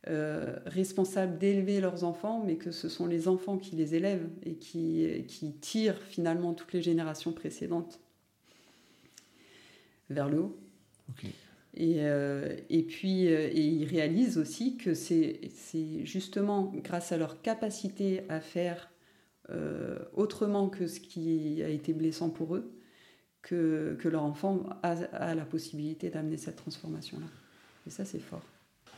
euh, 0.07 0.55
responsables 0.67 1.37
d'élever 1.39 1.81
leurs 1.81 2.03
enfants, 2.03 2.43
mais 2.45 2.55
que 2.55 2.71
ce 2.71 2.87
sont 2.89 3.07
les 3.07 3.27
enfants 3.27 3.57
qui 3.57 3.75
les 3.75 3.95
élèvent 3.95 4.29
et 4.43 4.53
qui, 4.53 5.25
qui 5.27 5.51
tirent 5.53 6.01
finalement 6.01 6.53
toutes 6.53 6.73
les 6.73 6.81
générations 6.81 7.33
précédentes 7.33 7.99
vers 10.11 10.29
le 10.29 10.41
haut. 10.41 10.59
Et, 11.73 11.95
euh, 12.05 12.55
et, 12.69 12.83
puis, 12.83 13.27
euh, 13.27 13.49
et 13.51 13.61
ils 13.61 13.85
réalisent 13.85 14.37
aussi 14.37 14.77
que 14.77 14.93
c'est 14.93 15.39
justement 16.05 16.71
grâce 16.83 17.11
à 17.11 17.17
leur 17.17 17.41
capacité 17.41 18.21
à 18.29 18.39
faire 18.39 18.89
autrement 20.15 20.69
que 20.69 20.87
ce 20.87 21.01
qui 21.01 21.61
a 21.61 21.67
été 21.67 21.91
blessant 21.91 22.29
pour 22.29 22.55
eux, 22.55 22.71
que, 23.41 23.97
que 23.99 24.07
leur 24.07 24.23
enfant 24.23 24.63
a, 24.83 25.35
la 25.35 25.45
possibilité 25.45 26.09
d'amener 26.09 26.37
cette 26.37 26.57
transformation-là. 26.57 27.27
Et 27.87 27.89
ça, 27.89 28.05
c'est 28.05 28.19
fort. 28.19 28.43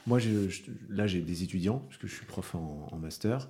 Moi, 0.06 0.20
je, 0.20 0.50
là, 0.90 1.08
j'ai 1.08 1.22
des 1.22 1.44
étudiants, 1.44 1.80
parce 1.80 1.98
que 1.98 2.08
je 2.08 2.16
suis 2.16 2.26
prof 2.26 2.56
en, 2.56 2.98
master. 3.02 3.50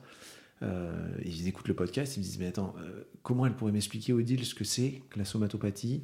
Euh, 0.62 1.10
ils 1.26 1.48
écoutent 1.48 1.68
le 1.68 1.74
podcast, 1.74 2.16
ils 2.16 2.20
me 2.20 2.24
disent 2.24 2.38
Mais 2.38 2.48
attends, 2.48 2.76
euh, 2.80 3.04
comment 3.24 3.46
elle 3.46 3.56
pourrait 3.56 3.72
m'expliquer, 3.72 4.14
Odile, 4.14 4.46
ce 4.46 4.54
que 4.54 4.64
c'est 4.64 5.02
que 5.10 5.18
la 5.18 5.26
somatopathie 5.26 6.04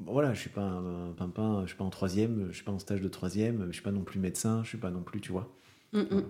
Voilà, 0.00 0.34
je 0.34 0.40
suis 0.40 0.50
pas 0.50 0.62
un 0.62 1.12
pimpin, 1.12 1.62
je 1.62 1.68
suis 1.68 1.76
pas 1.76 1.84
en 1.84 1.90
troisième, 1.90 2.48
je 2.50 2.56
suis 2.56 2.64
pas 2.64 2.72
en 2.72 2.80
stage 2.80 3.00
de 3.00 3.08
troisième, 3.08 3.66
je 3.68 3.72
suis 3.72 3.82
pas 3.82 3.92
non 3.92 4.02
plus 4.02 4.18
médecin, 4.18 4.62
je 4.64 4.70
suis 4.70 4.78
pas 4.78 4.90
non 4.90 5.02
plus, 5.02 5.20
tu 5.20 5.30
vois. 5.30 5.56
Mm, 5.92 6.00
mm. 6.00 6.24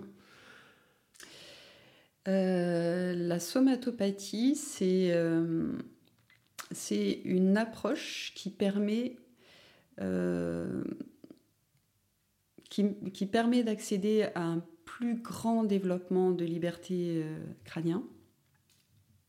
Euh, 2.29 3.13
la 3.15 3.39
somatopathie, 3.39 4.55
c'est 4.55 5.11
c'est 6.73 7.21
une 7.25 7.57
approche 7.57 8.33
qui 8.35 8.49
permet, 8.49 9.17
euh, 10.01 10.83
qui, 12.69 13.25
permet 13.25 13.63
d'accéder 13.63 14.27
à 14.35 14.43
un 14.43 14.65
plus 14.85 15.15
grand 15.15 15.63
développement 15.63 16.31
de 16.31 16.45
liberté 16.45 17.23
euh, 17.23 17.37
crânien, 17.63 18.03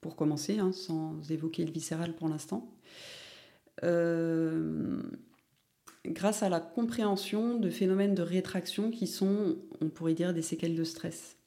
pour 0.00 0.16
commencer, 0.16 0.58
hein, 0.58 0.72
sans 0.72 1.30
évoquer 1.30 1.64
le 1.64 1.72
viscéral 1.72 2.14
pour 2.14 2.28
l'instant, 2.28 2.74
euh, 3.82 5.02
grâce 6.06 6.42
à 6.42 6.48
la 6.48 6.60
compréhension 6.60 7.58
de 7.58 7.70
phénomènes 7.70 8.14
de 8.14 8.22
rétraction 8.22 8.90
qui 8.90 9.06
sont, 9.06 9.56
on 9.80 9.88
pourrait 9.88 10.14
dire, 10.14 10.34
des 10.34 10.42
séquelles 10.42 10.76
de 10.76 10.84
stress 10.84 11.38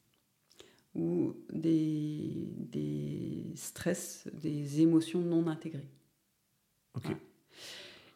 ou 0.98 1.34
des, 1.52 2.48
des 2.56 3.52
stress, 3.54 4.28
des 4.34 4.80
émotions 4.82 5.20
non 5.20 5.46
intégrées. 5.46 5.88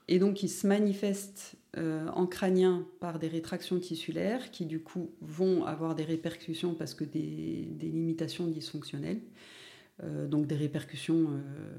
Et 0.08 0.18
donc, 0.18 0.42
ils 0.42 0.48
se 0.48 0.66
manifestent 0.66 1.54
euh, 1.78 2.08
en 2.08 2.26
crânien 2.26 2.86
par 2.98 3.18
des 3.20 3.28
rétractions 3.28 3.78
tissulaires 3.78 4.50
qui, 4.50 4.66
du 4.66 4.82
coup, 4.82 5.12
vont 5.20 5.64
avoir 5.64 5.94
des 5.94 6.02
répercussions 6.02 6.74
parce 6.74 6.94
que 6.94 7.04
des, 7.04 7.68
des 7.70 7.88
limitations 7.88 8.48
dysfonctionnelles, 8.48 9.20
euh, 10.02 10.26
donc 10.26 10.46
des 10.48 10.56
répercussions, 10.56 11.28
euh, 11.30 11.72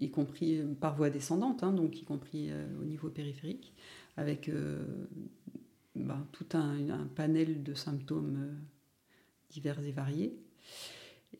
y 0.00 0.10
compris 0.10 0.60
par 0.80 0.96
voie 0.96 1.08
descendante, 1.08 1.62
hein, 1.62 1.72
donc 1.72 2.00
y 2.02 2.04
compris 2.04 2.50
au 2.80 2.84
niveau 2.84 3.08
périphérique, 3.08 3.72
avec 4.16 4.50
ben, 5.94 6.26
tout 6.32 6.46
un, 6.52 6.90
un, 6.90 7.06
panel 7.06 7.62
de 7.62 7.74
symptômes 7.74 8.58
divers 9.50 9.78
et 9.84 9.92
variés. 9.92 10.36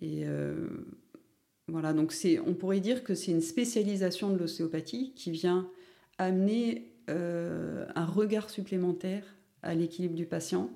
Et 0.01 0.25
voilà, 1.67 1.93
donc 1.93 2.15
on 2.47 2.55
pourrait 2.55 2.81
dire 2.81 3.03
que 3.03 3.15
c'est 3.15 3.33
une 3.33 3.41
spécialisation 3.41 4.31
de 4.31 4.39
l'ostéopathie 4.39 5.13
qui 5.15 5.31
vient 5.31 5.69
amener 6.19 6.93
un 7.09 8.05
regard 8.05 8.51
supplémentaire 8.51 9.25
à 9.63 9.75
l'équilibre 9.75 10.15
du 10.15 10.27
patient 10.27 10.71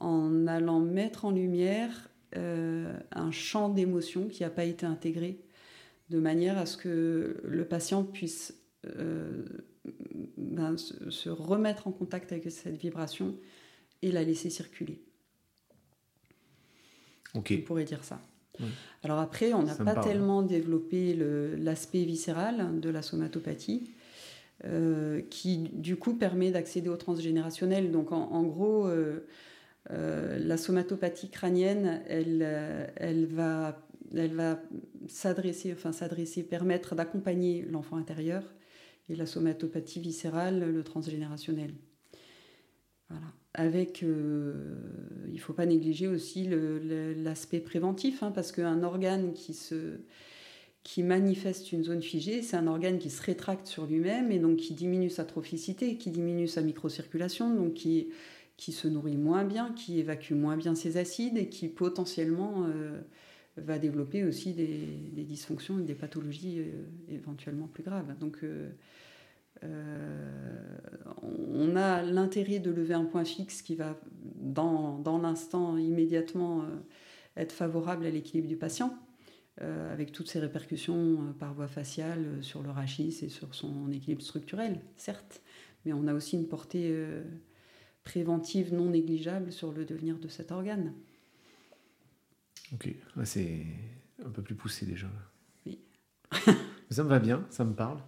en 0.00 0.46
allant 0.46 0.80
mettre 0.80 1.24
en 1.24 1.30
lumière 1.30 2.10
un 2.34 3.30
champ 3.30 3.68
d'émotions 3.68 4.28
qui 4.28 4.42
n'a 4.42 4.50
pas 4.50 4.64
été 4.64 4.86
intégré 4.86 5.40
de 6.10 6.18
manière 6.18 6.58
à 6.58 6.66
ce 6.66 6.76
que 6.76 7.40
le 7.44 7.64
patient 7.64 8.04
puisse 8.04 8.54
euh, 8.86 9.44
ben, 10.36 10.76
se, 10.76 11.28
remettre 11.28 11.86
en 11.86 11.92
contact 11.92 12.32
avec 12.32 12.50
cette 12.50 12.76
vibration 12.76 13.36
et 14.02 14.12
la 14.12 14.22
laisser 14.22 14.50
circuler. 14.50 15.02
On 17.62 17.66
pourrait 17.66 17.84
dire 17.84 18.04
ça. 18.04 18.20
Alors 19.04 19.18
après, 19.18 19.52
on 19.52 19.62
n'a 19.62 19.74
pas 19.74 19.94
tellement 19.94 20.42
développé 20.42 21.16
l'aspect 21.58 22.04
viscéral 22.04 22.80
de 22.80 22.90
la 22.90 23.02
somatopathie. 23.02 23.90
Euh, 24.64 25.20
qui 25.30 25.70
du 25.72 25.94
coup 25.94 26.14
permet 26.14 26.50
d'accéder 26.50 26.88
au 26.88 26.96
transgénérationnel. 26.96 27.92
Donc 27.92 28.10
en, 28.10 28.42
gros, 28.42 28.88
euh, 28.88 29.20
la 29.88 30.56
somatopathie 30.56 31.30
crânienne, 31.30 32.02
elle, 32.08 32.42
elle 32.96 33.26
va 33.26 33.78
elle 34.16 34.34
va 34.34 34.60
s'adresser, 35.06 35.72
enfin 35.72 35.92
s'adresser, 35.92 36.42
permettre 36.42 36.94
d'accompagner 36.94 37.62
l'enfant 37.62 37.96
intérieur 37.96 38.42
et 39.08 39.16
la 39.16 39.26
somatopathie 39.26 40.00
viscérale, 40.00 40.72
le 40.72 40.84
transgénérationnel. 40.84 41.74
Voilà. 43.08 43.26
Avec, 43.58 44.04
euh, 44.04 44.54
il 45.26 45.34
ne 45.34 45.38
faut 45.40 45.52
pas 45.52 45.66
négliger 45.66 46.06
aussi 46.06 46.48
l'aspect 47.16 47.58
préventif, 47.58 48.22
hein, 48.22 48.30
parce 48.30 48.52
qu'un 48.52 48.84
organe 48.84 49.32
qui, 49.32 49.52
se, 49.52 49.98
qui 50.84 51.02
manifeste 51.02 51.72
une 51.72 51.82
zone 51.82 52.00
figée, 52.00 52.42
c'est 52.42 52.56
un 52.56 52.68
organe 52.68 53.00
qui 53.00 53.10
se 53.10 53.20
rétracte 53.20 53.66
sur 53.66 53.86
lui-même 53.86 54.30
et 54.30 54.38
donc 54.38 54.58
qui 54.58 54.74
diminue 54.74 55.10
sa 55.10 55.24
trophicité, 55.24 55.96
qui 55.96 56.12
diminue 56.12 56.46
sa 56.46 56.62
microcirculation, 56.62 57.52
donc 57.52 57.74
qui, 57.74 58.10
qui 58.56 58.70
se 58.70 58.86
nourrit 58.86 59.16
moins 59.16 59.42
bien, 59.42 59.72
qui 59.72 59.98
évacue 59.98 60.34
moins 60.34 60.56
bien 60.56 60.76
ses 60.76 60.96
acides 60.96 61.36
et 61.36 61.48
qui 61.48 61.66
potentiellement 61.66 62.64
euh, 62.68 63.00
va 63.56 63.80
développer 63.80 64.22
aussi 64.22 64.52
des, 64.52 65.24
dysfonctions 65.24 65.80
et 65.80 65.82
des 65.82 65.96
pathologies 65.96 66.60
euh, 66.60 66.84
éventuellement 67.12 67.66
plus 67.66 67.82
graves. 67.82 68.16
Donc, 68.20 68.38
euh, 69.64 69.66
euh, 69.66 71.12
on 71.22 71.76
a 71.76 72.02
l'intérêt 72.02 72.58
de 72.58 72.70
lever 72.70 72.94
un 72.94 73.04
point 73.04 73.24
fixe 73.24 73.62
qui 73.62 73.74
va, 73.74 73.98
dans, 74.36 74.98
dans 74.98 75.18
l'instant, 75.18 75.76
immédiatement 75.76 76.64
être 77.36 77.52
favorable 77.52 78.06
à 78.06 78.10
l'équilibre 78.10 78.48
du 78.48 78.56
patient, 78.56 78.96
avec 79.60 80.12
toutes 80.12 80.28
ses 80.28 80.38
répercussions 80.38 81.34
par 81.38 81.52
voie 81.52 81.66
faciale 81.66 82.38
sur 82.42 82.62
le 82.62 82.70
rachis 82.70 83.18
et 83.22 83.28
sur 83.28 83.54
son 83.54 83.90
équilibre 83.90 84.22
structurel, 84.22 84.80
certes, 84.96 85.42
mais 85.84 85.92
on 85.92 86.06
a 86.06 86.14
aussi 86.14 86.36
une 86.36 86.46
portée 86.46 86.94
préventive 88.04 88.72
non 88.72 88.90
négligeable 88.90 89.52
sur 89.52 89.72
le 89.72 89.84
devenir 89.84 90.18
de 90.18 90.28
cet 90.28 90.52
organe. 90.52 90.94
Ok, 92.72 92.94
c'est 93.24 93.66
un 94.24 94.30
peu 94.30 94.42
plus 94.42 94.54
poussé 94.54 94.86
déjà. 94.86 95.08
Oui. 95.66 95.80
ça 96.90 97.02
me 97.02 97.08
va 97.08 97.18
bien, 97.18 97.44
ça 97.50 97.64
me 97.64 97.74
parle. 97.74 98.00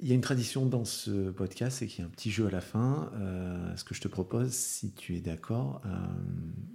Il 0.00 0.06
y 0.06 0.12
a 0.12 0.14
une 0.14 0.20
tradition 0.20 0.64
dans 0.64 0.84
ce 0.84 1.30
podcast, 1.30 1.78
c'est 1.78 1.88
qu'il 1.88 2.00
y 2.00 2.02
a 2.02 2.06
un 2.06 2.10
petit 2.10 2.30
jeu 2.30 2.46
à 2.46 2.50
la 2.50 2.60
fin. 2.60 3.10
Euh, 3.14 3.76
ce 3.76 3.82
que 3.82 3.96
je 3.96 4.00
te 4.00 4.06
propose, 4.06 4.52
si 4.52 4.92
tu 4.92 5.16
es 5.16 5.20
d'accord, 5.20 5.82
euh, 5.84 5.88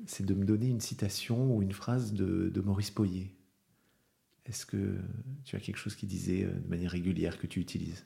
c'est 0.08 0.26
de 0.26 0.34
me 0.34 0.44
donner 0.44 0.68
une 0.68 0.82
citation 0.82 1.56
ou 1.56 1.62
une 1.62 1.72
phrase 1.72 2.12
de, 2.12 2.62
Maurice 2.62 2.92
Poyer. 2.92 3.34
Est-ce 4.46 4.66
que 4.66 4.96
tu 5.46 5.56
as 5.56 5.62
quelque 5.62 5.78
chose 5.78 5.96
qui 5.96 6.06
disait 6.06 6.44
euh, 6.44 6.52
de 6.52 6.68
manière 6.68 6.92
régulière 6.92 7.40
que 7.40 7.48
tu 7.48 7.62
utilises? 7.62 8.06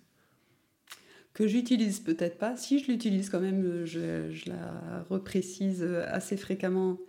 Que 1.34 1.48
j'utilise 1.48 2.00
peut-être 2.00 2.38
pas. 2.38 2.56
Si 2.56 2.78
je 2.78 2.92
l'utilise 2.92 3.32
quand 3.32 3.40
même, 3.40 3.86
je, 3.86 4.48
la 4.48 5.04
reprécise 5.10 5.84
assez 5.84 6.38
fréquemment. 6.38 7.00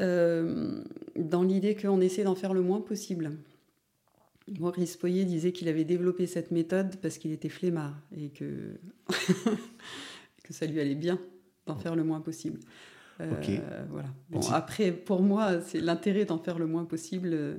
Dans 0.00 1.42
l'idée 1.44 1.76
qu'on 1.76 2.00
essaie 2.00 2.24
d'en 2.24 2.34
faire 2.34 2.54
le 2.54 2.62
moins 2.62 2.80
possible. 2.80 3.30
Maurice 4.58 4.96
Poyer 4.96 5.24
disait 5.24 5.52
qu'il 5.52 5.68
avait 5.68 5.84
développé 5.84 6.26
cette 6.26 6.50
méthode 6.50 6.96
parce 6.96 7.18
qu'il 7.18 7.32
était 7.32 7.48
flemmard 7.48 7.94
et 8.16 8.30
que, 8.30 8.78
que 10.42 10.52
ça 10.52 10.66
lui 10.66 10.80
allait 10.80 10.94
bien 10.94 11.18
d'en 11.66 11.76
faire 11.76 11.94
le 11.94 12.04
moins 12.04 12.20
possible. 12.20 12.58
Euh, 13.20 13.84
voilà. 13.90 14.08
Bon, 14.30 14.40
après, 14.50 14.90
pour 14.90 15.22
moi, 15.22 15.60
c'est 15.60 15.80
l'intérêt 15.80 16.24
d'en 16.24 16.38
faire 16.38 16.58
le 16.58 16.66
moins 16.66 16.84
possible. 16.84 17.56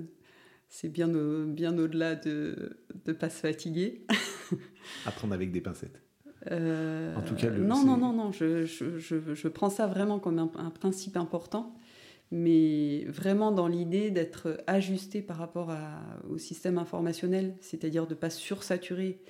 C'est 0.67 0.89
bien, 0.89 1.07
bien 1.07 1.77
au-delà 1.77 2.15
de 2.15 2.77
ne 3.07 3.13
pas 3.13 3.29
se 3.29 3.39
fatiguer. 3.39 4.05
Apprendre 5.05 5.33
avec 5.33 5.51
des 5.51 5.61
pincettes. 5.61 6.01
Euh, 6.51 7.15
en 7.15 7.21
tout 7.21 7.35
cas, 7.35 7.49
non, 7.49 7.85
non, 7.85 7.95
non, 7.95 8.11
non, 8.11 8.31
je, 8.33 8.65
je, 8.65 8.97
je, 8.97 9.33
je, 9.33 9.47
prends 9.47 9.69
ça 9.69 9.87
vraiment 9.87 10.19
comme 10.19 10.39
un, 10.39 10.51
un 10.55 10.71
principe 10.71 11.15
important 11.15 11.73
mais 12.35 13.05
vraiment 13.05 13.51
dans 13.51 13.67
l'idée 13.67 14.09
d'être 14.09 14.63
ajusté 14.65 15.21
par 15.21 15.37
rapport 15.37 15.71
au 16.27 16.39
système 16.39 16.79
informationnel, 16.79 17.55
c'est-à-dire 17.61 18.07
de 18.07 18.15
ne 18.15 18.19
pas 18.19 18.31
sursaturer 18.31 19.21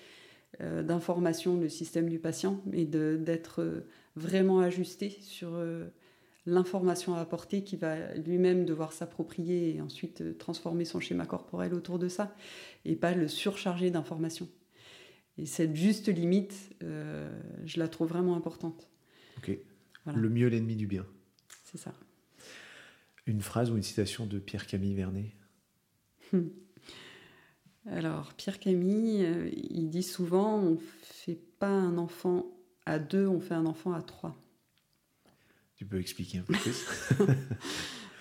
euh, 0.61 0.83
d'informations 0.83 1.59
le 1.59 1.67
système 1.67 2.07
du 2.07 2.17
patient, 2.17 2.61
mais 2.65 2.85
d'être 2.85 3.83
vraiment 4.15 4.61
ajusté 4.61 5.09
sur 5.09 5.49
euh, 5.55 5.89
l'information 6.45 7.13
à 7.13 7.19
apporter 7.19 7.65
qui 7.65 7.75
va 7.75 8.13
lui-même 8.13 8.63
devoir 8.63 8.93
s'approprier 8.93 9.75
et 9.75 9.81
ensuite 9.81 10.21
euh, 10.21 10.33
transformer 10.33 10.85
son 10.85 11.01
schéma 11.01 11.25
corporel 11.25 11.73
autour 11.73 11.99
de 11.99 12.07
ça, 12.07 12.33
et 12.85 12.95
pas 12.95 13.13
le 13.13 13.27
surcharger 13.27 13.91
d'informations. 13.91 14.47
Et 15.37 15.45
cette 15.45 15.75
juste 15.75 16.07
limite, 16.07 16.53
je 16.79 17.79
la 17.79 17.87
trouve 17.87 18.07
vraiment 18.07 18.35
importante. 18.35 18.87
Ok. 19.39 19.57
Le 20.15 20.29
mieux 20.29 20.47
l'ennemi 20.47 20.75
du 20.75 20.85
bien. 20.85 21.07
C'est 21.63 21.79
ça. 21.79 21.91
Une 23.25 23.41
phrase 23.41 23.71
ou 23.71 23.77
une 23.77 23.83
citation 23.83 24.25
de 24.25 24.39
Pierre-Camille 24.39 24.95
Vernet? 24.95 25.33
Hmm. 26.31 26.49
Alors, 27.85 28.33
Pierre 28.33 28.59
Camille, 28.59 29.25
euh, 29.25 29.49
il 29.53 29.89
dit 29.89 30.03
souvent 30.03 30.57
on 30.57 30.71
ne 30.71 30.77
fait 31.01 31.39
pas 31.59 31.69
un 31.69 31.97
enfant 31.97 32.45
à 32.85 32.99
deux, 32.99 33.27
on 33.27 33.39
fait 33.39 33.53
un 33.53 33.65
enfant 33.65 33.93
à 33.93 34.01
trois. 34.01 34.35
Tu 35.75 35.85
peux 35.85 35.99
expliquer 35.99 36.39
un 36.39 36.43
peu 36.43 36.53
plus? 36.53 36.85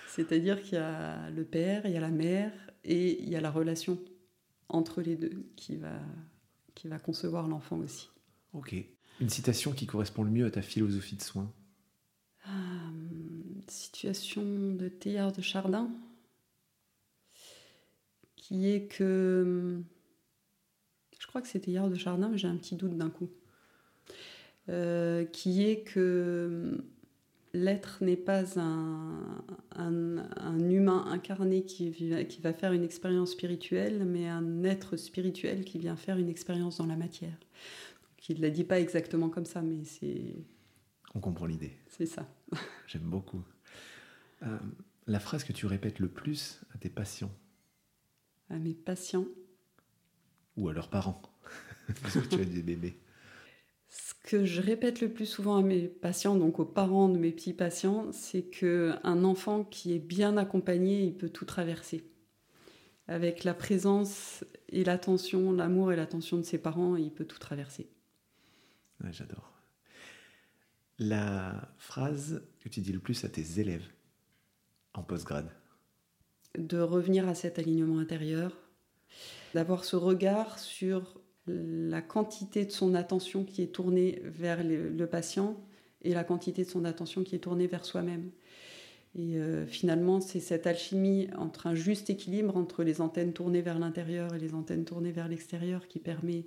C'est-à-dire 0.09 0.63
qu'il 0.63 0.75
y 0.75 0.79
a 0.79 1.31
le 1.31 1.45
père, 1.45 1.87
il 1.87 1.93
y 1.93 1.97
a 1.97 2.01
la 2.01 2.11
mère 2.11 2.53
et 2.85 3.23
il 3.23 3.29
y 3.29 3.37
a 3.37 3.41
la 3.41 3.51
relation 3.51 3.99
entre 4.69 5.01
les 5.01 5.17
deux 5.17 5.47
qui 5.57 5.77
va, 5.77 6.01
qui 6.75 6.89
va 6.89 6.99
concevoir 6.99 7.49
l'enfant 7.49 7.79
aussi. 7.79 8.11
Ok. 8.53 8.75
Une 9.21 9.29
citation 9.29 9.73
qui 9.73 9.87
correspond 9.87 10.25
le 10.25 10.31
mieux 10.31 10.47
à 10.47 10.51
ta 10.51 10.63
philosophie 10.63 11.17
de 11.17 11.23
soins? 11.23 11.53
Situation 13.71 14.43
de 14.75 14.89
Théard 14.89 15.33
de 15.33 15.43
Chardin, 15.43 15.91
qui 18.37 18.69
est 18.71 18.87
que. 18.87 19.81
Je 21.19 21.27
crois 21.27 21.41
que 21.41 21.49
c'est 21.49 21.61
Théard 21.61 21.89
de 21.89 21.97
Chardin, 21.97 22.29
mais 22.29 22.39
j'ai 22.39 22.49
un 22.49 22.57
petit 22.57 22.77
doute 22.77 22.97
d'un 22.97 23.11
coup. 23.11 23.31
Euh, 24.69 25.25
qui 25.25 25.65
est 25.65 25.83
que 25.83 26.85
l'être 27.53 27.99
n'est 28.01 28.17
pas 28.17 28.59
un, 28.59 29.45
un, 29.77 30.71
humain 30.71 31.05
incarné 31.09 31.65
qui, 31.65 31.91
qui 31.91 32.41
va 32.41 32.53
faire 32.53 32.73
une 32.73 32.85
expérience 32.85 33.33
spirituelle, 33.33 34.05
mais 34.05 34.29
un 34.29 34.65
être 34.65 34.97
spirituel 34.97 35.65
qui 35.65 35.79
vient 35.79 35.97
faire 35.97 36.17
une 36.17 36.29
expérience 36.29 36.79
dans 36.79 36.87
la 36.87 36.97
matière. 36.97 37.37
il 38.29 38.37
ne 38.37 38.43
la 38.43 38.51
dit 38.51 38.65
pas 38.65 38.81
exactement 38.81 39.29
comme 39.29 39.47
ça, 39.47 39.63
mais 39.63 39.85
c'est... 39.85 40.37
On 41.15 41.21
comprend 41.21 41.47
l'idée. 41.47 41.73
C'est 41.89 42.07
ça. 42.07 42.27
J'aime 42.87 43.03
beaucoup. 43.03 43.43
Euh, 44.43 44.59
la 45.07 45.21
phrase 45.21 45.45
que 45.45 45.53
tu 45.53 45.67
répètes 45.67 45.99
le 45.99 46.09
plus 46.09 46.61
à 46.75 46.79
tes 46.79 46.89
patients 46.89 47.33
À 48.51 48.59
mes 48.59 48.75
patients 48.75 49.27
Ou 50.57 50.69
à 50.69 50.73
leurs 50.73 50.91
parents 50.91 51.23
Parce 52.03 52.15
que 52.15 52.27
tu 52.27 52.41
as 52.41 52.45
des 52.45 52.63
bébés. 52.63 52.99
Ce 53.89 54.15
que 54.23 54.45
je 54.45 54.63
répète 54.63 55.01
le 55.01 55.13
plus 55.13 55.27
souvent 55.27 55.57
à 55.57 55.63
mes 55.63 55.87
patients, 55.87 56.37
donc 56.37 56.59
aux 56.59 56.65
parents 56.65 57.09
de 57.09 57.19
mes 57.19 57.33
petits 57.33 57.53
patients, 57.53 58.11
c'est 58.13 58.45
qu'un 58.45 59.25
enfant 59.25 59.65
qui 59.65 59.93
est 59.93 59.99
bien 59.99 60.37
accompagné, 60.37 61.03
il 61.05 61.15
peut 61.15 61.29
tout 61.29 61.45
traverser. 61.45 62.09
Avec 63.09 63.45
la 63.45 63.53
présence 63.53 64.45
et 64.69 64.85
l'attention, 64.85 65.53
l'amour 65.53 65.93
et 65.93 65.97
l'attention 65.97 66.39
de 66.39 66.43
ses 66.43 66.59
parents, 66.59 66.97
il 66.97 67.13
peut 67.13 67.27
tout 67.27 67.39
traverser. 67.39 67.91
J'adore. 69.11 69.53
La 70.99 71.75
phrase 71.77 72.43
que 72.61 72.69
tu 72.69 72.81
dis 72.81 72.93
le 72.93 73.01
plus 73.01 73.25
à 73.25 73.29
tes 73.29 73.61
élèves 73.61 73.89
en 74.95 75.03
postgrad 75.03 75.49
De 76.59 76.79
revenir 76.79 77.29
à 77.29 77.35
cet 77.35 77.59
alignement 77.59 77.99
intérieur, 77.99 78.57
d'avoir 79.55 79.85
ce 79.85 79.97
regard 79.97 80.59
sur 80.59 81.21
la 81.47 82.03
quantité 82.03 82.65
de 82.65 82.71
son 82.71 82.95
attention 82.95 83.45
qui 83.45 83.63
est 83.63 83.75
tournée 83.75 84.21
vers 84.25 84.63
le, 84.63 85.07
patient 85.07 85.57
et 86.03 86.15
la 86.15 86.25
quantité 86.25 86.65
de 86.65 86.71
son 86.71 86.85
attention 86.85 87.25
qui 87.25 87.35
est 87.35 87.41
tournée 87.41 87.67
vers 87.67 87.85
soi-même. 87.85 88.31
Et 89.15 89.37
euh, 89.37 89.67
finalement, 89.67 90.21
c'est 90.21 90.41
cette 90.41 90.67
alchimie 90.67 91.29
entre 91.37 91.67
un 91.67 91.75
juste 91.75 92.09
équilibre 92.09 92.57
entre 92.57 92.83
les 92.83 93.01
antennes 93.01 93.33
tournées 93.33 93.61
vers 93.61 93.79
l'intérieur 93.79 94.35
et 94.35 94.39
les 94.39 94.55
antennes 94.55 94.85
tournées 94.85 95.13
vers 95.13 95.29
l'extérieur 95.29 95.87
qui 95.87 95.99
permet 95.99 96.47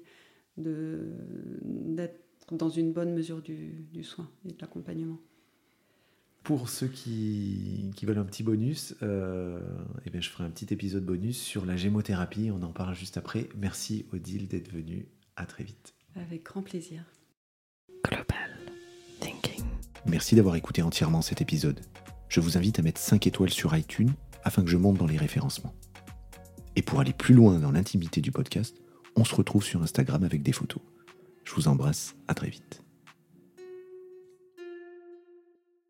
d'être 0.58 2.26
dans 2.52 2.70
une 2.70 2.92
bonne 2.92 3.14
mesure 3.14 3.42
du, 3.42 4.04
soin 4.04 4.30
et 4.46 4.54
de 4.54 4.62
l'accompagnement. 4.62 5.20
Pour 6.46 6.70
ceux 6.70 6.88
qui, 6.88 7.92
veulent 8.04 8.18
un 8.18 8.24
petit 8.24 8.44
bonus, 8.44 8.96
euh, 9.02 9.60
eh 10.06 10.10
bien, 10.10 10.22
je 10.22 10.30
ferai 10.30 10.46
un 10.46 10.50
petit 10.50 10.74
épisode 10.74 11.04
bonus 11.04 11.38
sur 11.38 11.66
la 11.66 11.76
gémothérapie. 11.76 12.50
On 12.52 12.64
en 12.64 12.72
parle 12.72 12.96
juste 12.96 13.18
après. 13.18 13.50
Merci 13.58 14.06
Odile 14.14 14.48
d'être 14.48 14.72
venue. 14.72 15.08
À 15.36 15.46
très 15.46 15.64
vite. 15.64 15.96
Avec 16.16 16.44
grand 16.44 16.62
plaisir. 16.62 17.04
Global 18.06 18.52
Thinking. 19.20 19.66
Merci 20.06 20.36
d'avoir 20.36 20.56
écouté 20.56 20.82
entièrement 20.82 21.22
cet 21.22 21.42
épisode 21.42 21.82
je 22.30 22.40
vous 22.40 22.58
invite 22.58 22.80
à 22.80 22.82
mettre 22.82 23.00
5 23.00 23.28
étoiles 23.28 23.50
sur 23.50 23.76
iTunes 23.76 24.14
afin 24.44 24.64
que 24.64 24.70
je 24.70 24.78
monte 24.78 24.98
dans 24.98 25.08
les 25.08 25.18
référencements. 25.18 25.74
Et 26.76 26.82
pour 26.82 27.00
aller 27.00 27.14
plus 27.14 27.34
loin 27.34 27.60
dans 27.60 27.72
l'intimité 27.72 28.22
du 28.22 28.32
podcast, 28.32 28.76
on 29.16 29.24
se 29.24 29.34
retrouve 29.34 29.64
sur 29.64 29.82
Instagram 29.82 30.24
avec 30.24 30.44
des 30.44 30.52
photos. 30.52 30.82
Je 31.46 31.54
vous 31.54 31.68
embrasse, 31.68 32.16
à 32.28 32.34
très 32.34 32.50
vite. 32.50 32.85